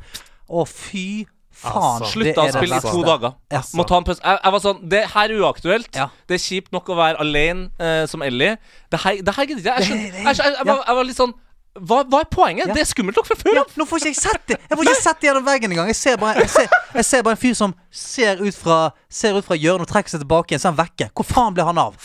Å, 0.50 0.66
fy 0.68 1.26
faen. 1.54 2.02
Altså. 2.02 2.12
Slutt 2.12 2.36
å 2.42 2.48
spille 2.52 2.76
i 2.76 2.80
to 2.82 3.04
dager. 3.04 3.36
Altså. 3.50 3.78
Må 3.78 3.86
ta 3.88 3.98
en 3.98 4.04
pause. 4.04 4.20
Jeg, 4.24 4.40
jeg 4.44 4.52
var 4.52 4.60
sånn 4.60 4.90
Det 4.90 5.04
her 5.14 5.30
er 5.30 5.40
uaktuelt. 5.40 5.96
Ja. 5.96 6.10
Det 6.28 6.36
er 6.36 6.44
kjipt 6.44 6.72
nok 6.74 6.90
å 6.90 6.96
være 6.98 7.20
alene 7.24 7.70
eh, 7.80 8.06
som 8.10 8.22
Ellie. 8.22 8.58
Det 8.92 9.00
her, 9.06 9.22
det 9.22 9.36
her 9.38 9.46
gidder 9.46 9.62
ikke 9.62 9.78
jeg. 9.80 10.12
Jeg, 10.12 10.12
jeg, 10.26 10.36
jeg, 10.36 10.66
jeg 10.66 10.96
var 10.98 11.04
litt 11.08 11.16
sånn 11.22 11.34
hva, 11.80 12.04
hva 12.06 12.20
er 12.22 12.28
poenget? 12.30 12.68
Ja. 12.68 12.74
Det 12.78 12.82
er 12.84 12.86
skummelt 12.90 13.18
nok 13.18 13.26
fra 13.28 13.36
før. 13.40 13.56
Ja, 13.58 13.64
nå 13.80 13.86
får 13.90 14.04
ikke 14.04 14.12
jeg 14.12 14.18
sett 14.20 14.44
det! 14.52 14.58
Jeg 14.70 14.78
får 14.78 14.84
ikke 14.88 15.02
sett 15.02 15.22
det 15.22 15.28
gjennom 15.30 15.46
veggen 15.48 15.72
engang. 15.74 15.88
Jeg 15.90 15.98
ser 15.98 16.18
bare 16.22 16.36
jeg 16.44 16.50
ser, 16.54 16.68
jeg 16.94 17.06
ser 17.08 17.24
bare 17.26 17.34
en 17.38 17.42
fyr 17.42 17.56
som 17.58 17.74
ser 17.90 18.42
ut 18.44 18.56
fra 18.58 18.78
Ser 19.10 19.38
ut 19.38 19.46
fra 19.46 19.58
hjørnet 19.58 19.88
og 19.88 19.90
trekker 19.94 20.14
seg 20.14 20.22
tilbake 20.22 20.54
igjen, 20.54 20.62
så 20.62 20.70
er 20.70 20.76
han 20.76 20.82
vekke. 20.86 21.10
Hvor 21.18 21.26
faen 21.30 21.54
ble 21.58 21.66
han 21.66 21.78
av? 21.82 21.98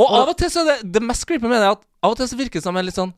Og 0.00 0.06
av 0.08 0.30
og 0.32 0.36
til 0.40 0.50
så 0.50 0.62
er 0.64 0.70
det 0.82 0.92
Det 0.96 1.02
mest 1.04 1.26
creepy 1.28 1.46
med 1.46 1.58
det 1.60 1.66
er 1.68 1.74
at 1.76 1.82
av 2.02 2.14
og 2.14 2.18
til 2.18 2.28
så 2.32 2.38
virker 2.38 2.58
det 2.58 2.64
som 2.66 2.76
en 2.80 2.86
litt 2.88 2.98
sånn 2.98 3.12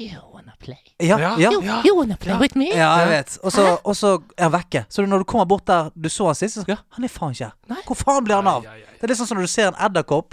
You 0.00 0.20
wanna 0.32 0.52
play? 0.58 0.78
Ja, 1.00 1.18
Ja. 1.20 1.34
ja. 1.38 1.50
You, 1.52 1.62
you 1.84 1.96
wanna 1.96 2.16
play 2.16 2.36
with 2.40 2.56
me? 2.56 2.70
Ja, 2.72 2.94
jeg 3.02 3.08
vet. 3.10 3.34
Og 3.44 3.52
så, 3.52 3.64
og 3.84 3.96
så 3.96 4.14
er 4.38 4.46
han 4.48 4.52
vekke. 4.54 4.84
Så 4.88 5.04
når 5.04 5.20
du 5.20 5.24
kommer 5.28 5.44
bort 5.48 5.66
der 5.68 5.90
du 5.94 6.08
så 6.08 6.30
han 6.30 6.34
sist, 6.38 6.56
så 6.56 6.64
Ja. 6.68 6.78
Han 6.96 7.04
er 7.04 7.12
faen 7.12 7.32
ikke 7.36 7.50
her. 7.50 7.82
Hvor 7.86 7.96
faen 8.00 8.24
blir 8.24 8.40
han 8.40 8.48
av? 8.48 8.64
Ai, 8.64 8.72
ai, 8.72 8.84
ai. 8.88 8.96
Det 8.96 9.04
er 9.04 9.12
litt 9.12 9.20
sånn 9.20 9.28
som 9.28 9.36
når 9.36 9.44
du 9.48 9.52
ser 9.52 9.68
en 9.68 9.76
edderkopp 9.84 10.32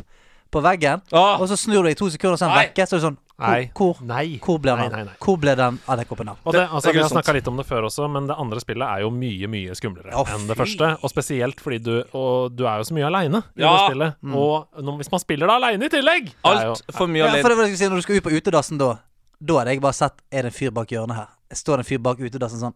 på 0.49 0.61
veggen, 0.63 1.01
ah, 1.13 1.35
og 1.41 1.47
så 1.51 1.57
snur 1.59 1.83
du 1.83 1.89
deg 1.89 1.97
i 1.97 1.99
to 1.99 2.07
sekunder, 2.09 2.33
og 2.33 2.39
så 2.39 2.47
er 2.47 2.49
han 2.55 2.61
vekke. 2.63 2.87
Så 2.87 2.95
er 2.95 2.99
det 3.01 3.05
sånn 3.09 3.19
Nei. 3.39 3.69
Hvor, 3.73 3.93
hvor, 3.95 4.05
Nei. 4.09 4.39
hvor 4.43 4.57
ble 4.59 4.73
han 4.75 4.79
Nei, 4.83 4.89
nei, 4.97 5.03
nei. 5.07 5.15
Hvor 5.23 5.37
ble 5.39 5.53
den 5.55 5.77
edderkoppen 5.87 6.29
av? 6.33 6.37
Og 6.43 6.53
det, 6.53 6.63
altså, 6.67 6.91
Vi 6.93 6.99
har 6.99 7.09
snakka 7.09 7.33
litt 7.37 7.47
om 7.47 7.57
det 7.61 7.65
før 7.69 7.87
også, 7.87 8.07
men 8.11 8.27
det 8.27 8.35
andre 8.37 8.59
spillet 8.59 8.83
er 8.87 9.03
jo 9.05 9.09
mye 9.15 9.47
mye 9.47 9.75
skumlere 9.79 10.11
oh, 10.13 10.27
enn 10.35 10.47
det 10.49 10.57
første. 10.59 10.91
Og 11.03 11.09
spesielt 11.13 11.59
fordi 11.63 11.79
du 11.85 11.93
Og 12.13 12.51
du 12.51 12.65
er 12.67 12.77
jo 12.83 12.87
så 12.89 12.93
mye 12.97 13.07
aleine 13.07 13.43
i 13.55 13.61
Ja. 13.63 13.71
det 13.75 13.85
spillet. 13.93 14.15
Og 14.35 14.67
når, 14.83 14.97
hvis 15.01 15.11
man 15.11 15.23
spiller 15.23 15.47
det 15.47 15.55
aleine 15.55 15.85
i 15.85 15.89
tillegg 15.89 16.31
Altfor 16.43 16.97
for 17.01 17.07
mye 17.07 17.23
Ja, 17.23 17.31
for 17.31 17.37
alene. 17.37 17.49
det 17.49 17.57
var 17.57 17.63
det 17.65 17.69
jeg 17.71 17.77
si, 17.83 17.89
Når 17.89 17.95
du 17.95 18.01
skal 18.07 18.15
ut 18.19 18.23
på 18.29 18.35
utedassen 18.37 18.77
da, 18.81 18.89
da 19.39 19.59
hadde 19.61 19.71
jeg 19.77 19.81
bare 19.87 19.93
sett 20.03 20.19
Er 20.31 20.43
det 20.43 20.51
en 20.53 20.57
fyr 20.59 20.71
bak 20.75 20.91
hjørnet 20.91 21.15
her. 21.15 21.29
Står 21.55 21.77
det 21.79 21.85
en 21.87 21.89
fyr 21.93 22.03
bak 22.03 22.19
utedassen 22.19 22.59
sånn 22.59 22.75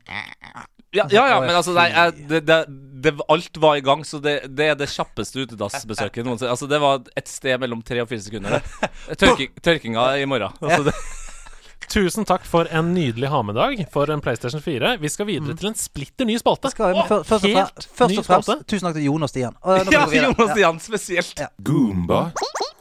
Ja, 0.94 1.08
ja, 1.10 1.26
ja 1.32 1.39
men 1.41 1.56
altså 1.58 1.74
nei, 1.76 1.88
jeg, 1.89 2.28
det, 2.30 2.44
det, 2.46 2.60
det, 3.04 3.16
Alt 3.34 3.58
var 3.62 3.80
i 3.80 3.84
gang, 3.86 4.06
så 4.06 4.20
det, 4.24 4.36
det 4.54 4.70
er 4.74 4.78
det 4.80 4.89
kjappeste 4.94 5.44
utedassbesøket 5.44 6.28
noensinne. 6.28 6.54
Altså, 6.54 6.70
det 6.70 6.80
var 6.84 7.02
et 7.18 7.30
sted 7.32 7.60
mellom 7.62 7.82
tre 7.86 8.04
og 8.04 8.12
fire 8.12 8.24
sekunder. 8.24 8.64
Tørking, 9.22 9.52
tørkinga 9.66 10.08
i 10.22 10.30
morgen. 10.30 10.56
Altså, 10.62 10.88
det, 10.89 10.96
Tusen 11.94 12.26
takk 12.26 12.46
for 12.48 12.70
en 12.72 12.94
nydelig 12.96 13.30
ha-med-dag 13.30 13.84
for 13.94 14.10
en 14.10 14.22
PlayStation 14.24 14.62
4 14.64 14.96
Vi 15.02 15.12
skal 15.12 15.28
videre 15.28 15.56
til 15.60 15.72
en 15.74 15.78
splitter 15.78 16.26
ny 16.30 16.38
spalte. 16.39 16.72
skal, 16.72 16.96
men 16.96 17.10
før, 17.10 17.26
først, 17.28 17.44
og 17.44 17.50
helt 17.50 17.60
fremst, 17.60 17.89
først 18.00 18.16
ny 18.16 18.20
og 18.22 18.28
fremst. 18.30 18.66
Tusen 18.72 18.88
takk 18.88 18.98
til 18.98 19.08
Jon 19.10 19.28
og 19.28 19.34
Stian. 19.34 19.60
Og, 19.68 19.94
ja, 19.94 20.06
Jon 20.24 20.38
og 20.38 20.50
Stian 20.54 20.82
spesielt. 20.84 21.36
Ja. 21.39 21.52
Goomba 21.64 22.26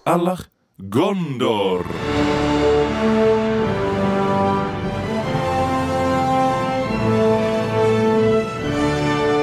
eller 0.06 0.46
Gondor? 0.92 1.86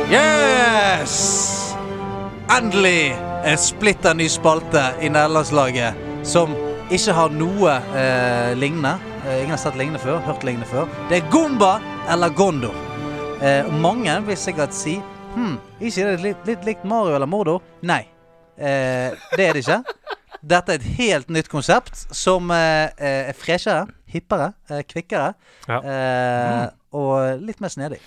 Yes! 0.10 1.76
Endelig 2.57 3.16
en 3.45 3.57
splitter 3.57 4.14
ny 4.18 4.26
spalte 4.30 4.82
i 5.01 5.10
nederlandslaget 5.10 6.26
som 6.26 6.55
ikke 6.89 7.14
har 7.14 7.30
noe 7.30 7.76
eh, 7.93 8.55
lignende. 8.57 8.95
Eh, 9.28 9.43
ingen 9.43 9.53
har 9.53 9.62
sett 9.62 9.78
lignende 9.78 10.01
før, 10.01 10.18
hørt 10.26 10.41
lignende 10.47 10.66
før. 10.72 10.89
Det 11.12 11.20
er 11.20 11.30
Gomba 11.30 11.76
eller 12.10 12.34
Gondor. 12.34 12.74
Eh, 13.38 13.70
mange 13.84 14.18
vil 14.26 14.38
sikkert 14.38 14.74
si 14.74 14.97
Hm, 15.36 15.60
ikke 15.78 16.07
det 16.07 16.16
litt, 16.24 16.45
litt 16.49 16.66
likt 16.66 16.88
Mario 16.89 17.14
eller 17.14 17.30
Mordor? 17.30 17.62
Nei, 17.86 18.01
eh, 18.57 19.14
det 19.38 19.45
er 19.45 19.53
det 19.53 19.62
ikke. 19.62 19.84
Dette 20.41 20.74
er 20.74 20.82
et 20.82 20.88
helt 20.97 21.30
nytt 21.30 21.51
konsept 21.53 22.07
som 22.18 22.49
eh, 22.49 22.89
er 22.97 23.38
freshere, 23.38 23.86
hippere, 24.14 24.51
eh, 24.70 24.82
kvikkere. 24.89 25.34
Ja. 25.70 25.80
Eh, 25.84 26.68
Og 26.91 27.41
litt 27.45 27.60
mer 27.62 27.70
snedig. 27.70 27.99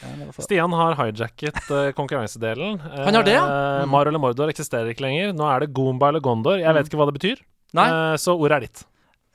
Stian 0.42 0.72
har 0.74 0.96
hijacket 0.98 1.58
eh, 1.70 1.92
konkurransedelen. 1.94 2.80
Han 3.06 3.14
har 3.14 3.22
det, 3.22 3.36
ja? 3.36 3.44
Mm. 3.46 3.90
Mario 3.94 4.10
eller 4.10 4.18
Mordor 4.24 4.50
eksisterer 4.50 4.90
ikke 4.90 5.04
lenger. 5.06 5.30
Nå 5.38 5.46
er 5.54 5.62
det 5.62 5.68
Goomba 5.76 6.08
eller 6.10 6.20
Gondor. 6.24 6.58
Jeg 6.58 6.74
vet 6.74 6.90
ikke 6.90 6.98
hva 6.98 7.06
det 7.06 7.14
betyr, 7.20 7.44
Nei. 7.78 7.84
eh, 7.86 8.16
så 8.18 8.34
ordet 8.34 8.56
er 8.58 8.66
ditt. 8.66 8.82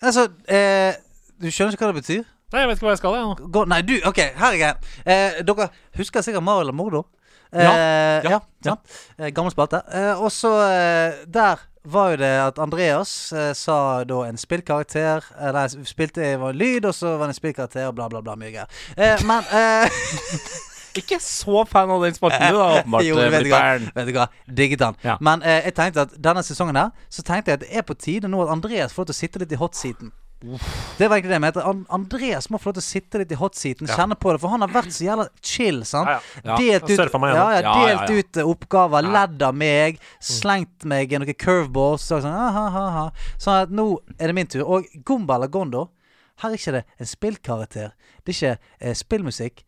Altså, 0.04 0.26
eh, 0.52 0.98
du 1.40 1.48
skjønner 1.48 1.78
ikke 1.78 1.88
hva 1.88 1.94
det 1.96 2.02
betyr? 2.04 2.26
Nei, 2.52 2.60
jeg 2.66 2.68
vet 2.74 2.78
ikke 2.82 2.88
hva 2.90 2.92
jeg 2.98 3.00
skal, 3.02 3.16
jeg. 3.22 3.48
Gå, 3.56 3.64
nei, 3.72 3.80
du, 3.88 3.94
OK, 4.08 4.20
her 4.42 4.52
er 4.52 4.60
greia. 4.60 4.76
Eh, 5.08 5.40
dere 5.48 5.70
husker 6.00 6.24
sikkert 6.28 6.44
Mario 6.48 6.68
eller 6.68 6.76
Mordor? 6.76 7.08
Eh, 7.52 7.64
Ja, 7.64 7.72
ja, 7.80 8.22
ja. 8.36 8.40
ja. 8.68 8.76
Eh, 9.18 9.32
gammel 9.32 9.56
spalte. 9.56 9.80
Eh, 9.96 10.12
og 10.20 10.28
så 10.36 10.52
eh, 10.68 11.24
Der 11.32 11.64
var 11.94 12.14
jo 12.14 12.22
det 12.22 12.32
at 12.44 12.60
Andreas 12.60 13.34
eh, 13.34 13.52
sa 13.58 14.04
da 14.08 14.22
en 14.28 14.38
spillkarakter 14.38 15.26
Eller 15.50 15.72
spilte 15.88 16.34
var 16.42 16.56
lyd, 16.58 16.86
og 16.86 16.96
så 16.96 17.16
var 17.18 17.28
det 17.28 17.36
en 17.36 17.42
spillkarakter, 17.42 17.88
og 17.88 17.96
bla, 17.96 18.10
bla, 18.12 18.22
bla. 18.22 18.36
Mye 18.40 18.54
greier. 18.54 18.72
Eh, 18.98 19.24
men 19.28 19.48
eh, 19.52 19.90
Ikke 20.98 21.20
så 21.22 21.62
fan 21.70 21.92
av 21.94 22.04
den 22.04 22.16
spalten 22.16 22.54
du, 22.54 22.58
da, 22.58 22.68
åpenbart. 22.80 23.06
Jo, 23.06 23.18
eh, 23.22 23.32
vet 23.32 23.46
du 23.46 23.52
hva, 23.54 23.64
vet 24.00 24.10
du 24.10 24.14
hva, 24.16 24.28
digget 24.60 24.86
han. 24.86 24.98
Ja. 25.06 25.18
Men 25.22 25.44
eh, 25.46 25.62
jeg 25.70 25.78
tenkte 25.78 26.08
at 26.08 26.16
denne 26.30 26.44
sesongen 26.46 26.80
her 26.80 26.94
Så 27.14 27.26
tenkte 27.26 27.54
jeg 27.54 27.62
at 27.62 27.66
det 27.66 27.70
er 27.72 27.86
på 27.86 27.98
tide 27.98 28.32
nå 28.32 28.42
at 28.46 28.54
Andreas 28.54 28.96
får 28.96 29.06
lov 29.06 29.12
til 29.12 29.18
å 29.18 29.22
sitte 29.22 29.44
litt 29.44 29.54
i 29.54 29.62
hotseaten. 29.62 30.14
Det 30.40 31.08
var 31.10 31.18
egentlig 31.18 31.32
det 31.32 31.38
jeg 31.38 31.42
mente. 31.42 31.64
Andreas 31.90 32.48
må 32.54 32.60
få 32.62 32.70
lov 32.70 32.76
til 32.78 32.84
å 32.84 32.86
sitte 32.86 33.22
litt 33.22 33.32
i 33.34 33.38
hotseaten, 33.40 33.88
Ja. 33.88 33.96
kjenne 33.98 34.16
på 34.20 34.32
det. 34.32 34.42
For 34.42 34.50
han 34.54 34.62
har 34.62 34.70
vært 34.70 34.94
så 34.94 35.06
jævla 35.08 35.28
chill. 35.42 35.84
sant? 35.86 36.08
Ja, 36.08 36.20
Ja. 36.46 36.58
Delt 36.58 36.84
ut, 36.84 36.98
ja, 37.00 37.34
ja, 37.34 37.62
Ja, 37.62 37.62
ja, 37.62 38.06
delt 38.06 38.10
ut 38.12 38.38
eh, 38.38 38.44
oppgaver, 38.44 39.02
ledd 39.02 39.42
av 39.42 39.56
meg, 39.56 40.00
slengt 40.22 40.86
meg 40.86 41.12
i 41.12 41.18
noen 41.18 41.34
curveballs. 41.34 42.02
Så 42.06 42.22
sånn, 42.22 42.34
aha, 42.34 42.68
ah, 42.68 42.76
ah, 42.78 43.06
ah. 43.08 43.12
sånn 43.38 43.64
at 43.64 43.70
nå 43.72 43.98
er 44.20 44.28
det 44.28 44.36
min 44.36 44.48
tur. 44.48 44.64
Og 44.64 44.86
Gomba 45.04 45.36
eller 45.36 45.48
Gondo, 45.48 45.90
her 46.38 46.52
er 46.52 46.54
ikke 46.56 46.72
det 46.72 46.86
en 47.00 47.06
spillkarakter. 47.06 47.92
Det 48.24 48.30
er 48.30 48.38
ikke 48.38 48.60
eh, 48.80 48.94
spillmusikk. 48.94 49.64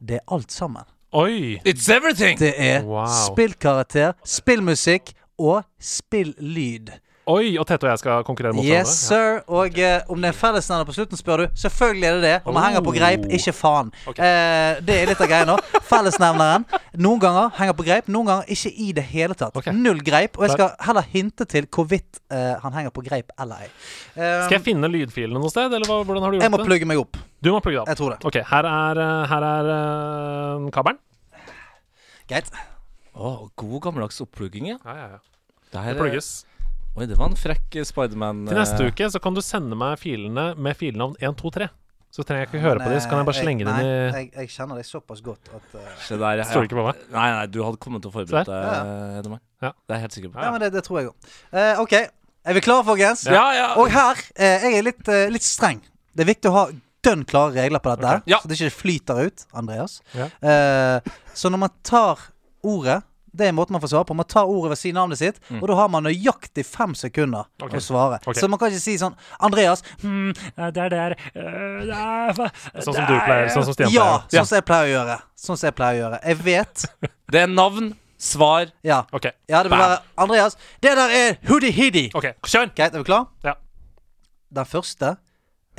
Det 0.00 0.16
er 0.20 0.20
alt 0.28 0.50
sammen. 0.52 0.84
Oi! 1.12 1.60
It's 1.64 1.88
everything! 1.90 2.38
Det 2.38 2.54
er 2.58 2.82
Wow. 2.84 3.06
spillkarakter, 3.06 4.14
spillmusikk 4.24 5.14
og 5.38 5.64
spilllyd. 5.80 6.92
Oi, 7.32 7.52
og 7.60 7.64
Tete 7.68 7.86
og 7.86 7.90
jeg 7.92 8.00
skal 8.02 8.24
konkurrere 8.26 8.52
mot 8.56 8.64
Yes, 8.66 8.90
hverandre. 9.08 9.42
sir. 9.42 9.42
Og 9.60 9.78
eh, 9.78 10.02
om 10.12 10.20
det 10.24 10.30
er 10.32 10.36
fellesnevner 10.36 10.88
på 10.88 10.94
slutten, 10.96 11.18
spør 11.20 11.42
du. 11.44 11.44
Selvfølgelig 11.62 12.08
er 12.08 12.16
det 12.18 12.22
det. 12.26 12.32
Om 12.50 12.56
man 12.58 12.64
henger 12.66 12.82
på 12.84 12.92
Oh. 12.92 12.96
greip, 12.98 13.24
ikke 13.38 13.54
faen. 13.56 13.92
Okay. 14.10 14.26
Eh, 14.26 14.80
det 14.84 14.96
er 15.02 15.06
litt 15.12 15.22
av 15.24 15.30
greia 15.30 15.46
nå. 15.48 15.54
Fellesnevneren. 15.92 16.66
Noen 17.06 17.22
ganger 17.22 17.52
henger 17.60 17.76
på 17.78 17.86
greip, 17.86 18.10
noen 18.12 18.28
ganger 18.28 18.50
ikke 18.56 18.72
i 18.74 18.90
det 18.98 19.04
hele 19.14 19.34
tatt. 19.38 19.56
Okay. 19.56 19.72
Null 19.72 20.02
greip. 20.04 20.36
Og 20.36 20.44
jeg 20.48 20.56
skal 20.58 20.74
heller 20.88 21.06
hinte 21.14 21.46
til 21.48 21.68
hvorvidt 21.72 22.20
eh, 22.34 22.54
han 22.64 22.76
henger 22.76 22.92
på 22.98 23.04
greip 23.06 23.32
eller 23.40 23.64
ei. 23.64 23.70
Eh, 24.16 24.44
Skal 24.48 24.58
jeg 24.58 24.64
finne 24.66 24.90
lydfilene 24.92 25.40
noe 25.40 25.52
sted, 25.54 25.72
eller 25.72 25.88
hva, 25.88 26.02
hvordan 26.04 26.26
har 26.26 26.34
du 26.34 26.36
gjort 26.40 26.46
jeg 26.48 26.52
må 26.56 26.60
det? 26.62 26.68
plugge 26.68 26.90
meg 26.92 27.00
opp. 27.06 27.16
Du 27.42 27.52
må 27.54 27.62
plugge 27.64 27.78
deg 27.78 27.82
opp. 27.86 27.92
Jeg 27.94 28.00
tror 28.02 28.14
det. 28.14 28.20
Ok, 28.28 28.40
her 28.52 28.68
er, 28.74 29.00
eh, 29.06 29.26
her 29.32 29.48
er 29.54 29.72
uh, 29.72 30.70
kabelen. 30.74 31.00
Greit. 32.30 32.48
Å, 33.12 33.32
god 33.60 33.80
gammeldags 33.84 34.20
opplugging, 34.24 34.70
ja. 34.72 34.78
Ja, 34.86 34.94
ja, 34.96 35.08
ja. 35.16 35.20
Det 35.72 35.82
Det 35.88 35.96
plugges. 35.98 36.30
Oi, 36.92 37.06
det 37.08 37.16
var 37.16 37.30
en 37.30 37.38
frekk 37.38 37.78
eh, 37.80 37.86
Spiderman. 37.88 38.42
Til 38.48 38.58
neste 38.58 38.84
eh, 38.84 38.90
uke 38.92 39.06
så 39.14 39.20
kan 39.22 39.36
du 39.36 39.40
sende 39.44 39.78
meg 39.78 39.94
filene 40.00 40.50
med 40.60 40.76
filnavn 40.76 41.14
1, 41.20 41.38
2, 41.40 41.52
3. 41.54 41.68
Så 42.12 42.24
trenger 42.28 42.44
jeg 42.44 42.50
ikke 42.50 42.60
høre 42.66 42.82
på 42.82 42.90
dem, 42.92 42.98
så 43.00 43.08
kan 43.08 43.22
jeg 43.22 43.28
bare 43.30 43.40
slenge 43.40 43.64
dem 43.64 43.78
nei, 43.78 43.84
i 43.86 43.92
jeg, 43.94 44.26
jeg 44.34 44.50
kjenner 44.52 44.76
deg 44.76 44.84
såpass 44.84 45.22
godt 45.24 45.48
at 45.48 45.76
uh, 45.78 45.86
Se 46.04 46.18
der, 46.20 46.42
jeg, 46.42 46.48
Stoler 46.50 46.68
ikke 46.68 46.76
på 46.76 46.84
meg. 46.84 47.06
Nei, 47.14 47.28
nei, 47.32 47.46
du 47.48 47.62
hadde 47.64 47.80
kommet 47.80 48.04
til 48.04 48.12
å 48.12 48.16
forberede 48.18 48.44
deg, 48.44 48.66
der. 48.76 49.22
Edemann. 49.22 49.40
Ja. 49.64 49.70
Det 49.72 49.94
er 49.94 49.96
jeg 49.96 50.04
helt 50.04 50.18
sikker 50.18 50.34
på. 50.34 50.42
Ja, 50.44 50.50
men 50.52 50.60
det, 50.60 50.68
det 50.76 50.84
tror 50.84 51.00
jeg 51.00 51.08
òg. 51.08 51.32
Uh, 51.56 51.80
OK. 51.80 51.96
Er 52.42 52.58
vi 52.58 52.64
klare, 52.66 52.84
folkens? 52.84 53.24
Ja, 53.30 53.46
ja. 53.56 53.66
Og 53.80 53.88
her 53.94 54.20
uh, 54.20 54.66
jeg 54.66 54.76
er 54.82 54.84
litt, 54.90 55.00
uh, 55.08 55.24
litt 55.32 55.48
streng. 55.48 55.80
Det 56.12 56.26
er 56.26 56.34
viktig 56.34 56.52
å 56.52 56.56
ha 56.58 56.66
dønn 57.02 57.24
klare 57.28 57.56
regler 57.56 57.82
på 57.82 57.92
dette, 57.92 58.18
okay. 58.20 58.30
Ja. 58.30 58.38
så 58.42 58.50
det 58.50 58.58
ikke 58.60 58.76
flyter 58.82 59.22
ut, 59.26 59.46
Andreas. 59.58 59.98
Ja. 60.14 60.28
Eh, 60.38 61.14
så 61.34 61.50
når 61.50 61.64
man 61.64 61.74
tar 61.86 62.20
ordet 62.62 63.00
Det 63.32 63.46
er 63.46 63.52
en 63.52 63.56
måte 63.56 63.72
man 63.72 63.80
får 63.80 63.88
svare 63.94 64.04
på. 64.04 64.14
Man 64.16 64.28
tar 64.28 64.44
ordet 64.50 64.72
ved 64.72 64.76
å 64.76 64.80
si 64.80 64.90
navnet 64.92 65.20
sitt, 65.20 65.38
og 65.56 65.64
da 65.70 65.76
har 65.78 65.88
man 65.92 66.04
nøyaktig 66.04 66.64
fem 66.68 66.92
sekunder 66.98 67.46
okay. 67.62 67.80
Å 67.80 67.84
svare. 67.84 68.18
Okay. 68.20 68.36
Så 68.40 68.48
man 68.52 68.60
kan 68.60 68.68
ikke 68.68 68.82
si 68.82 68.98
sånn 69.00 69.16
Andreas 69.40 69.80
hmm, 70.02 70.34
Det 70.58 70.82
er 70.84 70.92
der 70.92 71.14
uh, 71.16 71.80
det 71.88 71.96
er, 71.96 72.42
Sånn 72.84 72.98
som 72.98 73.08
du 73.08 73.14
pleier, 73.16 73.48
sånn 73.54 73.64
som 73.64 73.76
Stian 73.76 73.94
Ja, 73.94 74.06
pleier. 74.20 74.36
sånn 74.36 74.50
som 74.50 74.58
jeg 74.58 74.66
pleier 74.68 74.90
å 74.90 74.92
gjøre. 74.92 75.18
Sånn 75.46 75.60
som 75.60 75.70
jeg 75.70 75.76
pleier 75.80 75.96
å 75.96 76.02
gjøre. 76.02 76.20
Jeg 76.28 76.40
vet 76.44 76.86
Det 77.32 77.44
er 77.46 77.50
navn, 77.50 77.92
svar 78.20 78.68
Ja. 78.84 79.02
Ok, 79.16 79.30
ja 79.48 79.64
det 79.64 79.72
vil 79.72 79.80
være 79.80 80.00
Andreas, 80.26 80.58
det 80.84 80.92
der 81.00 81.16
er 81.22 81.36
Hoodie 81.48 81.72
Hiddy. 81.72 82.06
ok, 82.12 82.34
kjør! 82.44 82.68
Greit, 82.76 82.92
er 82.92 83.00
vi 83.00 83.08
klar? 83.08 83.30
Ja. 83.46 83.56
Den 84.52 84.68
første 84.68 85.16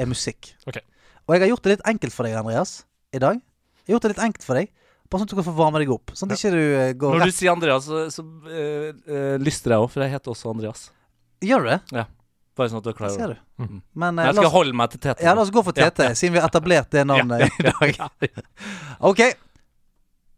er 0.02 0.10
musikk. 0.10 0.56
Ok. 0.66 0.82
Og 1.28 1.36
jeg 1.36 1.46
har 1.46 1.54
gjort 1.54 1.68
det 1.68 1.78
litt 1.78 1.86
enkelt 1.94 2.16
for 2.16 2.28
deg, 2.28 2.36
Andreas, 2.40 2.82
i 3.14 3.22
dag. 3.22 3.38
Jeg 3.84 3.92
har 3.92 3.98
gjort 3.98 4.08
det 4.08 4.16
litt 4.16 4.26
enkelt 4.26 4.48
for 4.48 4.58
deg, 4.58 4.72
bare 5.14 5.22
sånn 5.22 5.30
at 5.30 5.34
du 5.36 5.38
kan 5.40 5.46
få 5.48 5.54
varme 5.58 5.80
deg 5.84 5.92
opp. 5.94 6.12
Sånn 6.18 6.32
at 6.34 6.42
ikke 6.42 6.52
du 6.56 6.60
eh, 6.64 6.90
går 6.98 7.14
Når 7.16 7.22
rett 7.24 7.32
du 7.32 7.38
sier 7.38 7.54
Andreas, 7.54 7.86
så, 7.88 8.02
så 8.14 8.26
eh, 8.50 8.90
eh, 9.06 9.38
lyster 9.42 9.76
jeg 9.76 9.86
òg, 9.86 9.90
for 9.94 10.02
jeg 10.06 10.12
heter 10.18 10.34
også 10.34 10.50
Andreas. 10.52 10.88
Gjør 11.46 11.64
du 11.64 11.70
det? 11.72 11.80
Ja. 12.00 12.06
Bare 12.58 12.70
sånn 12.70 12.82
at 12.82 12.86
du 12.86 12.90
er 12.92 12.98
klar 12.98 13.10
over 13.14 13.32
det. 13.34 13.38
du. 13.40 13.64
Mhm. 13.64 13.80
Men 14.04 14.20
eh, 14.20 14.26
Jeg 14.28 14.34
la 14.34 14.42
skal 14.42 14.50
oss, 14.50 14.56
holde 14.58 14.76
meg 14.82 14.92
til 14.94 15.00
Tete. 15.06 15.24
ja, 15.26 15.32
la 15.38 15.42
oss 15.46 15.54
gå 15.54 15.64
for 15.66 15.74
Ja, 15.78 15.88
TT, 15.90 16.02
siden 16.20 16.34
vi 16.36 16.42
har 16.44 16.50
etablert 16.52 16.90
det 16.94 17.06
navnet 17.10 17.48
i 17.48 17.64
dag. 17.70 17.92
OK. 19.10 19.22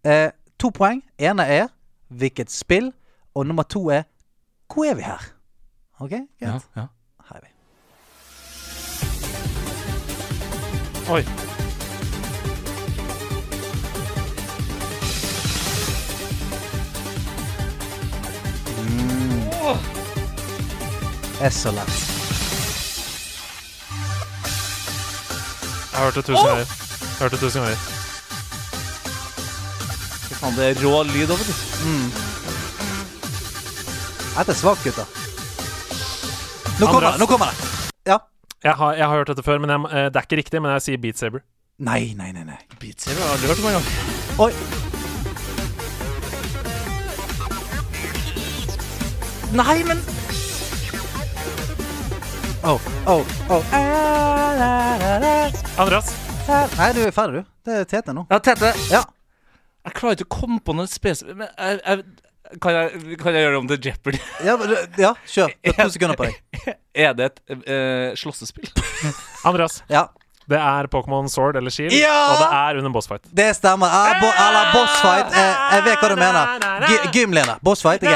Eh, 0.05 0.29
to 0.61 0.71
poeng. 0.75 1.01
Ene 1.19 1.43
er 1.59 1.67
hvilket 2.13 2.51
spill, 2.53 2.91
og 3.35 3.47
nummer 3.49 3.63
to 3.67 3.87
er 3.91 4.03
hvor 4.71 4.85
er 4.89 4.95
vi 4.99 5.03
her? 5.07 5.21
OK? 6.03 6.09
Greit. 6.11 6.29
Ja, 6.41 6.59
ja. 6.75 6.87
Her 7.29 7.35
er 7.39 7.43
vi. 7.45 7.51
Oi. 11.15 11.54
Det 19.65 21.45
er 21.47 21.49
så 21.49 21.71
lett. 21.73 21.95
Jeg 25.89 25.97
har 25.97 26.05
hørt 26.05 26.15
det 26.15 26.25
tusen 26.25 26.45
ganger. 26.45 26.65
Jeg 26.65 27.17
har 27.17 27.23
hørt 27.23 27.31
det 27.31 27.39
tusen 27.39 27.61
ganger. 27.61 27.77
Fy 30.27 30.37
faen, 30.37 30.55
det 30.59 30.69
er 30.69 30.85
rå 30.85 31.03
lyd 31.09 31.33
over 31.33 31.43
det. 31.49 31.57
Mm. 31.85 32.07
Jeg 34.35 34.47
er 34.47 34.53
svak, 34.61 34.83
gutta. 34.83 35.07
Nå 36.79 36.85
kommer 36.85 37.09
det. 37.09 37.19
Nå 37.19 37.25
kommer 37.25 37.45
det. 37.45 37.55
Ja. 38.05 38.17
Jeg 38.63 38.73
har, 38.73 38.93
jeg 38.93 39.07
har 39.07 39.17
hørt 39.17 39.27
dette 39.33 39.43
før, 39.43 39.57
men 39.63 39.69
jeg, 39.69 39.79
eh, 39.91 40.09
det 40.11 40.15
er 40.15 40.27
ikke 40.27 40.43
riktig. 40.43 40.61
Men 40.61 40.75
jeg 40.77 40.81
sier 40.81 40.97
Beat 41.01 41.17
Saber. 41.17 41.39
Nei, 41.79 42.13
nei, 42.17 42.31
nei. 42.31 42.43
nei. 42.43 42.59
Beat 42.79 43.01
Saber 43.01 43.21
har 43.23 43.37
aldri 43.37 43.47
hørt 43.47 43.63
om 43.63 43.71
engang. 43.71 43.87
Oi. 44.39 44.84
Nei, 49.55 49.83
men 49.87 49.99
Oh, 52.65 52.81
oh, 53.07 53.21
oh. 53.49 53.63
Andreas. 55.77 56.09
Nei, 56.77 56.87
du 56.97 57.03
er 57.05 57.13
ferdig, 57.13 57.43
du. 57.43 57.51
Det 57.63 57.77
er 57.77 57.87
Tete 57.87 58.15
nå. 58.17 58.25
Ja, 58.31 58.39
Tete. 58.43 58.71
Ja. 58.89 59.03
Jeg 59.85 59.95
klarer 59.95 60.17
ikke 60.17 60.27
å 60.27 60.33
komme 60.33 60.57
på 60.65 60.73
noe 60.73 60.89
spesifikt 60.89 61.37
Men 61.37 61.51
jeg, 61.53 61.77
jeg, 61.85 62.57
kan, 62.57 62.73
jeg, 62.73 63.19
kan 63.21 63.37
jeg 63.37 63.45
gjøre 63.45 63.53
det 63.53 63.61
om 63.61 63.69
til 63.69 63.87
Jeopardy? 63.87 64.21
Ja, 64.43 64.57
ja 64.99 65.13
kjør. 65.23 65.55
Du 65.61 65.71
har 65.71 65.79
to 65.79 65.93
sekunder 65.95 66.19
på 66.19 66.27
deg. 66.27 66.75
Er 67.05 67.15
det 67.15 67.29
et 67.29 67.41
uh, 67.53 68.09
slåssespill? 68.17 68.67
Andreas. 69.47 69.83
Ja. 69.93 70.07
Det 70.47 70.57
er 70.61 70.85
Pokémon 70.93 71.25
Sword 71.31 71.55
eller 71.57 71.73
Shield, 71.73 71.91
Ja! 71.97 72.13
og 72.29 72.37
det 72.43 72.49
er 72.53 72.77
under 72.77 72.91
bossfight. 72.93 73.23
Det 73.33 73.47
stemmer. 73.57 73.89
Ah, 73.89 74.19
bo, 74.21 74.27
eller 74.29 74.67
bossfight. 74.75 75.33
Eh, 75.33 75.63
jeg 75.73 75.83
vet 75.87 75.97
hva 76.03 76.09
du 76.11 76.15
mener. 76.19 76.45
Gy- 76.85 77.07
Gymleder. 77.15 77.57
Bossfight 77.65 78.03
Jeg. 78.05 78.13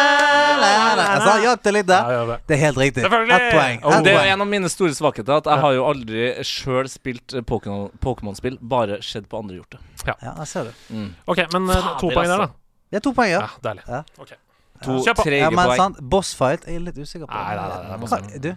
Altså, 0.00 1.32
Hjalp 1.42 1.62
det 1.64 1.72
litt 1.74 1.88
der? 1.88 2.10
Ja, 2.14 2.24
det. 2.28 2.36
Det 2.48 2.56
er 2.56 2.60
helt 2.64 2.78
riktig. 2.80 3.04
Ett 3.04 3.50
poeng. 3.54 3.80
Et 3.82 4.04
Det 4.04 4.14
er 4.14 4.30
en 4.34 4.44
av 4.44 4.48
mine 4.50 4.68
store 4.72 4.94
svakheter. 4.96 5.40
At 5.40 5.48
jeg 5.50 5.58
har 5.64 5.74
jo 5.76 5.84
aldri 5.88 6.28
sjøl 6.46 6.88
spilt 6.92 7.34
eh, 7.34 7.42
Pokémon- 7.46 7.90
Pokémon-spill. 8.04 8.58
Bare 8.60 9.00
sett 9.02 9.28
på 9.30 9.40
andre 9.42 9.58
gjort 9.60 9.76
det. 9.76 9.80
Ja, 10.06 10.14
jeg 10.38 10.46
ser 10.50 10.70
du. 10.70 11.02
Ok, 11.28 11.42
men 11.52 11.68
eh, 11.70 11.74
Fader, 11.74 11.98
to 12.00 12.12
poeng 12.14 12.28
der, 12.30 12.36
da. 12.36 12.46
altså. 12.46 12.54
Det 12.90 12.96
er 13.00 13.04
to 13.06 13.12
poeng, 13.16 13.30
ja. 13.34 13.40
Ja, 13.40 13.50
deilig. 13.68 13.84
Ja. 13.88 14.02
Okay. 14.18 14.38
To 14.84 14.96
ja. 15.04 15.12
trege 15.18 15.42
Ja, 15.44 15.50
men 15.50 15.66
poeng. 15.66 15.76
sant, 15.82 16.00
bossfight 16.14 16.64
jeg 16.66 16.78
er 16.80 16.86
litt 16.88 16.96
usikker 17.02 17.26
på. 17.26 17.34
Nei, 17.34 17.56
nei, 17.58 17.66
nei, 17.68 17.98
nei, 17.98 18.30
nei. 18.30 18.38
Du, 18.46 18.50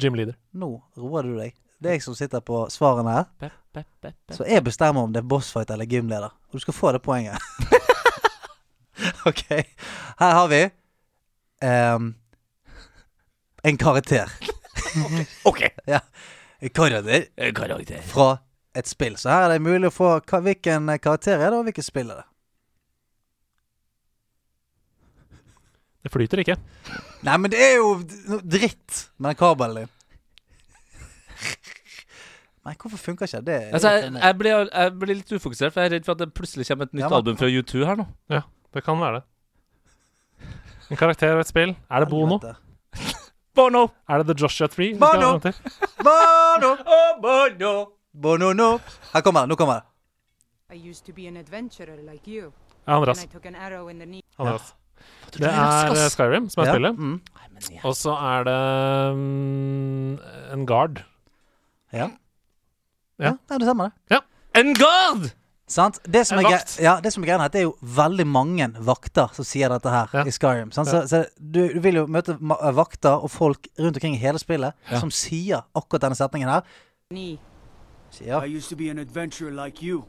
Gym 0.00 0.14
leader. 0.16 0.34
nå 0.56 0.68
roer 0.96 1.22
du 1.28 1.34
deg. 1.38 1.54
Det 1.78 1.90
er 1.90 1.94
jeg 1.98 2.02
som 2.02 2.14
sitter 2.18 2.42
på 2.42 2.64
svarene 2.74 3.12
her. 3.14 3.26
Bep, 3.38 3.52
bep, 3.74 3.86
bep. 4.02 4.16
Så 4.34 4.46
jeg 4.48 4.64
bestemmer 4.66 5.06
om 5.06 5.12
det 5.14 5.20
er 5.22 5.28
bossfight 5.30 5.70
eller 5.70 5.86
gymleder. 5.86 6.32
Og 6.50 6.58
du 6.58 6.62
skal 6.64 6.74
få 6.74 6.90
det 6.96 7.02
poenget. 7.04 7.38
OK. 9.28 9.44
Her 10.18 10.32
har 10.34 10.48
vi 10.50 10.62
um, 11.94 12.08
en 13.62 13.78
karakter. 13.78 14.32
OK. 15.48 15.62
Ja. 15.86 16.00
En 16.58 16.70
karakter 16.74 17.52
Karakter. 17.54 18.02
fra 18.02 18.38
et 18.74 18.86
spill. 18.90 19.14
Så 19.16 19.30
her 19.30 19.44
er 19.46 19.52
det 19.54 19.62
mulig 19.62 19.86
å 19.92 19.94
få 19.94 20.08
Hvilken 20.42 20.90
karakter 20.98 21.38
er 21.38 21.52
det, 21.52 21.58
og 21.60 21.68
hvilket 21.68 21.86
spill 21.86 22.10
er 22.10 22.24
det? 22.24 22.26
Det 26.02 26.10
flyter 26.14 26.42
ikke. 26.42 26.56
Nei, 27.26 27.36
men 27.38 27.52
det 27.52 27.62
er 27.62 27.76
jo 27.78 27.94
dritt 28.42 29.04
med 29.18 29.30
den 29.32 29.38
kabelen 29.38 29.84
din. 29.84 29.94
Nei, 32.68 32.74
hvorfor 32.76 32.98
funker 33.00 33.26
ikke 33.28 33.40
det? 33.46 33.58
Altså, 33.72 33.90
jeg, 33.96 34.12
jeg, 34.12 34.38
blir, 34.38 34.68
jeg 34.68 34.92
blir 35.00 35.14
litt 35.22 35.32
ufokusert, 35.32 35.72
for 35.72 35.80
jeg 35.80 35.90
er 35.90 35.94
redd 35.96 36.04
for 36.08 36.12
at 36.18 36.22
det 36.24 36.32
plutselig 36.36 36.66
kommer 36.68 36.88
et 36.88 36.92
nytt 36.96 37.04
Ja, 37.04 37.08
men- 37.08 37.16
album 37.22 37.38
fra 37.40 37.48
U2 37.48 37.84
her 37.88 37.96
nå. 38.02 38.06
Ja, 38.34 38.42
Det 38.74 38.84
kan 38.84 39.00
være 39.00 39.20
det. 39.20 39.24
En 40.90 40.96
karakter 40.96 41.34
og 41.36 41.40
et 41.44 41.48
spill. 41.48 41.74
Er 41.90 42.04
det 42.04 42.08
Bono? 42.10 42.38
Bono! 43.58 43.88
Er 44.08 44.22
det 44.22 44.26
The 44.30 44.36
Joshua 44.44 44.68
Tree? 44.68 44.94
Bono! 44.98 45.38
Bono! 46.06 46.70
Oh, 46.86 47.10
Bono! 47.22 47.72
Bono, 48.12 48.52
no. 48.52 48.68
Her 49.12 49.20
kommer 49.22 49.40
det. 49.44 49.48
Nå 49.52 49.56
kommer 49.60 49.80
det. 49.80 50.76
I 50.76 50.90
used 50.90 51.04
to 51.06 51.12
be 51.16 51.26
an 51.28 51.36
adventurer 51.36 51.96
like 52.04 52.28
you, 52.28 52.52
Ja, 52.86 52.96
Andreas. 52.98 53.22
I 53.24 53.26
took 53.26 53.46
an 53.46 53.54
arrow 53.54 53.88
in 53.88 53.98
the 53.98 54.06
knee. 54.06 54.22
Andreas. 54.38 54.72
Ja. 54.72 55.38
Det 55.38 55.48
er 55.48 55.92
eh. 55.92 56.08
Skyrim 56.10 56.48
som 56.50 56.62
er 56.62 56.66
Ja, 56.68 56.72
spillet. 56.74 56.98
Mm. 56.98 57.20
Og 57.84 57.94
så 57.96 58.12
er 58.16 58.44
det 58.48 59.12
um, 59.12 60.18
en 60.52 60.66
guard. 60.66 61.02
Ja. 61.92 62.10
Ja. 63.18 63.34
ja. 63.48 63.58
det 63.58 63.66
stemmer, 63.66 63.90
det. 64.08 64.20
En 64.54 64.74
guard! 64.74 65.30
Sant? 65.68 65.98
Det 66.04 66.26
som, 66.26 66.38
er, 66.38 66.62
ja, 66.80 66.94
det 67.04 67.12
som 67.12 67.22
er 67.22 67.26
greia, 67.28 67.36
er 67.36 67.44
at 67.50 67.52
det 67.52 67.60
er 67.60 67.66
jo 67.66 67.74
veldig 67.82 68.24
mange 68.26 68.68
vakter 68.86 69.28
som 69.36 69.44
sier 69.44 69.68
dette 69.68 69.90
her 69.92 70.08
Ja. 70.16 70.22
i 70.24 70.32
Skyrim. 70.32 70.70
Sant? 70.72 70.88
Så, 70.88 71.02
så 71.08 71.24
du, 71.36 71.60
du 71.74 71.80
vil 71.84 71.94
jo 72.00 72.06
møte 72.08 72.38
vakter 72.40 73.20
og 73.20 73.30
folk 73.30 73.68
rundt 73.78 73.96
omkring 74.00 74.14
i 74.16 74.18
hele 74.22 74.40
spillet 74.40 74.72
Ja. 74.90 75.00
som 75.00 75.10
sier 75.12 75.66
akkurat 75.76 76.06
denne 76.06 76.16
setningen 76.16 76.48
her. 76.48 76.64
Knee. 77.10 77.36
Sier 78.10 78.40
I 78.40 78.56
used 78.56 78.70
to 78.70 78.76
be 78.76 78.88
an 78.90 78.98
adventurer 78.98 79.52
like 79.52 79.82
you. 79.84 80.04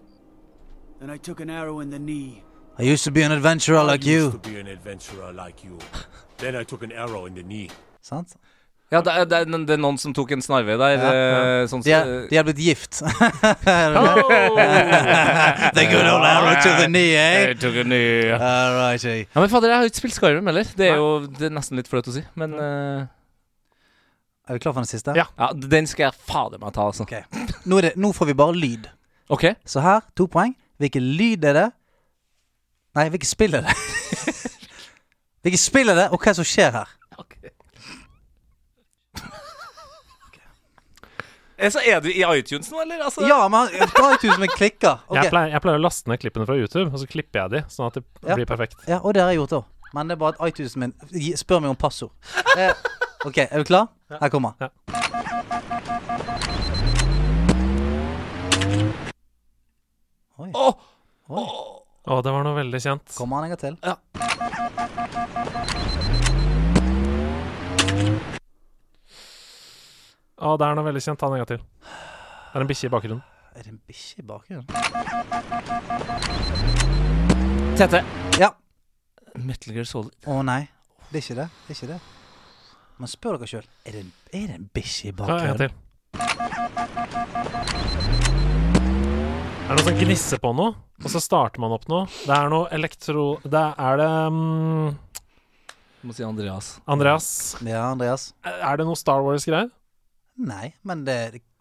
Then 1.02 1.10
I 1.10 1.18
took 1.18 1.42
an 1.42 1.50
arrow 1.50 1.82
in 1.82 1.92
the 1.92 2.00
knee. 2.00 2.44
I 2.80 2.84
used 2.94 3.04
to 3.04 3.12
be 3.12 3.24
an 3.26 3.32
adventurer 3.32 3.84
like 3.84 4.06
you. 4.08 4.30
I 4.30 4.32
used 4.32 4.44
to 4.44 4.50
be 4.50 4.60
an 4.60 4.68
adventurer 4.68 5.34
like 5.34 5.66
you. 5.68 5.78
Then 6.38 6.56
I 6.56 6.64
took 6.64 6.84
an 6.84 6.92
arrow 6.94 7.26
in 7.26 7.36
the 7.36 7.44
knee. 7.44 7.70
Sant? 8.02 8.36
Ja, 8.90 9.04
det 9.06 9.14
er, 9.14 9.26
det, 9.30 9.38
er, 9.38 9.58
det 9.70 9.74
er 9.76 9.82
noen 9.82 10.00
som 10.02 10.14
tok 10.18 10.32
en 10.34 10.42
snarvei 10.42 10.74
der. 10.80 10.96
Ja, 10.98 11.10
ja. 11.14 11.66
Sånn, 11.70 11.84
De 11.86 11.92
er, 11.94 12.08
de 12.32 12.40
er 12.42 12.46
blitt 12.48 12.62
gift. 12.64 13.04
Oh! 13.06 14.56
the 15.76 15.84
good 15.92 16.08
old 16.10 16.26
arrow 16.26 16.56
to 16.58 16.72
the 16.80 16.88
knee, 16.88 17.14
eh? 17.14 17.52
Jeg 17.52 17.60
tok 17.62 17.78
knee. 17.84 17.86
ny 17.92 18.34
All 18.34 18.74
righty. 18.80 19.28
Ja, 19.28 19.44
men 19.44 19.52
fader, 19.54 19.70
jeg 19.70 19.78
har 19.78 19.86
jo 19.86 19.92
ikke 19.94 20.02
spilt 20.02 20.18
Skyrim 20.18 20.50
heller. 20.50 20.74
Det 20.80 20.90
er 20.90 20.98
jo 20.98 21.12
det 21.28 21.52
er 21.52 21.54
nesten 21.54 21.78
litt 21.78 21.90
flaut 21.92 22.10
å 22.10 22.16
si, 22.16 22.24
men 22.40 22.58
uh... 22.58 23.06
Er 24.50 24.58
vi 24.58 24.64
klar 24.64 24.74
for 24.74 24.82
den 24.82 24.90
siste? 24.90 25.14
Ja. 25.14 25.28
Ja, 25.38 25.52
den 25.54 25.86
skal 25.86 26.08
jeg 26.08 26.18
fader 26.26 26.58
meg 26.58 26.74
ta, 26.74 26.88
altså. 26.90 27.06
Ok. 27.06 27.14
Nå, 27.70 27.78
er 27.78 27.92
det, 27.92 27.94
nå 28.02 28.10
får 28.18 28.32
vi 28.32 28.38
bare 28.42 28.58
lyd. 28.58 28.90
OK. 29.30 29.52
Så 29.70 29.86
her, 29.86 30.02
to 30.18 30.26
poeng. 30.32 30.56
Hvilken 30.82 31.06
lyd 31.20 31.46
er 31.46 31.54
det? 31.60 31.68
Nei, 32.98 33.06
hvilket 33.14 33.30
spill 33.30 33.54
er 33.60 33.68
det? 33.68 33.76
hvilket 35.46 35.62
spill 35.62 35.94
er 35.94 36.02
det, 36.02 36.08
og 36.10 36.18
hva 36.18 36.32
er 36.32 36.34
det 36.34 36.40
som 36.42 36.50
skjer 36.50 36.74
her? 36.80 36.96
Eh, 37.20 37.54
Så 41.60 41.82
er 41.84 42.00
du 42.04 42.08
i 42.12 42.22
iTunes 42.24 42.70
nå, 42.72 42.80
eller? 42.86 43.02
Altså, 43.04 43.26
Ja, 43.28 43.42
men 43.52 43.68
dra 43.92 44.14
iTunes 44.16 44.40
med 44.40 44.54
klikker. 44.56 45.02
Ok. 45.10 45.18
Jeg, 45.20 45.32
pleier, 45.34 45.52
jeg 45.52 45.62
pleier 45.66 45.80
å 45.82 45.84
laste 45.84 46.10
ned 46.12 46.22
klippene 46.22 46.48
fra 46.48 46.56
YouTube, 46.56 46.88
og 46.94 47.02
så 47.02 47.08
klipper 47.10 47.42
jeg 47.44 47.52
de, 47.58 47.62
sånn 47.74 47.90
at 47.90 48.00
det 48.00 48.06
Ja. 48.28 48.36
blir 48.40 48.48
perfekt. 48.50 48.80
Ja, 48.88 49.02
og 49.04 49.14
det 49.18 49.22
har 49.26 49.34
jeg 49.34 49.42
gjort 49.42 49.58
òg. 49.60 49.68
Men 49.94 50.08
det 50.08 50.16
er 50.16 50.22
bare 50.22 50.38
at 50.38 50.52
iTunes 50.54 50.76
min 50.78 50.94
spør 51.36 51.64
meg 51.66 51.74
om 51.74 51.80
passord. 51.80 52.12
Eh, 52.56 52.72
ok, 53.26 53.38
er 53.50 53.58
du 53.58 53.66
klar? 53.68 53.90
Her 54.22 54.30
kommer 54.30 54.54
Ja. 54.62 54.70
Oi. 60.40 60.52
Åh! 60.54 60.74
oh. 61.28 61.82
oh, 62.06 62.22
det 62.24 62.32
var 62.32 62.46
noe 62.48 62.56
veldig 62.56 62.80
kjent. 62.86 63.16
Kommer 63.18 63.42
han 63.42 63.50
en 63.50 63.58
gang 63.58 63.64
til? 63.66 64.69
Å, 70.40 70.54
det 70.60 70.66
er 70.70 70.76
noe 70.78 70.86
veldig 70.88 71.02
kjent. 71.04 71.20
Ta 71.20 71.28
den 71.28 71.36
en 71.36 71.42
gang 71.44 71.50
til. 71.50 71.62
Det 72.50 72.56
er 72.56 72.64
en 72.64 72.70
bikkje 72.70 72.88
i 72.88 72.94
bakgrunnen. 72.94 73.24
Er 73.58 73.66
det 73.66 73.72
en 73.74 73.82
bikkje 73.90 74.22
i 74.22 74.26
bakgrunnen? 74.30 74.68
Tete. 77.80 78.00
Ja. 78.40 78.50
Metal 79.36 79.74
Gear 79.76 79.88
Solid. 79.88 80.14
Å 80.28 80.40
nei, 80.48 80.62
det 81.12 81.20
er 81.20 81.24
ikke 81.26 81.38
det. 81.42 81.48
Det 81.68 81.74
er 81.74 81.78
ikke 81.78 81.92
det. 81.94 82.00
Men 83.00 83.08
spør 83.12 83.38
dere 83.40 83.48
sjøl. 83.52 83.68
Er, 83.88 83.92
det 83.96 84.00
en- 84.06 84.16
er 84.36 84.48
det 84.48 84.56
en 84.60 84.70
bikkje 84.76 85.12
i 85.12 85.14
Ta 85.16 85.24
en 85.24 85.28
gang 85.30 85.38
bakgrunnen? 85.60 85.78
Er 89.70 89.76
det 89.76 89.78
noe 89.78 89.86
som 89.86 90.00
gnisser 90.00 90.40
på 90.42 90.50
noe, 90.58 90.72
og 91.04 91.10
så 91.14 91.20
starter 91.22 91.62
man 91.62 91.72
opp 91.76 91.86
noe? 91.92 92.08
Det 92.26 92.34
er 92.34 92.48
noe 92.50 92.66
elektro... 92.74 93.28
Det 93.46 93.66
er 93.78 94.00
det 94.02 94.08
um... 94.34 94.96
Du 96.00 96.08
må 96.10 96.16
si 96.16 96.24
Andreas. 96.24 96.78
Andreas, 96.88 97.28
Ja, 97.68 97.90
Andreas? 97.92 98.30
er 98.48 98.78
det 98.80 98.86
noe 98.88 98.96
Star 98.98 99.20
Wars-greier? 99.22 99.68
Nei, 100.40 100.74
men 100.88 101.04
det, 101.06 101.16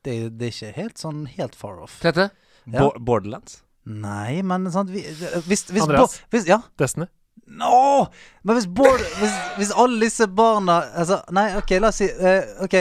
det, 0.06 0.14
det 0.38 0.46
er 0.48 0.52
ikke 0.54 0.72
helt 0.76 0.98
sånn 1.02 1.24
helt 1.34 1.54
far 1.58 1.80
off. 1.82 1.98
Tete. 2.02 2.28
Ja. 2.68 2.84
Bo 2.84 2.92
Borderlands. 3.00 3.62
Nei, 3.88 4.42
men 4.44 4.68
sant 4.70 4.90
vi, 4.92 5.00
Hvis, 5.46 5.64
hvis, 5.72 5.82
Andreas? 5.82 6.18
Bo- 6.20 6.36
hvis 6.36 6.46
Ja. 6.46 6.60
Destiny? 6.78 7.06
Nå! 7.48 8.06
Men 8.44 8.58
hvis, 8.58 8.66
Bård, 8.68 9.00
hvis, 9.22 9.36
hvis 9.56 9.70
alle 9.72 10.00
disse 10.02 10.26
barna 10.28 10.82
Altså, 11.00 11.22
nei, 11.32 11.46
OK, 11.56 11.70
la 11.80 11.88
oss 11.88 11.96
si 12.02 12.08
uh, 12.12 12.62
OK. 12.66 12.74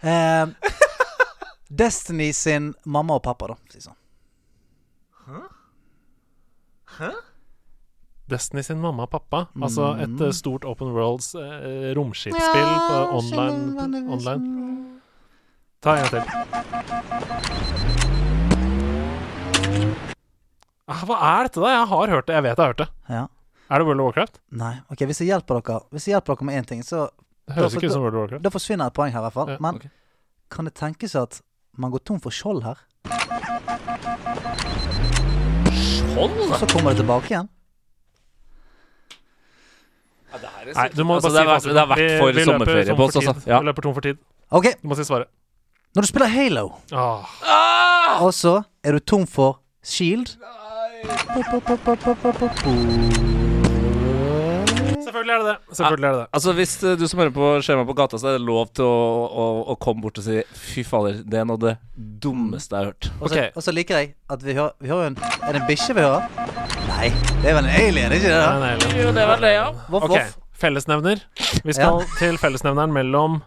Uh, 0.00 0.46
Destiny 1.68 2.30
sin 2.34 2.70
mamma 2.88 3.18
og 3.20 3.22
pappa, 3.26 3.50
da. 3.52 3.58
for 3.60 3.68
å 3.68 3.72
Si 3.74 3.78
det 3.82 3.84
sånn. 3.90 3.98
Destiny 8.30 8.62
sin 8.62 8.80
mamma 8.80 9.04
og 9.06 9.10
pappa. 9.12 9.44
Altså 9.60 9.90
et 10.00 10.08
Mm. 10.08 10.22
eh, 10.26 10.32
stort 10.32 10.64
open 10.64 10.92
worlds 10.94 11.34
uh, 11.34 11.92
romskipsspill 11.94 12.70
på 12.88 12.96
online, 13.18 14.06
online. 14.08 14.99
Ta 15.80 15.96
en 15.96 16.02
gang 16.04 16.10
til. 16.12 16.22
Ah, 20.90 21.04
hva 21.06 21.16
er 21.16 21.46
dette, 21.46 21.60
da? 21.62 21.70
Jeg 21.72 21.86
har 21.88 22.10
hørt 22.12 22.26
det. 22.28 22.34
Jeg 22.36 22.44
vet 22.44 22.50
jeg 22.50 22.60
har 22.60 22.72
hørt 22.74 22.82
det. 22.82 22.88
Ja. 23.08 23.22
Er 23.70 23.78
det 23.80 23.86
World 23.86 24.02
of 24.02 24.06
Warcraft? 24.10 24.40
Nei. 24.60 24.72
OK, 24.90 25.04
hvis 25.08 25.20
jeg 25.22 25.28
hjelper 25.30 25.60
dere 25.62 25.78
Hvis 25.94 26.08
jeg 26.08 26.16
hjelper 26.16 26.34
dere 26.36 26.46
med 26.48 26.58
én 26.60 26.66
ting, 26.66 26.82
så 26.84 27.08
Det 27.46 27.54
høres 27.56 27.72
Da- 27.72 27.78
ikke 27.78 27.86
ut 27.86 27.92
som 27.94 28.02
World 28.02 28.14
of 28.16 28.20
Warcraft. 28.24 28.42
Da 28.42 28.50
forsvinner 28.50 28.86
et 28.86 28.92
poeng 28.92 29.12
her, 29.12 29.20
i 29.20 29.22
hvert 29.22 29.32
fall. 29.32 29.48
Ja, 29.48 29.56
Men 29.60 29.74
okay. 29.76 29.88
kan 30.50 30.64
det 30.66 30.74
tenkes 30.74 31.14
at 31.14 31.40
man 31.78 31.90
går 31.92 32.04
tom 32.04 32.20
for 32.20 32.30
skjold 32.30 32.62
her? 32.64 32.76
Skjold? 35.72 36.36
Og 36.50 36.58
så 36.60 36.66
kommer 36.68 36.90
det 36.92 36.96
tilbake 37.00 37.30
igjen? 37.30 37.48
Ja, 40.32 40.38
det 40.38 40.48
her 40.50 40.68
er 40.68 40.74
Nei, 40.74 40.88
du 40.94 41.04
må 41.04 41.14
altså, 41.14 41.30
bare 41.30 41.32
det, 41.32 41.48
har 41.48 41.56
vært, 41.56 41.64
det 41.72 41.78
har 41.80 41.86
vært 41.88 42.18
for 42.20 42.26
vi 42.26 42.38
vi 42.38 42.44
sommerferie 42.44 42.96
på 42.96 43.04
oss, 43.08 43.16
altså. 43.16 43.48
Ja. 43.48 43.58
Vi 43.60 43.66
løper 43.70 43.82
tom 43.82 43.94
for 43.94 44.00
tid. 44.02 44.18
OK, 44.50 44.66
Du 44.82 44.88
må 44.88 44.96
si 44.98 45.04
svaret. 45.08 45.28
Når 45.94 46.02
du 46.02 46.06
spiller 46.06 46.28
Halo, 46.30 46.68
Åh, 46.92 47.24
Ah! 47.46 48.22
og 48.24 48.32
så 48.34 48.62
er 48.84 48.92
du 48.92 48.98
tom 49.00 49.26
for 49.26 49.58
shield. 49.82 50.36
Selvfølgelig 55.00 55.34
er 55.34 55.38
det 55.42 55.46
det. 55.46 55.56
Selvfølgelig 55.76 56.06
er 56.08 56.12
det 56.12 56.20
det. 56.20 56.26
Altså 56.32 56.52
Hvis 56.52 56.74
eh, 56.84 56.96
du 57.00 57.06
som 57.08 57.18
hører 57.20 57.32
på 57.34 57.48
ser 57.64 57.76
meg 57.80 57.86
på 57.88 57.96
gata, 57.98 58.18
så 58.20 58.28
er 58.30 58.36
det 58.38 58.44
lov 58.46 58.68
til 58.76 58.84
å, 58.86 59.26
å, 59.26 59.46
å 59.72 59.76
komme 59.82 60.04
bort 60.04 60.20
og 60.20 60.24
si 60.26 60.36
Fy 60.54 60.84
fader, 60.86 61.20
det 61.26 61.40
er 61.40 61.48
noe 61.48 61.58
av 61.58 61.64
det 61.64 61.74
dummeste 62.22 62.76
jeg 62.76 62.84
har 62.84 62.92
hørt. 62.92 63.10
Og 63.20 63.28
så, 63.32 63.34
Ok. 63.40 63.56
og 63.58 63.66
så 63.66 63.74
liker 63.74 63.98
jeg 64.02 64.12
at 64.30 64.44
vi 64.46 64.54
hører, 64.58 64.76
vi 64.80 64.92
hører 64.92 65.10
en 65.10 65.18
Er 65.40 65.52
det 65.56 65.62
en 65.62 65.68
bikkje 65.70 65.96
vi 65.98 66.04
hører? 66.06 66.28
Nei, 66.90 67.08
det 67.42 67.50
er 67.50 67.56
vel 67.58 67.64
en 67.70 67.74
alien, 67.80 68.14
ikke 68.18 68.28
det? 68.30 68.36
da? 68.36 68.50
Nei, 68.58 68.60
nei, 68.60 68.74
nei. 68.84 69.02
Jo, 69.02 69.12
det 69.16 69.22
er 69.24 69.30
vel 69.34 69.44
det, 69.46 69.52
ja. 69.56 69.66
Voff, 69.90 70.04
Ok, 70.06 70.14
voff. 70.14 70.36
fellesnevner. 70.60 71.24
Vi 71.64 71.72
skal 71.76 72.02
til 72.20 72.38
fellesnevneren 72.42 72.92
mellom 72.94 73.40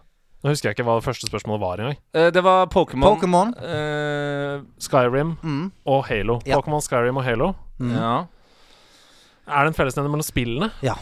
Nå 0.44 0.52
husker 0.52 0.68
jeg 0.68 0.76
ikke 0.76 0.84
hva 0.84 0.98
det 0.98 1.06
første 1.06 1.28
spørsmålet 1.30 1.60
var 1.62 1.80
engang. 1.80 1.98
Eh, 2.12 2.30
Det 2.30 2.42
var 2.44 2.66
Pokémon. 2.68 3.14
Pokémon. 3.16 3.54
Eh, 3.64 4.60
Skyrim 4.78 5.36
Mm. 5.42 5.72
og 5.86 6.04
Halo. 6.04 6.38
Ja. 6.44 6.58
Pokémon, 6.60 6.82
Skyrim 6.84 7.16
og 7.16 7.24
Halo. 7.24 7.52
Mm. 7.80 7.94
ja. 7.96 8.26
Er 9.48 9.64
det 9.64 9.72
en 9.74 9.78
fellesnevner 9.78 10.10
mellom 10.12 10.24
spillene? 10.24 10.70
Ja. 10.82 10.94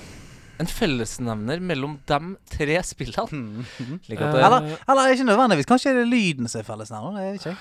En 0.60 0.66
fellesnevner 0.66 1.60
mellom 1.60 1.98
de 2.06 2.18
tre 2.50 2.78
spillene. 2.86 3.26
Mm. 3.32 3.98
Slik 4.06 4.20
at 4.20 4.34
uh, 4.34 4.38
Eller, 4.46 4.76
eller 4.88 5.10
ikke 5.14 5.26
nødvendigvis. 5.26 5.66
Kanskje 5.66 5.90
er 5.90 5.94
det 6.04 6.08
lyden 6.08 6.48
som 6.48 6.60
er 6.60 6.64
fellesnevner. 6.64 7.18
Det 7.18 7.32
vet 7.32 7.46
ikke 7.46 7.56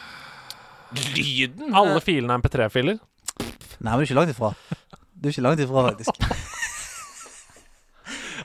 lyden 1.17 1.73
Alle 1.75 2.01
filene 2.03 2.33
er 2.33 2.41
MP3-filer. 2.43 2.99
Nei, 3.81 3.89
men 3.89 3.97
du 3.97 4.01
er 4.03 4.05
ikke 4.05 4.17
langt 4.19 4.33
ifra. 4.35 4.53
Du 5.17 5.27
er 5.29 5.33
ikke 5.33 5.41
langt 5.45 5.59
ifra, 5.63 5.85
faktisk. 5.89 6.13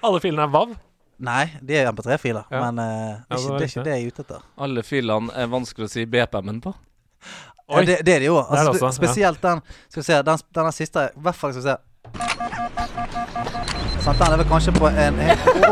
Alle 0.04 0.20
filene 0.22 0.44
er 0.46 0.52
VAV. 0.52 0.76
Nei, 1.18 1.46
de 1.64 1.74
er 1.80 1.86
MP3-filer, 1.92 2.44
Ja. 2.52 2.60
men 2.70 2.78
uh, 2.78 2.84
det, 3.28 3.36
er 3.36 3.38
ikke, 3.40 3.56
det 3.56 3.62
er 3.62 3.70
ikke 3.70 3.84
det 3.86 3.92
jeg 3.94 4.02
er 4.02 4.08
ute 4.12 4.22
etter. 4.26 4.42
Alle 4.60 4.82
filene 4.84 5.32
er 5.34 5.46
vanskelig 5.48 5.86
å 5.88 5.92
si 5.92 6.04
BPM-en 6.12 6.60
på. 6.60 6.74
Ja, 7.70 7.80
det, 7.82 7.96
det 8.06 8.12
er 8.14 8.20
det 8.20 8.26
jo. 8.28 8.36
Det 8.36 8.44
er 8.44 8.50
Altså, 8.60 8.72
det 8.72 8.82
også, 8.82 8.90
spe- 8.92 9.06
spesielt 9.06 9.40
den 9.42 9.60
Skal 9.88 10.00
vi 10.02 10.04
se, 10.06 10.18
den, 10.22 10.38
denne 10.54 10.72
siste 10.76 11.02
I 11.08 11.22
hvert 11.24 11.34
fall 11.34 11.50
skal 11.56 11.62
vi 11.64 11.66
se 11.66 11.76
Sant? 14.04 14.18
Den 14.20 14.32
er 14.32 14.36
vel 14.38 14.46
kanskje 14.46 14.74
på 14.76 14.86
en 14.92 15.18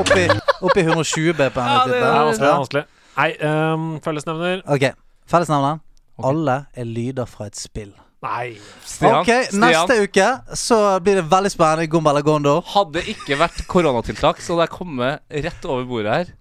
oppi, 0.01 0.25
oppi 0.67 0.83
120 0.83 1.37
BPM. 1.39 1.61
Ja, 1.69 1.85
det 1.87 1.93
Det 1.93 2.01
er 2.01 2.17
vanskelig. 2.19 2.41
det 2.41 2.49
er 2.49 2.59
vanskelig 2.59 2.85
Nei, 3.15 3.29
um, 3.47 3.85
fellesnevner 4.03 4.65
Ok, 4.75 4.89
Fellesnevneren. 5.31 5.79
Alle 6.27 6.57
er 6.75 6.85
lyder 6.89 7.27
fra 7.31 7.47
et 7.47 7.57
spill. 7.59 7.93
Nei. 8.25 8.55
Stian, 8.89 9.19
Ok, 9.21 9.29
Stian. 9.51 9.61
Neste 9.61 9.99
uke 10.07 10.29
så 10.57 10.79
blir 11.05 11.21
det 11.21 11.27
veldig 11.29 11.51
spennende. 11.53 11.87
Gomba 11.93 12.15
eller 12.15 12.25
Gondo. 12.25 12.55
Hadde 12.73 13.03
ikke 13.13 13.37
vært 13.41 13.61
koronatiltak, 13.69 14.41
så 14.41 14.55
hadde 14.57 14.67
jeg 14.69 14.75
kommet 14.79 15.21
rett 15.45 15.69
over 15.69 15.85
bordet 15.91 16.15
her 16.17 16.33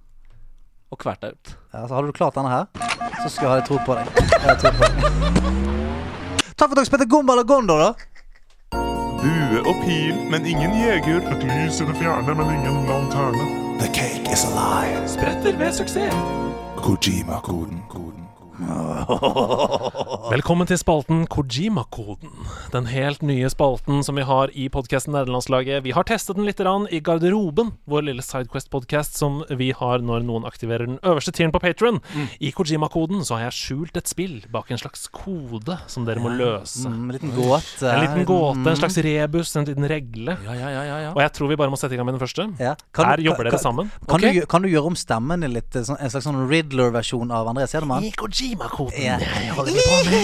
og 0.94 1.00
kvært 1.02 1.24
deg 1.26 1.34
ut. 1.34 1.54
Ja, 1.74 1.88
så 1.90 1.96
Hadde 1.98 2.12
du 2.12 2.14
klart 2.16 2.36
denne 2.38 2.52
her, 2.54 2.66
så 3.24 3.30
skal 3.34 3.48
jeg 3.50 3.54
ha 3.54 3.66
tro 3.66 3.80
på 3.84 3.96
deg. 3.98 4.06
Tro 4.62 4.72
på 4.78 4.90
deg. 4.94 4.94
Takk 6.54 6.68
for 6.70 6.76
at 6.76 6.78
dere 6.78 6.86
spilte 6.88 7.08
Gomba 7.10 7.34
eller 7.34 7.48
Gondo, 7.50 7.80
da. 7.82 7.92
Bue 9.24 9.60
og 9.64 9.76
pil, 9.84 10.14
men 10.30 10.46
ingen 10.46 10.76
jeger. 10.78 11.20
Et 11.34 11.44
lys 11.50 11.82
i 11.82 11.88
det 11.90 11.96
fjerne, 11.98 12.36
men 12.38 12.54
ingen 12.60 12.84
lanterne. 12.88 13.46
The 13.82 13.90
cake 13.96 14.30
is 14.32 14.46
alive. 14.52 15.02
Spretter 15.10 15.58
ved 15.60 15.74
suksess. 15.74 16.14
Kojima-koden. 16.84 17.82
Velkommen 20.34 20.68
til 20.70 20.78
spalten 20.80 21.24
Kojima-koden. 21.32 22.32
Den 22.74 22.86
helt 22.90 23.22
nye 23.26 23.50
spalten 23.52 24.00
som 24.06 24.16
vi 24.18 24.24
har 24.26 24.52
i 24.58 24.68
podkasten 24.72 25.14
Nederlandslaget. 25.16 25.84
Vi 25.86 25.92
har 25.96 26.06
testet 26.08 26.38
den 26.40 26.48
litt 26.48 26.62
i 26.64 27.00
Garderoben, 27.04 27.74
vår 27.90 28.06
lille 28.08 28.24
Sidequest-podkast 28.24 29.18
som 29.20 29.42
vi 29.50 29.72
har 29.76 30.00
når 30.00 30.24
noen 30.26 30.46
aktiverer 30.48 30.88
den 30.88 31.00
øverste 31.04 31.34
tieren 31.36 31.52
på 31.54 31.60
Patron. 31.64 32.00
I 32.40 32.52
Kojima-koden 32.56 33.24
så 33.28 33.36
har 33.38 33.50
jeg 33.50 33.58
skjult 33.60 33.98
et 34.00 34.08
spill 34.10 34.40
bak 34.54 34.72
en 34.72 34.80
slags 34.82 35.08
kode 35.12 35.78
som 35.92 36.06
dere 36.08 36.24
må 36.24 36.32
løse. 36.34 36.88
Mm, 36.88 37.10
en 37.10 37.14
liten 37.18 37.36
gåte. 37.36 37.90
En 37.92 38.02
liten 38.06 38.26
gåte, 38.30 38.58
en 38.64 38.64
Mm. 38.74 38.80
slags 38.80 38.98
rebus, 39.04 39.56
en 39.60 39.66
liten 39.66 39.88
regle. 39.90 40.38
Ja, 40.46 40.54
ja, 40.54 40.70
ja, 40.70 40.84
ja, 40.84 40.98
ja. 41.08 41.12
Og 41.14 41.22
jeg 41.22 41.34
tror 41.34 41.48
vi 41.50 41.56
bare 41.60 41.70
må 41.70 41.78
sette 41.78 41.94
i 41.94 41.98
gang 41.98 42.06
med 42.08 42.16
den 42.18 42.24
første. 42.26 42.48
Ja. 42.60 42.76
Her 42.96 43.18
du- 43.18 43.24
jobber 43.24 43.44
kan- 43.44 43.52
dere 43.52 43.60
sammen. 43.60 43.92
Kan, 44.08 44.16
okay. 44.20 44.40
du, 44.40 44.46
kan 44.46 44.62
du 44.62 44.70
gjøre 44.70 44.86
om 44.88 44.96
stemmen 44.96 45.42
litt? 45.54 45.72
Sånn, 45.74 45.98
en 46.00 46.10
slags 46.10 46.26
sånn 46.26 46.48
Riddler-versjon 46.50 47.32
av 47.32 47.48
Andreas 47.48 47.74
Hedemann? 47.74 48.04
I 48.04 48.12
Kojima-koden. 48.54 49.20
med 49.20 50.22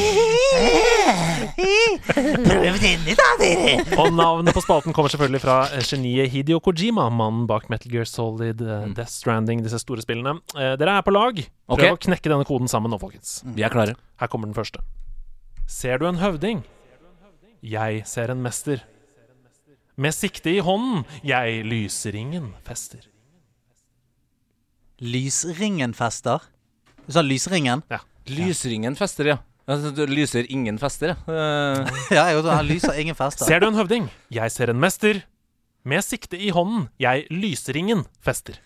Prøv 2.49 2.75
denne, 2.81 3.15
da, 3.17 3.27
dere! 3.39 3.83
Og 3.99 4.13
navnet 4.13 4.53
på 4.53 4.61
spalten 4.63 4.93
kommer 4.93 5.11
selvfølgelig 5.11 5.41
fra 5.43 5.57
eh, 5.73 5.83
geniet 5.85 6.29
Hidio 6.33 6.59
Kojima, 6.63 7.07
mannen 7.09 7.47
bak 7.49 7.69
Metal 7.73 7.91
Gear 7.91 8.05
Solid, 8.09 8.61
eh, 8.61 8.85
Death 8.95 9.11
Stranding, 9.11 9.63
disse 9.65 9.79
store 9.81 10.03
spillene. 10.05 10.37
Eh, 10.55 10.75
Dere 10.79 10.99
er 10.99 11.05
på 11.05 11.13
lag. 11.13 11.41
Prøv 11.41 11.77
okay. 11.77 11.93
å 11.95 12.01
knekke 12.05 12.29
denne 12.31 12.45
koden 12.47 12.69
sammen 12.71 12.93
nå, 12.93 12.99
folkens. 13.01 13.39
Vi 13.55 13.65
er 13.65 13.73
klare. 13.73 13.95
Her 14.21 14.31
kommer 14.31 14.49
den 14.49 14.57
første. 14.57 14.83
Ser 15.69 16.01
du 16.01 16.05
en 16.09 16.21
høvding? 16.21 16.61
Jeg 17.65 18.03
ser 18.09 18.33
en 18.33 18.43
mester. 18.45 18.85
Med 19.99 20.15
sikte 20.15 20.53
i 20.53 20.61
hånden, 20.63 21.03
jeg 21.27 21.65
lysringen 21.67 22.53
fester. 22.67 23.01
Lysringen 25.01 25.97
fester? 25.97 26.45
Du 27.07 27.15
sa 27.15 27.25
lysringen? 27.25 27.81
Ja. 27.89 28.03
Lysringen 28.29 28.95
fester, 28.99 29.33
ja. 29.33 29.37
Altså, 29.69 29.91
du 29.93 30.05
lyser 30.09 30.47
ingen 30.49 30.79
fester, 30.81 31.13
ja. 31.13 31.17
Ja, 32.15 32.29
jeg, 32.31 32.45
han 32.45 32.65
lyser 32.69 32.97
ingen 33.01 33.17
fester. 33.17 33.45
Ser 33.45 33.61
du 33.61 33.67
en 33.69 33.77
høvding? 33.77 34.07
Jeg 34.33 34.51
ser 34.53 34.71
en 34.73 34.81
mester. 34.81 35.21
Med 35.87 36.03
sikte 36.03 36.37
i 36.37 36.49
hånden, 36.53 36.89
jeg 36.99 37.27
lysringen 37.31 38.03
fester. 38.25 38.57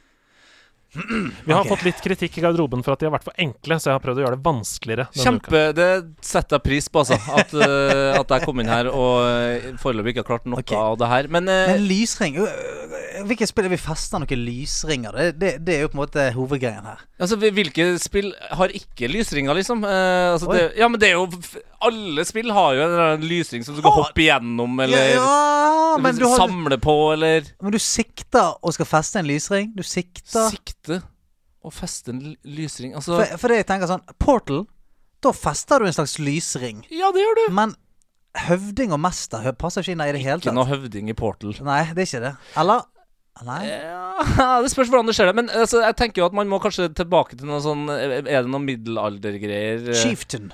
Vi 0.93 1.53
har 1.53 1.63
okay. 1.63 1.71
fått 1.71 1.85
litt 1.87 2.01
kritikk 2.03 2.37
i 2.37 2.43
garderoben 2.43 2.83
for 2.85 2.93
at 2.93 3.01
de 3.01 3.07
har 3.07 3.13
vært 3.15 3.25
for 3.25 3.41
enkle, 3.41 3.77
så 3.81 3.89
jeg 3.89 3.97
har 3.97 4.03
prøvd 4.03 4.21
å 4.21 4.23
gjøre 4.25 4.37
det 4.37 4.45
vanskeligere. 4.45 5.05
Kjempe, 5.17 5.49
uka. 5.49 5.71
Det 5.77 5.87
setter 6.25 6.59
jeg 6.59 6.65
pris 6.67 6.89
på, 6.89 7.01
altså. 7.01 7.17
At, 7.33 7.55
uh, 7.57 8.13
at 8.21 8.35
jeg 8.35 8.45
kom 8.45 8.61
inn 8.61 8.69
her 8.69 8.89
og 8.91 9.15
eh, 9.25 9.71
foreløpig 9.81 10.13
ikke 10.13 10.23
har 10.23 10.29
klart 10.29 10.47
noe 10.49 10.61
okay. 10.61 10.77
av 10.77 10.99
det 11.01 11.09
her. 11.09 11.29
Men, 11.33 11.49
uh, 11.49 11.73
Men 11.73 11.87
lysring 11.89 12.37
Hvilke 13.23 13.47
spill 13.49 13.67
er 13.67 13.73
vi 13.73 13.81
fester 13.81 14.21
noen 14.21 14.45
lysringer? 14.45 15.17
Det, 15.17 15.27
det, 15.41 15.51
det 15.65 15.75
er 15.77 15.83
jo 15.85 15.91
på 15.93 15.97
en 15.97 16.03
måte 16.03 16.27
hovedgreien 16.35 16.85
her. 16.85 17.03
altså, 17.21 17.37
hvil- 17.41 17.53
hvilke 17.57 17.87
spill 18.01 18.31
har 18.59 18.73
ikke 18.73 19.09
lysringer, 19.09 19.57
liksom? 19.57 19.85
Uh, 19.85 20.33
altså, 20.35 20.51
det, 20.53 20.65
ja, 20.77 20.89
men 20.89 21.01
det 21.01 21.09
er 21.09 21.17
jo 21.17 21.27
Alle 21.83 22.25
spill 22.27 22.51
har 22.55 22.75
jo 22.77 22.85
en 22.87 23.25
lysring 23.27 23.65
som 23.65 23.75
du 23.75 23.81
skal 23.81 23.91
Å, 23.91 23.95
hoppe 24.01 24.23
igjennom, 24.23 24.77
eller 24.85 25.09
ja, 25.13 25.29
men 26.01 26.15
du, 26.17 26.25
har, 26.25 26.37
samle 26.39 26.77
på, 26.81 26.95
eller 27.13 27.49
men 27.61 27.75
du 27.75 27.79
sikter 27.81 28.55
og 28.61 28.75
skal 28.75 28.89
feste 28.89 29.21
en 29.21 29.29
lysring. 29.29 29.73
Du 29.75 29.83
sikter 29.85 30.49
Sikte 30.53 31.01
og 31.63 31.71
feste 31.75 32.11
en 32.11 32.21
lysring. 32.43 32.95
Altså 32.97 33.15
for, 33.17 33.37
for 33.39 33.53
det 33.53 33.61
jeg 33.61 33.69
tenker 33.69 33.89
sånn 33.91 34.03
Portal, 34.19 34.65
da 35.23 35.31
fester 35.35 35.79
du 35.79 35.87
en 35.87 35.95
slags 35.95 36.17
lysring. 36.19 36.83
Ja, 36.91 37.11
det 37.15 37.23
gjør 37.23 37.39
du. 37.39 37.45
Men 37.55 37.75
høvding 38.47 38.95
og 38.95 38.99
mester 39.03 39.45
passer 39.59 39.85
ikke 39.85 39.95
inn 39.95 40.03
i 40.03 40.09
det 40.15 40.23
hele 40.23 40.39
tatt. 40.39 40.49
Ikke 40.49 40.57
noe 40.57 40.69
høvding 40.69 41.11
i 41.11 41.15
Portal. 41.17 41.53
Nei, 41.63 41.83
det 41.93 42.03
er 42.03 42.09
ikke 42.09 42.23
det. 42.25 42.33
Eller? 42.59 42.89
Nei. 43.43 43.61
Ja, 43.65 44.59
det 44.63 44.69
spørs 44.73 44.91
hvordan 44.91 45.09
det. 45.09 45.35
Men 45.37 45.49
altså, 45.49 45.81
jeg 45.85 45.97
tenker 45.99 46.21
jo 46.21 46.27
at 46.27 46.35
man 46.37 46.49
må 46.51 46.59
kanskje 46.61 46.89
tilbake 46.93 47.37
til 47.39 47.49
noe 47.49 47.61
sånn 47.63 47.87
Er 47.89 48.21
det 48.21 48.45
noen 48.45 48.67
middelaldergreier? 48.67 49.93
Chieftain. 49.97 50.51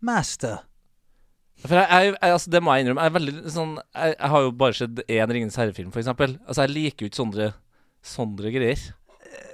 Master. 0.00 0.58
For 1.64 1.72
jeg, 1.78 1.86
jeg, 1.88 2.12
jeg, 2.20 2.32
altså, 2.36 2.50
det 2.52 2.60
må 2.62 2.74
jeg 2.76 2.84
innrømme. 2.84 3.00
Jeg, 3.06 3.10
er 3.12 3.14
veldig, 3.16 3.34
sånn, 3.54 3.70
jeg, 3.96 4.14
jeg 4.18 4.30
har 4.34 4.42
jo 4.44 4.50
bare 4.60 4.76
sett 4.76 5.00
én 5.08 5.30
Ringenes 5.32 5.56
herre-film, 5.56 5.92
for 5.94 6.02
eksempel. 6.02 6.34
Altså, 6.46 6.66
jeg 6.66 6.74
liker 6.74 7.06
jo 7.06 7.10
ikke 7.10 7.20
sånne, 7.22 7.46
sånne 8.04 8.52
greier. 8.54 8.82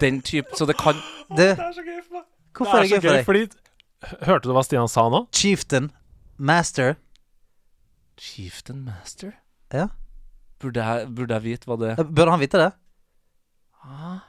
Den 0.03 0.19
type 0.23 0.55
Så 0.59 0.67
det 0.69 0.77
kan 0.79 0.95
Det, 1.33 1.57
Det 1.57 1.65
er 1.65 1.73
så 1.75 1.83
gøy 1.83 1.97
for 2.05 2.19
meg. 2.19 2.25
hvorfor 2.55 2.77
er 2.77 2.83
det 2.83 2.91
gøy 2.93 3.01
for 3.01 3.17
deg? 3.17 3.25
fordi 3.27 4.27
Hørte 4.27 4.49
du 4.51 4.53
hva 4.55 4.63
Stian 4.67 4.91
sa 4.91 5.05
nå? 5.11 5.21
Chieftain. 5.35 5.89
Master. 6.39 6.97
Chieftain 8.19 8.83
Master? 8.85 9.33
Ja. 9.73 9.87
Burde 10.63 10.83
jeg, 10.85 11.09
burde 11.15 11.35
jeg 11.39 11.43
vite 11.47 11.71
hva 11.71 11.77
det 11.81 11.93
er? 11.95 12.03
Burde 12.05 12.31
han 12.35 12.43
vite 12.43 12.61
det? 12.61 12.71
ah. 13.87 14.21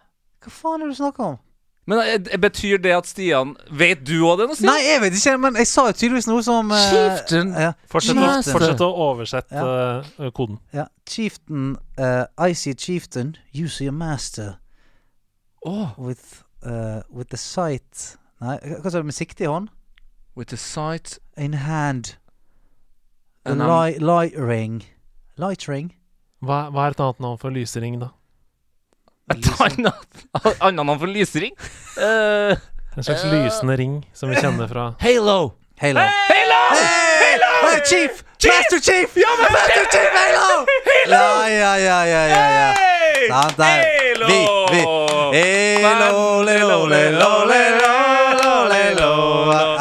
Hva 0.44 0.52
faen 0.52 0.82
er 0.82 0.90
det 0.90 0.96
du 0.96 1.00
snakker 1.02 1.24
om? 1.34 1.38
Men 1.86 2.00
eh, 2.00 2.38
betyr 2.40 2.78
det 2.80 2.94
at 2.96 3.08
Stian 3.10 3.58
Vet 3.76 4.06
du 4.08 4.14
òg 4.24 4.38
det 4.40 4.46
nå, 4.48 4.56
Stian? 4.56 4.70
Nei, 4.72 4.86
jeg 4.88 5.02
vet 5.04 5.18
ikke, 5.20 5.34
men 5.44 5.58
jeg 5.60 5.68
sa 5.68 5.84
jo 5.90 5.96
tydeligvis 6.00 6.28
noe 6.30 6.44
som 6.46 6.72
eh, 6.72 6.86
Chieftain. 6.94 7.50
Ja. 7.60 7.74
Fortsett, 7.92 8.18
å, 8.24 8.30
fortsett 8.54 8.84
å 8.86 8.90
oversette 9.10 9.64
eh, 9.68 10.30
koden. 10.38 10.60
ja. 10.72 10.86
Chieftain 11.10 11.74
uh, 12.00 12.24
I 12.40 12.54
see 12.56 12.72
chieftain, 12.74 13.34
you 13.52 13.68
see 13.68 13.88
a 13.88 13.92
master 13.92 14.54
Åh, 15.68 15.92
with, 15.98 16.44
uh, 16.64 17.02
with 17.12 17.30
the 17.36 17.38
sight 17.38 18.16
Nei, 18.40 18.56
hva 18.80 18.92
sa 18.92 19.00
du 19.04 19.08
med 19.08 19.16
sikte 19.16 19.44
i 19.44 19.52
hånd? 19.52 19.68
with 20.36 20.50
the 20.50 20.58
sight 20.58 21.18
In 21.38 21.54
hand. 21.54 22.16
The 23.44 23.52
And 23.52 23.62
I'm- 23.62 23.70
light, 23.70 24.02
light 24.02 24.34
ring. 24.38 24.84
Light 25.38 25.68
ring? 25.68 25.92
Hva, 26.42 26.70
hva 26.72 26.88
er 26.88 26.96
et 26.96 27.00
annet 27.04 27.20
navn 27.24 27.38
for 27.42 27.52
lysering, 27.52 28.00
da? 28.00 28.10
Et 29.32 29.48
annet 30.62 30.76
navn 30.86 31.00
for 31.00 31.08
lysring? 31.08 31.54
Uh, 31.98 32.56
En 32.98 33.04
slags 33.04 33.24
uh, 33.26 33.32
lysende 33.32 33.78
ring 33.80 33.94
som 34.14 34.30
vi 34.30 34.36
kjenner 34.42 34.68
fra 34.70 34.90
Halo. 35.02 35.54
Halo. 35.82 36.04
Halo! 36.04 36.60
Halo! 36.76 37.52
Hey, 37.64 37.80
chief! 37.88 38.24
Master 38.44 38.80
Chief! 38.84 39.16
Ja, 39.18 39.32
men 39.40 39.52
Master 39.56 39.86
Chief 39.92 40.10
Halo! 40.14 40.66
Ja, 41.10 41.50
ja, 41.50 41.72
ja, 41.80 41.98
ja, 42.06 42.22
ja, 42.28 42.44
ja. 42.60 42.74
Da, 43.30 43.42
der. 43.58 43.80
Halo! 43.88 44.28
Vi, 44.28 44.40
vi. 44.76 44.84
Halo, 45.84 46.44
lelo, 46.44 46.86
lelo, 46.88 47.30
lelo, 47.50 48.68
lelo. 48.70 49.14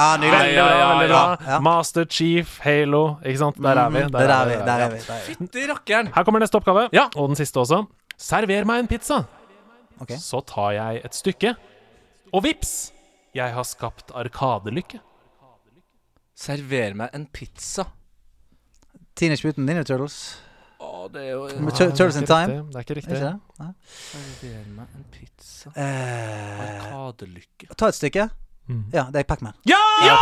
Ja, 0.03 0.17
nydelig. 0.17 0.55
bra, 0.57 0.71
ja, 0.71 1.03
ja. 1.03 1.09
bra. 1.09 1.37
Ja. 1.47 1.61
Master 1.61 2.05
Chief, 2.05 2.59
Halo. 2.65 3.17
Ikke 3.25 3.39
sant? 3.39 3.57
Der 3.63 3.77
er 3.85 3.91
vi. 3.91 4.01
Der 4.13 4.19
er 4.19 4.47
vi. 4.49 4.55
Der 4.55 4.73
er 4.87 4.89
vi. 4.91 4.99
Der 5.07 5.13
er 5.15 5.21
vi. 5.27 5.35
Fytti 5.35 5.67
rakkeren. 5.71 6.11
Her 6.15 6.25
kommer 6.25 6.41
neste 6.43 6.57
oppgave, 6.59 6.89
Ja. 6.93 7.07
og 7.17 7.29
den 7.29 7.37
siste 7.37 7.59
også. 7.61 7.83
Server 8.23 8.67
meg 8.69 8.85
en 8.85 8.89
pizza. 8.91 9.23
Okay. 10.03 10.19
Så 10.19 10.41
tar 10.47 10.73
jeg 10.77 11.03
et 11.07 11.15
stykke, 11.17 11.55
og 12.33 12.43
vips! 12.47 12.93
Jeg 13.35 13.55
har 13.55 13.65
skapt 13.65 14.11
arkadelykke. 14.19 15.01
Server 16.37 16.95
meg 16.99 17.13
en 17.17 17.27
pizza. 17.33 17.87
Teenage 19.17 19.47
Mutant 19.47 19.67
Ninja 19.69 19.85
Turtles. 19.89 20.17
Å, 20.83 21.07
det 21.13 21.23
er 21.23 21.31
jo 21.37 21.43
Men 21.63 21.71
Tur- 21.77 21.93
Turtles 21.95 22.17
in 22.19 22.27
Time. 22.27 22.57
Det 22.73 22.79
er 22.81 22.85
ikke 22.87 22.95
Er 22.97 22.99
riktig. 22.99 23.17
ikke 23.19 23.29
det? 23.29 23.59
Nei. 23.61 23.73
Server 23.87 24.71
meg 24.79 24.97
en 24.99 25.05
pizza. 25.15 25.73
Eh, 25.79 26.63
Arkadelykke. 26.67 27.69
ta 27.79 27.91
et 27.93 27.99
stykke. 28.01 28.29
Mm. 28.71 28.85
Ja, 28.95 29.03
det 29.11 29.21
er 29.21 29.25
Pac-Man. 29.27 29.53
Ja! 29.67 29.77
Ja, 30.07 30.13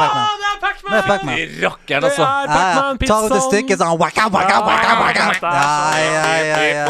Det 0.41 0.49
er 0.49 0.61
Pac-Man! 0.63 0.91
Det 0.91 0.99
er 0.99 1.09
Pac-Man. 1.11 1.37
Fytti 1.37 1.61
rakkeren, 1.65 2.01
Det 2.03 2.09
altså. 2.09 2.23
Ja, 2.25 2.41
ja. 2.41 2.55
Pac-Man, 2.57 2.81
Tar 2.81 2.91
ut 2.91 2.95
et 2.95 3.03
pizzaen. 3.05 3.43
stykke 3.51 3.77
sånn 3.81 3.99
waka, 4.01 4.25
waka, 4.33 4.57
waka, 4.65 4.95
waka. 5.01 5.27
Ja, 5.41 5.51
Ja, 5.51 6.01
ja, 6.01 6.25
ja, 6.41 6.61
ja. 6.71 6.87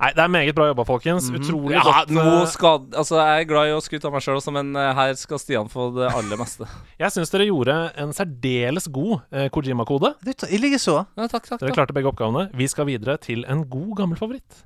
Nei, 0.00 0.10
det 0.16 0.24
er 0.24 0.28
meget 0.28 0.54
bra 0.58 0.66
jobba, 0.70 0.84
folkens. 0.88 1.30
Utrolig 1.30 1.76
Ja, 1.78 1.82
godt. 1.86 2.10
nå 2.10 2.24
eh, 2.42 2.46
skal 2.50 2.80
Altså, 2.96 3.16
jeg 3.20 3.44
er 3.44 3.48
glad 3.48 3.70
i 3.70 3.74
å 3.76 3.80
skryte 3.84 4.06
av 4.10 4.12
meg 4.16 4.22
sjøl 4.26 4.40
også, 4.40 4.52
men 4.52 4.74
eh, 4.76 4.90
her 4.94 5.14
skal 5.14 5.38
Stian 5.38 5.68
få 5.70 5.90
det 5.96 6.10
aller 6.12 6.36
meste. 6.40 6.66
Jeg 7.00 7.14
syns 7.14 7.30
dere 7.32 7.46
gjorde 7.48 7.76
en 7.96 8.12
særdeles 8.12 8.88
god 8.92 9.20
eh, 9.32 9.48
Kojima-kode. 9.54 10.14
Du, 10.22 10.32
ta- 10.32 10.48
så. 10.80 11.06
Ja, 11.16 11.26
takk, 11.28 11.46
takk. 11.48 11.60
Dere 11.60 11.72
klarte 11.76 11.94
begge 11.96 12.10
oppgavene. 12.10 12.50
Vi 12.56 12.66
skal 12.68 12.86
videre 12.86 13.16
til 13.22 13.44
en 13.48 13.64
god, 13.68 13.96
gammel 13.96 14.18
favoritt. 14.18 14.64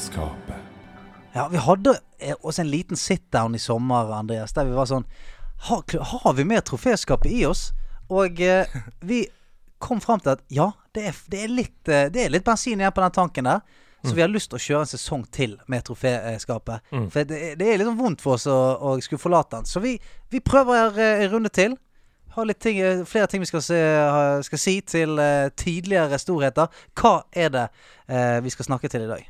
Troféskapet. 0.00 0.56
Ja, 1.32 1.48
vi 1.48 1.56
hadde 1.56 1.90
oss 1.90 1.98
også 2.40 2.62
en 2.62 2.70
liten 2.70 2.96
sit-down 2.96 3.54
i 3.54 3.58
sommer, 3.58 4.08
Andreas, 4.16 4.54
der 4.56 4.64
vi 4.64 4.72
var 4.72 4.86
sånn 4.88 5.04
har, 5.66 5.82
har 6.22 6.32
vi 6.38 6.46
mer 6.48 6.62
troféskapet 6.64 7.28
i 7.28 7.42
oss? 7.44 7.66
Og 8.08 8.40
eh, 8.40 8.72
vi 9.10 9.26
kom 9.78 10.00
fram 10.00 10.22
til 10.24 10.32
at 10.32 10.46
ja, 10.48 10.70
det 10.96 11.04
er, 11.10 11.18
det 11.28 11.42
er, 11.44 11.52
litt, 11.52 11.82
eh, 11.84 12.06
det 12.08 12.24
er 12.24 12.32
litt 12.32 12.46
bensin 12.48 12.80
igjen 12.80 12.96
på 12.96 13.04
den 13.04 13.16
tanken 13.18 13.50
der. 13.50 13.60
Så 14.00 14.14
vi 14.16 14.24
har 14.24 14.32
lyst 14.32 14.48
til 14.48 14.56
å 14.56 14.64
kjøre 14.64 14.86
en 14.86 14.92
sesong 14.94 15.26
til 15.28 15.58
med 15.68 15.84
troféskapet. 15.84 16.88
Mm. 16.96 17.06
For 17.12 17.28
det, 17.28 17.42
det 17.60 17.68
er 17.68 17.76
litt 17.76 17.90
sånn 17.90 18.00
vondt 18.00 18.24
for 18.24 18.38
oss 18.38 18.48
å, 18.48 18.56
å 18.80 18.96
skulle 19.04 19.20
forlate 19.20 19.58
den. 19.58 19.68
Så 19.68 19.84
vi, 19.84 19.98
vi 20.32 20.40
prøver 20.40 20.96
eh, 20.96 21.26
en 21.26 21.34
runde 21.34 21.52
til. 21.52 21.76
Har 22.38 22.48
litt 22.48 22.64
ting, 22.64 22.80
eh, 22.80 23.04
flere 23.04 23.28
ting 23.28 23.44
vi 23.44 23.52
skal, 23.52 23.68
se, 23.68 23.84
skal 24.48 24.64
si 24.64 24.78
til 24.80 25.20
eh, 25.20 25.52
tidligere 25.52 26.24
storheter. 26.24 26.72
Hva 26.96 27.18
er 27.36 27.52
det 27.52 27.68
eh, 28.08 28.38
vi 28.40 28.56
skal 28.56 28.72
snakke 28.72 28.88
til 28.88 29.04
i 29.04 29.12
dag? 29.12 29.28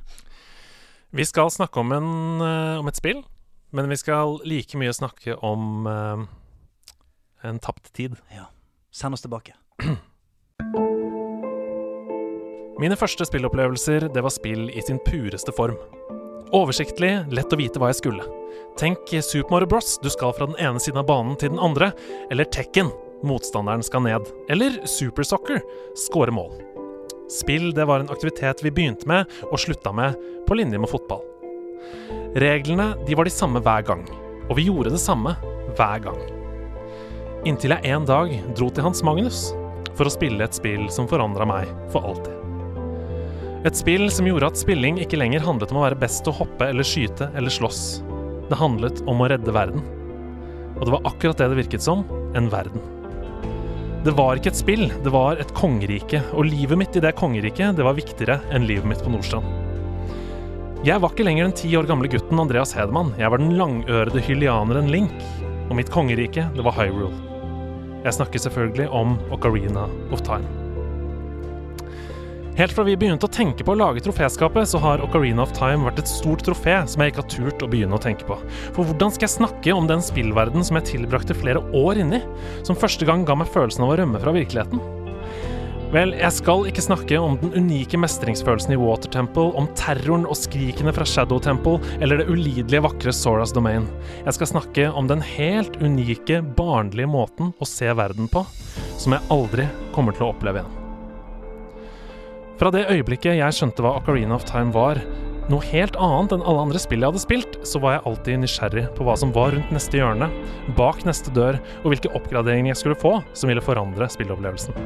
Vi 1.10 1.24
skal 1.26 1.50
snakke 1.50 1.80
om, 1.80 1.92
en, 1.92 2.40
eh, 2.40 2.78
om 2.78 2.88
et 2.88 2.96
spill, 2.96 3.24
men 3.70 3.88
vi 3.90 3.96
skal 3.98 4.38
like 4.46 4.78
mye 4.78 4.92
snakke 4.94 5.34
om 5.42 5.86
uh, 5.86 6.22
en 7.42 7.58
tapt 7.58 7.92
tid. 7.92 8.14
Ja. 8.30 8.44
Send 8.94 9.14
oss 9.14 9.22
tilbake. 9.22 9.54
Mine 12.80 12.96
første 12.96 13.26
spillopplevelser, 13.26 14.08
det 14.14 14.22
var 14.22 14.30
spill 14.30 14.70
i 14.70 14.82
sin 14.86 14.98
pureste 15.06 15.52
form. 15.52 15.76
Oversiktlig, 16.54 17.26
lett 17.34 17.52
å 17.52 17.58
vite 17.58 17.78
hva 17.82 17.90
jeg 17.90 18.00
skulle. 18.00 18.24
Tenk 18.78 18.98
Super 19.20 19.50
Mario 19.50 19.68
Bros. 19.70 19.98
Du 20.02 20.10
skal 20.10 20.32
fra 20.34 20.46
den 20.46 20.58
ene 20.62 20.80
siden 20.82 21.02
av 21.02 21.06
banen 21.10 21.36
til 21.38 21.50
den 21.52 21.62
andre. 21.62 21.92
Eller 22.30 22.46
Tekken. 22.50 22.90
Motstanderen 23.26 23.82
skal 23.84 24.02
ned. 24.06 24.22
Eller 24.50 24.80
Super 24.88 25.26
Soccer. 25.26 25.60
Skåre 26.06 26.32
mål. 26.34 26.69
Spill 27.30 27.74
det 27.74 27.84
var 27.84 28.00
en 28.00 28.10
aktivitet 28.10 28.64
vi 28.64 28.72
begynte 28.74 29.06
med 29.06 29.30
og 29.46 29.60
slutta 29.62 29.92
med, 29.94 30.16
på 30.48 30.56
linje 30.58 30.78
med 30.82 30.90
fotball. 30.90 31.22
Reglene 32.42 32.92
de 33.06 33.14
var 33.14 33.28
de 33.28 33.32
samme 33.34 33.62
hver 33.62 33.86
gang, 33.86 34.02
og 34.48 34.56
vi 34.58 34.66
gjorde 34.66 34.90
det 34.90 35.02
samme 35.02 35.36
hver 35.78 36.02
gang. 36.08 36.18
Inntil 37.46 37.76
jeg 37.76 37.94
en 37.94 38.08
dag 38.08 38.34
dro 38.58 38.68
til 38.74 38.84
Hans 38.84 39.04
Magnus 39.06 39.46
for 39.94 40.08
å 40.08 40.12
spille 40.12 40.42
et 40.44 40.58
spill 40.58 40.88
som 40.92 41.08
forandra 41.08 41.46
meg 41.46 41.70
for 41.94 42.10
alltid. 42.10 42.34
Et 43.68 43.76
spill 43.76 44.08
som 44.10 44.26
gjorde 44.26 44.50
at 44.50 44.58
spilling 44.58 44.98
ikke 44.98 45.20
lenger 45.20 45.44
handlet 45.44 45.70
om 45.70 45.80
å 45.80 45.86
være 45.86 46.02
best 46.02 46.24
til 46.24 46.34
å 46.34 46.40
hoppe 46.42 46.70
eller 46.72 46.86
skyte 46.86 47.30
eller 47.36 47.52
slåss. 47.52 48.00
Det 48.50 48.58
handlet 48.58 49.04
om 49.06 49.22
å 49.22 49.28
redde 49.30 49.54
verden. 49.54 49.84
Og 50.80 50.86
det 50.86 50.94
var 50.96 51.12
akkurat 51.12 51.38
det 51.38 51.52
det 51.52 51.60
virket 51.60 51.84
som 51.84 52.02
en 52.34 52.50
verden. 52.50 52.99
Det 54.00 54.14
var 54.16 54.38
ikke 54.38 54.48
et 54.48 54.56
spill, 54.56 54.86
det 55.04 55.10
var 55.12 55.36
et 55.42 55.50
kongerike, 55.52 56.22
og 56.32 56.46
livet 56.48 56.78
mitt 56.80 56.94
i 56.96 57.02
det 57.04 57.10
kongeriket 57.18 57.76
det 57.76 57.84
var 57.84 57.98
viktigere 57.98 58.38
enn 58.48 58.64
livet 58.64 58.88
mitt 58.88 59.02
på 59.04 59.12
Nordstrand. 59.12 59.44
Jeg 60.88 61.02
var 61.02 61.12
ikke 61.12 61.26
lenger 61.26 61.44
den 61.44 61.56
ti 61.58 61.74
år 61.76 61.84
gamle 61.90 62.08
gutten 62.08 62.40
Andreas 62.40 62.72
Hedemann, 62.72 63.12
jeg 63.20 63.28
var 63.28 63.42
den 63.42 63.52
langørede 63.60 64.22
hylianeren 64.24 64.88
Link, 64.88 65.12
og 65.68 65.76
mitt 65.76 65.92
kongerike 65.92 66.46
det 66.56 66.64
var 66.64 66.78
Hyrule. 66.78 67.12
Jeg 68.00 68.16
snakker 68.16 68.40
selvfølgelig 68.40 68.88
om 68.88 69.18
Ocarina 69.36 69.84
of 70.08 70.24
Time. 70.24 70.59
Helt 72.60 72.74
fra 72.76 72.84
vi 72.84 72.92
begynte 72.92 73.24
å 73.24 73.32
tenke 73.32 73.64
på 73.64 73.72
å 73.72 73.78
lage 73.80 74.02
troféskapet, 74.04 74.68
så 74.68 74.76
har 74.84 75.00
Ocarina 75.00 75.46
of 75.46 75.52
Time 75.56 75.86
vært 75.86 76.02
et 76.02 76.10
stort 76.10 76.42
trofé 76.44 76.74
som 76.84 77.00
jeg 77.00 77.14
ikke 77.14 77.22
har 77.22 77.30
turt 77.32 77.62
å 77.64 77.68
begynne 77.72 77.96
å 77.96 78.00
tenke 78.04 78.26
på. 78.28 78.34
For 78.76 78.84
hvordan 78.84 79.14
skal 79.14 79.24
jeg 79.24 79.32
snakke 79.32 79.72
om 79.72 79.86
den 79.88 80.02
spillverden 80.04 80.66
som 80.68 80.76
jeg 80.76 80.90
tilbrakte 80.90 81.32
flere 81.38 81.62
år 81.72 82.02
inni, 82.02 82.18
som 82.68 82.76
første 82.76 83.08
gang 83.08 83.22
ga 83.24 83.38
meg 83.40 83.48
følelsen 83.48 83.86
av 83.86 83.94
å 83.94 83.96
rømme 83.96 84.20
fra 84.20 84.34
virkeligheten? 84.36 84.82
Vel, 85.94 86.12
jeg 86.20 86.36
skal 86.36 86.66
ikke 86.68 86.84
snakke 86.84 87.22
om 87.24 87.38
den 87.40 87.56
unike 87.56 87.96
mestringsfølelsen 88.02 88.76
i 88.76 88.78
Water 88.82 89.08
Temple, 89.14 89.54
om 89.56 89.70
terroren 89.80 90.28
og 90.28 90.36
skrikene 90.36 90.92
fra 90.92 91.08
Shadow 91.08 91.40
Temple, 91.40 91.80
eller 92.04 92.20
det 92.20 92.28
ulidelige 92.28 92.84
vakre 92.84 93.14
Soras 93.16 93.56
Domain. 93.56 93.88
Jeg 94.26 94.36
skal 94.36 94.50
snakke 94.52 94.90
om 94.92 95.08
den 95.08 95.24
helt 95.32 95.80
unike, 95.80 96.42
barnlige 96.60 97.08
måten 97.08 97.56
å 97.56 97.70
se 97.72 97.88
verden 97.88 98.28
på, 98.28 98.44
som 99.00 99.16
jeg 99.16 99.26
aldri 99.32 99.66
kommer 99.96 100.12
til 100.12 100.28
å 100.28 100.30
oppleve 100.34 100.60
igjen. 100.60 100.79
Fra 102.60 102.68
det 102.68 102.90
øyeblikket 102.92 103.38
jeg 103.38 103.56
skjønte 103.56 103.80
hva 103.80 103.94
Ocarina 103.96 104.34
of 104.36 104.42
Time 104.44 104.68
var, 104.74 104.98
noe 105.48 105.64
helt 105.70 105.94
annet 105.96 106.34
enn 106.36 106.42
alle 106.44 106.66
andre 106.66 106.80
spill 106.82 107.00
jeg 107.00 107.08
hadde 107.08 107.22
spilt, 107.22 107.54
så 107.64 107.80
var 107.80 107.94
jeg 107.94 108.02
alltid 108.10 108.42
nysgjerrig 108.42 108.82
på 108.98 109.06
hva 109.06 109.14
som 109.16 109.32
var 109.32 109.54
rundt 109.54 109.72
neste 109.72 109.96
hjørne, 109.96 110.28
bak 110.76 111.00
neste 111.08 111.32
dør, 111.32 111.56
og 111.80 111.86
hvilke 111.88 112.12
oppgraderinger 112.12 112.74
jeg 112.74 112.80
skulle 112.82 112.98
få 113.00 113.14
som 113.32 113.48
ville 113.48 113.64
forandre 113.64 114.10
spillopplevelsen. 114.12 114.76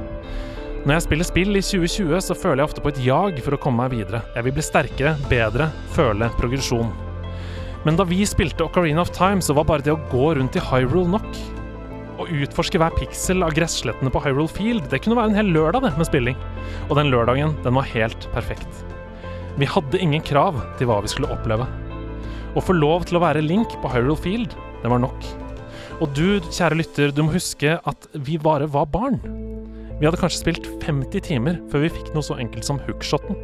Når 0.84 0.94
jeg 0.94 1.04
spiller 1.08 1.26
spill 1.26 1.58
i 1.58 1.64
2020, 1.66 2.14
så 2.28 2.38
føler 2.38 2.62
jeg 2.62 2.70
ofte 2.70 2.84
på 2.84 2.94
et 2.94 3.02
jag 3.08 3.42
for 3.42 3.58
å 3.58 3.60
komme 3.66 3.82
meg 3.82 3.98
videre. 3.98 4.22
Jeg 4.36 4.46
vil 4.46 4.54
bli 4.54 4.68
sterkere, 4.68 5.16
bedre, 5.32 5.66
føle 5.96 6.30
progresjon. 6.38 6.94
Men 7.82 7.98
da 7.98 8.06
vi 8.06 8.22
spilte 8.22 8.68
Ocarina 8.68 9.02
of 9.02 9.10
Time, 9.18 9.42
så 9.42 9.58
var 9.58 9.66
bare 9.66 9.82
det 9.82 9.96
å 9.96 10.02
gå 10.14 10.30
rundt 10.38 10.54
i 10.54 10.62
Hyrule 10.70 11.16
nok. 11.18 11.42
Å 12.14 12.28
utforske 12.30 12.78
hver 12.78 12.94
piksel 12.94 13.42
av 13.42 13.54
gresslettene 13.56 14.10
på 14.14 14.20
Hyrule 14.22 14.50
Field, 14.50 14.84
det 14.90 15.00
kunne 15.02 15.16
være 15.18 15.32
en 15.32 15.38
hel 15.40 15.48
lørdag 15.50 15.82
det 15.82 15.94
med 15.98 16.06
spilling. 16.06 16.36
Og 16.86 16.94
den 16.98 17.10
lørdagen, 17.10 17.56
den 17.64 17.74
var 17.74 17.88
helt 17.90 18.28
perfekt. 18.34 18.84
Vi 19.58 19.66
hadde 19.66 19.98
ingen 20.02 20.22
krav 20.22 20.60
til 20.78 20.90
hva 20.90 21.00
vi 21.02 21.10
skulle 21.10 21.30
oppleve. 21.34 21.66
Å 22.54 22.62
få 22.62 22.76
lov 22.78 23.08
til 23.08 23.18
å 23.18 23.24
være 23.24 23.42
Link 23.42 23.74
på 23.82 23.90
Hyrule 23.90 24.18
Field, 24.20 24.54
det 24.84 24.92
var 24.92 25.02
nok. 25.02 25.26
Og 26.02 26.14
du, 26.14 26.38
kjære 26.54 26.78
lytter, 26.78 27.10
du 27.10 27.24
må 27.26 27.34
huske 27.34 27.76
at 27.82 28.08
vi 28.14 28.38
bare 28.38 28.70
var 28.70 28.86
barn. 28.94 29.18
Vi 29.98 30.06
hadde 30.06 30.18
kanskje 30.20 30.44
spilt 30.44 30.70
50 30.86 31.26
timer 31.26 31.60
før 31.72 31.86
vi 31.86 31.92
fikk 31.98 32.14
noe 32.14 32.26
så 32.26 32.38
enkelt 32.38 32.66
som 32.66 32.78
hookshoten. 32.86 33.38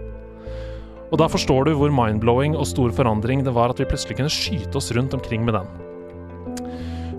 Og 1.11 1.19
da 1.19 1.27
forstår 1.31 1.67
du 1.67 1.75
hvor 1.79 1.91
mindblowing 1.95 2.55
og 2.55 2.69
stor 2.71 2.95
forandring 2.95 3.43
det 3.47 3.55
var 3.57 3.75
at 3.75 3.83
vi 3.83 3.91
plutselig 3.91 4.21
kunne 4.21 4.31
skyte 4.31 4.79
oss 4.79 4.95
rundt 4.95 5.15
omkring 5.17 5.43
med 5.47 5.59
den. 5.59 5.90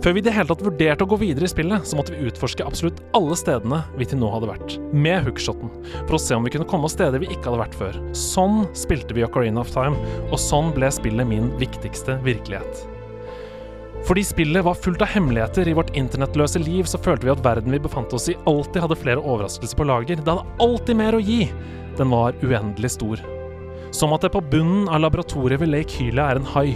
Før 0.02 0.16
vi 0.18 0.22
i 0.24 0.26
det 0.26 0.32
hele 0.34 0.50
tatt 0.50 0.64
vurderte 0.66 1.06
å 1.06 1.10
gå 1.12 1.18
videre 1.22 1.46
i 1.46 1.52
spillet, 1.52 1.84
så 1.86 1.94
måtte 1.94 2.16
vi 2.16 2.26
utforske 2.26 2.66
absolutt 2.66 3.04
alle 3.14 3.36
stedene 3.38 3.84
vi 4.00 4.08
til 4.10 4.18
nå 4.18 4.32
hadde 4.34 4.48
vært, 4.50 4.78
med 4.98 5.28
hookshoten, 5.28 5.70
for 6.08 6.18
å 6.18 6.22
se 6.24 6.34
om 6.34 6.48
vi 6.48 6.54
kunne 6.56 6.66
komme 6.70 6.90
oss 6.90 6.96
steder 6.98 7.22
vi 7.22 7.30
ikke 7.30 7.52
hadde 7.52 7.60
vært 7.62 7.78
før. 7.78 8.00
Sånn 8.18 8.64
spilte 8.74 9.14
vi 9.14 9.22
Ocarina 9.28 9.62
of 9.62 9.70
Time, 9.76 9.94
og 10.32 10.42
sånn 10.42 10.72
ble 10.74 10.90
spillet 10.90 11.30
min 11.30 11.52
viktigste 11.62 12.16
virkelighet. 12.26 12.82
Fordi 14.08 14.24
spillet 14.26 14.66
var 14.66 14.80
fullt 14.82 15.04
av 15.06 15.14
hemmeligheter 15.14 15.70
i 15.70 15.76
vårt 15.78 15.94
internettløse 15.94 16.64
liv, 16.64 16.90
så 16.90 16.98
følte 16.98 17.30
vi 17.30 17.36
at 17.36 17.46
verden 17.46 17.70
vi 17.70 17.84
befant 17.86 18.18
oss 18.18 18.26
i, 18.34 18.38
alltid 18.50 18.82
hadde 18.82 18.98
flere 19.04 19.22
overraskelser 19.22 19.78
på 19.78 19.86
lager. 19.86 20.18
Det 20.18 20.34
hadde 20.34 20.58
alltid 20.66 20.98
mer 20.98 21.20
å 21.20 21.22
gi. 21.22 21.44
Den 22.02 22.10
var 22.10 22.34
uendelig 22.42 22.96
stor. 22.98 23.22
Som 23.92 24.14
at 24.16 24.24
det 24.24 24.32
på 24.32 24.42
bunnen 24.42 24.88
av 24.88 25.02
laboratoriet 25.04 25.60
ved 25.60 25.72
Lake 25.74 25.98
Hylia 26.00 26.30
er 26.32 26.40
en 26.40 26.48
hai. 26.54 26.72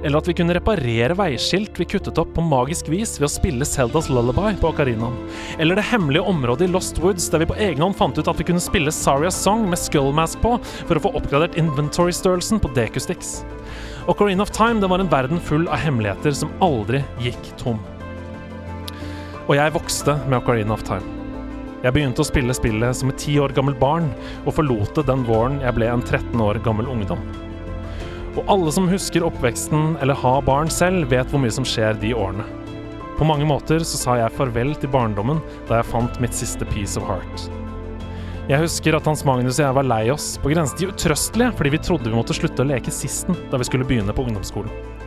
Eller 0.00 0.16
at 0.18 0.28
vi 0.28 0.34
kunne 0.36 0.54
reparere 0.56 1.16
veiskilt 1.18 1.76
vi 1.80 1.86
kuttet 1.88 2.18
opp 2.20 2.30
på 2.36 2.44
magisk 2.44 2.88
vis 2.92 3.18
ved 3.18 3.28
å 3.28 3.32
spille 3.34 3.68
Seldas 3.68 4.08
Lullaby 4.08 4.54
på 4.60 4.70
ocarinaen. 4.72 5.16
Eller 5.60 5.76
det 5.76 5.86
hemmelige 5.90 6.24
området 6.32 6.68
i 6.68 6.72
Lost 6.72 7.00
Woods 7.04 7.28
der 7.32 7.44
vi 7.44 7.50
på 7.52 7.58
egen 7.60 7.84
hånd 7.84 7.98
fant 7.98 8.18
ut 8.18 8.30
at 8.30 8.40
vi 8.40 8.48
kunne 8.48 8.64
spille 8.64 8.92
Sarias 8.94 9.36
Song 9.44 9.66
med 9.68 9.80
Skullmask 9.80 10.40
på 10.44 10.56
for 10.64 10.96
å 10.96 11.04
få 11.04 11.12
oppgradert 11.20 11.58
inventory-størrelsen 11.60 12.62
på 12.62 12.72
Decustix. 12.76 13.42
Ocarina 14.08 14.44
of 14.44 14.52
Time 14.56 14.80
det 14.80 14.88
var 14.92 15.04
en 15.04 15.12
verden 15.12 15.40
full 15.40 15.68
av 15.68 15.84
hemmeligheter 15.84 16.36
som 16.36 16.52
aldri 16.64 17.04
gikk 17.24 17.52
tom. 17.60 17.80
Og 19.44 19.56
jeg 19.58 19.76
vokste 19.76 20.16
med 20.24 20.40
Ocarina 20.40 20.76
of 20.76 20.84
Time. 20.88 21.23
Jeg 21.84 21.92
begynte 21.92 22.22
å 22.24 22.24
spille 22.24 22.54
spillet 22.56 22.96
som 22.96 23.10
et 23.12 23.18
ti 23.20 23.34
år 23.36 23.52
gammelt 23.52 23.76
barn, 23.76 24.06
og 24.46 24.54
forlot 24.56 24.94
det 24.96 25.02
den 25.04 25.24
våren 25.28 25.58
jeg 25.60 25.76
ble 25.76 25.90
en 25.92 26.00
13 26.00 26.40
år 26.40 26.56
gammel 26.64 26.88
ungdom. 26.88 27.20
Og 28.38 28.48
alle 28.48 28.72
som 28.72 28.88
husker 28.88 29.26
oppveksten 29.26 29.98
eller 30.00 30.16
har 30.16 30.40
barn 30.46 30.72
selv, 30.72 31.10
vet 31.12 31.28
hvor 31.28 31.42
mye 31.42 31.52
som 31.52 31.66
skjer 31.68 32.00
de 32.00 32.14
årene. 32.16 32.46
På 33.18 33.28
mange 33.28 33.44
måter 33.46 33.84
så 33.84 34.00
sa 34.00 34.16
jeg 34.16 34.32
farvel 34.32 34.72
til 34.80 34.90
barndommen 34.96 35.44
da 35.68 35.82
jeg 35.82 35.90
fant 35.92 36.16
mitt 36.24 36.34
siste 36.34 36.64
piece 36.72 36.96
of 36.96 37.04
heart. 37.04 37.46
Jeg 38.48 38.64
husker 38.64 38.96
at 38.96 39.04
Hans 39.08 39.22
Magnus 39.28 39.60
og 39.60 39.66
jeg 39.66 39.76
var 39.76 39.86
lei 39.92 40.02
oss, 40.12 40.34
på 40.40 40.50
grensen 40.56 40.80
til 40.80 40.90
utrøstelige, 40.90 41.52
fordi 41.60 41.76
vi 41.76 41.84
trodde 41.84 42.08
vi 42.08 42.16
måtte 42.16 42.36
slutte 42.36 42.64
å 42.64 42.72
leke 42.72 42.92
sisten 42.92 43.36
da 43.52 43.60
vi 43.60 43.68
skulle 43.68 43.86
begynne 43.88 44.16
på 44.16 44.24
ungdomsskolen. 44.24 45.03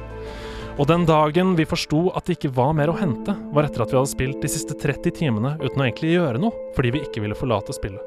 Og 0.77 0.85
den 0.85 1.07
dagen 1.09 1.55
vi 1.57 1.65
forsto 1.65 2.03
at 2.13 2.27
det 2.27 2.35
ikke 2.37 2.53
var 2.53 2.75
mer 2.77 2.91
å 2.91 2.97
hente, 2.99 3.33
var 3.53 3.65
etter 3.65 3.81
at 3.81 3.89
vi 3.89 3.97
hadde 3.97 4.11
spilt 4.11 4.43
de 4.43 4.49
siste 4.51 4.75
30 4.77 5.15
timene 5.17 5.55
uten 5.57 5.81
å 5.81 5.87
egentlig 5.87 6.11
gjøre 6.13 6.41
noe, 6.43 6.53
fordi 6.75 6.91
vi 6.93 7.01
ikke 7.01 7.23
ville 7.23 7.37
forlate 7.37 7.73
spillet. 7.73 8.03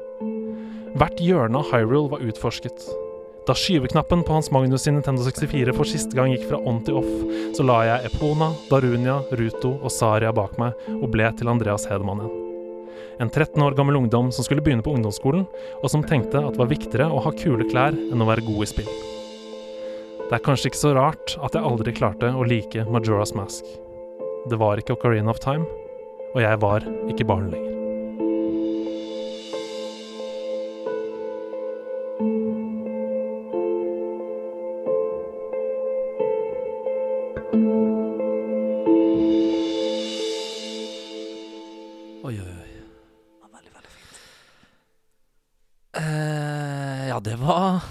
Hvert 0.95 1.19
hjørne 1.19 1.59
av 1.59 1.67
Hyrule 1.73 2.13
var 2.13 2.23
utforsket. 2.23 2.85
Da 3.47 3.57
skyveknappen 3.57 4.23
på 4.23 4.37
Hans 4.37 4.51
Magnus 4.55 4.85
sin 4.85 4.95
Nintendo 4.95 5.25
64 5.27 5.75
for 5.75 5.89
siste 5.89 6.15
gang 6.15 6.31
gikk 6.31 6.47
fra 6.47 6.63
on 6.63 6.79
til 6.87 7.01
off, 7.01 7.11
så 7.57 7.67
la 7.67 7.81
jeg 7.89 8.11
Epona, 8.13 8.53
Darunia, 8.71 9.19
Ruto 9.35 9.75
og 9.75 9.91
Saria 9.91 10.31
bak 10.31 10.55
meg 10.61 10.91
og 10.95 11.09
ble 11.11 11.27
til 11.35 11.51
Andreas 11.51 11.89
Hedemann 11.91 12.23
igjen. 12.23 12.37
En 13.21 13.29
13 13.29 13.59
år 13.67 13.75
gammel 13.75 13.99
ungdom 13.99 14.31
som 14.31 14.47
skulle 14.47 14.63
begynne 14.63 14.85
på 14.85 14.95
ungdomsskolen, 14.95 15.43
og 15.83 15.91
som 15.91 16.07
tenkte 16.07 16.39
at 16.39 16.55
det 16.55 16.63
var 16.63 16.71
viktigere 16.71 17.11
å 17.11 17.19
ha 17.27 17.35
kule 17.35 17.67
klær 17.67 17.97
enn 17.97 18.23
å 18.23 18.31
være 18.31 18.47
god 18.47 18.63
i 18.63 18.71
spill. 18.71 18.93
Det 20.31 20.37
er 20.37 20.43
kanskje 20.45 20.69
ikke 20.69 20.79
så 20.79 20.93
rart 20.95 21.33
at 21.43 21.51
jeg 21.57 21.67
aldri 21.67 21.91
klarte 21.91 22.29
å 22.31 22.45
like 22.47 22.85
Majoras 22.87 23.33
Mask. 23.35 23.67
Det 24.47 24.55
var 24.55 24.79
ikke 24.79 24.95
Ocarina 24.95 25.27
of 25.33 25.41
Time, 25.43 25.65
og 26.31 26.39
jeg 26.39 26.59
var 26.63 26.85
ikke 27.11 27.27
barn 27.27 27.51
lenger. 27.51 27.75
Oi, 42.23 42.39
oi, 42.39 42.55
oi. 42.55 42.71
Det 42.71 43.43
var 43.43 43.51
veldig, 43.59 43.75
veldig 43.75 43.93
fint. 43.99 44.15
Ja, 47.11 47.19
det 47.19 47.35
var... 47.43 47.83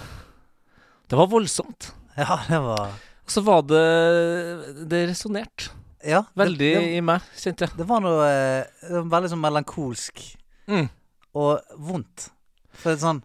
det 1.05 1.15
var 1.21 1.35
voldsomt. 1.37 1.93
Ja, 2.21 2.37
det 2.49 2.59
var 2.61 2.91
Og 3.25 3.31
så 3.31 3.41
var 3.45 3.61
det 3.63 4.87
Det 4.89 5.01
resonnerte 5.09 5.69
Ja. 6.03 6.23
veldig 6.35 6.57
Det, 6.59 6.95
i 6.97 7.01
meg, 7.01 7.21
kjente 7.37 7.67
jeg. 7.67 7.77
det 7.77 7.85
var 7.87 8.01
noe 8.01 8.25
eh, 8.27 8.63
det 8.87 8.95
var 9.03 9.09
veldig 9.21 9.29
sånn 9.35 9.43
melankolsk 9.43 10.23
Mm. 10.71 10.87
og 11.35 11.59
vondt. 11.77 12.29
For 12.71 12.95
sånn 12.95 13.23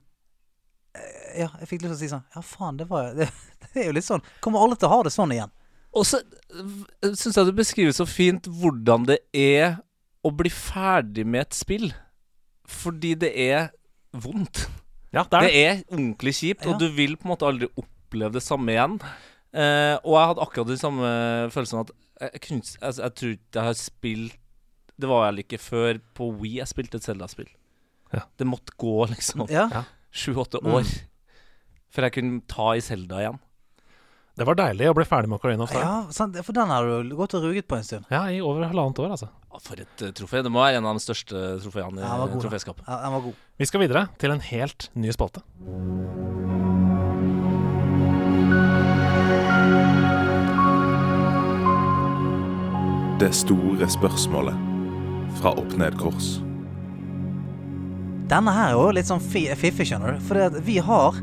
eh, 0.96 1.42
Ja, 1.42 1.48
jeg 1.60 1.68
fikk 1.68 1.82
lyst 1.84 1.92
til 1.92 1.96
å 1.96 2.00
si 2.00 2.08
sånn 2.14 2.24
Ja, 2.34 2.40
faen, 2.42 2.76
det 2.80 2.88
var 2.90 3.12
Det, 3.14 3.28
det 3.72 3.82
er 3.82 3.86
jo 3.90 3.96
litt 3.98 4.06
sånn 4.08 4.22
Kommer 4.40 4.62
alle 4.64 4.76
til 4.80 4.88
å 4.88 4.94
ha 4.96 5.02
det 5.06 5.12
sånn 5.14 5.32
igjen? 5.36 5.52
Og 5.96 6.04
så 6.04 6.18
syns 7.16 7.36
jeg 7.38 7.46
du 7.48 7.52
beskriver 7.56 7.92
så 7.96 8.04
fint 8.08 8.44
hvordan 8.50 9.06
det 9.08 9.18
er 9.32 9.78
å 10.26 10.32
bli 10.34 10.50
ferdig 10.52 11.22
med 11.24 11.46
et 11.46 11.54
spill. 11.56 11.86
Fordi 12.68 13.14
det 13.16 13.30
er 13.38 13.70
vondt. 14.12 14.66
Ja, 15.14 15.22
det 15.24 15.38
er 15.38 15.40
Det 15.46 15.52
det. 15.54 15.62
er 15.62 15.94
ordentlig 15.94 16.34
kjipt, 16.36 16.64
Ja. 16.66 16.72
og 16.74 16.80
du 16.82 16.88
vil 16.92 17.14
på 17.16 17.24
en 17.24 17.32
måte 17.32 17.46
aldri 17.48 17.68
oppleve 18.16 18.32
det 18.32 18.42
samme 18.44 18.72
igjen. 18.74 18.96
Eh, 19.56 19.94
og 20.02 20.16
jeg 20.16 20.26
hadde 20.32 20.42
akkurat 20.44 20.68
de 20.72 20.76
samme 20.80 21.12
følelsene 21.54 21.84
at 21.86 21.92
jeg, 22.20 22.30
jeg, 22.32 22.40
kunne, 22.46 22.58
ikke- 22.64 22.82
altså, 22.82 23.02
jeg 23.06 23.14
tror 23.14 23.30
ikke 23.36 23.54
jeg 23.60 23.62
har 23.68 23.74
spilt 23.74 24.36
Det 24.98 25.08
var 25.08 25.26
jeg 25.30 25.44
ikke 25.44 25.58
før 25.60 25.98
på 26.16 26.30
Wii 26.40 26.54
jeg 26.56 26.66
spilte 26.68 26.96
et 26.96 27.04
Zelda-spill. 27.04 27.48
Ja. 28.14 28.22
Det 28.38 28.46
måtte 28.48 28.72
gå 28.80 29.06
liksom 29.12 29.46
Ja. 29.50 29.84
sju-åtte 30.10 30.62
Mm. 30.62 30.72
år 30.72 30.84
før 31.92 32.02
jeg 32.08 32.12
kunne 32.12 32.40
ta 32.48 32.70
i 32.72 32.80
Zelda 32.80 33.16
igjen. 33.20 33.38
Det 34.36 34.44
var 34.46 34.54
deilig 34.54 34.88
å 34.88 34.94
bli 34.94 35.04
ferdig 35.04 35.28
med 35.28 35.38
Ocarina 35.38 35.62
of 35.64 35.70
Time. 35.70 35.80
ja 35.84 36.10
sant, 36.10 36.36
for 36.44 36.52
den 36.52 36.68
har 36.68 36.84
du 37.04 37.14
gått 37.16 37.34
og 37.34 37.42
ruget 37.44 37.66
på 37.68 37.76
en 37.76 37.82
stund. 37.84 38.04
Ja, 38.10 38.24
i 38.28 38.40
over 38.40 38.64
halvannet 38.68 38.98
år, 38.98 39.10
altså. 39.10 39.28
Ja, 39.52 39.58
For 39.58 39.74
et 39.80 40.02
uh, 40.02 40.10
trofé. 40.12 40.42
Det 40.42 40.52
må 40.52 40.60
være 40.64 40.76
en 40.76 40.84
av 40.86 40.94
de 40.96 41.00
største 41.04 41.60
trofeene 41.62 42.00
i 42.00 42.02
Ja, 42.02 42.26
den 42.26 42.40
troféskapet. 42.40 42.84
Ja, 42.88 43.00
den 43.02 43.12
var 43.12 43.20
god. 43.20 43.34
Vi 43.58 43.64
skal 43.66 43.80
videre 43.80 44.08
til 44.18 44.30
en 44.30 44.40
helt 44.40 44.88
ny 44.94 45.08
spalte. 45.12 45.40
Det 53.20 53.30
store 53.32 53.86
spørsmålet 53.88 54.56
fra 55.38 55.52
Opp 55.56 55.72
Ned 55.80 55.94
Kors. 56.00 56.34
Denne 58.28 58.52
her 58.52 58.72
er 58.72 58.76
jo 58.76 58.90
litt 58.92 59.08
sånn 59.08 59.22
fi- 59.22 59.48
fiffig, 59.56 59.86
skjønner 59.88 60.16
du. 60.18 60.24
For 60.26 60.58
vi 60.66 60.76
har 60.84 61.16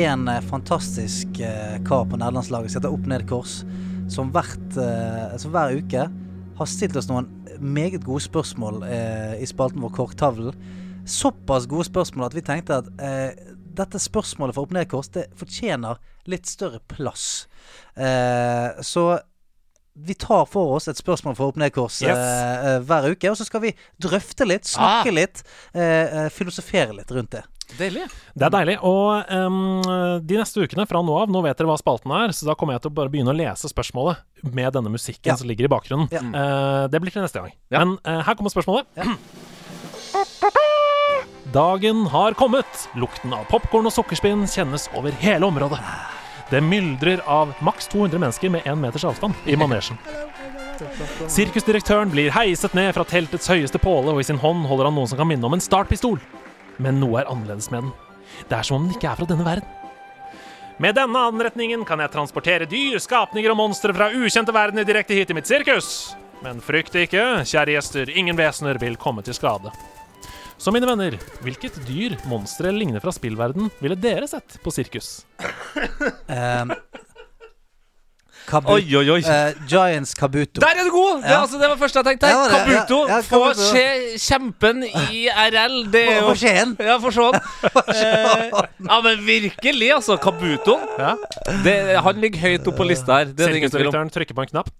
en 0.00 0.26
eh, 0.32 0.40
fantastisk 0.48 1.38
eh, 1.44 1.76
kar 1.86 2.06
på 2.10 2.18
nederlandslaget 2.18 2.72
som 2.72 2.80
heter 2.80 2.96
Opp 2.96 3.06
Ned 3.10 3.26
Kors, 3.30 3.60
som, 4.10 4.32
hvert, 4.34 4.58
eh, 4.80 5.36
som 5.38 5.54
hver 5.54 5.76
uke 5.78 6.08
har 6.60 6.68
stilt 6.70 6.98
oss 6.98 7.10
noen 7.10 7.28
meget 7.60 8.02
gode 8.06 8.24
spørsmål 8.24 8.82
i 9.36 9.46
spalten 9.48 9.82
vår 9.84 9.92
Korktavlen. 9.98 10.56
Såpass 11.08 11.66
gode 11.68 11.86
spørsmål 11.90 12.30
at 12.30 12.36
vi 12.36 12.42
tenkte 12.44 12.78
at 12.80 12.88
eh, 13.04 13.38
dette 13.76 14.00
spørsmålet 14.02 14.56
fra 14.56 14.64
Opp 14.64 14.72
Ned 14.74 14.88
Kors 14.90 15.12
det 15.14 15.28
fortjener 15.38 16.00
litt 16.30 16.48
større 16.48 16.80
plass. 16.90 17.46
Eh, 17.94 18.80
så 18.84 19.12
vi 19.94 20.14
tar 20.14 20.46
for 20.48 20.76
oss 20.76 20.88
et 20.88 20.96
spørsmål 21.00 21.34
fra 21.36 21.46
Opp 21.50 21.56
Ned 21.60 21.72
Kors 21.74 22.00
Yes. 22.02 22.16
eh, 22.16 22.78
hver 22.86 23.10
uke, 23.12 23.30
og 23.30 23.36
så 23.36 23.44
skal 23.44 23.60
vi 23.64 23.72
drøfte 24.00 24.46
litt, 24.46 24.64
snakke 24.70 25.12
litt, 25.12 25.42
eh, 25.74 26.26
eh, 26.26 26.28
filosofere 26.32 26.94
litt 26.96 27.10
rundt 27.10 27.30
det. 27.36 27.42
Deilig. 27.78 28.08
Det 28.34 28.46
er 28.48 28.50
deilig. 28.50 28.78
Og 28.82 29.30
um, 29.30 29.82
de 30.26 30.38
neste 30.40 30.58
ukene 30.64 30.86
fra 30.90 31.02
nå 31.06 31.14
av, 31.22 31.28
nå 31.30 31.42
vet 31.44 31.56
dere 31.58 31.68
hva 31.70 31.76
spalten 31.78 32.10
er, 32.10 32.32
så 32.34 32.48
da 32.48 32.56
kommer 32.58 32.74
jeg 32.74 32.82
til 32.82 32.90
å 32.90 32.96
bare 32.96 33.12
begynne 33.12 33.30
å 33.30 33.36
lese 33.38 33.70
spørsmålet 33.70 34.18
med 34.50 34.72
denne 34.74 34.90
musikken 34.90 35.30
Ja. 35.30 35.36
som 35.38 35.46
ligger 35.46 35.68
i 35.68 35.70
bakgrunnen. 35.70 36.08
Ja. 36.10 36.18
Uh, 36.20 36.88
det 36.90 36.98
blir 37.00 37.14
til 37.14 37.22
neste 37.22 37.44
gang. 37.44 37.52
Ja. 37.70 37.84
Men 37.84 37.98
her 38.26 38.34
kommer 38.34 38.50
spørsmålet. 38.50 38.90
Dagen 41.54 42.06
har 42.06 42.34
kommet. 42.38 42.88
Lukten 42.98 43.32
av 43.34 43.46
popkorn 43.50 43.86
og 43.86 43.94
sukkerspinn 43.94 44.46
kjennes 44.50 44.88
over 44.98 45.14
hele 45.22 45.46
området. 45.46 45.80
Det 46.50 46.60
myldrer 46.60 47.20
av 47.30 47.52
maks 47.62 47.86
200 47.92 48.18
mennesker 48.18 48.50
med 48.50 48.66
én 48.66 48.78
meters 48.80 49.04
avstand 49.06 49.34
i 49.46 49.56
manesjen. 49.56 49.98
Sirkusdirektøren 51.30 52.10
blir 52.10 52.32
heiset 52.34 52.74
ned 52.74 52.90
fra 52.96 53.04
teltets 53.06 53.50
høyeste 53.52 53.78
påle, 53.78 54.10
og 54.14 54.22
i 54.22 54.26
sin 54.26 54.40
hånd 54.40 54.64
holder 54.66 54.88
han 54.88 54.96
noe 54.98 55.10
som 55.10 55.20
kan 55.20 55.28
minne 55.30 55.46
om 55.46 55.54
en 55.54 55.62
startpistol. 55.62 56.18
Men 56.80 56.98
noe 56.98 57.20
er 57.20 57.30
annerledes 57.30 57.70
med 57.70 57.84
den. 57.84 57.92
Det 58.48 58.56
er 58.56 58.66
som 58.66 58.80
om 58.80 58.88
den 58.88 58.96
ikke 58.96 59.12
er 59.12 59.20
fra 59.20 59.28
denne 59.28 59.46
verden. 59.46 59.76
Med 60.80 60.96
denne 60.96 61.22
anretningen 61.28 61.84
kan 61.84 62.00
jeg 62.00 62.10
transportere 62.14 62.66
dyr, 62.66 62.96
skapninger 63.04 63.52
og 63.52 63.58
monstre 63.60 63.92
fra 63.92 64.08
ukjente 64.16 64.54
verdener 64.56 64.86
direkte 64.88 65.14
hit 65.14 65.30
i 65.30 65.36
mitt 65.36 65.50
sirkus. 65.50 66.16
Men 66.40 66.62
frykt 66.64 66.96
ikke, 66.96 67.44
kjære 67.44 67.76
gjester, 67.76 68.10
ingen 68.16 68.38
vesener 68.38 68.80
vil 68.80 68.96
komme 68.98 69.22
til 69.22 69.36
skade. 69.36 69.70
Så 70.60 70.72
mine 70.74 70.84
venner, 70.88 71.14
hvilket 71.40 71.78
dyr, 71.88 72.18
monster 72.28 72.68
eller 72.68 72.82
lignende 72.82 73.00
fra 73.00 73.12
spillverden 73.16 73.70
ville 73.80 73.96
dere 73.96 74.26
sett 74.28 74.58
på 74.60 74.72
sirkus? 74.74 75.22
Um, 76.28 76.74
Kabu 78.50 78.68
Oi, 78.74 78.82
oi, 78.98 79.04
oi. 79.14 79.20
Uh, 79.22 79.54
Giants 79.70 80.12
Kabuto. 80.18 80.60
Der 80.60 80.80
er 80.82 80.84
du 80.84 80.90
god! 80.92 81.22
Det, 81.22 81.30
Ja. 81.30 81.38
altså, 81.44 81.60
det 81.60 81.68
var 81.70 81.78
første 81.80 82.00
jeg 82.00 82.06
tenkte. 82.10 82.26
Ja, 82.32 82.42
det- 82.44 82.58
Kabuto. 82.58 82.98
ja, 83.08 83.16
ja, 83.16 83.20
Få 83.22 83.54
se 83.54 83.84
kjempen 84.18 84.82
i 84.84 85.22
RL. 85.30 85.78
Det 85.92 86.04
er 86.08 86.20
For 86.26 86.34
se 86.34 86.52
Skien. 86.52 86.76
Ja, 86.90 86.98
for 86.98 87.10
sånn. 87.14 87.40
Eh, 88.00 88.50
ja, 88.88 89.00
men 89.04 89.24
virkelig, 89.24 89.90
altså. 89.94 90.18
Kabuto. 90.20 90.76
Ja. 90.98 91.14
Det, 91.64 91.76
han 92.04 92.20
ligger 92.20 92.40
høyt 92.40 92.66
oppe 92.68 92.82
på 92.82 92.90
lista 92.90 93.20
her. 93.22 93.32
Er. 93.32 93.48
Sirkusdirektøren 93.48 94.10
trykker 94.12 94.34
på 94.36 94.44
en 94.48 94.52
knapp, 94.52 94.70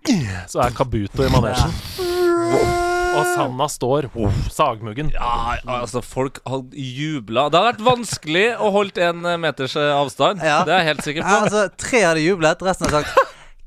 så 0.50 0.64
er 0.66 0.76
Kabuto 0.76 1.24
i 1.24 1.32
manesjen. 1.32 2.88
Og 3.10 3.24
Sanna 3.34 3.66
står 3.70 4.06
uff, 4.14 4.38
sagmuggen. 4.54 5.10
Ja, 5.14 5.56
altså, 5.66 6.00
folk 6.04 6.38
har 6.46 6.62
jubla. 6.72 7.48
Det 7.50 7.58
har 7.60 7.66
vært 7.72 7.82
vanskelig 7.84 8.44
å 8.62 8.70
holde 8.74 9.02
en 9.10 9.26
meters 9.42 9.74
eh, 9.80 9.90
avstand. 9.96 10.42
Ja. 10.46 10.60
Det 10.68 10.74
er 10.76 10.82
jeg 10.84 10.88
helt 10.92 11.02
sikker 11.08 11.26
på. 11.26 11.32
Ja, 11.34 11.40
altså, 11.46 11.64
tre 11.80 12.02
hadde 12.06 12.22
jublet, 12.24 12.62
resten 12.66 12.86
har 12.88 13.02
sagt 13.02 13.18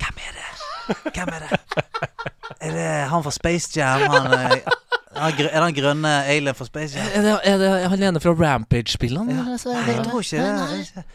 Hvem 0.04 0.24
er 0.24 0.40
det? 0.40 0.48
Hvem 1.16 1.34
er 1.38 1.46
det? 1.46 1.60
Er 2.64 2.74
det 2.78 2.88
han 3.12 3.24
fra 3.26 3.32
Space 3.36 3.72
Jam? 3.76 4.04
Han, 4.14 4.32
er 4.34 4.64
er 4.64 5.36
det 5.38 5.52
han 5.54 5.76
grønne 5.76 6.12
alien 6.32 6.56
fra 6.58 6.66
Space 6.68 6.98
Jam? 6.98 7.08
Er 7.14 7.28
det, 7.28 7.36
er 7.54 7.60
det 7.62 7.72
han 7.94 8.08
ene 8.10 8.22
fra 8.24 8.34
Rampage-spillene? 8.40 9.36
Ja. 9.36 9.46
jeg 9.54 10.04
tror 10.08 10.24
ikke 10.24 10.44
det. 10.44 11.06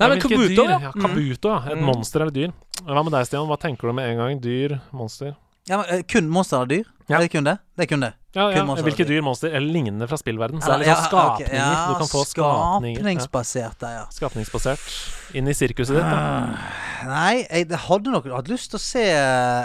Nei, 0.00 0.08
men 0.08 0.20
Kabuto, 0.22 0.48
dyr? 0.48 0.70
ja. 0.70 0.78
ja. 0.86 0.90
Kabuto, 0.96 1.50
ja. 1.52 1.58
Et 1.74 1.76
Mm. 1.80 1.84
monster 1.90 2.22
eller 2.24 2.32
dyr. 2.32 2.52
Hva 2.86 3.02
med 3.04 3.12
deg, 3.12 3.26
Stian? 3.28 3.48
Hva 3.50 3.58
tenker 3.60 3.90
du 3.90 3.96
med 3.98 4.08
en 4.14 4.20
gang? 4.22 4.38
Dyr, 4.40 4.78
monster? 4.96 5.34
Ja, 5.68 5.76
men, 5.76 5.86
eh, 5.98 6.02
kun 6.02 6.28
monster 6.28 6.62
og 6.64 6.68
dyr? 6.70 6.84
Ja. 7.08 7.16
Er 7.16 7.20
det 7.26 7.30
kun 7.32 7.44
det? 7.44 7.58
Det 7.76 7.84
er 7.84 7.86
kun 7.90 8.00
det. 8.00 8.12
Ja, 8.34 8.50
ja. 8.50 8.58
Kun 8.60 8.66
monster 8.66 8.84
Hvilke 8.86 9.04
dyr. 9.08 9.20
monster 9.22 9.48
eller 9.50 9.72
lignende 9.72 10.06
fra 10.08 10.16
spillverden? 10.16 10.60
Så 10.62 10.78
det 10.78 10.86
er 10.86 10.94
sånn 10.94 10.94
ja, 10.94 10.96
ok, 10.96 11.08
skapninger. 11.10 11.54
ja, 11.58 11.86
Du 11.88 11.94
kan 11.98 12.08
få 12.12 12.24
skapninger. 12.24 13.00
Skapningsbasert 13.00 13.80
der, 13.80 13.96
ja. 13.98 14.04
Skapningsbasert. 14.14 14.88
Inn 15.34 15.46
i 15.48 15.54
sirkuset 15.54 15.94
ditt, 15.96 16.04
da. 16.04 16.54
Nei, 17.00 17.46
jeg 17.48 17.70
hadde 17.86 18.10
nok 18.12 18.26
hatt 18.28 18.48
lyst 18.50 18.74
til 18.74 18.76
å 18.76 18.80
se 18.82 19.02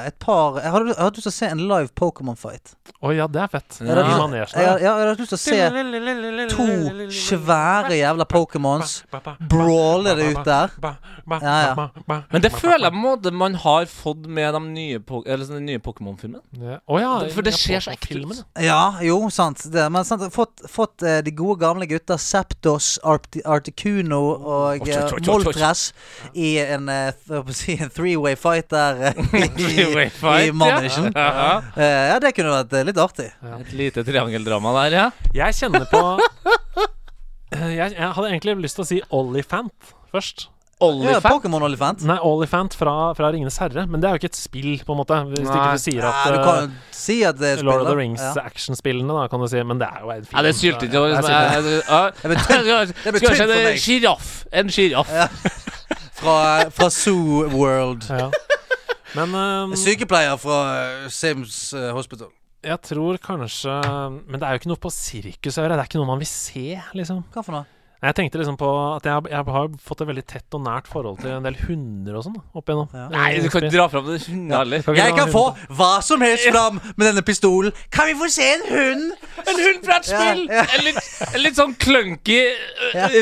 et 0.07 0.15
par 0.23 0.55
Jeg 0.61 0.71
hadde, 0.71 0.93
jeg 0.93 1.01
hadde 1.03 1.17
lyst 1.19 1.25
til 1.27 1.33
å 1.33 1.35
se 1.35 1.49
en 1.51 1.63
live 1.67 1.89
Pokémon-fight. 1.99 2.75
Å 3.03 3.11
ja, 3.11 3.25
det 3.27 3.41
er 3.43 3.49
fett. 3.51 3.79
Ja. 3.83 3.97
I 4.05 4.13
manesjen. 4.21 4.55
Jeg, 4.61 4.69
hadde- 4.69 4.85
jeg 4.85 4.91
hadde 4.93 5.09
hatt 5.09 5.19
lyst 5.19 5.33
til 5.33 5.39
å 5.39 5.43
se 5.43 5.57
to 6.53 6.67
svære 7.11 7.97
jævla 7.99 8.25
Pokémons 8.31 8.93
brawle 9.51 10.15
det 10.15 10.29
ut 10.31 10.39
der. 10.47 10.71
Ja, 11.41 11.57
ja. 11.75 11.89
Men 12.31 12.41
det 12.45 12.51
føler 12.55 12.85
jeg 12.87 12.93
på 12.95 12.99
en 13.01 13.03
måte 13.03 13.33
man 13.35 13.57
har 13.65 13.85
fått 13.91 14.25
med 14.31 14.53
de 14.55 14.61
nye, 14.69 14.99
po 15.03 15.19
eller 15.25 15.43
sånn 15.47 15.59
den 15.59 15.67
nye 15.73 15.81
Pokémon-filmene. 15.83 16.39
Ja. 16.61 16.79
Oh, 16.87 16.99
ja, 17.01 17.11
For 17.35 17.41
det 17.45 17.53
skjer 17.57 17.83
så 17.83 17.91
ekte 17.97 18.21
ut. 18.21 18.43
ja. 18.63 18.79
Jo, 19.03 19.19
sant. 19.33 19.65
Det. 19.73 19.89
Men 19.91 20.07
sant, 20.07 20.23
fått, 20.33 20.63
fått 20.71 21.03
eh, 21.03 21.19
de 21.25 21.31
gode 21.35 21.59
gamle 21.65 21.87
gutta 21.89 22.15
Septos, 22.21 22.95
Arti 23.03 23.43
Articuno 23.43 24.21
og 24.39 24.87
Oi, 24.87 24.95
Moltres 25.55 25.93
i 26.33 26.57
en, 26.59 26.89
eh, 26.89 27.13
si, 27.55 27.77
en 27.79 27.89
three-way 27.89 28.35
fight 28.35 28.69
der 28.69 29.11
eh, 29.11 29.21
i, 29.43 30.09
fight, 30.09 30.49
i 30.49 30.51
Manishen. 30.51 31.11
Ja. 31.15 31.61
Eh, 31.75 32.01
ja, 32.11 32.17
det 32.19 32.33
kunne 32.35 32.57
vært 32.59 32.75
litt 32.89 32.99
artig. 33.01 33.29
Et 33.59 33.71
lite 33.75 34.03
triangeldrama 34.07 34.73
der, 34.83 34.97
ja. 34.99 35.05
Jeg 35.35 35.55
kjenner 35.59 35.87
på 35.91 36.03
jeg, 37.55 37.93
jeg 37.95 38.11
hadde 38.17 38.29
egentlig 38.31 38.57
lyst 38.65 38.79
til 38.79 38.85
å 38.85 38.89
si 38.89 39.01
Olifant 39.15 39.95
først. 40.11 40.49
Ja, 40.75 41.21
Pokémon 41.23 41.63
Olifant. 41.63 42.01
Nei, 42.03 42.17
Olifant 42.27 42.73
fra, 42.75 43.13
fra 43.15 43.29
Ringenes 43.31 43.55
herre. 43.63 43.85
Men 43.87 44.01
det 44.03 44.09
er 44.09 44.17
jo 44.17 44.19
ikke 44.19 44.31
et 44.33 44.39
spill, 44.39 44.73
på 44.83 44.91
en 44.91 44.99
måte. 44.99 45.19
Hvis 45.31 45.45
Nei. 45.47 45.53
ikke 45.55 45.71
du 45.71 45.83
sier 45.85 46.07
at, 46.09 46.17
Nei, 46.17 46.33
du 46.33 46.39
eh, 46.39 46.47
kan 46.49 46.73
si 46.91 47.15
at 47.23 47.37
det 47.39 47.51
er 47.53 47.61
Lord 47.63 47.85
of 47.85 47.87
the 47.87 47.93
spiller. 47.93 48.01
Rings 48.01 48.21
Ja. 49.15 49.27
kan 49.31 49.39
du 49.39 49.47
si. 49.47 49.63
Men 49.63 49.79
det 49.79 49.87
er 49.87 50.01
jo 50.03 50.11
en 50.11 50.25
film. 50.25 50.35
Ja, 50.35 50.41
det 50.43 50.55
syltet 50.59 50.83
ikke. 50.89 50.99
Tynt, 51.05 52.33
Skal 53.21 53.31
vi 53.31 53.37
se 53.39 53.45
en 53.71 53.79
sjiraff. 53.85 54.33
En 54.51 54.73
sjiraff. 54.75 55.13
Fra, 56.15 56.35
fra 56.75 56.89
Zoo 56.91 57.47
World. 57.55 58.09
Ja. 58.09 58.27
Men 59.15 59.31
um, 59.35 59.75
Sykepleier 59.79 60.35
fra 60.39 60.57
eh, 60.75 61.07
Sims 61.13 61.69
eh, 61.71 61.93
Hospital. 61.95 62.33
jeg 62.65 62.81
tror 62.83 63.15
kanskje 63.23 63.71
Men 64.27 64.41
det 64.41 64.43
er 64.43 64.55
jo 64.57 64.59
ikke 64.59 64.71
noe 64.73 64.81
på 64.81 64.91
sirkus 64.91 65.55
å 65.55 65.63
gjøre. 65.63 65.77
Det 65.79 65.85
er 65.85 65.87
ikke 65.87 66.01
noe 66.03 66.11
man 66.11 66.19
vil 66.19 66.27
se, 66.27 66.81
liksom. 66.99 67.23
Hva 67.31 67.45
for 67.45 67.55
noe? 67.55 67.74
Jeg 68.05 68.15
tenkte 68.19 68.37
liksom 68.37 68.57
på 68.59 68.67
at 68.95 69.07
jeg, 69.07 69.29
jeg 69.31 69.47
har 69.55 69.69
fått 69.81 70.03
et 70.03 70.09
veldig 70.09 70.23
tett 70.29 70.57
og 70.57 70.61
nært 70.65 70.89
forhold 70.89 71.17
til 71.23 71.31
en 71.33 71.45
del 71.47 71.55
hunder 71.63 72.19
og 72.19 72.25
sånn 72.27 72.35
opp 72.37 72.69
igjennom. 72.69 72.91
Ja. 72.93 73.05
Nei, 73.13 73.29
du 73.41 73.47
kan 73.49 73.65
ikke 73.65 73.73
dra 73.73 73.87
fram 73.89 74.05
det 74.11 74.19
heller. 74.27 74.83
Kan 74.85 74.99
Jeg 74.99 75.15
kan 75.17 75.31
få 75.33 75.45
hva 75.79 75.89
som 76.05 76.21
helst 76.25 76.45
fram 76.51 76.77
med 76.83 77.05
denne 77.07 77.23
pistolen. 77.25 77.73
Kan 77.93 78.11
vi 78.11 78.17
få 78.19 78.29
se 78.35 78.45
en 78.51 78.67
hund? 78.69 79.07
En 79.41 79.63
hund 79.63 79.81
fra 79.87 79.97
et 79.97 80.09
spill! 80.11 80.45
Ja, 80.51 80.61
ja. 80.61 80.67
En, 80.77 80.85
litt, 80.85 81.01
en 81.31 81.43
litt 81.47 81.57
sånn 81.57 81.75
klønky, 81.81 82.39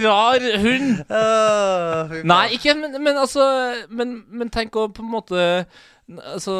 rar 0.03 0.49
hund. 0.65 1.01
Uh. 1.07 2.19
Nei, 2.27 2.43
ikke 2.57 2.75
men, 2.79 2.99
men 2.99 3.23
altså 3.23 3.47
men, 3.93 4.19
men 4.33 4.51
tenk 4.53 4.75
å 4.75 4.89
på 4.93 5.05
en 5.05 5.11
måte 5.13 5.47
Altså 6.03 6.53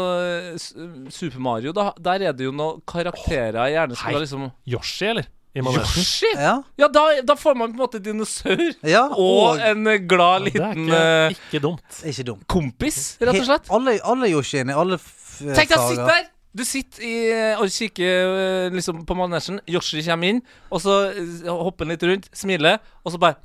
Super 1.12 1.42
Mario, 1.44 1.74
da, 1.76 1.90
der 2.00 2.30
er 2.30 2.36
det 2.36 2.46
jo 2.48 2.54
noen 2.56 2.80
karakterer 2.88 3.58
jeg 3.68 3.76
gjerne 3.76 3.98
som 4.00 4.08
Hei. 4.08 4.20
liksom 4.24 4.46
Yoshi, 4.72 5.10
eller? 5.12 5.28
I 5.56 5.62
manesjen. 5.62 6.02
Yoshi! 6.02 6.30
Ja, 6.34 6.54
Ja, 6.82 6.88
da, 6.90 7.04
da 7.22 7.36
får 7.38 7.56
man 7.60 7.74
på 7.74 7.78
en 7.78 7.82
måte 7.84 8.00
dinosaur. 8.02 8.64
ja 8.90 9.04
Og 9.14 9.60
en 9.62 9.86
eh, 9.88 10.00
glad 10.10 10.48
Det 10.48 10.56
er 10.56 10.74
liten 10.74 10.88
ikke, 10.88 11.02
eh, 11.02 11.36
ikke 11.38 11.62
dumt. 11.62 12.00
Ikke 12.10 12.26
dumt. 12.32 12.48
kompis, 12.50 13.02
rett 13.22 13.38
og 13.40 13.46
slett. 13.46 13.68
He- 13.70 13.76
Alle, 13.78 14.00
alle 14.04 14.32
Yoshiene, 14.34 14.74
alle 14.76 14.98
f- 14.98 15.44
Tenk 15.44 15.70
deg 15.70 15.78
å 15.78 15.90
sitte 15.92 16.08
der! 16.10 16.30
Du 16.56 16.62
sitter 16.66 17.02
i, 17.06 17.14
eh, 17.34 17.58
og 17.62 17.70
kikker 17.74 18.34
eh, 18.38 18.68
liksom 18.76 19.00
på 19.10 19.16
manesjen. 19.18 19.56
Yoshi 19.68 20.04
kommer 20.06 20.30
inn, 20.30 20.42
og 20.70 20.82
så 20.84 20.98
eh, 21.10 21.48
hopper 21.50 21.86
han 21.88 21.94
litt 21.96 22.04
rundt, 22.06 22.28
smiler, 22.38 22.78
og 23.06 23.14
så 23.16 23.18
bare 23.22 23.40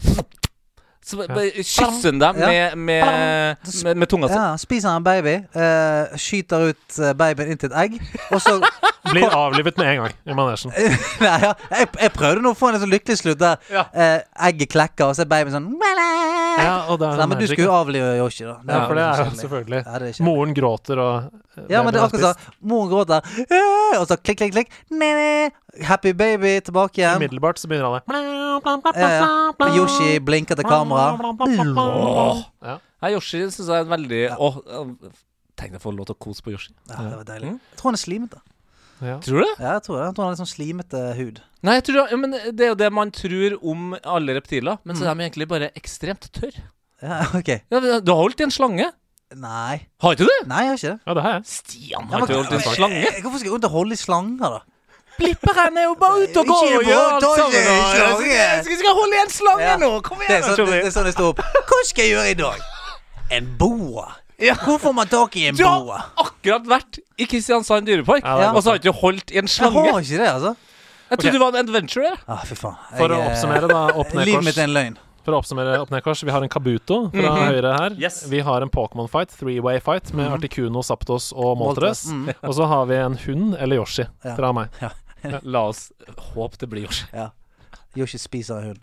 Så 1.09 1.24
kysser 1.24 2.10
han 2.10 2.18
dem 2.20 2.36
Ja. 2.43 2.48
med, 2.48 2.78
med, 2.78 3.56
med, 3.85 3.97
med 3.97 4.09
tunga 4.10 4.28
si. 4.28 4.35
Ja, 4.36 4.56
spiser 4.60 4.93
en 4.93 5.05
baby, 5.06 5.39
uh, 5.56 6.16
skyter 6.20 6.68
ut 6.68 6.98
eh, 7.01 7.14
babyen 7.16 7.55
inn 7.55 7.60
til 7.60 7.70
et 7.72 7.78
egg, 7.86 7.98
og 8.30 8.43
så 8.44 8.59
Blir 9.09 9.32
avlivet 9.32 9.78
med 9.80 9.89
en 9.89 10.02
gang 10.02 10.16
i 10.28 10.35
manesjen. 10.36 10.72
Nei, 11.24 11.36
ja. 11.40 11.55
jeg, 11.72 11.89
jeg 11.97 12.12
prøvde 12.12 12.43
nå 12.44 12.52
å 12.52 12.59
få 12.59 12.68
en 12.74 12.80
sånn 12.82 12.93
lykkelig 12.93 13.16
slutt 13.22 13.40
der 13.40 13.56
Ja. 13.72 13.86
uh, 13.89 14.18
egget 14.51 14.74
klekker, 14.74 15.09
og 15.09 15.16
så 15.16 15.24
er 15.24 15.30
babyen 15.32 15.55
sånn 15.56 15.70
Ja, 15.80 16.74
og 16.90 16.98
det 17.01 17.09
er 17.09 17.22
Nei, 17.22 17.28
men 17.30 17.40
du 17.40 17.47
skulle 17.48 17.70
jo 17.70 17.72
avlive 17.78 18.10
Yoshi, 18.18 18.44
da. 18.44 18.59
Ja, 18.68 18.82
for 18.85 18.98
det 18.98 19.06
er 19.06 19.22
jo 19.24 19.36
selvfølgelig 19.40 19.80
Ja, 19.80 19.97
er. 19.97 20.22
Moren 20.26 20.52
gråter 20.56 21.01
og 21.01 21.30
Ja, 21.70 21.82
men 21.85 21.93
det 21.94 22.01
er 22.01 22.06
akkurat 22.09 22.36
sånn. 22.39 22.56
Moren 22.70 22.90
gråter, 22.93 23.28
og 24.01 24.06
så 24.10 24.16
klikk, 24.20 24.40
klikk, 24.43 24.55
klikk. 24.56 24.70
Happy 25.89 26.12
baby 26.16 26.56
tilbake 26.64 27.01
igjen. 27.02 27.18
Umiddelbart 27.20 27.60
så 27.60 27.70
begynner 27.70 27.86
alle 27.90 28.02
Ja, 28.98 29.09
ja. 29.62 29.70
Yoshi 29.78 30.18
blinker 30.24 30.59
til 30.59 30.66
kamera. 30.66 31.12
Ja. 32.62 32.78
Yoshi 33.14 33.44
syns 33.47 33.68
jeg 33.68 33.76
er 33.76 33.86
en 33.86 33.93
veldig 33.93 34.22
eh, 34.32 34.93
Tenk 35.59 35.74
deg 35.74 35.80
å 35.80 35.82
få 35.82 35.93
lov 35.94 36.06
til 36.10 36.14
å 36.14 36.20
kose 36.22 36.43
på 36.47 36.52
Yoshi. 36.55 36.72
Ja, 36.90 37.02
det 37.02 37.16
var 37.18 37.26
deilig. 37.32 37.52
Mm. 37.56 37.60
Jeg 37.72 37.80
tror 37.80 37.90
han 37.90 37.98
er 37.98 38.02
slimete. 38.02 38.40
Ja. 38.98 39.16
Tror 39.22 39.39
du 39.39 39.44
det? 39.44 39.55
Ja, 39.62 39.72
jeg 39.76 39.85
tror 39.86 39.97
det. 39.98 40.05
Jeg 40.09 40.14
tror 40.14 40.24
han 40.24 40.28
har 40.28 40.35
litt 40.35 40.43
sånn 40.43 40.51
slimete 40.51 41.01
hud. 41.18 41.40
Nei, 41.66 41.74
jeg 41.78 41.85
tror, 41.89 41.98
ja, 42.10 42.18
men 42.18 42.35
det 42.35 42.64
er 42.66 42.72
jo 42.72 42.78
det 42.78 42.90
man 42.94 43.10
tror 43.14 43.56
om 43.66 43.93
alle 44.02 44.36
reptiler, 44.39 44.78
men 44.86 44.98
så 44.98 45.06
er 45.09 45.18
de 45.18 45.26
egentlig 45.26 45.48
bare 45.51 45.70
ekstremt 45.78 46.28
tørre. 46.35 46.64
Ja, 47.02 47.20
ok. 47.39 47.51
Ja, 47.70 47.80
du 47.82 48.10
har 48.12 48.20
holdt 48.22 48.43
i 48.43 48.47
en 48.47 48.55
slange? 48.55 48.89
Nei. 49.37 49.87
Har 50.01 50.15
ikke 50.15 50.25
du 50.25 50.31
det? 50.31 50.47
Nei, 50.49 50.63
jeg 50.65 50.69
har 50.73 50.77
ikke 50.79 50.91
det. 50.95 51.01
ja, 51.07 51.15
det 51.15 51.23
har 51.23 51.33
jeg. 51.37 51.43
Stian 51.53 52.07
har 52.09 52.23
ikke 52.25 52.35
holdt 52.39 52.53
i 52.53 52.55
en 52.55 52.75
slange. 52.75 53.01
jeg, 53.05 53.23
Hvorfor 53.23 53.39
skal 53.39 53.51
jeg 53.53 53.65
og 53.65 53.71
holde 53.71 53.93
i 53.93 54.01
slanger, 54.01 54.55
da? 54.57 54.61
Blipperen 55.19 55.77
er 55.77 55.85
jo 55.89 55.95
bare 55.99 56.23
ute 56.23 56.39
og 56.39 56.47
går 56.47 56.65
Ikke 56.69 56.79
og 56.79 56.85
gjør 56.89 57.07
alt 57.13 57.25
sammen. 57.27 57.53
Skal. 57.53 58.27
Jeg 58.31 58.65
skal- 58.65 58.79
skal 58.79 58.95
holde 58.95 59.15
i 59.17 59.21
en 59.25 59.31
slange 59.35 59.63
Ja. 59.67 59.77
nå! 59.77 59.91
Kom 60.07 60.19
Det 60.19 60.31
er 60.31 60.39
igjen! 60.39 60.57
sånn 60.57 60.71
det 60.71 60.85
er 60.87 60.91
sånn 60.95 61.05
det 61.05 61.15
står 61.15 61.29
opp. 61.33 61.41
Hva 61.69 61.81
skal 61.85 62.05
jeg 62.05 62.13
gjøre 62.15 62.31
i 62.31 62.35
dag? 62.35 62.61
En 63.31 63.57
boa. 63.59 64.07
Ja. 64.39 64.55
Hvor 64.55 64.79
får 64.79 64.95
man 64.95 65.09
tak 65.09 65.35
i 65.37 65.49
en 65.49 65.57
Du 65.57 65.65
har 65.67 66.05
akkurat 66.17 66.65
vært 66.71 67.01
i 67.19 67.27
Kristiansand 67.27 67.85
dyrepark, 67.91 68.23
Ja, 68.25 68.53
og 68.55 68.63
så 68.63 68.71
har 68.71 68.79
ikke 68.79 68.93
du 68.93 68.93
holdt 68.93 69.33
i 69.35 69.39
en 69.39 69.49
slange. 69.49 69.85
Jeg 69.85 69.93
har 69.93 70.01
ikke 70.01 70.19
det, 70.23 70.29
altså. 70.31 70.57
Jeg 71.11 71.19
trodde 71.19 71.33
du 71.33 71.39
var 71.41 71.49
en 71.57 71.67
adventurer. 71.67 72.05
jeg. 72.15 72.19
Ah, 72.29 72.45
fy 72.45 72.55
faen. 72.55 72.77
For 72.97 73.09
å 73.09 73.17
Jeg, 73.19 73.19
eh, 73.19 73.29
oppsummere, 73.33 73.69
da, 73.69 73.87
opp 73.99 74.15
ned 74.15 74.25
Livet 74.27 74.45
mitt 74.45 74.57
er 74.59 74.63
en 74.65 74.75
løgn. 74.77 74.97
For 75.29 75.37
å 75.37 75.43
oppsummere 75.43 75.75
opp 75.83 75.91
ned 75.93 76.01
kors, 76.07 76.23
vi 76.25 76.33
har 76.33 76.41
en 76.41 76.49
Kabuto 76.49 77.11
fra 77.13 77.33
Mhm. 77.35 77.49
høyre 77.53 77.73
her. 77.79 77.91
Yes. 78.01 78.23
Vi 78.33 78.39
har 78.41 78.63
en 78.65 78.71
Pokémon 78.71 79.07
fight, 79.13 79.29
three-way 79.29 79.79
fight, 79.79 80.15
med 80.15 80.31
Articuno, 80.33 80.81
Saptos 80.83 81.35
og 81.37 81.59
Moltres. 81.61 82.07
Mm. 82.09 82.31
Og 82.49 82.55
så 82.57 82.67
har 82.67 82.87
vi 82.87 82.95
en 82.97 83.15
hund, 83.27 83.55
eller 83.61 83.77
Yoshi, 83.77 84.07
Ja. 84.25 84.35
fra 84.37 84.53
meg. 84.55 84.71
La 85.45 85.67
oss 85.69 85.93
håpe 86.33 86.57
det 86.57 86.71
blir 86.71 86.87
Yoshi. 86.87 87.05
Ja. 87.13 87.29
Yoshi 87.95 88.17
spiser 88.17 88.57
en 88.59 88.65
hund. 88.69 88.81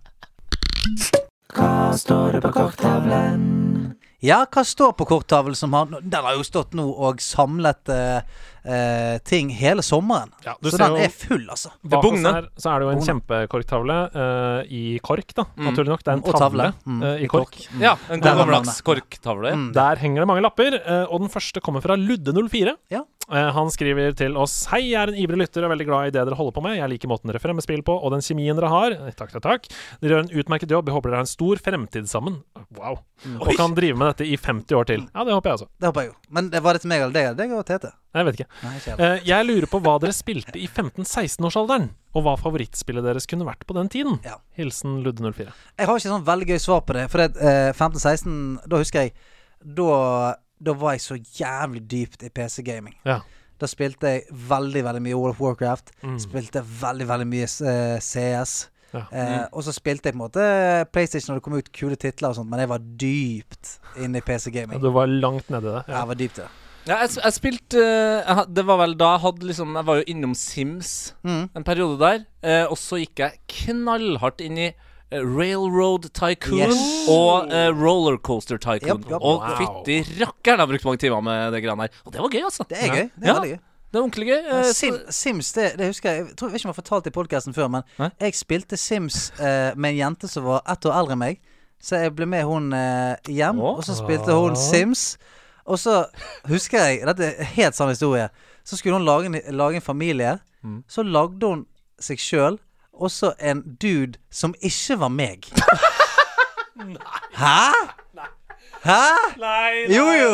Ja, 4.26 4.42
hva 4.50 4.64
står 4.66 4.96
på 4.98 5.06
korttavlen 5.10 5.56
som 5.58 5.74
har 5.78 5.86
Den 6.02 6.26
har 6.26 6.36
jo 6.38 6.44
stått 6.48 6.74
nå 6.78 6.86
og 6.90 7.22
samlet 7.24 7.92
eh, 7.94 8.22
eh, 8.66 9.18
ting 9.28 9.52
hele 9.54 9.84
sommeren. 9.86 10.32
Ja, 10.46 10.56
Så 10.64 10.78
den 10.82 10.96
jo 10.98 11.04
er 11.06 11.14
full, 11.14 11.46
altså. 11.54 11.72
Bak 11.86 12.06
oss 12.10 12.26
her 12.26 12.48
så 12.58 12.72
er 12.74 12.82
det 12.82 12.88
jo 12.88 12.94
en 12.96 13.04
kjempekorktavle 13.10 13.98
eh, 14.24 14.74
i 14.74 14.84
kork, 15.06 15.34
da. 15.38 15.46
Mm. 15.56 15.68
Naturlig 15.70 15.94
nok. 15.94 16.04
Det 16.06 16.14
er 16.14 16.20
en 16.20 16.26
tavle, 16.46 16.70
Mm, 16.86 17.02
eh, 17.04 17.24
i 17.26 17.28
kork. 17.32 17.56
Mm. 17.74 17.82
Ja, 17.86 17.94
en 18.10 18.20
god 18.24 18.30
gammeldags 18.42 18.82
korktavle. 18.86 19.54
Mm. 19.56 19.68
Der 19.78 20.02
henger 20.02 20.24
det 20.26 20.28
mange 20.34 20.46
lapper, 20.46 20.80
eh, 20.82 21.04
og 21.10 21.22
den 21.26 21.30
første 21.34 21.62
kommer 21.62 21.82
fra 21.86 21.96
Ludde04. 22.00 22.76
Ja. 22.94 23.04
Eh, 23.32 23.48
Han 23.56 23.72
skriver 23.74 24.14
til 24.16 24.36
oss 24.38 24.68
Hei, 24.70 24.92
jeg 24.92 25.00
er 25.02 25.10
en 25.10 25.18
ivrig 25.18 25.40
lytter 25.42 25.66
og 25.66 25.72
veldig 25.74 25.86
glad 25.88 26.08
i 26.08 26.14
det 26.14 26.26
dere 26.28 26.38
holder 26.38 26.54
på 26.54 26.62
med. 26.62 26.76
Jeg 26.78 26.90
liker 26.92 27.10
måten 27.10 27.32
dere 27.32 27.42
fremmer 27.42 27.66
spill 27.66 27.82
på, 27.86 27.96
og 27.98 28.12
den 28.14 28.22
kjemien 28.22 28.56
dere 28.60 28.70
har. 28.70 28.92
Eh, 28.94 29.12
Takk, 29.18 29.32
takk, 29.34 29.42
takk. 29.46 29.70
Dere 30.02 30.14
gjør 30.14 30.24
en 30.26 30.34
utmerket 30.44 30.70
jobb. 30.76 30.90
Jeg 30.92 30.96
håper 30.98 31.10
dere 31.14 31.22
har 31.24 31.26
en 31.26 31.32
stor 31.32 31.62
fremtid 31.66 32.10
sammen. 32.12 32.42
Wow. 32.78 33.00
Og 33.40 33.50
kan 33.58 33.74
drive 33.78 33.98
med 33.98 34.12
dette 34.14 34.28
i 34.30 34.38
50 34.38 34.76
år 34.78 34.86
til. 34.92 35.06
Ja, 35.16 35.24
det 35.26 35.34
håper 35.34 35.50
jeg 35.50 35.60
også. 35.62 35.70
Det 35.80 35.90
håper 35.90 36.02
jeg 36.06 36.12
jo. 36.12 36.16
Men 36.38 36.50
det 36.54 36.62
var 36.66 36.74
det 36.78 36.82
til 36.86 36.92
meg 36.94 37.02
eller 37.06 37.16
deg? 37.16 37.32
Deg 37.40 37.54
og 37.58 37.66
Tete? 37.66 37.92
Jeg 38.16 38.26
vet 38.30 38.38
ikke. 38.40 38.50
Nei, 38.64 38.74
ikke. 38.80 38.96
Eh, 39.00 39.20
Jeg 39.28 39.46
lurer 39.50 39.68
på 39.74 39.82
hva 39.84 39.98
dere 40.04 40.14
spilte 40.16 40.60
i 40.62 40.68
15-16-årsalderen, 40.70 41.90
og 42.16 42.24
hva 42.26 42.36
favorittspillet 42.40 43.04
deres 43.10 43.26
kunne 43.28 43.48
vært 43.48 43.66
på 43.68 43.76
den 43.78 43.90
tiden. 43.92 44.20
Ja. 44.24 44.38
Hilsen 44.60 45.02
Ludde04. 45.04 45.50
Jeg 45.80 45.88
har 45.90 45.98
ikke 46.00 46.12
sånn 46.14 46.28
veldig 46.28 46.48
gøy 46.54 46.60
svar 46.62 46.86
på 46.88 46.94
det. 46.96 47.08
For 47.12 47.26
det, 47.26 47.36
eh, 47.42 47.72
15-16, 47.74 48.60
da 48.70 48.78
husker 48.84 49.08
jeg 49.08 49.16
da, 49.66 50.36
da 50.60 50.74
var 50.74 50.96
jeg 50.96 51.02
så 51.06 51.18
jævlig 51.40 51.82
dypt 51.92 52.24
i 52.24 52.30
PC-gaming. 52.30 52.96
Ja. 53.06 53.20
Da 53.60 53.68
spilte 53.72 54.08
jeg 54.12 54.24
veldig 54.50 54.84
veldig 54.84 55.02
mye 55.06 55.16
World 55.16 55.36
of 55.36 55.42
Warcraft. 55.42 55.92
Mm. 56.04 56.18
Spilte 56.20 56.64
veldig 56.82 57.08
veldig 57.08 57.28
mye 57.32 57.48
uh, 57.48 58.00
CS. 58.04 58.56
Ja. 58.96 59.02
Eh, 59.12 59.46
og 59.52 59.64
så 59.66 59.74
spilte 59.76 60.08
jeg 60.08 60.16
på 60.16 60.22
en 60.22 60.26
måte 60.26 60.44
PlayStation 60.96 61.34
når 61.34 61.40
det 61.42 61.44
kom 61.44 61.56
ut 61.60 61.72
kule 61.76 61.96
titler 62.00 62.30
og 62.32 62.38
sånt, 62.38 62.48
men 62.52 62.62
jeg 62.64 62.70
var 62.72 62.80
dypt 63.02 63.74
inne 64.00 64.22
i 64.22 64.24
PC-gaming. 64.24 64.80
du 64.80 64.88
var 64.96 65.08
langt 65.12 65.50
nedi 65.52 65.68
det. 65.68 65.82
Ja, 65.90 65.98
jeg 66.04 66.08
var 66.14 66.20
dypt 66.22 66.40
i 66.40 66.44
det. 66.46 66.52
Ja, 66.86 67.00
jeg, 67.02 67.16
jeg 67.18 67.34
spilte 67.34 67.82
uh, 68.30 68.44
Det 68.46 68.62
var 68.68 68.78
vel 68.84 68.92
da 69.00 69.08
jeg 69.16 69.22
hadde 69.24 69.48
liksom 69.50 69.72
Jeg 69.74 69.88
var 69.88 69.98
jo 69.98 70.04
innom 70.12 70.36
Sims 70.38 70.92
Mm. 71.26 71.48
en 71.58 71.64
periode 71.66 71.98
der. 72.00 72.20
Uh, 72.46 72.72
og 72.72 72.78
så 72.78 73.00
gikk 73.02 73.24
jeg 73.24 73.40
knallhardt 73.50 74.44
inn 74.46 74.60
i 74.62 74.68
eh, 74.70 74.76
Railroad 75.12 76.10
Tycoon 76.14 76.60
Yes. 76.72 76.80
og 77.12 77.48
uh, 77.52 77.70
Rollercoaster 77.84 78.58
Tycoon. 78.58 79.04
Yep, 79.04 79.12
yep. 79.12 79.22
Og 79.22 79.40
Wow. 79.44 79.56
fytti 79.60 80.00
rakkeren, 80.22 80.60
har 80.60 80.68
brukt 80.68 80.86
mange 80.86 80.98
timer 80.98 81.22
med 81.22 81.54
det 81.54 81.62
greiene 81.64 81.82
her. 81.88 82.02
Og 82.06 82.14
det 82.14 82.22
var 82.22 82.30
gøy, 82.34 82.44
altså. 82.44 82.66
Det 82.70 82.78
er 82.82 82.88
gøy. 82.88 83.10
Det 83.16 83.24
er 83.24 83.28
Ja. 83.28 83.34
veldig 83.40 83.50
gøy. 83.54 83.60
Det 83.92 84.00
er 84.00 84.04
ordentlig 84.04 84.28
gøy. 84.28 84.42
Eh, 84.52 84.72
Sim, 84.74 84.96
Sims, 85.10 85.52
det, 85.54 85.78
det 85.78 85.88
husker 85.88 86.10
jeg 86.12 86.26
Jeg 86.28 86.36
tror 86.36 86.50
jeg 86.50 86.56
ikke 86.60 86.66
om 86.66 86.70
jeg 86.70 86.76
har 86.76 86.82
fortalt 86.82 87.04
det 87.06 87.12
i 87.14 87.18
podkasten 87.20 87.54
før, 87.56 87.68
men 87.70 87.84
Hæ? 87.98 88.10
jeg 88.20 88.34
spilte 88.36 88.78
Sims 88.78 89.32
uh, 89.40 89.72
med 89.78 89.90
en 89.94 89.98
jente 89.98 90.28
som 90.28 90.44
var 90.44 90.62
ett 90.68 90.86
år 90.86 90.98
eldre 91.00 91.14
enn 91.16 91.20
meg. 91.22 91.40
Så 91.80 91.96
jeg 92.02 92.16
ble 92.16 92.26
med 92.26 92.44
hun 92.44 92.74
eh, 92.74 93.16
hjem, 93.30 93.60
oh. 93.62 93.78
og 93.78 93.84
så 93.86 93.94
spilte 93.96 94.34
hun 94.34 94.56
Sims. 94.56 95.18
Og 95.66 95.80
så 95.80 96.06
husker 96.50 96.78
jeg 96.82 97.06
Dette 97.08 97.24
er 97.40 97.44
helt 97.56 97.76
sann 97.76 97.90
historie. 97.90 98.30
Så 98.66 98.78
skulle 98.78 98.98
hun 98.98 99.06
lage 99.06 99.26
en, 99.30 99.40
lage 99.56 99.76
en 99.76 99.82
familie. 99.82 100.40
Mm. 100.64 100.84
Så 100.90 101.04
lagde 101.04 101.46
hun 101.48 101.66
seg 102.02 102.18
sjøl, 102.20 102.58
og 103.00 103.12
så 103.12 103.34
en 103.40 103.64
dude 103.82 104.18
som 104.32 104.54
ikke 104.62 105.00
var 105.00 105.10
meg. 105.10 105.46
Hæ? 107.36 107.74
Hæ? 108.86 109.02
Jo, 109.90 110.04
jo. 110.06 110.32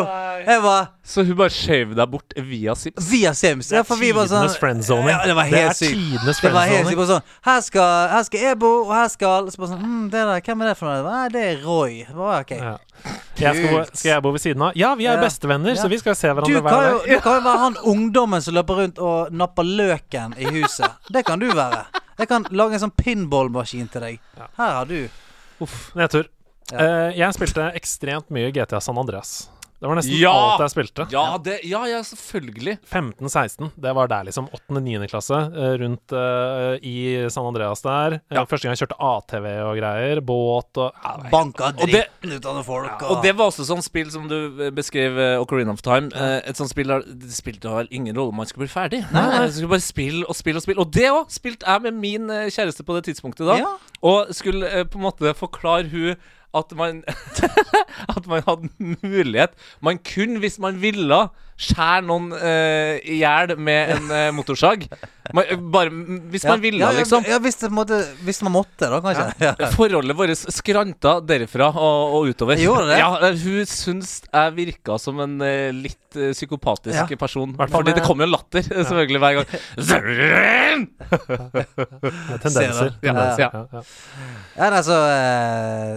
Jeg 0.48 0.60
var 0.64 0.88
Så 1.08 1.24
hun 1.24 1.38
bare 1.40 1.50
skjøv 1.56 1.94
deg 1.96 2.10
bort 2.12 2.34
via 2.50 2.74
Sims? 2.76 3.06
via 3.12 3.32
Sims. 3.34 3.70
Ja, 3.72 3.82
for 3.88 3.96
vi 4.00 4.10
var 4.16 4.28
sånn 4.28 4.42
Tidenes 4.44 4.58
friendzoning. 4.60 5.08
Ja, 5.14 5.22
det 5.30 5.36
var 5.38 5.48
er 5.48 5.56
helt 5.70 5.78
sykt. 5.80 5.96
tidenes 5.96 6.42
Det 6.44 6.52
var 6.52 6.66
helt 6.68 6.88
sykt. 6.90 6.98
friendzoning. 6.98 6.98
Bare 7.00 7.08
sånn 7.08 7.48
Her 7.48 7.62
skal, 7.64 8.10
her 8.12 8.24
skal 8.28 8.44
jeg 8.44 8.60
bo, 8.60 8.72
og 8.84 8.92
her 8.96 9.08
skal 9.14 9.48
Så 9.52 9.62
bare 9.62 9.72
sånn 9.72 9.86
mm, 9.86 10.04
det 10.12 10.26
der, 10.28 10.42
Hvem 10.50 10.62
er 10.66 10.72
det 10.72 10.76
for 10.82 10.92
noe? 10.92 11.06
Nei, 11.08 11.30
det 11.32 11.46
er 11.54 11.64
Roy. 11.64 11.96
Bare, 12.12 12.42
ok. 12.44 12.52
Ja. 12.60 12.76
Jeg 13.42 13.56
skal, 13.56 13.70
bo, 13.72 13.84
skal 13.94 14.10
jeg 14.12 14.22
bo 14.28 14.32
ved 14.36 14.44
siden 14.44 14.62
av? 14.68 14.76
Ja, 14.84 14.92
vi 15.00 15.06
er 15.08 15.16
Ja. 15.16 15.24
bestevenner, 15.24 15.70
Ja. 15.76 15.82
så 15.82 15.88
vi 15.90 15.98
skal 16.04 16.16
se 16.16 16.28
Du 16.28 16.34
hverandre 16.34 16.62
kan, 16.62 16.64
hver 16.68 16.90
jo, 16.92 16.98
dag. 17.00 17.08
du 17.10 17.20
kan 17.24 17.34
jo 17.40 17.42
være 17.48 17.58
han 17.64 17.78
ungdommen 17.96 18.42
som 18.42 18.54
løper 18.60 18.76
rundt 18.84 19.00
og 19.00 19.32
napper 19.32 19.64
løken 19.64 20.36
i 20.38 20.52
huset. 20.60 20.92
Det 21.12 21.24
kan 21.26 21.40
du 21.40 21.48
være. 21.56 21.86
Jeg 22.22 22.30
kan 22.30 22.46
lage 22.54 22.78
en 22.78 22.84
sånn 22.84 22.94
pinballmaskin 22.94 23.88
til 23.90 24.04
deg. 24.06 24.20
Ja. 24.38 24.48
Her 24.60 24.76
har 24.78 24.90
du. 24.90 25.00
Nedtur. 25.98 26.28
Ja. 26.70 26.78
Uh, 26.78 27.10
jeg 27.18 27.34
spilte 27.34 27.72
ekstremt 27.78 28.30
mye 28.34 28.52
GTA 28.54 28.80
San 28.84 29.00
Andreas. 29.02 29.50
Det 29.82 29.90
var 29.90 29.98
nesten 29.98 30.14
Ja! 30.22 30.32
alt 30.32 30.62
jeg 30.62 30.72
spilte. 30.76 31.06
Ja, 31.10 31.24
det, 31.42 31.56
ja, 31.66 31.80
ja, 31.90 32.04
selvfølgelig. 32.06 32.76
15-16, 32.86 33.72
det 33.82 33.94
var 33.98 34.10
der 34.12 34.28
liksom 34.28 34.46
8.-9. 34.54 35.08
klasse, 35.10 35.40
eh, 35.58 35.72
rundt 35.82 36.14
uh, 36.14 36.76
i 36.86 37.26
San 37.34 37.48
Andreas 37.50 37.82
der. 37.82 38.20
Eh, 38.20 38.36
Ja. 38.38 38.44
Første 38.46 38.68
gang 38.68 38.76
jeg 38.78 38.84
kjørte 38.84 39.00
ATV 39.02 39.48
og 39.66 39.80
greier, 39.80 40.22
båt 40.22 40.78
og 40.84 40.92
ja, 41.02 41.16
Banka 41.34 41.72
dritten 41.80 42.36
ut 42.36 42.46
av 42.46 42.60
noen 42.60 42.68
folk. 42.68 43.02
Og 43.10 43.24
det 43.26 43.34
var 43.40 43.50
også 43.50 43.66
sånn 43.66 43.82
spill 43.82 44.12
som 44.14 44.28
du 44.30 44.70
beskrev, 44.78 45.18
Ocarina 45.42 45.74
of 45.74 45.82
Time. 45.82 46.12
Eh, 46.14 46.38
et 46.52 46.62
sånt 46.62 46.70
spill 46.70 46.94
der 46.94 47.02
det 47.08 47.34
spilte 47.34 47.72
vel 47.74 47.90
ingen 47.90 48.14
rolle 48.16 48.36
om 48.36 48.38
man 48.44 48.50
skulle 48.50 48.68
bli 48.68 48.76
ferdig. 48.76 49.00
Nei, 49.10 49.24
nei. 49.34 49.48
Du 49.50 49.56
skulle 49.58 49.74
bare 49.74 49.88
spille 49.88 50.28
og 50.30 50.38
spille 50.38 50.62
og 50.62 50.66
spille. 50.68 50.86
Og 50.86 50.94
det 50.94 51.08
òg 51.10 51.26
spilte 51.34 51.66
jeg 51.66 51.82
med 51.88 51.98
min 52.06 52.30
kjæreste 52.54 52.86
på 52.86 53.00
det 53.00 53.08
tidspunktet 53.10 53.50
da. 53.50 53.58
Ja. 53.64 53.74
Og 54.06 54.30
skulle 54.38 54.86
på 54.94 55.02
en 55.02 55.08
måte 55.10 55.34
forklare 55.38 55.90
hun 55.90 56.14
at 56.58 56.72
man 56.76 57.04
At 58.16 58.28
man 58.28 58.44
hadde 58.48 58.70
mulighet. 58.80 59.54
Man 59.82 60.00
kunne, 60.14 60.40
hvis 60.40 60.60
man 60.60 60.82
ville, 60.82 61.28
skjære 61.62 62.02
noen 62.08 62.32
eh, 62.38 62.98
i 63.14 63.20
hjel 63.22 63.56
med 63.62 63.96
en 63.96 64.06
uh, 64.12 64.30
motorsag. 64.36 64.88
Man, 65.32 65.46
bare 65.72 65.92
hvis 66.34 66.44
man 66.50 66.60
ville, 66.64 66.82
ja, 66.82 66.90
ja, 66.92 66.98
liksom. 67.04 67.24
Ja, 67.30 67.38
hvis, 67.40 67.56
det, 67.62 67.70
på 67.72 67.86
hvis 68.26 68.42
man 68.44 68.56
måtte, 68.56 68.90
da, 68.92 68.98
kanskje. 69.06 69.28
Ja. 69.46 69.54
Forholdet 69.78 70.18
vårt 70.18 70.34
skranta 70.58 71.14
derifra 71.24 71.70
og, 71.72 72.16
og 72.18 72.32
utover. 72.34 72.60
Gjorde 72.60 72.90
det? 72.90 72.98
Ja, 73.00 73.10
Hun 73.46 73.70
syns 73.70 74.16
jeg 74.28 74.56
virka 74.58 74.98
som 75.00 75.22
en 75.24 75.38
uh, 75.46 75.70
litt 75.78 75.98
psykopatisk 76.12 76.98
Ja. 76.98 77.06
person. 77.16 77.54
Hvertfall 77.56 77.78
Fordi 77.86 77.94
med- 77.94 78.02
det 78.02 78.08
kommer 78.10 78.28
jo 78.28 78.34
latter, 78.34 78.66
selvfølgelig, 78.68 79.20
hver 79.24 79.34
gang. 79.38 79.48
tendenser. 82.42 82.42
Tendenser. 82.42 82.94
Ja, 83.02 83.36
ja. 83.40 83.50
Ja, 84.58 84.68
altså, 84.76 84.98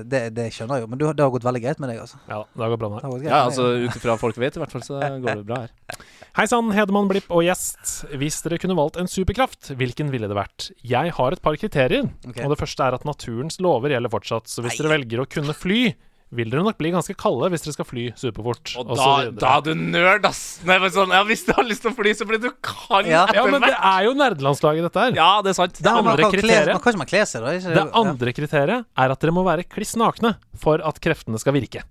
det, 0.07 0.21
det 0.37 0.47
skjønner 0.55 0.79
jeg 0.79 0.85
jo, 0.87 0.91
men 0.93 1.01
du, 1.01 1.07
det 1.11 1.25
har 1.25 1.33
gått 1.35 1.47
veldig 1.47 1.63
greit 1.65 1.81
med 1.83 1.91
deg, 1.93 2.01
altså. 2.05 2.21
ja, 2.31 2.41
det 2.55 2.71
går 2.75 2.81
bra 2.81 2.91
med 2.93 2.97
meg. 2.99 3.05
har 3.09 3.15
gått 3.17 3.27
Ja, 3.29 3.41
altså 3.49 3.67
ut 3.85 3.99
ifra 3.99 4.17
folk 4.21 4.39
vet, 4.41 4.55
i 4.59 4.63
hvert 4.63 4.75
fall, 4.77 4.85
så 4.87 5.01
går 5.03 5.41
det 5.43 5.47
bra 5.49 5.54
her. 5.63 5.99
Hei 6.35 6.49
sann, 6.51 6.73
Hedemann 6.75 7.07
Blipp 7.07 7.29
og 7.31 7.45
gjest. 7.47 8.09
Hvis 8.19 8.41
dere 8.43 8.59
kunne 8.59 8.75
valgt 8.75 8.97
en 8.99 9.07
superkraft, 9.11 9.71
hvilken 9.79 10.09
ville 10.11 10.27
det 10.27 10.35
vært? 10.35 10.73
Jeg 10.83 11.13
har 11.15 11.37
et 11.37 11.43
par 11.45 11.55
kriterier. 11.61 12.09
okay. 12.27 12.43
Og 12.43 12.51
det 12.51 12.59
første 12.59 12.89
er 12.89 12.97
at 12.97 13.07
naturens 13.07 13.61
lover 13.63 13.95
gjelder 13.95 14.11
fortsatt. 14.11 14.51
Så 14.51 14.65
hvis 14.65 14.75
Nei. 14.75 14.83
dere 14.83 14.95
velger 14.97 15.23
å 15.23 15.29
kunne 15.31 15.55
fly, 15.55 15.95
vil 16.35 16.51
dere 16.51 16.65
nok 16.67 16.79
bli 16.81 16.91
ganske 16.91 17.15
kalde 17.19 17.49
hvis 17.53 17.63
dere 17.63 17.75
skal 17.77 17.87
fly 17.87 18.05
superfort. 18.19 18.73
Og 18.81 18.91
og 18.91 18.99
da, 18.99 19.11
da 19.39 19.53
er 19.59 19.65
du 19.67 19.73
nerd, 19.79 20.27
ass! 20.27 20.41
Nei, 20.67 20.79
men 20.83 20.91
sånn, 20.95 21.13
ja, 21.15 21.21
Hvis 21.29 21.45
du 21.47 21.53
har 21.55 21.67
lyst 21.69 21.85
til 21.85 21.93
å 21.93 21.97
fly, 21.97 22.15
så 22.19 22.27
blir 22.29 22.41
du 22.43 22.49
kald 22.65 23.11
Ja. 23.11 23.25
Ja, 23.35 23.45
men 23.47 23.63
det 23.63 23.75
er 23.77 24.09
jo 24.09 24.15
nerdelandslaget, 24.19 24.89
dette 24.89 25.05
her. 25.05 25.19
Ja, 25.19 25.29
det 25.45 25.53
er 25.53 25.59
sant. 25.61 25.79
Det 25.79 25.93
andre 25.93 26.31
kriteriet 26.33 26.73
da? 26.73 27.55
Det 27.79 27.87
andre 28.03 28.35
kriteriet 28.35 28.89
er 28.91 29.15
at 29.15 29.23
dere 29.23 29.37
må 29.37 29.45
være 29.47 29.67
kliss 29.69 29.95
nakne 30.01 30.35
for 30.59 30.83
at 30.83 30.99
kreftene 31.05 31.39
skal 31.39 31.55
virke. 31.55 31.85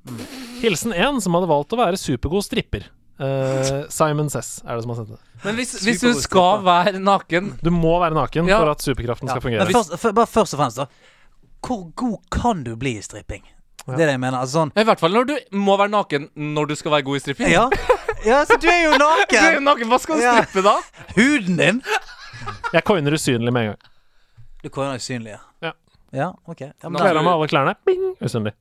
Hilsen 0.64 0.92
en 0.96 1.24
som 1.24 1.40
hadde 1.40 1.52
valgt 1.52 1.76
å 1.76 1.80
være 1.80 2.00
supergod 2.00 2.44
stripper. 2.44 2.90
Eh, 3.20 3.84
Simon 3.94 4.30
Cess 4.34 4.62
er 4.66 4.76
det 4.76 4.84
som 4.84 4.90
har 4.90 4.98
sendt 5.04 5.10
det. 5.14 5.20
Men 5.44 5.56
hvis, 5.60 5.74
hvis 5.86 6.02
du 6.02 6.14
skal 6.18 6.64
være 6.66 6.98
naken 7.00 7.52
Du 7.62 7.70
må 7.70 8.00
være 8.02 8.16
naken 8.18 8.48
Ja. 8.50 8.58
for 8.60 8.72
at 8.72 8.82
superkraften 8.82 9.28
Ja. 9.30 9.34
skal 9.36 9.42
fungere. 9.42 9.66
Men 9.68 9.74
først, 9.76 10.00
for, 10.02 10.12
bare 10.18 10.26
først 10.28 10.54
og 10.56 10.60
fremst, 10.64 10.78
da. 10.78 10.86
Hvor 11.62 11.92
god 11.96 12.18
kan 12.32 12.64
du 12.64 12.76
bli 12.76 12.98
i 12.98 13.02
stripping? 13.02 13.44
Det 13.86 13.94
er 13.94 13.98
det 13.98 14.12
jeg 14.16 14.20
mener. 14.20 14.40
Altså 14.40 14.64
sånn 14.64 14.72
I 14.80 14.84
hvert 14.88 15.00
fall 15.00 15.12
når 15.12 15.26
du 15.28 15.36
må 15.60 15.78
være 15.78 15.92
naken 15.92 16.30
når 16.36 16.68
du 16.72 16.76
skal 16.76 16.92
være 16.92 17.04
god 17.04 17.16
i 17.16 17.20
stripping. 17.20 17.52
Ja, 17.52 17.70
ja 18.26 18.44
så 18.46 18.58
du 18.60 18.68
er 18.72 18.84
jo 18.86 18.98
Du 18.98 19.06
er 19.06 19.54
jo 19.54 19.60
naken! 19.60 19.64
naken, 19.64 19.88
Hva 19.92 20.00
skal 20.00 20.16
du 20.18 20.24
Ja. 20.24 20.34
strippe 20.42 20.64
da? 20.64 20.76
Huden 21.16 21.58
din 21.58 21.82
Jeg 22.74 22.84
coiner 22.84 23.12
usynlig 23.14 23.54
med 23.54 23.62
en 23.62 23.68
gang. 23.74 23.80
Du 24.64 24.70
coiner 24.70 24.96
usynlig, 24.98 25.36
ja. 25.36 25.40
Ja. 25.62 25.72
Ja, 26.14 26.32
ok. 26.48 26.62
Ja, 26.62 26.90
Kler 26.90 27.18
av 27.18 27.24
meg 27.26 27.34
alle 27.34 27.48
klærne. 27.48 27.76
Bing! 27.86 28.16
Usynlig. 28.22 28.54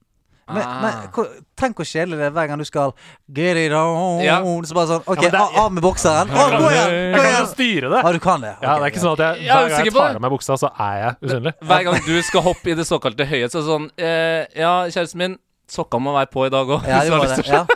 Men, 0.54 0.66
men 0.82 0.92
Ah. 0.92 1.06
hvor- 1.14 1.28
tenk 1.56 1.76
hvor 1.76 1.84
kjedelig 1.86 2.18
det 2.18 2.26
er 2.26 2.30
hver 2.36 2.48
gang 2.48 2.58
du 2.58 2.64
skal 2.64 2.92
Get 3.32 3.56
it 3.56 3.72
on 3.72 4.20
Ja. 4.24 4.40
Så 4.66 4.74
bare 4.74 4.86
sånn 4.86 5.02
OK, 5.06 5.22
Ja, 5.22 5.28
er- 5.28 5.36
av 5.40 5.56
av 5.64 5.72
med 5.72 5.82
bokseren. 5.82 6.28
Å, 6.28 6.46
gå 6.58 6.70
igjen! 6.70 6.90
Jeg 6.92 7.14
Gå 7.14 7.22
kan 7.22 7.24
jo 7.24 7.36
igjen! 7.36 7.46
styre 7.54 7.90
det. 7.90 8.02
Ja, 8.04 8.12
du 8.12 8.18
kan 8.18 8.40
det. 8.40 8.56
Ja, 8.62 8.78
det 8.78 8.82
er 8.82 8.90
ikke 8.92 9.04
sånn 9.04 9.12
at 9.12 9.18
jeg, 9.36 9.46
Jeg 9.46 9.50
er 9.50 9.54
hver 9.62 9.68
gang 9.76 9.84
jeg 9.84 9.92
tar 9.94 10.14
av 10.14 10.20
meg 10.20 10.30
buksa, 10.30 10.58
så 10.58 10.70
er 10.78 10.96
jeg 11.02 11.16
usynlig. 11.30 11.52
Hver 11.62 11.84
gang 11.84 12.00
du 12.06 12.22
skal 12.22 12.42
hoppe 12.42 12.66
i 12.70 12.74
det 12.74 12.86
såkalte 12.86 13.26
høyet, 13.26 13.50
så 13.50 13.58
er 13.58 13.62
det 13.62 13.70
sånn 13.72 13.90
eh, 13.98 14.46
Ja, 14.60 14.72
kjæresten 14.88 15.16
min, 15.16 15.38
sokkene 15.68 16.02
må 16.02 16.12
være 16.14 16.30
på 16.30 16.46
i 16.46 16.50
dag 16.50 16.66
òg. 16.68 16.86
Ja. 16.86 17.02
Ja. 17.02 17.66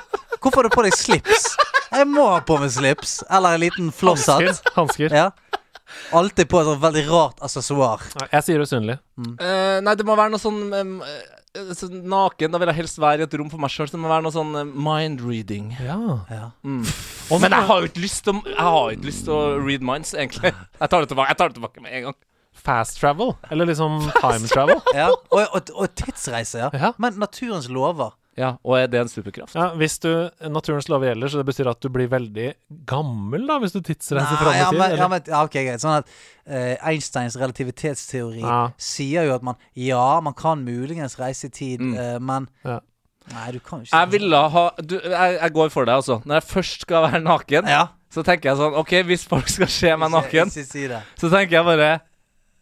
Hvorfor 0.40 0.62
har 0.62 0.68
du 0.68 0.74
på 0.76 0.82
deg 0.84 0.92
slips? 0.94 1.56
Jeg 1.92 2.06
må 2.06 2.26
ha 2.28 2.40
på 2.40 2.58
meg 2.60 2.70
slips. 2.70 3.22
Eller 3.30 3.54
en 3.54 3.60
liten 3.60 3.90
flosshatt. 3.92 4.60
Hansker. 4.76 5.10
Ja. 5.14 5.30
Alltid 6.12 6.48
på 6.50 6.60
et 6.60 6.66
sånt 6.66 6.82
veldig 6.82 7.04
rart 7.08 7.38
assessoar. 7.46 8.02
Jeg 8.32 8.42
sier 8.44 8.60
usynlig. 8.62 8.98
Eh, 9.40 9.80
nei, 9.80 9.94
det 9.94 10.04
må 10.04 10.16
være 10.18 10.30
noe 10.34 10.42
sånn 10.42 10.58
em, 10.74 10.96
eh, 11.56 11.96
naken. 12.12 12.52
Da 12.52 12.60
vil 12.62 12.70
jeg 12.72 12.78
helst 12.82 13.00
være 13.02 13.24
i 13.24 13.26
et 13.26 13.36
rom 13.40 13.50
for 13.52 13.62
meg 13.62 13.72
sjøl. 13.72 13.88
Det 13.92 14.00
må 14.00 14.10
være 14.12 14.26
noe 14.26 14.34
sånn 14.34 14.52
eh, 14.60 14.68
mind 14.88 15.24
reading. 15.24 15.72
Ja. 15.80 15.98
Ja. 16.32 16.50
Mm. 16.66 16.84
Men 17.42 17.56
jeg 17.56 17.68
har 17.70 17.82
jo 17.82 17.90
ikke 17.90 18.04
lyst 18.04 18.22
til 18.26 18.38
Jeg 18.46 18.62
har 18.62 18.78
jo 18.84 18.96
ikke 18.96 19.08
lyst 19.10 19.24
til 19.26 19.34
å 19.34 19.42
read 19.62 19.84
minds, 19.86 20.14
egentlig. 20.14 20.52
Jeg 20.80 20.92
tar 20.92 21.02
det 21.02 21.10
tilbake 21.10 21.32
Jeg 21.32 21.40
tar 21.40 21.50
det 21.52 21.58
tilbake 21.58 21.84
med 21.84 21.96
en 21.98 22.08
gang. 22.10 22.18
Fast 22.66 23.00
travel. 23.00 23.34
Eller 23.52 23.68
liksom 23.68 23.98
time 24.16 24.48
travel. 24.50 24.80
Ja. 24.96 25.10
Og, 25.12 25.42
og, 25.42 25.72
og 25.74 25.92
tidsreise, 25.98 26.62
ja. 26.64 26.70
Ja. 26.72 26.92
Men 27.02 27.18
naturens 27.20 27.68
lover. 27.72 28.14
Ja, 28.36 28.50
Og 28.64 28.76
er 28.78 28.86
det 28.92 29.00
en 29.00 29.08
superkraft? 29.08 29.54
Ja, 29.56 29.70
hvis 29.80 29.98
du 30.02 30.10
Naturens 30.52 30.88
lover 30.92 31.08
gjelder, 31.14 31.28
så 31.32 31.38
det 31.40 31.46
betyr 31.48 31.70
at 31.70 31.80
du 31.80 31.88
blir 31.88 32.08
veldig 32.12 32.50
gammel, 32.86 33.46
da, 33.48 33.58
hvis 33.62 33.72
du 33.72 33.80
tidsreiser 33.80 34.36
fram 34.36 34.52
i 34.52 34.58
ja, 34.58 34.66
tid. 34.70 34.78
men, 34.78 34.96
ja, 34.98 35.08
men, 35.08 35.22
ja, 35.26 35.40
ok, 35.46 35.56
greit. 35.56 35.80
Sånn 35.80 35.96
at 36.02 36.10
uh, 36.46 36.74
Einsteins 36.90 37.36
relativitetsteori 37.40 38.42
Ja. 38.44 38.58
sier 38.76 39.24
jo 39.28 39.34
at 39.38 39.42
man 39.42 39.56
Ja, 39.74 40.20
man 40.20 40.34
kan 40.36 40.64
muligens 40.64 41.16
reise 41.18 41.46
i 41.48 41.50
tid, 41.50 41.80
Mm. 41.80 41.94
uh, 41.96 42.18
men 42.20 42.48
Ja. 42.64 42.80
Nei, 43.32 43.50
du 43.52 43.58
kan 43.58 43.80
jo 43.80 43.84
ikke 43.88 43.98
Jeg 43.98 44.10
ville 44.12 44.42
ha 44.50 44.70
du, 44.78 45.00
jeg, 45.00 45.38
jeg 45.40 45.52
går 45.52 45.70
for 45.74 45.84
deg, 45.88 45.94
altså. 45.96 46.20
Når 46.24 46.34
jeg 46.40 46.42
først 46.52 46.80
skal 46.86 47.02
være 47.10 47.22
naken, 47.24 47.66
Ja. 47.72 47.88
så 48.12 48.22
tenker 48.22 48.50
jeg 48.52 48.58
sånn 48.60 48.76
OK, 48.76 48.92
hvis 49.08 49.24
folk 49.26 49.48
skal 49.48 49.66
se 49.66 49.96
meg 49.96 50.10
naken, 50.12 50.50
så 50.52 51.30
tenker 51.32 51.50
jeg 51.56 51.64
bare 51.64 52.00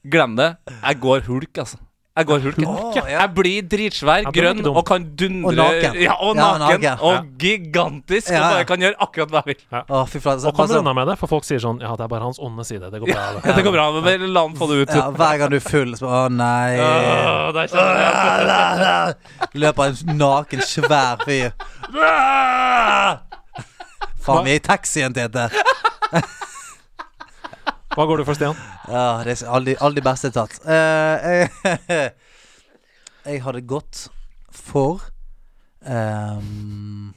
Glem 0.07 0.37
det. 0.37 0.57
Jeg 0.85 1.01
går 1.01 1.21
hulk, 1.27 1.53
altså. 1.59 1.79
Jeg 2.15 2.27
går 2.29 2.39
hulken. 2.45 2.65
Oh, 2.71 2.93
ja. 2.95 3.03
Jeg 3.11 3.31
blir 3.35 3.63
dritsvær, 3.67 4.21
jeg 4.23 4.31
blir 4.37 4.45
grønn 4.45 4.69
og 4.71 4.85
kan 4.87 5.03
dundre 5.19 5.49
Og 5.51 5.57
naken. 5.59 5.97
Ja, 5.99 6.13
og 6.23 6.37
Ja, 6.39 6.45
naken. 6.61 6.85
naken. 6.85 7.01
Og 7.03 7.25
gigantisk. 7.43 8.29
Ja, 8.31 8.39
Og 8.39 8.53
bare 8.55 8.65
kan 8.69 8.79
gjøre 8.85 8.95
akkurat 9.03 9.33
hva 9.35 9.41
jeg 9.43 9.57
vil. 9.57 9.81
Å, 9.83 10.05
fy 10.09 10.21
flate. 10.23 10.41
så- 10.45 10.49
Og 10.49 10.55
kommer 10.55 10.79
unna 10.79 10.93
med 10.95 11.09
det, 11.09 11.17
for 11.19 11.27
folk 11.27 11.43
sier 11.43 11.59
sånn 11.59 11.81
Ja, 11.83 11.97
det 11.97 12.05
er 12.05 12.09
bare 12.09 12.23
hans 12.23 12.39
onde 12.39 12.65
side. 12.65 12.87
Det 12.93 13.01
går 13.03 13.11
bra. 13.11 13.33
Det. 13.35 13.45
Ja, 13.45 13.53
det 13.59 13.65
går 13.65 13.73
bra. 13.73 14.01
men 14.01 14.33
la 14.33 14.41
han 14.47 14.55
få 14.55 14.69
det 14.71 14.77
ut. 14.89 14.95
Ja, 14.95 15.11
hver 15.11 15.39
gang 15.39 15.51
du 15.51 15.57
er 15.57 15.61
full, 15.67 15.93
så 15.99 16.07
Å, 16.07 16.31
nei. 16.31 16.79
Oh, 16.79 17.51
der 17.51 17.67
kjenner 17.67 17.99
jeg. 18.79 19.51
Løper 19.55 19.85
en 19.91 20.17
naken, 20.19 20.61
svær 20.63 21.19
fyr. 21.27 21.51
Faen, 24.23 24.45
vi 24.45 24.53
er 24.53 24.55
i 24.55 24.59
taxien, 24.61 25.13
Tete. 25.13 25.51
Hva 27.95 28.09
går 28.11 28.21
du 28.21 28.25
for, 28.27 28.35
Stian? 28.35 28.57
Ja, 28.91 29.23
det 29.23 29.37
er 29.37 29.51
alle 29.55 29.71
de, 29.71 29.75
alle 29.79 30.01
de 30.01 30.03
beste 30.03 30.31
er 30.31 30.35
tatt. 30.35 30.57
Uh, 30.67 31.15
jeg, 31.31 32.09
jeg 33.31 33.43
hadde 33.45 33.63
gått 33.71 34.01
for 34.55 35.05
um, 35.87 37.13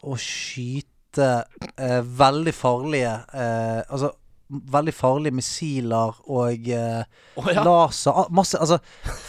Å 0.00 0.16
skyte 0.20 1.28
uh, 1.76 2.00
veldig 2.00 2.54
farlige 2.56 3.12
uh, 3.34 3.82
Altså 3.84 4.14
veldig 4.50 4.94
farlige 4.96 5.36
missiler 5.36 6.16
og 6.26 6.72
uh, 6.72 7.04
oh, 7.36 7.52
ja. 7.52 7.62
laser 7.62 8.32
Masse 8.34 8.58
Altså 8.58 8.80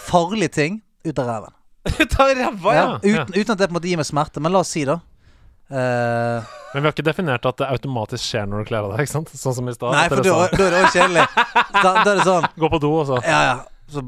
farlige 0.07 0.55
ting 0.61 0.79
ut 1.03 1.17
av 1.19 1.27
ræven. 1.27 1.59
Ta 2.13 2.27
ræva, 2.29 2.73
ja. 2.75 2.81
Ja, 2.85 2.97
uten, 3.01 3.35
uten 3.35 3.53
at 3.55 3.59
det 3.59 3.67
på 3.67 3.71
en 3.73 3.79
måte 3.79 3.89
gir 3.89 3.97
meg 3.97 4.05
smerte. 4.05 4.41
Men 4.43 4.53
la 4.53 4.61
oss 4.61 4.69
si, 4.75 4.83
da. 4.85 4.99
Eh, 5.71 6.49
Men 6.73 6.83
vi 6.83 6.87
har 6.87 6.93
ikke 6.95 7.05
definert 7.07 7.45
at 7.47 7.57
det 7.61 7.67
automatisk 7.71 8.23
skjer 8.25 8.45
når 8.51 8.63
du 8.63 8.69
kler 8.71 8.83
av 8.85 8.93
deg, 8.95 9.05
ikke 9.05 9.11
sant? 9.17 9.31
Sånn 9.35 9.55
som 9.55 9.69
i 9.69 9.73
stad. 9.75 9.91
nei, 9.95 10.07
for 10.11 10.21
da 10.23 10.37
er 10.47 10.55
det 10.57 10.81
også 10.85 10.97
kjedelig. 10.99 11.27
Da, 11.75 11.81
da 11.83 12.09
er 12.11 12.17
det 12.17 12.25
sånn 12.27 12.47
Gå 12.59 12.69
på 12.75 12.79
do, 12.83 12.91
og 13.01 13.07
så 13.11 13.21
Ja, 13.25 13.41
ja. 13.51 13.57
Så 13.91 14.03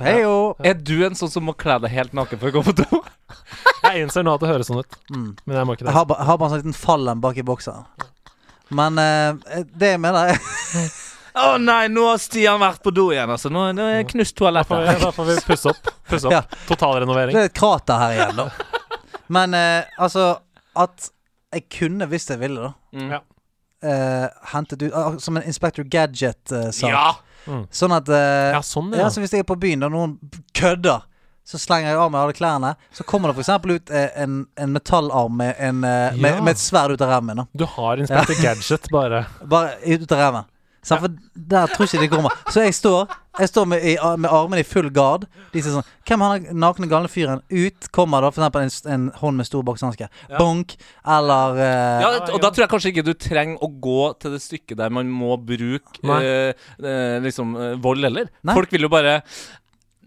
Heio. 0.00 0.34
Er 0.64 0.74
du 0.80 0.94
en 1.04 1.14
sånn 1.18 1.30
som 1.32 1.44
må 1.44 1.52
kle 1.58 1.76
deg 1.84 1.92
helt 1.92 2.14
naken 2.16 2.40
for 2.40 2.48
å 2.50 2.54
gå 2.58 2.62
på 2.70 2.74
do? 2.80 3.00
Jeg 3.84 4.04
innser 4.06 4.24
nå 4.24 4.32
at 4.36 4.42
det 4.44 4.48
høres 4.50 4.70
sånn 4.70 4.80
ut, 4.82 4.96
Mm. 5.10 5.28
men 5.44 5.56
jeg 5.56 5.66
må 5.66 5.74
ikke 5.74 5.84
Jeg 5.84 5.88
det. 5.90 5.94
har, 5.96 6.04
ba, 6.06 6.16
jeg 6.20 6.26
har 6.28 6.36
bare 6.38 6.46
en 6.46 6.52
sånn 6.54 6.60
liten 6.62 6.76
fallen 6.78 7.20
bak 7.24 7.38
i 7.40 7.44
boksa. 7.46 7.74
Men 8.70 8.98
uh, 9.00 9.64
det 9.74 9.94
jeg 9.96 10.00
mener 10.00 10.36
Å 11.40 11.56
nei, 11.62 11.88
nå 11.90 12.04
har 12.06 12.18
Stian 12.22 12.60
vært 12.62 12.82
på 12.84 12.92
do 12.94 13.08
igjen, 13.14 13.30
altså. 13.30 13.50
Nå, 13.50 13.64
nå 13.74 13.86
er 13.90 14.04
knust 14.06 14.38
Da 14.38 14.62
får 14.66 14.84
vi, 14.86 14.94
da 15.02 15.10
får 15.14 15.28
vi 15.30 15.36
pusse 15.46 15.72
opp. 15.72 15.90
Pusse 16.10 16.26
opp. 16.30 16.34
Ja. 16.36 16.42
Totalrenovering. 16.68 17.34
Det 17.34 17.42
er 17.42 17.50
et 17.50 17.56
krater 17.58 17.98
her 18.02 18.16
igjen, 18.16 18.36
da. 18.38 18.48
Men 19.30 19.54
eh, 19.54 19.84
altså 19.98 20.40
At 20.76 21.10
jeg 21.54 21.64
kunne, 21.72 22.06
hvis 22.10 22.28
jeg 22.30 22.40
ville, 22.42 22.68
da 22.68 22.72
Mm. 22.92 23.10
Ja. 23.14 23.18
eh, 23.86 24.26
hentet 24.52 24.82
ut 24.82 24.92
ah, 24.94 25.16
Som 25.22 25.36
en 25.38 25.44
Inspector 25.46 25.84
Gadget-sak. 25.86 26.90
Ja. 26.90 27.14
Sånn 27.70 27.94
at 27.96 28.08
eh, 28.10 28.50
Ja, 28.56 28.60
sånn, 28.66 28.90
ja. 28.92 29.04
ja. 29.06 29.10
så 29.14 29.22
Hvis 29.22 29.32
jeg 29.36 29.44
er 29.44 29.48
på 29.48 29.56
byen 29.62 29.86
og 29.86 29.94
noen 29.94 30.16
kødder, 30.58 31.06
så 31.50 31.58
slenger 31.58 31.88
jeg 31.94 31.98
av 31.98 32.10
meg 32.12 32.20
alle 32.20 32.34
klærne. 32.36 32.74
Så 32.94 33.02
kommer 33.08 33.30
det 33.32 33.38
f.eks. 33.40 33.64
ut 33.66 33.90
eh, 33.90 34.10
en, 34.22 34.34
en 34.60 34.74
metallarm 34.74 35.38
med, 35.40 35.54
en, 35.58 35.80
eh, 35.86 36.14
med, 36.18 36.36
Ja. 36.36 36.42
med 36.44 36.52
et 36.52 36.62
sverd 36.62 36.92
ut 36.94 37.00
av 37.02 37.10
ræven 37.14 37.26
min. 37.30 37.40
da. 37.42 37.46
Du 37.54 37.64
har 37.66 37.96
Inspector 38.02 38.38
Gadget, 38.42 38.90
bare. 38.92 39.24
Bare 39.42 39.72
ut 39.86 40.12
av 40.12 40.18
ræven. 40.20 40.44
For 40.86 41.08
der 41.34 41.66
tror 41.74 41.86
jeg 41.86 41.94
ikke 41.98 42.06
de 42.06 42.12
kommer. 42.16 42.36
Så 42.54 42.62
jeg 42.66 42.74
står 42.76 43.10
Jeg 43.40 43.50
står 43.50 43.68
med, 43.70 43.84
i, 43.84 43.94
med 44.20 44.28
armene 44.28 44.60
i 44.60 44.66
full 44.66 44.90
gard. 44.94 45.26
De 45.52 45.62
sier 45.62 45.74
sånn 45.74 45.86
Hvem 46.08 46.24
er 46.24 46.32
han 46.32 46.60
nakne, 46.60 46.88
galne 46.90 47.10
fyren? 47.10 47.42
Ut 47.48 47.88
kommer 47.94 48.24
da 48.24 48.32
eksempel 48.32 48.66
en, 48.66 48.72
en 48.94 49.06
hånd 49.20 49.40
med 49.40 49.48
stor 49.48 49.64
boksehanske. 49.66 50.10
Bonk. 50.36 50.74
Eller 51.18 51.60
uh, 51.60 52.02
Ja, 52.02 52.10
og 52.26 52.42
da 52.42 52.50
tror 52.50 52.66
jeg 52.66 52.72
kanskje 52.72 52.92
ikke 52.94 53.06
du 53.06 53.14
trenger 53.14 53.62
å 53.62 53.70
gå 53.70 54.02
til 54.20 54.36
det 54.36 54.42
stykket 54.44 54.80
der 54.80 54.92
man 54.92 55.10
må 55.12 55.38
bruke 55.38 56.02
uh, 56.04 56.18
eh, 56.18 56.68
eh, 56.82 57.16
liksom 57.24 57.56
vold 57.82 58.04
heller. 58.06 58.30
Nei. 58.42 58.58
Folk 58.58 58.74
vil 58.74 58.88
jo 58.88 58.92
bare 58.92 59.20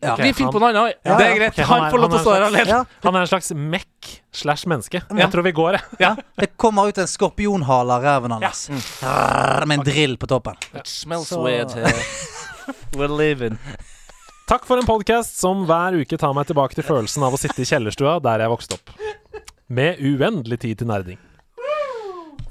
Ja. 0.04 0.18
Vi 0.20 0.34
finner 0.36 0.52
på 0.52 0.60
noe 0.60 0.74
annet. 0.74 0.98
Ja, 1.08 1.16
det 1.16 1.28
er 1.30 1.38
greit. 1.38 1.54
Okay, 1.54 1.64
han 1.64 1.80
han 1.80 1.86
er- 1.88 1.94
får 1.94 2.02
lov 2.04 2.10
til 2.12 2.20
å 2.20 2.24
stå 2.26 2.32
er 2.34 2.42
her 2.42 2.48
alene. 2.50 2.68
ja, 2.68 2.82
Han 3.06 3.16
er 3.16 3.22
en 3.24 3.30
slags 3.32 3.52
mekk 3.56 4.10
slash 4.36 4.68
menneske. 4.68 5.00
Ja. 5.00 5.22
Jeg 5.22 5.32
tror 5.32 5.48
vi 5.48 5.54
går, 5.56 5.78
jeg. 5.78 6.00
ja, 6.04 6.16
det 6.42 6.50
kommer 6.60 6.92
ut 6.92 7.00
en 7.00 7.08
skorpionhale 7.08 7.96
av 7.96 8.04
ræven 8.04 8.36
hans. 8.36 8.68
Mm. 8.68 8.84
Med 9.70 9.80
en 9.80 9.86
drill 9.88 10.18
på 10.20 10.28
toppen. 10.28 10.60
It 10.76 10.92
smells 10.92 11.32
so. 11.32 11.40
weird 11.46 11.72
here. 11.72 11.94
We're 12.98 13.12
living. 13.12 13.58
Takk 14.50 14.66
for 14.68 14.78
en 14.80 14.88
podkast 14.88 15.38
som 15.40 15.64
hver 15.68 15.96
uke 16.02 16.18
tar 16.20 16.34
meg 16.36 16.50
tilbake 16.50 16.76
til 16.78 16.86
følelsen 16.86 17.24
av 17.26 17.36
å 17.36 17.40
sitte 17.40 17.64
i 17.64 17.68
kjellerstua 17.68 18.18
der 18.24 18.44
jeg 18.44 18.52
vokste 18.52 18.78
opp. 18.78 18.92
Med 19.74 20.02
uendelig 20.04 20.60
tid 20.66 20.82
til 20.82 20.90
nerding. 20.92 21.22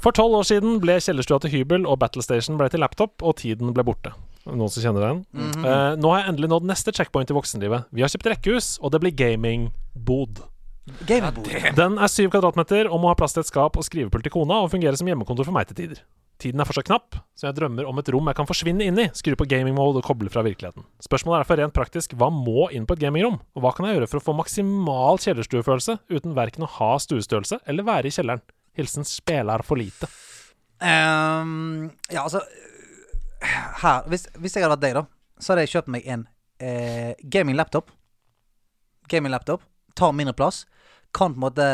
For 0.03 0.11
tolv 0.17 0.35
år 0.41 0.47
siden 0.49 0.81
ble 0.83 0.97
kjellerstua 0.99 1.39
til 1.45 1.53
hybel, 1.53 1.85
og 1.87 2.01
Battlestation 2.03 2.57
ble 2.59 2.67
til 2.73 2.83
laptop, 2.83 3.23
og 3.23 3.37
tiden 3.39 3.71
ble 3.77 3.85
borte. 3.87 4.11
Noen 4.51 4.73
som 4.73 4.83
kjenner 4.83 5.05
den? 5.05 5.21
Mhm. 5.31 5.63
Eh, 5.63 5.93
nå 6.03 6.11
har 6.11 6.23
jeg 6.25 6.33
endelig 6.33 6.51
nådd 6.51 6.67
neste 6.67 6.91
checkpoint 6.97 7.31
i 7.31 7.37
voksenlivet. 7.37 7.87
Vi 7.95 8.03
har 8.03 8.11
kjøpt 8.11 8.33
rekkehus, 8.33 8.73
og 8.83 8.91
det 8.91 9.01
blir 9.05 9.15
gamingbod. 9.15 10.43
Gamingbord. 11.07 11.77
Den 11.79 11.95
er 12.03 12.11
syv 12.11 12.33
kvadratmeter 12.33 12.89
og 12.91 12.99
må 13.03 13.13
ha 13.13 13.19
plass 13.19 13.37
til 13.37 13.45
et 13.45 13.51
skap 13.51 13.77
og 13.79 13.87
skrivepult 13.87 14.27
til 14.27 14.35
kona, 14.35 14.65
og 14.65 14.73
fungere 14.73 14.99
som 14.99 15.07
hjemmekontor 15.07 15.47
for 15.47 15.55
meg 15.55 15.69
til 15.71 15.79
tider. 15.79 16.03
Tiden 16.43 16.59
er 16.59 16.67
fortsatt 16.67 16.89
knapp, 16.89 17.15
så 17.39 17.47
jeg 17.47 17.55
drømmer 17.55 17.87
om 17.87 18.01
et 18.01 18.09
rom 18.11 18.27
jeg 18.27 18.35
kan 18.35 18.49
forsvinne 18.49 18.83
inn 18.89 18.99
i, 18.99 19.05
skru 19.15 19.37
på 19.39 19.47
gaming 19.47 19.77
mode 19.77 20.01
og 20.01 20.09
koble 20.09 20.33
fra 20.33 20.43
virkeligheten. 20.43 20.83
Spørsmålet 21.05 21.37
er 21.37 21.45
derfor 21.45 21.61
rent 21.61 21.77
praktisk 21.77 22.17
hva 22.19 22.33
må 22.35 22.67
inn 22.75 22.89
på 22.89 22.97
et 22.97 23.05
gamingrom, 23.05 23.39
og 23.55 23.63
hva 23.63 23.71
kan 23.77 23.87
jeg 23.87 24.01
gjøre 24.01 24.11
for 24.11 24.19
å 24.19 24.25
få 24.27 24.35
maksimal 24.41 25.23
kjellerstuefølelse 25.23 26.01
uten 26.11 26.35
verken 26.35 26.67
å 26.67 26.73
ha 26.81 26.91
stuestørrelse 27.05 27.61
eller 27.71 27.87
være 27.87 28.11
i 28.11 28.17
kjelleren? 28.17 28.43
Hilsen 28.75 29.07
spelar 29.07 29.63
for 29.69 29.79
lite. 29.79 30.11
Um, 30.83 31.93
ja, 32.11 32.25
altså 32.25 32.41
Her 33.85 34.09
hvis, 34.11 34.25
hvis 34.35 34.57
jeg 34.57 34.65
hadde 34.65 34.75
vært 34.75 34.83
deg, 34.83 34.97
da, 34.99 35.05
så 35.39 35.53
hadde 35.53 35.69
jeg 35.69 35.77
kjøpt 35.77 35.93
meg 35.95 36.09
en 36.11 36.25
eh, 36.59 37.13
gaming-laptop. 37.23 37.93
Gaming-laptop. 39.13 39.63
Tar 39.95 40.13
mindre 40.13 40.35
plass. 40.35 40.65
Kan 41.13 41.35
på 41.35 41.43
en 41.43 41.45
måte 41.45 41.67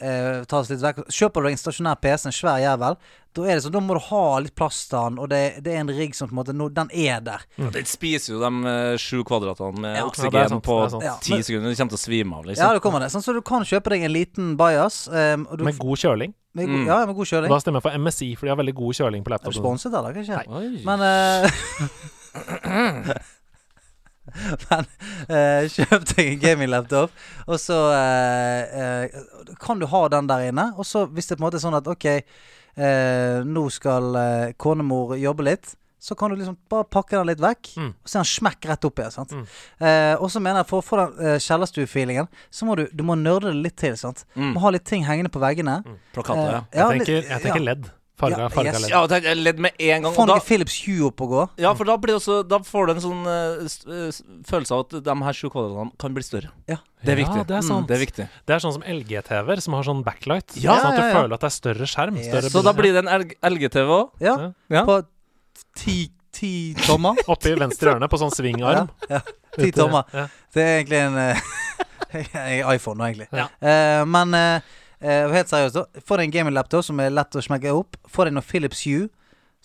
eh, 0.00 0.44
tas 0.48 0.70
litt 0.72 0.80
vekk. 0.80 1.02
Kjøper 1.12 1.42
du 1.42 1.48
deg 1.50 1.52
en 1.56 1.60
stasjonær 1.60 1.98
PC, 2.00 2.26
en 2.30 2.32
svær 2.32 2.60
jævel, 2.62 2.96
da 3.36 3.42
er 3.44 3.58
det 3.58 3.64
sånn, 3.66 3.74
da 3.74 3.80
må 3.84 3.92
du 3.98 4.00
ha 4.06 4.20
litt 4.40 4.54
plass 4.56 4.78
til 4.88 4.96
den, 4.96 5.18
og 5.20 5.28
det, 5.28 5.40
det 5.60 5.74
er 5.74 5.82
en 5.82 5.90
rigg 5.92 6.14
som 6.16 6.30
på 6.30 6.32
en 6.32 6.38
måte 6.38 6.54
no, 6.56 6.70
Den 6.72 6.88
er 6.96 7.20
der. 7.20 7.42
Den 7.58 7.84
spiser 7.84 8.32
jo 8.32 8.40
de 8.40 8.48
eh, 8.72 8.96
sju 8.96 9.20
kvadratene 9.28 9.76
med 9.84 9.92
Ja. 9.98 10.00
Ja, 10.00 10.06
oksygen 10.08 10.48
sant, 10.54 10.64
på. 10.64 10.78
Ja, 11.04 11.18
ti 11.20 11.36
sekunder. 11.44 11.68
Du 11.68 11.76
kommer 11.76 11.92
til 11.92 12.00
å 12.00 12.04
svime 12.06 12.32
av, 12.38 12.46
Ja, 12.46 12.48
liksom. 12.54 12.72
det 12.78 12.82
kommer 12.86 13.04
det. 13.04 13.10
Sånn, 13.12 13.26
så 13.26 13.36
du 13.36 13.42
kan 13.44 13.68
kjøpe 13.68 13.92
deg 13.92 14.06
en 14.08 14.14
liten 14.16 14.54
bias. 14.56 15.02
Um, 15.12 15.44
du, 15.52 15.64
Med 15.68 15.76
god 15.76 16.00
kjøling. 16.00 16.32
med, 16.56 16.64
go- 16.72 16.72
Mm. 16.80 16.86
ja, 16.88 17.02
med 17.04 17.14
god 17.20 17.26
kjøling. 17.28 17.52
Da 17.52 17.58
stemmer 17.60 17.82
jeg 17.82 17.90
for 17.90 17.98
MSI, 18.00 18.30
for 18.40 18.46
de 18.48 18.54
har 18.54 18.56
veldig 18.64 18.74
god 18.80 18.94
kjøling 18.96 19.20
på 19.28 19.28
laptopen. 19.36 19.52
Er 19.52 19.60
du 19.60 19.60
sponset 19.60 19.92
sponset, 19.92 20.00
eller? 20.00 20.16
Kanskje? 20.16 20.40
Oi. 20.48 20.80
Men 20.88 20.98
eh, 21.04 21.50
Men 24.68 24.86
eh, 25.28 25.68
kjøp 25.72 26.04
deg 26.12 26.26
en 26.34 26.42
gaming-laptop, 26.42 27.10
og 27.46 27.58
så 27.62 27.78
eh, 27.94 28.76
eh, 28.82 29.24
kan 29.62 29.80
du 29.82 29.86
ha 29.90 30.04
den 30.12 30.28
der 30.30 30.48
inne. 30.50 30.70
Og 30.76 30.86
så 30.88 31.06
hvis 31.08 31.28
det 31.30 31.38
på 31.38 31.42
en 31.44 31.48
måte 31.48 31.60
er 31.60 31.64
sånn 31.66 31.78
at 31.78 31.88
OK, 31.90 32.06
eh, 32.76 33.40
nå 33.46 33.66
skal 33.72 34.14
eh, 34.20 34.52
konemor 34.60 35.16
jobbe 35.20 35.46
litt. 35.50 35.74
Så 36.06 36.14
kan 36.14 36.30
du 36.30 36.36
liksom 36.36 36.58
bare 36.70 36.84
pakke 36.92 37.16
den 37.16 37.26
litt 37.32 37.40
vekk, 37.42 37.70
Mm. 37.80 37.88
og 37.96 38.06
så 38.06 38.18
er 38.18 38.20
den 38.22 38.28
smekk 38.30 38.66
rett 38.70 38.84
opp 38.86 39.00
igjen. 39.00 39.10
Sant? 39.14 39.32
Mm. 39.32 39.46
Eh, 39.80 40.14
og 40.22 40.28
så 40.30 40.38
mener 40.44 40.60
jeg 40.60 40.68
for 40.68 40.78
å 40.82 40.86
få 40.86 40.98
den 41.00 41.26
eh, 41.32 41.38
kjellerstue-feelingen, 41.42 42.28
så 42.52 42.68
må 42.68 42.76
du, 42.78 42.84
du 42.92 43.02
må 43.02 43.16
nerde 43.18 43.48
det 43.50 43.62
litt 43.64 43.76
til. 43.80 43.96
Sant? 43.98 44.22
Mm. 44.36 44.52
Må 44.54 44.62
ha 44.62 44.70
litt 44.76 44.84
ting 44.86 45.02
hengende 45.08 45.32
på 45.34 45.40
veggene. 45.42 45.80
Plakater. 46.14 46.60
Eh, 46.60 46.78
ja, 46.78 46.90
Jeg 46.92 47.00
tenker, 47.00 47.22
jeg 47.32 47.42
tenker 47.48 47.62
ja. 47.64 47.66
ledd. 47.72 47.88
Farga, 48.16 48.38
Ja, 48.38 48.48
farga 48.48 48.70
yes. 48.72 48.80
ledd. 48.80 48.90
Ja, 48.94 49.00
tenk, 49.12 49.26
ledd 49.44 49.58
med 49.60 49.72
en 49.78 50.02
gang. 50.06 50.12
Få 50.16 50.24
ikke 50.24 50.32
da, 50.32 50.36
Philips 50.40 50.76
Hue 50.86 51.02
opp 51.10 51.20
og 51.20 51.28
gå. 51.34 51.42
ja, 51.60 51.74
for 51.76 51.84
da, 51.84 51.96
blir 52.00 52.14
det 52.14 52.20
også, 52.22 52.36
da 52.48 52.58
får 52.64 52.86
du 52.86 52.92
en 52.94 53.00
sånn 53.04 53.26
s- 53.66 54.22
følelse 54.48 54.72
av 54.72 54.80
at 54.86 55.04
de 55.04 55.16
her 55.26 55.32
sju 55.36 55.50
kvadratene 55.52 55.92
kan 56.00 56.14
bli 56.16 56.22
større. 56.24 56.48
Ja. 56.66 56.78
Det 57.04 57.12
er 57.12 57.18
Ja, 57.20 57.24
viktig. 57.26 57.46
det 57.46 57.56
er 57.58 57.60
sant. 57.62 57.84
Mm, 57.84 57.86
det 57.90 57.94
er 57.98 58.00
viktig. 58.06 58.28
Det 58.46 58.54
er 58.56 58.58
sånn 58.64 58.72
som 58.72 58.82
LG-TV-er, 58.82 59.60
som 59.60 59.74
har 59.74 59.82
sånn 59.84 60.02
backlight. 60.02 60.56
Ja, 60.56 60.78
sånn 60.80 60.92
at 60.92 60.96
du 60.96 61.02
ja, 61.02 61.08
ja. 61.12 61.14
føler 61.20 61.34
at 61.34 61.40
det 61.44 61.50
er 61.50 61.56
større 61.60 61.86
skjerm. 61.92 62.16
Yes. 62.16 62.26
Større 62.32 62.50
Så 62.56 62.62
da 62.64 62.72
blir 62.72 62.92
det 62.96 63.04
en 63.04 63.12
LG 63.20 63.36
LG-TV 63.52 63.88
òg. 64.00 64.10
Ja, 64.20 64.36
Ja. 64.40 64.52
Ja. 64.70 64.84
på 64.88 65.02
ti, 65.76 66.10
ti 66.32 66.74
tommer. 66.86 67.14
Oppi 67.28 67.52
venstre 67.54 67.92
hjørne, 67.92 68.08
på 68.08 68.16
sånn 68.18 68.32
svingarm. 68.32 68.88
Ja, 69.10 69.20
ti 69.58 69.70
tommer. 69.72 70.04
Ja. 70.12 70.26
Det 70.56 70.62
er 70.64 70.80
egentlig 70.80 71.00
en 71.04 71.16
eh, 71.18 72.72
iPhone, 72.74 72.96
nå, 72.96 73.04
egentlig. 73.12 73.28
Ja. 73.32 73.48
Eh, 73.60 74.04
men 74.08 74.34
eh, 74.34 74.60
eh, 75.00 75.28
helt 75.32 75.48
seriøst, 75.48 75.74
da. 75.74 75.84
Få 76.06 76.16
deg 76.16 76.28
en 76.28 76.34
gaming-laptop 76.38 76.84
som 76.84 77.00
er 77.00 77.10
lett 77.10 77.36
å 77.36 77.42
smekke 77.44 77.72
opp. 77.76 77.96
Få 78.08 78.24
deg 78.24 78.32
noe 78.36 78.42
Philips 78.46 78.84
Hue, 78.86 79.08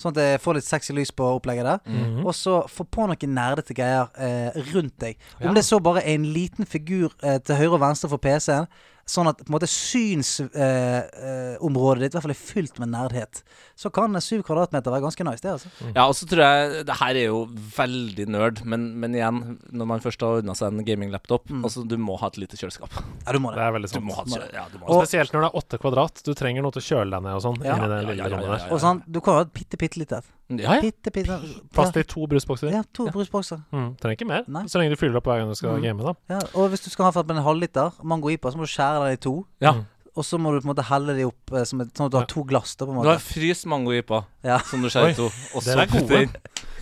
sånn 0.01 0.15
at 0.15 0.21
jeg 0.23 0.39
får 0.41 0.55
litt 0.57 0.65
sexy 0.65 0.93
lys 0.97 1.11
på 1.13 1.23
opplegget 1.37 1.63
der. 1.67 1.79
Mhm. 1.85 2.25
Og 2.25 2.33
så 2.33 2.61
få 2.69 2.83
på 2.89 3.05
noen 3.07 3.35
nerdete 3.35 3.75
greier 3.77 4.09
eh, 4.17 4.51
rundt 4.73 4.97
deg. 4.99 5.17
Om 5.41 5.47
Ja. 5.47 5.53
det 5.53 5.63
så 5.65 5.79
bare 5.81 6.01
er 6.03 6.15
en 6.15 6.25
liten 6.33 6.65
figur 6.65 7.11
eh, 7.23 7.37
til 7.39 7.55
høyre 7.55 7.73
og 7.77 7.81
venstre 7.81 8.09
for 8.09 8.17
PC-en, 8.17 8.67
sånn 9.11 9.27
at 9.31 9.41
på 9.43 9.49
en 9.51 9.55
måte 9.57 9.67
synsområdet 9.67 10.55
eh, 10.55 11.59
eh, 11.61 12.01
ditt 12.01 12.13
i 12.13 12.15
hvert 12.15 12.23
fall 12.25 12.33
er 12.33 12.39
fylt 12.39 12.79
med 12.81 12.91
nerdhet, 12.93 13.41
så 13.75 13.91
kan 13.93 14.15
syv 14.23 14.43
kvadratmeter 14.47 14.93
være 14.93 15.03
ganske 15.05 15.25
nice, 15.27 15.41
det, 15.43 15.51
altså. 15.57 15.69
Ja, 15.95 16.05
og 16.07 16.15
så 16.15 16.27
tror 16.29 16.41
jeg 16.45 16.85
Det 16.88 16.95
her 17.01 17.17
er 17.19 17.25
jo 17.27 17.41
veldig 17.75 18.27
nerd, 18.31 18.61
men, 18.69 18.85
men 19.01 19.15
igjen, 19.17 19.41
når 19.73 19.89
man 19.89 20.03
først 20.03 20.21
har 20.23 20.39
ordna 20.39 20.55
seg 20.57 20.71
en 20.71 20.85
gaming-laptop 20.88 21.49
Mm. 21.51 21.63
Altså, 21.67 21.81
du 21.89 21.95
må 21.99 22.15
ha 22.21 22.27
et 22.31 22.38
lite 22.39 22.55
kjøleskap. 22.55 22.93
Ja, 23.25 23.33
du 23.33 23.39
må 23.43 23.49
Det 23.51 23.57
det. 23.59 23.63
er 23.65 23.73
veldig 23.75 23.89
Du 23.89 23.93
sant. 23.97 24.05
må 24.07 24.13
ha 24.15 24.23
kjø 24.29 24.41
ja, 24.53 24.63
du 24.71 24.77
må 24.79 24.85
Og 24.93 25.01
spesielt 25.03 25.33
når 25.33 25.41
det 25.43 25.49
er 25.49 25.57
åtte 25.59 25.79
kvadrat. 25.81 26.21
Du 26.23 26.31
trenger 26.38 26.63
noe 26.63 26.71
til 26.75 26.81
å 26.83 26.85
kjøle 26.85 27.11
deg 27.17 27.25
ned 27.25 27.33
og 27.39 27.41
sånn. 27.43 27.57
Ja. 27.65 27.75
Inni 27.75 27.89
det 27.91 27.97
Ja, 27.97 28.05
lille 28.07 28.15
ja, 28.15 28.23
ja, 28.23 28.29
rommet 28.31 28.45
ja, 28.47 28.51
der. 28.55 28.63
ja. 28.67 28.71
Og 28.75 28.79
sånn, 28.83 29.01
du 29.11 29.19
kan 29.25 29.35
ha 29.39 29.41
et 29.47 29.51
bitte, 29.57 29.79
bitte 29.81 29.99
lite 29.99 30.21
et. 30.21 30.29
Ja, 30.59 30.73
ja. 30.75 30.81
Bitte, 30.81 31.11
bitte 31.11 31.37
Plass 31.73 31.91
til 31.95 32.03
to 32.03 32.25
brusbokser. 32.27 32.71
Ja, 32.71 32.81
to 32.93 33.07
brusbokser. 33.13 33.61
Mm, 33.71 33.95
trenger 34.01 34.17
ikke 34.17 34.27
mer. 34.27 34.43
Nei. 34.47 34.63
Så 34.67 34.79
lenge 34.81 34.91
du 34.91 34.99
fyller 34.99 35.17
opp 35.17 35.25
hver 35.25 35.39
gang 35.39 35.49
du 35.49 35.55
skal 35.55 35.77
Mm. 35.77 35.81
game, 35.83 36.03
da. 36.03 36.13
Ja, 36.35 36.39
og 36.55 36.69
hvis 36.71 36.83
du 36.83 36.89
skal 36.89 37.05
ha 37.05 37.11
for 37.11 37.23
med 37.23 37.37
en 37.37 37.43
halvliter 37.43 37.93
mango 38.03 38.27
ipa, 38.29 38.51
så 38.51 38.57
må 38.57 38.67
du 38.67 38.71
skjære 38.73 39.05
den 39.05 39.13
i 39.13 39.17
to. 39.17 39.45
Ja. 39.61 39.71
Mm. 39.73 39.85
Og 40.17 40.25
så 40.25 40.37
må 40.37 40.51
du 40.51 40.59
på 40.59 40.67
en 40.67 40.75
måte 40.75 40.83
helle 40.89 41.15
de 41.15 41.23
opp 41.23 41.53
eh, 41.53 41.63
som 41.63 41.79
et, 41.81 41.93
sånn 41.95 42.05
at 42.07 42.11
du 42.11 42.17
har 42.17 42.25
to 42.27 42.43
glass. 42.43 42.75
da 42.75 42.85
på 42.85 42.91
en 42.91 42.97
måte 42.97 43.07
Du 43.07 43.13
har 43.13 43.23
fryst 43.23 43.65
mango-ipa 43.65 44.25
Ja. 44.43 44.57
som 44.59 44.81
du 44.81 44.89
skjærer 44.89 45.11
i 45.11 45.15
to, 45.15 45.25
og 45.55 45.63
så 45.63 45.77
er 45.79 45.87
putter 45.87 46.21
inn 46.23 46.35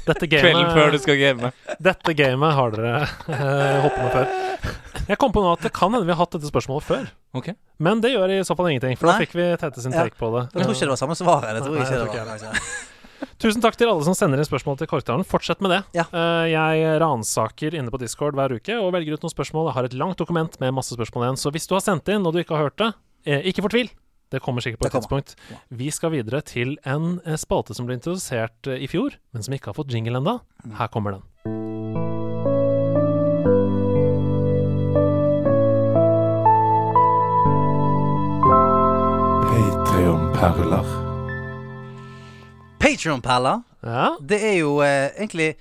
Dette 0.07 0.25
kvelden 0.25 0.73
før 0.73 0.91
du 0.91 0.97
skal 0.97 1.17
game. 1.19 1.51
dette 1.79 2.13
gamet 2.17 2.53
har 2.55 2.71
dere 2.71 3.01
uh, 3.29 3.81
hoppet 3.85 4.01
med 4.01 4.11
før. 4.15 4.27
Jeg 5.09 5.17
kom 5.21 5.31
på 5.31 5.41
nå 5.43 5.51
at 5.53 5.61
det 5.61 5.71
kan 5.73 5.91
hende 5.93 6.05
vi 6.07 6.11
har 6.15 6.17
hatt 6.25 6.31
dette 6.31 6.49
spørsmålet 6.49 6.83
før. 6.83 7.07
Okay. 7.37 7.53
Men 7.77 8.01
det 8.01 8.15
gjør 8.15 8.33
i 8.33 8.41
så 8.43 8.55
fall 8.57 8.71
ingenting, 8.71 8.97
for 8.97 9.05
da 9.11 9.19
fikk 9.21 9.35
vi 9.37 9.45
Tete 9.61 9.81
sin 9.81 9.91
Ja. 9.93 10.03
take 10.07 10.17
på 10.17 10.31
det. 10.33 10.49
Jeg 10.55 10.65
tror 10.65 10.73
ikke 10.73 10.87
det 10.89 10.93
var 10.95 11.01
samme 11.03 11.15
svaret. 11.19 11.53
Det 11.53 11.61
tror 11.63 11.77
jeg 11.77 11.85
Nei, 11.85 12.05
ikke 12.07 12.17
jeg 12.17 12.25
det 12.25 12.39
tror 12.39 12.49
var. 12.49 12.59
Tusen 13.41 13.63
takk 13.63 13.77
til 13.79 13.91
alle 13.91 14.05
som 14.07 14.17
sender 14.17 14.41
inn 14.41 14.47
spørsmål 14.47 14.79
til 14.81 14.89
Korktalen. 14.91 15.27
Fortsett 15.27 15.63
med 15.63 15.75
det. 15.75 15.81
Ja. 15.97 16.07
Uh, 16.13 16.45
jeg 16.49 16.99
ransaker 17.03 17.77
inne 17.77 17.93
på 17.93 18.01
Discord 18.01 18.37
hver 18.39 18.57
uke 18.57 18.77
og 18.79 18.93
velger 18.95 19.15
ut 19.15 19.25
noen 19.25 19.35
spørsmål. 19.35 19.69
Jeg 19.71 19.77
har 19.79 19.89
et 19.89 19.97
langt 20.01 20.19
dokument 20.21 20.59
med 20.61 20.75
masse 20.75 20.95
spørsmål 20.95 21.29
igjen, 21.29 21.41
så 21.41 21.53
hvis 21.55 21.67
du 21.69 21.75
har 21.77 21.85
sendt 21.85 22.11
inn 22.11 22.25
og 22.25 22.35
du 22.35 22.43
ikke 22.43 22.57
har 22.57 22.69
hørt 22.69 22.79
det, 22.81 22.93
eh, 23.25 23.49
ikke 23.51 23.65
fortvil. 23.65 23.91
Det 24.29 24.41
kommer 24.41 24.61
sikkert 24.61 24.79
på 24.79 24.87
et 24.87 24.93
tidspunkt. 24.93 25.35
Vi 25.69 25.89
skal 25.89 26.11
videre 26.13 26.41
til 26.45 26.77
en 26.85 27.19
eh, 27.25 27.37
spalte 27.39 27.73
som 27.73 27.89
ble 27.89 27.97
introdusert 27.97 28.69
eh, 28.69 28.83
i 28.85 28.87
fjor, 28.89 29.17
men 29.33 29.45
som 29.45 29.53
ikke 29.57 29.71
har 29.71 29.79
fått 29.79 29.93
jingle 29.93 30.21
ennå. 30.21 30.37
Mm. 30.65 30.77
Her 30.77 30.93
kommer 30.93 31.17
den. 31.17 31.25
Patreon-perler. 39.49 41.08
Patreon-perler, 42.89 43.61
Ja. 43.83 44.15
det 44.21 44.39
er 44.43 44.55
jo 44.59 44.79
eh, 44.81 45.11
egentlig 45.17 45.55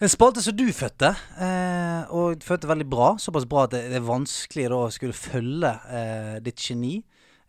en 0.00 0.08
spalte 0.08 0.42
som 0.44 0.56
du 0.56 0.66
fødte, 0.72 1.14
eh, 1.40 2.02
og 2.12 2.42
fødte 2.44 2.68
veldig 2.68 2.86
bra. 2.90 3.14
Såpass 3.18 3.46
bra 3.48 3.64
at 3.64 3.72
det, 3.74 3.82
det 3.90 3.96
er 4.00 4.06
vanskelig 4.06 4.68
da 4.70 4.76
å 4.86 4.90
skulle 4.92 5.16
følge 5.16 5.72
eh, 5.90 6.36
ditt 6.44 6.60
geni. 6.60 6.98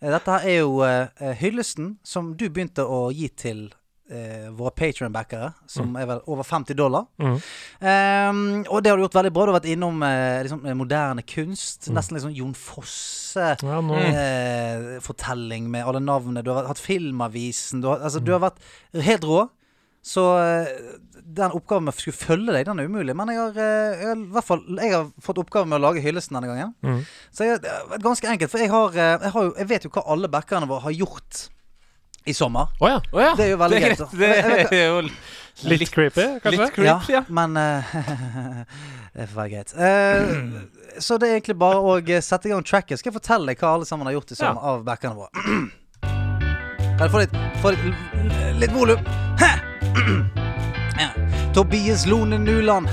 Eh, 0.01 0.09
dette 0.11 0.31
her 0.31 0.47
er 0.47 0.57
jo 0.61 0.81
eh, 0.87 1.35
hyllesten 1.39 1.97
som 2.03 2.33
du 2.39 2.47
begynte 2.49 2.83
å 2.87 3.09
gi 3.15 3.27
til 3.29 3.67
eh, 4.11 4.49
våre 4.55 4.73
Patreon-backere, 4.75 5.51
som 5.69 5.95
er 5.99 6.07
vel 6.09 6.21
over 6.31 6.47
50 6.47 6.77
dollar. 6.77 7.07
Mm. 7.21 7.37
Um, 7.81 8.41
og 8.67 8.83
det 8.83 8.91
har 8.91 8.99
du 8.99 9.05
gjort 9.05 9.17
veldig 9.17 9.33
bra. 9.33 9.45
Du 9.45 9.53
har 9.53 9.59
vært 9.59 9.71
innom 9.71 10.03
eh, 10.05 10.41
liksom, 10.45 10.65
eh, 10.65 10.77
moderne 10.77 11.25
kunst. 11.27 11.89
Nesten 11.93 12.17
litt 12.17 12.25
sånn 12.25 12.35
Jon 12.37 12.57
Fosse. 12.57 13.55
ja 13.61 13.79
Eh, 14.11 15.63
med 15.71 15.85
alle 15.85 16.03
navnene. 16.03 16.43
Du 16.43 16.51
har 16.51 16.67
hatt 16.69 16.81
Filmavisen. 16.81 17.81
Du 17.81 17.89
har, 17.91 18.03
altså, 18.03 18.19
du 18.19 18.31
har 18.35 18.43
vært 18.43 18.61
helt 18.93 19.25
rå. 19.27 19.47
Så 20.01 20.23
eh, 20.41 20.67
den 21.21 21.53
oppgaven 21.55 21.85
med 21.85 21.93
å 21.93 21.99
skulle 21.99 22.17
følge 22.17 22.55
deg, 22.55 22.65
den 22.67 22.81
er 22.81 22.89
umulig. 22.89 23.15
Men 23.17 23.31
jeg 23.31 23.39
har, 23.41 23.57
eh, 23.61 24.01
jeg 24.01 24.09
har, 24.09 24.19
i 24.19 24.35
hvert 24.35 24.47
fall, 24.47 24.63
jeg 24.81 24.95
har 24.95 25.09
fått 25.21 25.41
oppgaven 25.43 25.71
med 25.71 25.79
å 25.79 25.85
lage 25.87 26.03
hyllesten 26.03 26.37
denne 26.37 26.51
gangen. 26.51 26.75
Mm. 26.83 27.01
Så 27.31 27.47
jeg, 27.47 27.63
det 27.63 28.03
ganske 28.03 28.29
enkelt. 28.33 28.51
For 28.51 28.63
jeg, 28.63 28.73
har, 28.73 28.97
jeg, 28.97 29.33
har 29.35 29.51
jeg 29.61 29.71
vet 29.71 29.87
jo 29.87 29.93
hva 29.93 30.05
alle 30.15 30.31
backerne 30.31 30.69
våre 30.69 30.87
har 30.89 30.97
gjort 31.03 31.47
i 32.25 32.33
sommer. 32.37 32.71
Å 32.79 32.89
ja. 32.89 32.97
Oh, 33.11 33.21
ja. 33.21 33.31
Det 33.37 33.47
er 33.47 33.53
jo 33.55 33.61
veldig 33.61 33.77
det 33.79 33.85
greit, 33.87 34.01
vet- 34.13 34.69
Det 34.71 34.81
er 34.81 34.89
jo 34.91 35.05
Litt 35.67 35.91
creepy, 35.93 36.23
kanskje? 36.41 36.63
Litt 36.63 36.73
creepy, 36.73 37.13
ja. 37.13 37.21
Men 37.29 37.57
uh, 37.57 37.91
det 39.17 39.27
får 39.29 39.35
være 39.35 39.49
greit. 39.51 39.73
Uh, 39.75 40.97
så 40.97 41.19
det 41.21 41.29
er 41.29 41.37
egentlig 41.37 41.57
bare 41.61 41.81
å 41.83 41.97
eh, 41.99 42.21
sette 42.25 42.49
i 42.49 42.53
gang 42.53 42.65
tracket. 42.65 43.01
Skal 43.01 43.11
jeg 43.11 43.19
fortelle 43.19 43.55
hva 43.59 43.75
alle 43.75 43.89
sammen 43.89 44.09
har 44.09 44.17
gjort 44.17 44.33
i 44.33 44.39
sommer 44.39 44.71
av 44.73 44.85
backene 44.87 45.17
våre? 45.19 45.29
Kan 46.01 47.05
jeg 47.05 47.13
få 47.13 47.23
litt, 47.23 47.39
få 47.61 47.75
litt, 47.75 48.61
litt 48.63 48.77
volum? 48.77 49.09
Tobias 51.53 52.05
Lone 52.05 52.37
Nuland, 52.37 52.87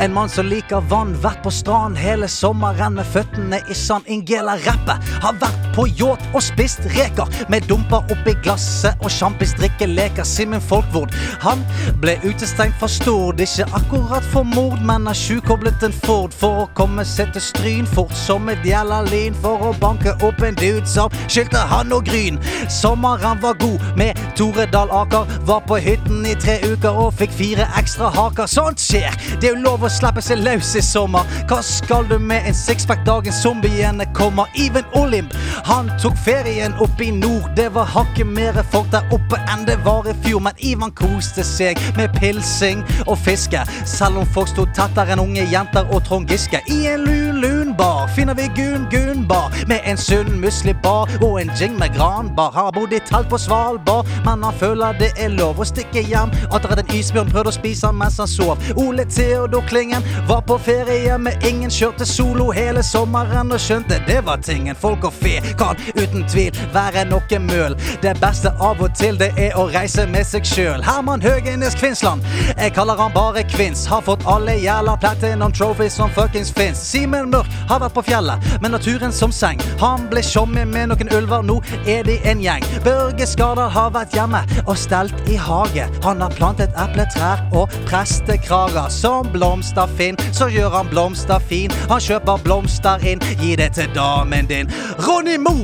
en 0.00 0.12
mann 0.14 0.28
som 0.28 0.46
liker 0.46 0.80
vann. 0.90 1.14
Vært 1.22 1.42
på 1.42 1.50
strand 1.50 1.98
hele 1.98 2.28
sommeren 2.30 2.94
med 2.98 3.06
føttene 3.10 3.60
i 3.70 3.74
sand. 3.74 4.06
Ingela 4.06 4.56
Rappe 4.66 4.98
har 5.22 5.38
vært 5.40 5.66
på 5.74 5.86
yacht 5.98 6.22
og 6.32 6.42
spist 6.44 6.84
reker. 6.94 7.26
Med 7.52 7.66
dumper 7.70 8.06
oppi 8.12 8.36
glasset 8.44 8.94
og 9.02 9.10
sjampis 9.10 9.56
drikkeleker. 9.58 10.26
Simen 10.26 10.62
Folkvord, 10.62 11.14
han 11.42 11.64
ble 12.02 12.16
utestengt 12.24 12.78
fra 12.80 12.88
Stord. 12.90 13.42
Ikke 13.42 13.66
akkurat 13.76 14.24
for 14.32 14.46
mord, 14.46 14.78
men 14.86 15.08
har 15.10 15.18
sjukoblet 15.18 15.82
en 15.86 15.96
Ford 16.04 16.34
for 16.34 16.62
å 16.64 16.68
komme 16.78 17.04
seg 17.08 17.32
til 17.34 17.42
Stryn 17.42 17.90
fort 17.90 18.14
som 18.16 18.48
et 18.52 18.64
jævla 18.66 19.02
lin 19.08 19.34
For 19.42 19.70
å 19.70 19.72
banke 19.80 20.12
opp 20.26 20.42
en 20.44 20.56
dude 20.58 20.86
som 20.88 21.12
skyldte 21.26 21.62
han 21.72 21.92
og 21.94 22.06
Gryn. 22.06 22.38
Sommeren 22.72 23.40
var 23.42 23.58
god 23.60 23.82
med 23.98 24.18
Tore 24.38 24.68
Dahl 24.70 24.92
Aker. 24.94 25.26
Var 25.48 25.62
på 25.66 25.80
hytten 25.82 26.24
i 26.28 26.36
tre 26.38 26.58
uker 26.66 27.02
og 27.06 27.14
fikk 27.18 27.34
fire 27.36 27.66
ekstra 27.78 27.95
haker. 28.04 28.46
Sånt 28.46 28.80
skjer. 28.80 29.14
Det 29.40 29.50
er 29.50 29.56
jo 29.56 29.62
lov 29.64 29.84
å 29.86 29.90
slippe 29.92 30.22
seg 30.24 30.42
løs 30.44 30.74
i 30.76 30.82
sommer. 30.84 31.26
Hva 31.48 31.60
skal 31.64 32.06
du 32.10 32.18
med 32.18 32.46
en 32.46 32.56
sixpack 32.56 33.04
dagen 33.06 33.32
zombiene 33.32 34.06
kommer? 34.16 34.50
Even 34.56 34.84
Olimb, 34.98 35.32
han 35.64 35.90
tok 36.02 36.16
ferien 36.24 36.74
opp 36.82 37.00
i 37.00 37.10
nord. 37.14 37.48
Det 37.56 37.68
var 37.74 37.88
hakket 37.90 38.26
mere 38.26 38.64
folk 38.72 38.90
der 38.92 39.06
oppe 39.14 39.40
enn 39.52 39.66
det 39.68 39.78
var 39.84 40.08
i 40.08 40.14
fjor. 40.24 40.42
Men 40.46 40.58
Ivan 40.58 40.92
koste 40.96 41.44
seg 41.46 41.80
med 41.96 42.12
pilsing 42.20 42.84
og 43.06 43.16
fiske. 43.24 43.64
Selv 43.86 44.22
om 44.22 44.28
folk 44.36 44.50
sto 44.52 44.66
tettere 44.76 45.16
enn 45.16 45.22
unge 45.22 45.46
jenter 45.52 45.88
og 45.90 46.04
Trond 46.06 46.30
Giske. 46.30 46.62
I 46.72 46.80
en 46.92 47.06
lun 47.06 47.40
lun 47.40 47.74
bar 47.76 48.08
finner 48.16 48.34
vi 48.34 48.48
Gun 48.56 48.86
Gun 48.90 49.26
bar 49.28 49.52
med 49.68 49.80
en 49.84 49.96
sunn 49.96 50.40
muslibar 50.40 51.10
og 51.22 51.40
en 51.40 51.50
jing 51.60 51.78
med 51.78 51.94
granbar. 51.96 52.52
Har 52.52 52.72
bodd 52.72 52.92
i 52.92 53.00
telt 53.00 53.28
på 53.30 53.38
Svalbard, 53.38 54.06
men 54.24 54.42
han 54.44 54.54
føler 54.60 54.96
det 55.00 55.12
er 55.18 55.34
lov 55.34 55.60
å 55.60 55.66
stikke 55.66 56.02
hjem. 56.06 56.32
At 56.54 56.66
en 56.66 56.94
isbjørn 56.94 57.30
prøvde 57.32 57.52
å 57.52 57.56
spise 57.56 57.85
han 57.86 57.98
mens 57.98 58.18
han 58.18 58.28
sov. 58.28 58.58
Ole 58.76 59.04
Theodor 59.04 59.62
Klingen 59.68 60.02
var 60.28 60.42
på 60.42 60.58
ferie 60.58 61.18
med 61.18 61.44
ingen. 61.46 61.70
Kjørte 61.70 62.06
solo 62.06 62.50
hele 62.54 62.82
sommeren 62.82 63.52
og 63.52 63.60
skjønte 63.60 63.98
det 64.06 64.20
var 64.26 64.42
tingen. 64.44 64.76
Folk 64.78 65.04
og 65.04 65.14
fe 65.14 65.40
kan 65.58 65.78
uten 65.96 66.24
tvil 66.30 66.54
være 66.74 67.06
noe 67.10 67.40
møl. 67.42 67.76
Det 68.02 68.14
beste 68.20 68.52
av 68.62 68.82
og 68.82 68.94
til 68.98 69.18
det 69.20 69.32
er 69.40 69.56
å 69.58 69.66
reise 69.72 70.06
med 70.10 70.26
seg 70.26 70.46
sjøl. 70.46 70.84
Herman 70.86 71.22
Høgenes 71.24 71.76
Kvinsland, 71.78 72.24
jeg 72.56 72.74
kaller 72.76 72.98
han 73.00 73.14
bare 73.14 73.44
Kvins. 73.50 73.86
Har 73.86 74.04
fått 74.06 74.24
alle 74.26 74.56
jævla 74.60 74.96
platinum 75.00 75.52
trophies 75.52 75.96
som 75.98 76.10
fuckings 76.14 76.52
fins. 76.54 76.80
Simen 76.80 77.30
Mørk 77.32 77.50
har 77.70 77.82
vært 77.82 77.96
på 77.96 78.04
fjellet 78.06 78.62
med 78.62 78.74
naturen 78.74 79.12
som 79.12 79.32
seng. 79.34 79.60
Han 79.82 80.06
ble 80.10 80.22
tjommi 80.24 80.64
med 80.68 80.92
noen 80.92 81.12
ulver, 81.16 81.44
nå 81.46 81.60
er 81.86 82.06
de 82.06 82.18
en 82.28 82.42
gjeng. 82.42 82.64
Børge 82.84 83.26
Skardal 83.28 83.70
har 83.72 83.92
vært 83.94 84.14
hjemme 84.16 84.42
og 84.64 84.76
stelt 84.80 85.30
i 85.30 85.38
hage. 85.40 85.86
Han 86.06 86.24
har 86.24 86.34
plantet 86.36 86.74
epletrær 86.80 87.42
og 87.56 87.72
prestekrager. 87.86 88.88
Som 88.88 89.28
blomster 89.32 89.86
Finn, 89.96 90.16
så 90.32 90.48
gjør 90.48 90.70
han 90.70 90.88
blomster 90.90 91.38
fin. 91.38 91.72
Han 91.90 92.00
kjøper 92.00 92.42
blomster 92.44 93.02
inn, 93.06 93.22
gi 93.40 93.56
det 93.56 93.72
til 93.76 93.90
damen 93.94 94.46
din. 94.46 94.70
Ronny 95.06 95.36
Mo, 95.38 95.54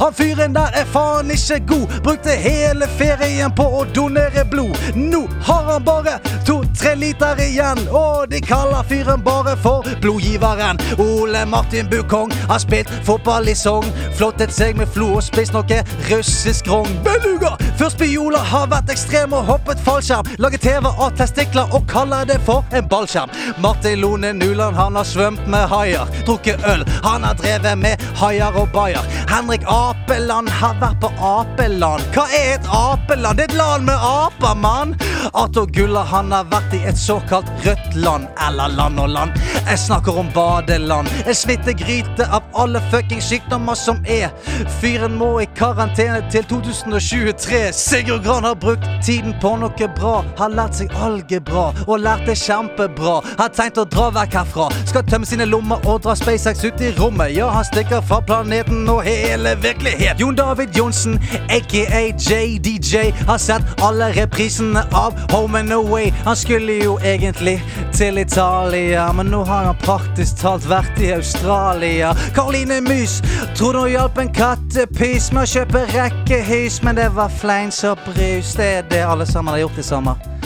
han 0.00 0.14
fyren 0.14 0.54
der 0.56 0.74
er 0.74 0.88
faen 0.92 1.30
ikke 1.30 1.60
god. 1.66 1.98
Brukte 2.04 2.36
hele 2.36 2.88
ferien 2.98 3.52
på 3.56 3.66
å 3.80 3.84
donere 3.94 4.44
blod. 4.50 4.76
Nå 4.96 5.24
har 5.46 5.72
han 5.72 5.84
bare 5.84 6.18
to-tre 6.46 6.94
liter 6.98 7.40
igjen, 7.42 7.80
og 7.88 8.30
de 8.30 8.40
kaller 8.44 8.84
fyren 8.88 9.22
bare 9.24 9.56
for 9.62 9.86
blodgiveren. 10.02 10.80
Ole 10.98 11.44
Martin 11.46 11.88
Bukong 11.90 12.32
har 12.48 12.58
spilt 12.62 12.90
fotball 13.06 13.48
i 13.48 13.54
Sogn. 13.54 13.88
Flottet 14.18 14.52
seg 14.54 14.76
med 14.76 14.90
flo 14.92 15.12
og 15.16 15.24
spist 15.26 15.54
noe 15.56 15.82
russisk 16.10 16.68
rogn. 16.70 16.92
Beluga! 17.06 17.56
Før 17.78 17.90
Spiola 17.92 18.38
har 18.46 18.68
vært 18.70 18.90
ekstrem 18.92 19.32
og 19.34 19.46
hoppet 19.48 19.80
fallskjerm. 19.82 20.28
Laget 20.42 20.62
TV 20.62 20.86
av 20.90 21.14
testikler 21.18 21.61
og 21.70 21.86
kaller 21.90 22.26
det 22.28 22.38
for 22.46 22.64
en 22.72 22.88
ballskjerm. 22.88 23.30
Martin 23.62 24.00
Lone 24.00 24.32
Nuland 24.32 24.76
han 24.76 24.96
har 24.96 25.04
svømt 25.04 25.46
med 25.46 25.68
haier. 25.68 26.08
Drukket 26.26 26.64
øl. 26.66 26.84
Han 27.02 27.24
har 27.24 27.34
drevet 27.34 27.78
med 27.78 28.02
haier 28.20 28.58
og 28.58 28.68
bayer. 28.74 29.06
Henrik 29.30 29.64
Apeland 29.66 30.48
har 30.48 30.76
vært 30.80 31.00
på 31.02 31.10
apeland. 31.18 32.02
Hva 32.14 32.26
er 32.36 32.54
et 32.56 32.68
apeland? 32.68 33.38
Det 33.38 33.46
er 33.46 33.52
et 33.52 33.58
land 33.58 33.88
med 33.88 34.06
aper, 34.08 34.54
mann! 34.54 34.96
Arthur 35.32 35.66
Gulla 35.66 36.02
han 36.10 36.32
har 36.32 36.48
vært 36.50 36.74
i 36.76 36.82
et 36.88 36.98
såkalt 36.98 37.48
rødt 37.64 37.94
land. 37.94 38.26
Eller 38.48 38.74
land 38.76 39.00
og 39.00 39.08
land. 39.14 39.38
Jeg 39.68 39.78
snakker 39.78 40.18
om 40.18 40.28
badeland. 40.34 41.08
En 41.26 41.34
smittegryte 41.34 42.26
av 42.26 42.42
alle 42.58 42.82
fucking 42.90 43.22
sykdommer 43.22 43.78
som 43.78 44.02
er. 44.08 44.32
Fyren 44.80 45.14
må 45.18 45.30
i 45.40 45.48
karantene 45.56 46.20
til 46.32 46.44
2023. 46.50 47.62
Sigurd 47.76 48.24
Gran 48.26 48.44
har 48.44 48.58
brukt 48.60 48.88
tiden 49.04 49.34
på 49.40 49.54
noe 49.62 49.88
bra. 49.96 50.14
Har 50.38 50.52
lært 50.52 50.80
seg 50.80 50.92
algebra 51.06 51.51
og 51.86 52.00
lært 52.00 52.26
det 52.26 52.36
kjempebra. 52.40 53.20
Har 53.38 53.52
tenkt 53.54 53.80
å 53.80 53.84
dra 53.88 54.08
vekk 54.14 54.36
herfra. 54.40 54.68
Skal 54.88 55.04
tømme 55.08 55.28
sine 55.28 55.46
lommer 55.48 55.82
og 55.88 56.02
dra 56.04 56.14
SpaceX 56.18 56.64
ut 56.64 56.80
i 56.80 56.92
rommet. 56.96 57.34
Ja, 57.36 57.50
han 57.52 57.66
stikker 57.68 58.02
fra 58.06 58.20
planeten 58.24 58.88
og 58.90 59.02
hele 59.06 59.54
virkelighet. 59.62 60.20
Jon 60.20 60.36
David 60.38 60.76
Johnsen, 60.76 61.18
aka 61.50 62.02
JDJ, 62.16 63.12
har 63.28 63.38
sett 63.38 63.82
alle 63.82 64.12
reprisene 64.16 64.84
av 64.96 65.18
Home 65.32 65.58
and 65.58 65.72
Away. 65.72 66.12
Han 66.24 66.36
skulle 66.36 66.78
jo 66.84 66.98
egentlig 67.04 67.58
til 67.92 68.18
Italia, 68.18 69.12
men 69.12 69.26
nå 69.32 69.44
har 69.44 69.64
han 69.64 69.80
praktisk 69.84 70.40
talt 70.42 70.66
vært 70.68 71.00
i 71.02 71.12
Australia. 71.16 72.14
Karoline 72.34 72.80
Mys 72.80 73.20
trodde 73.56 73.84
hun 73.84 73.92
hjalp 73.92 74.18
en 74.18 74.32
kattepys 74.34 75.32
med 75.32 75.44
å 75.44 75.52
kjøpe 75.54 75.86
rekkehus, 75.92 76.82
men 76.82 76.98
det 77.00 77.10
var 77.16 77.32
fleins 77.42 77.82
og 77.88 78.00
brus. 78.06 78.54
Det 78.58 78.70
er 78.78 78.86
det 78.90 79.04
alle 79.06 79.26
sammen 79.28 79.54
har 79.54 79.66
gjort 79.66 79.82
i 79.82 79.90
sommer. 79.92 80.41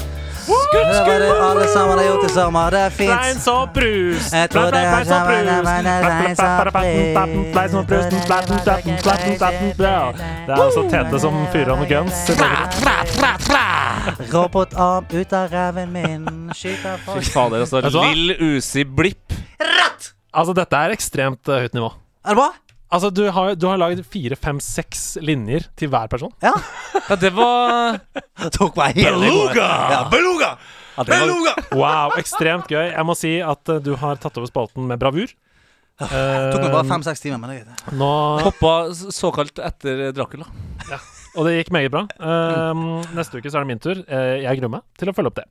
Det 0.46 0.54
var 1.06 1.18
det 1.18 1.30
alle 1.42 1.66
sammen 1.68 1.98
har 1.98 2.04
gjort 2.06 2.24
i 2.24 2.28
sommer. 2.34 2.70
Det 2.70 2.80
er 2.80 2.90
fint. 2.94 3.10
Fleins 3.10 3.46
og 3.50 3.68
brus. 3.74 4.28
Jeg 4.32 4.50
tror 4.50 4.70
det 4.70 4.80
er 4.80 5.04
Det 10.46 10.54
er 10.54 10.62
altså 10.62 10.82
Tete 10.90 11.20
som 11.20 11.40
fyrer 11.52 11.72
av 11.74 11.78
noen 11.80 11.90
guns. 11.90 12.16
Robotarm 14.32 15.04
ut 15.10 15.32
av 15.34 15.50
ræven 15.50 15.92
min. 15.92 16.28
Skyter 16.54 17.00
Fy 17.02 17.10
folk. 17.10 17.32
fader, 17.34 17.66
altså. 17.66 17.82
Lill 18.06 18.36
Usi 18.38 18.84
Blipp. 18.84 19.34
Rett! 19.58 20.12
Altså, 20.36 20.54
dette 20.54 20.76
er 20.78 20.94
ekstremt 20.94 21.48
eh, 21.48 21.66
høyt 21.66 21.74
nivå. 21.74 21.90
Er 22.26 22.34
det 22.34 22.38
bra? 22.38 22.50
Altså, 22.92 23.10
du 23.10 23.24
har, 23.34 23.54
du 23.58 23.66
har 23.66 23.78
lagd 23.80 24.04
fire, 24.06 24.36
fem, 24.38 24.60
seks 24.62 25.16
linjer 25.24 25.64
til 25.76 25.90
hver 25.90 26.06
person. 26.12 26.30
Ja. 26.44 26.52
Ja, 27.08 27.16
det 27.18 27.32
var 27.34 27.98
Tok 28.56 28.76
meg 28.78 28.94
hele 29.00 29.18
Beluga! 29.24 29.66
Ja. 29.90 29.98
Beluga! 30.12 30.52
Ja, 30.96 31.02
det 31.02 31.10
var- 31.16 31.24
Beluga! 31.26 31.54
Wow, 31.76 32.14
ekstremt 32.20 32.70
gøy. 32.70 32.86
Jeg 32.92 33.04
må 33.08 33.16
si 33.18 33.34
at 33.42 33.72
uh, 33.74 33.80
du 33.82 33.92
har 34.00 34.16
tatt 34.22 34.38
over 34.38 34.48
spalten 34.52 34.86
med 34.88 35.02
bravur. 35.02 35.34
Tok 35.98 36.60
meg 36.60 36.72
bare 36.72 36.84
fem-seks 36.90 37.22
timer, 37.24 37.40
men 37.40 37.50
det 37.50 37.58
er 37.58 37.66
greit. 37.66 37.92
nå, 37.96 38.08
hoppa 38.44 38.72
såkalt 39.16 39.58
etter 39.64 40.10
Dracula. 40.16 40.44
og 41.36 41.46
det 41.48 41.54
gikk 41.58 41.72
meget 41.74 41.92
bra. 41.94 42.02
Uh, 42.20 43.00
neste 43.16 43.40
uke 43.40 43.48
så 43.50 43.58
er 43.60 43.64
det 43.66 43.70
min 43.72 43.80
tur. 43.82 44.02
Eh, 44.04 44.42
jeg 44.44 44.60
gruer 44.60 44.74
meg 44.78 44.84
til 45.00 45.08
å 45.10 45.14
følge 45.16 45.32
opp 45.32 45.40
det. 45.40 45.46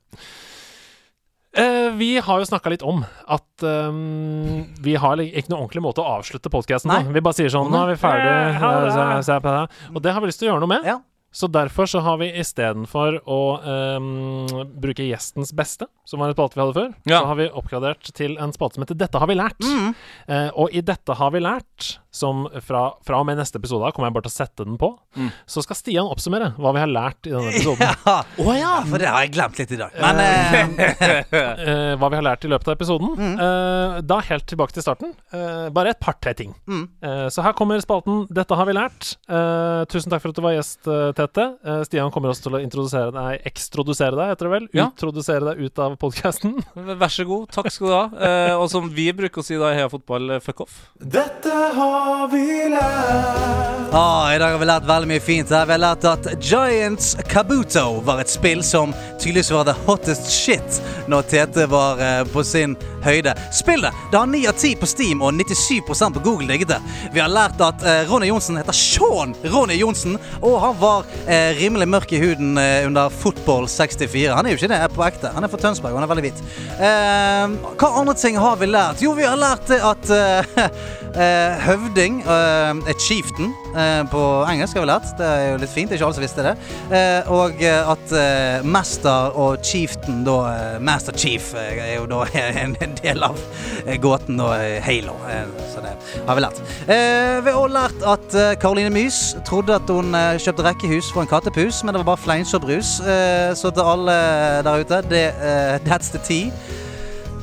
Eh, 1.56 1.90
vi 1.96 2.18
har 2.20 2.40
jo 2.42 2.46
snakka 2.48 2.70
litt 2.72 2.84
om 2.84 3.00
at 3.32 3.64
um, 3.64 4.66
vi 4.84 4.96
har 5.00 5.20
ikke 5.24 5.48
noen 5.48 5.62
ordentlig 5.64 5.84
måte 5.86 6.04
å 6.04 6.16
avslutte 6.18 6.52
podkasten 6.52 6.92
på. 6.92 7.14
Vi 7.16 7.22
bare 7.24 7.38
sier 7.38 7.52
sånn 7.52 7.70
Nå 7.72 7.82
er 7.86 7.94
vi 7.94 7.98
ferdig. 8.00 8.32
Eh. 8.60 9.92
Og 9.94 10.02
det 10.04 10.12
har 10.12 10.20
vi 10.20 10.28
lyst 10.28 10.42
til 10.42 10.50
å 10.50 10.54
gjøre 10.54 10.66
noe 10.66 10.74
med. 10.76 10.88
Ja. 10.88 10.98
Så 11.36 11.48
derfor 11.52 11.88
så 11.90 12.00
har 12.00 12.16
vi 12.16 12.30
istedenfor 12.40 13.18
å 13.28 13.40
um, 13.60 14.46
bruke 14.80 15.04
Gjestens 15.04 15.50
beste, 15.56 15.84
som 16.08 16.22
var 16.22 16.30
en 16.30 16.36
spalte 16.36 16.56
vi 16.56 16.62
hadde 16.62 16.76
før, 16.78 16.94
Ja. 17.04 17.18
så 17.20 17.26
har 17.28 17.36
vi 17.40 17.48
oppgradert 17.60 18.08
til 18.16 18.38
en 18.40 18.54
spalte 18.56 18.78
som 18.78 18.86
heter 18.86 18.96
Dette 18.96 19.20
har 19.20 19.28
vi 19.28 19.36
lært. 19.36 19.60
Mm. 19.60 19.90
Uh, 20.30 20.48
og 20.62 20.72
i 20.72 20.80
Dette 20.80 21.16
har 21.18 21.34
vi 21.34 21.42
lært, 21.44 21.98
som 22.16 22.46
fra, 22.64 22.82
fra 23.06 23.20
og 23.20 23.26
med 23.28 23.36
neste 23.40 23.60
episode 23.60 23.92
kommer 23.94 24.08
jeg 24.10 24.16
bare 24.16 24.26
til 24.28 24.32
å 24.34 24.38
sette 24.40 24.64
den 24.66 24.78
på, 24.80 24.94
Mm. 25.16 25.30
så 25.48 25.62
skal 25.64 25.76
Stian 25.78 26.08
oppsummere 26.12 26.50
hva 26.60 26.72
vi 26.76 26.80
har 26.82 26.90
lært 26.92 27.24
i 27.28 27.32
denne 27.32 27.52
episoden. 27.52 27.84
Ja. 28.06 28.52
ja, 28.56 28.72
for 28.84 29.00
det 29.00 29.08
har 29.08 29.22
jeg 29.24 29.32
glemt 29.34 29.58
litt 29.60 29.72
i 29.72 29.78
dag. 29.80 29.94
Men 30.00 30.20
uh, 30.20 30.96
eh, 31.40 31.92
hva 31.98 32.10
vi 32.12 32.18
har 32.18 32.24
lært 32.26 32.44
i 32.46 32.50
løpet 32.50 32.68
av 32.70 32.76
episoden. 32.76 33.14
Eh, 33.40 33.96
da 34.06 34.18
helt 34.28 34.46
tilbake 34.50 34.76
til 34.76 34.84
starten. 34.84 35.12
Uh, 35.32 35.68
bare 35.74 35.92
et 35.94 36.00
par-tre 36.02 36.34
ting. 36.38 36.52
Mm. 36.68 36.84
Eh, 37.02 37.26
så 37.32 37.44
her 37.46 37.54
kommer 37.58 37.80
spalten 37.82 38.26
'Dette 38.30 38.56
har 38.58 38.68
vi 38.68 38.74
lært'. 38.76 39.14
Eh, 39.28 39.84
tusen 39.92 40.12
takk 40.12 40.22
for 40.22 40.32
at 40.32 40.38
du 40.38 40.42
var 40.44 40.54
gjest, 40.56 40.82
Tete. 41.16 41.46
Eh, 41.64 41.82
Stian 41.88 42.10
kommer 42.14 42.30
også 42.32 42.46
til 42.48 42.58
å 42.58 42.62
introdusere 42.62 43.12
deg 43.16 43.46
ekstrodusere 43.48 44.16
deg, 44.16 44.32
heter 44.34 44.48
det 44.48 44.54
vel? 44.56 44.68
Ja. 44.76 44.88
Utrodusere 44.92 45.52
deg 45.52 45.64
ut 45.66 45.78
av 45.82 45.96
podkasten. 46.00 46.56
Vær 47.00 47.12
så 47.12 47.26
god. 47.28 47.48
Takk 47.56 47.70
skal 47.72 47.88
du 47.88 47.94
ha. 47.96 48.04
Eh, 48.28 48.54
og 48.56 48.68
som 48.72 48.88
vi 48.92 49.08
bruker 49.16 49.42
å 49.42 49.46
si 49.46 49.56
da 49.60 49.72
i 49.72 49.78
Heia 49.80 49.90
Fotball, 49.92 50.36
fuck 50.44 50.60
off. 50.66 50.78
Dette 51.00 51.50
har 51.76 52.05
vi 52.32 52.68
lært. 52.70 53.56
Ah, 53.92 54.34
I 54.34 54.38
dag 54.38 54.50
har 54.50 54.58
vi 54.58 54.66
lært 54.68 54.84
veldig 54.84 55.08
mye 55.08 55.22
fint. 55.22 55.48
Vi 55.48 55.72
har 55.72 55.80
lært 55.80 56.04
at 56.04 56.26
Giants 56.42 57.14
Kabuto 57.30 58.02
var 58.04 58.20
et 58.20 58.28
spill 58.28 58.60
som 58.66 58.90
tydeligvis 59.16 59.48
var 59.54 59.64
the 59.64 59.74
hottest 59.86 60.28
shit 60.28 60.80
når 61.08 61.24
Tete 61.30 61.64
var 61.70 62.02
eh, 62.02 62.22
på 62.28 62.42
sin 62.44 62.74
høyde. 63.06 63.32
Spillet 63.54 63.94
det 64.12 64.18
har 64.18 64.28
9 64.28 64.42
av 64.50 64.58
10 64.58 64.74
på 64.82 64.88
Steam 64.90 65.22
og 65.24 65.32
97% 65.38 66.18
på 66.18 66.24
Google 66.26 66.50
digget. 66.50 66.74
Vi 67.14 67.22
har 67.22 67.32
lært 67.32 67.62
at 67.62 67.86
eh, 67.86 68.02
Ronny 68.10 68.28
Johnsen 68.28 68.58
heter 68.60 68.76
Sean 68.76 69.32
Ronny 69.46 69.78
Johnsen, 69.80 70.18
og 70.42 70.58
han 70.64 70.76
var 70.82 71.08
eh, 71.24 71.54
rimelig 71.56 71.88
mørk 71.94 72.12
i 72.12 72.20
huden 72.20 72.58
eh, 72.60 72.82
under 72.88 73.08
Football 73.22 73.64
64. 73.70 74.34
Han 74.36 74.44
er 74.44 74.52
jo 74.52 74.60
ikke 74.60 74.72
det 74.74 74.82
på 74.92 75.06
ekte. 75.06 75.32
Han 75.32 75.46
er 75.46 75.52
fra 75.52 75.62
Tønsberg, 75.62 75.94
og 75.94 76.02
han 76.02 76.08
er 76.08 76.12
veldig 76.12 76.26
hvit. 76.26 76.44
Eh, 76.76 77.56
hva 77.80 77.92
andre 78.02 78.18
ting 78.18 78.36
har 78.42 78.60
vi 78.60 78.68
lært? 78.68 79.00
Jo, 79.00 79.16
vi 79.16 79.24
har 79.24 79.40
lært 79.40 79.72
at 79.78 80.12
eh, 80.12 80.52
eh, 81.16 81.66
høvding 81.96 82.18
eh, 82.28 82.90
er 82.90 82.98
chieftain 83.00 83.52
eh, 83.72 84.02
på 84.12 84.20
engelsk, 84.50 84.76
har 84.76 84.84
vi 84.84 84.88
lært. 84.90 85.12
Det 85.16 85.26
er 85.26 85.46
jo 85.54 85.60
litt 85.62 85.72
fint. 85.72 85.92
Ikke 85.92 86.04
alle 86.04 86.16
som 86.18 86.24
visste 86.24 86.44
det. 86.44 86.52
Eh, 86.92 87.30
og 87.32 87.62
eh, 87.64 87.90
at 87.92 88.12
eh, 88.12 88.66
mester 88.68 89.32
og 89.32 89.64
chieftain, 89.64 90.20
da 90.26 90.36
eh, 90.50 90.76
Master 90.84 91.16
Chief, 91.16 91.54
eh, 91.56 91.80
er 91.86 91.94
jo 91.96 92.06
da 92.10 92.26
en 92.64 92.76
del 93.00 93.24
av 93.24 93.40
eh, 93.86 93.96
gåten 94.02 94.40
eh, 94.44 94.76
Halo. 94.84 95.16
Eh, 95.30 95.48
så 95.72 95.84
det 95.84 95.94
har 96.26 96.36
vi 96.36 96.44
lært. 96.44 96.60
Eh, 96.84 97.40
vi 97.46 97.54
har 97.54 97.60
også 97.62 97.76
lært 97.78 98.08
at 98.12 98.40
eh, 98.42 98.54
Karoline 98.60 98.92
Mys 98.92 99.20
trodde 99.48 99.78
at 99.80 99.88
hun 99.88 100.12
eh, 100.12 100.36
kjøpte 100.42 100.68
rekkehus 100.68 101.12
for 101.14 101.24
en 101.24 101.32
kattepus, 101.32 101.80
men 101.84 101.96
det 101.96 102.04
var 102.04 102.12
bare 102.12 102.24
fleinsoppbrus. 102.26 102.98
Eh, 103.00 103.54
så 103.56 103.72
til 103.72 103.94
alle 103.96 104.18
der 104.66 104.84
ute, 104.84 105.04
det, 105.08 105.28
eh, 105.40 105.78
that's 105.88 106.12
the 106.12 106.20
tea. 106.20 106.52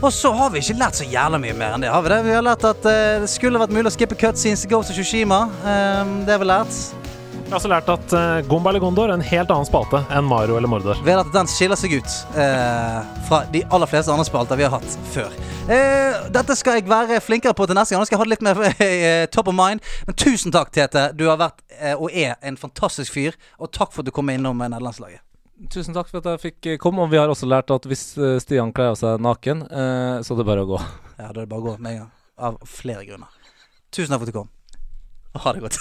Og 0.03 0.11
så 0.11 0.33
har 0.35 0.49
vi 0.51 0.59
ikke 0.59 0.75
lært 0.75 0.97
så 0.99 1.05
jævla 1.07 1.39
mye 1.39 1.53
mer 1.55 1.77
enn 1.77 1.85
det. 1.85 1.91
har 1.93 2.03
Vi 2.03 2.11
det? 2.11 2.17
Vi 2.25 2.33
har 2.35 2.43
lært 2.43 2.65
at 2.67 2.83
eh, 2.91 3.21
det 3.23 3.29
skulle 3.31 3.61
vært 3.61 3.71
mulig 3.71 3.87
å 3.87 3.93
skippe 3.95 4.17
cutscenes 4.19 4.65
til 4.65 4.73
Ghost 4.73 4.91
of 4.91 4.97
Tsushima. 4.97 5.45
Um, 5.63 6.11
det 6.27 6.35
har 6.35 6.41
vi 6.41 6.49
lært. 6.49 6.79
Jeg 7.37 7.51
har 7.53 7.55
også 7.55 7.71
lært 7.71 7.91
at 7.93 8.15
uh, 8.17 8.41
Gomba 8.49 8.73
eller 8.73 8.83
Gondor 8.83 9.07
er 9.07 9.15
en 9.15 9.23
helt 9.23 9.51
annen 9.53 9.67
spalte 9.69 10.01
enn 10.11 10.27
Mario 10.27 10.57
eller 10.59 10.67
Mordor. 10.67 10.99
Lært 11.07 11.29
at 11.29 11.31
den 11.35 11.47
skiller 11.47 11.79
seg 11.79 11.95
ut 12.01 12.19
eh, 12.35 12.99
fra 13.29 13.43
de 13.53 13.63
aller 13.69 13.91
fleste 13.91 14.11
andre 14.11 14.27
spalter 14.27 14.59
vi 14.59 14.67
har 14.67 14.75
hatt 14.75 14.95
før. 15.13 15.35
Eh, 15.71 16.23
dette 16.35 16.57
skal 16.59 16.81
jeg 16.81 16.89
være 16.91 17.21
flinkere 17.23 17.55
på 17.55 17.67
til 17.69 17.77
neste 17.77 17.95
gang. 17.95 18.03
Nå 18.03 18.09
skal 18.09 18.17
jeg 18.17 18.23
ha 18.23 18.27
det 18.27 18.33
litt 18.35 18.47
mer 18.47 18.63
eh, 18.89 19.25
top 19.31 19.51
of 19.53 19.55
mind. 19.55 19.85
Men 20.09 20.17
tusen 20.19 20.55
takk, 20.55 20.73
Tete. 20.75 21.11
Du 21.15 21.29
har 21.29 21.39
vært 21.39 21.63
eh, 21.77 21.93
og 21.95 22.11
er 22.11 22.35
en 22.43 22.59
fantastisk 22.59 23.15
fyr. 23.15 23.39
Og 23.61 23.71
takk 23.71 23.93
for 23.93 24.03
at 24.03 24.11
du 24.11 24.15
kom 24.15 24.33
innom 24.33 24.59
eh, 24.59 24.73
nederlandslaget. 24.73 25.23
Tusen 25.71 25.95
takk 25.95 26.09
for 26.11 26.19
at 26.19 26.27
jeg 26.27 26.41
fikk 26.41 26.67
eh, 26.73 26.79
komme. 26.81 27.03
Og 27.05 27.11
vi 27.11 27.19
har 27.19 27.31
også 27.31 27.47
lært 27.47 27.71
at 27.71 27.87
hvis 27.87 28.17
eh, 28.17 28.39
Stian 28.43 28.73
kler 28.75 28.93
av 28.93 28.99
seg 28.99 29.21
naken, 29.23 29.63
eh, 29.69 30.19
så 30.25 30.35
er 30.35 30.41
det 30.41 30.49
bare 30.49 30.65
å 30.65 30.71
gå. 30.75 30.81
Ja, 31.13 31.29
da 31.29 31.43
er 31.43 31.45
det 31.45 31.49
bare 31.51 31.61
å 31.61 31.67
gå 31.67 31.75
med 31.77 31.91
en 31.93 31.99
gang. 32.01 32.11
Av 32.41 32.57
flere 32.67 33.05
grunner. 33.05 33.29
Tusen 33.93 34.11
takk 34.11 34.23
for 34.23 34.27
at 34.27 34.33
du 34.33 34.39
kom. 34.41 34.49
Og 35.33 35.45
ha 35.45 35.53
det 35.53 35.61
godt. 35.63 35.77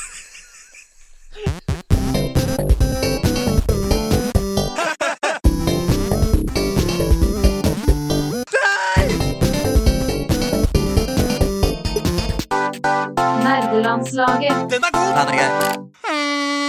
Nerdelandslaget. 13.43 14.69
Den 14.71 14.85
er 14.85 15.33
grei. 15.33 16.62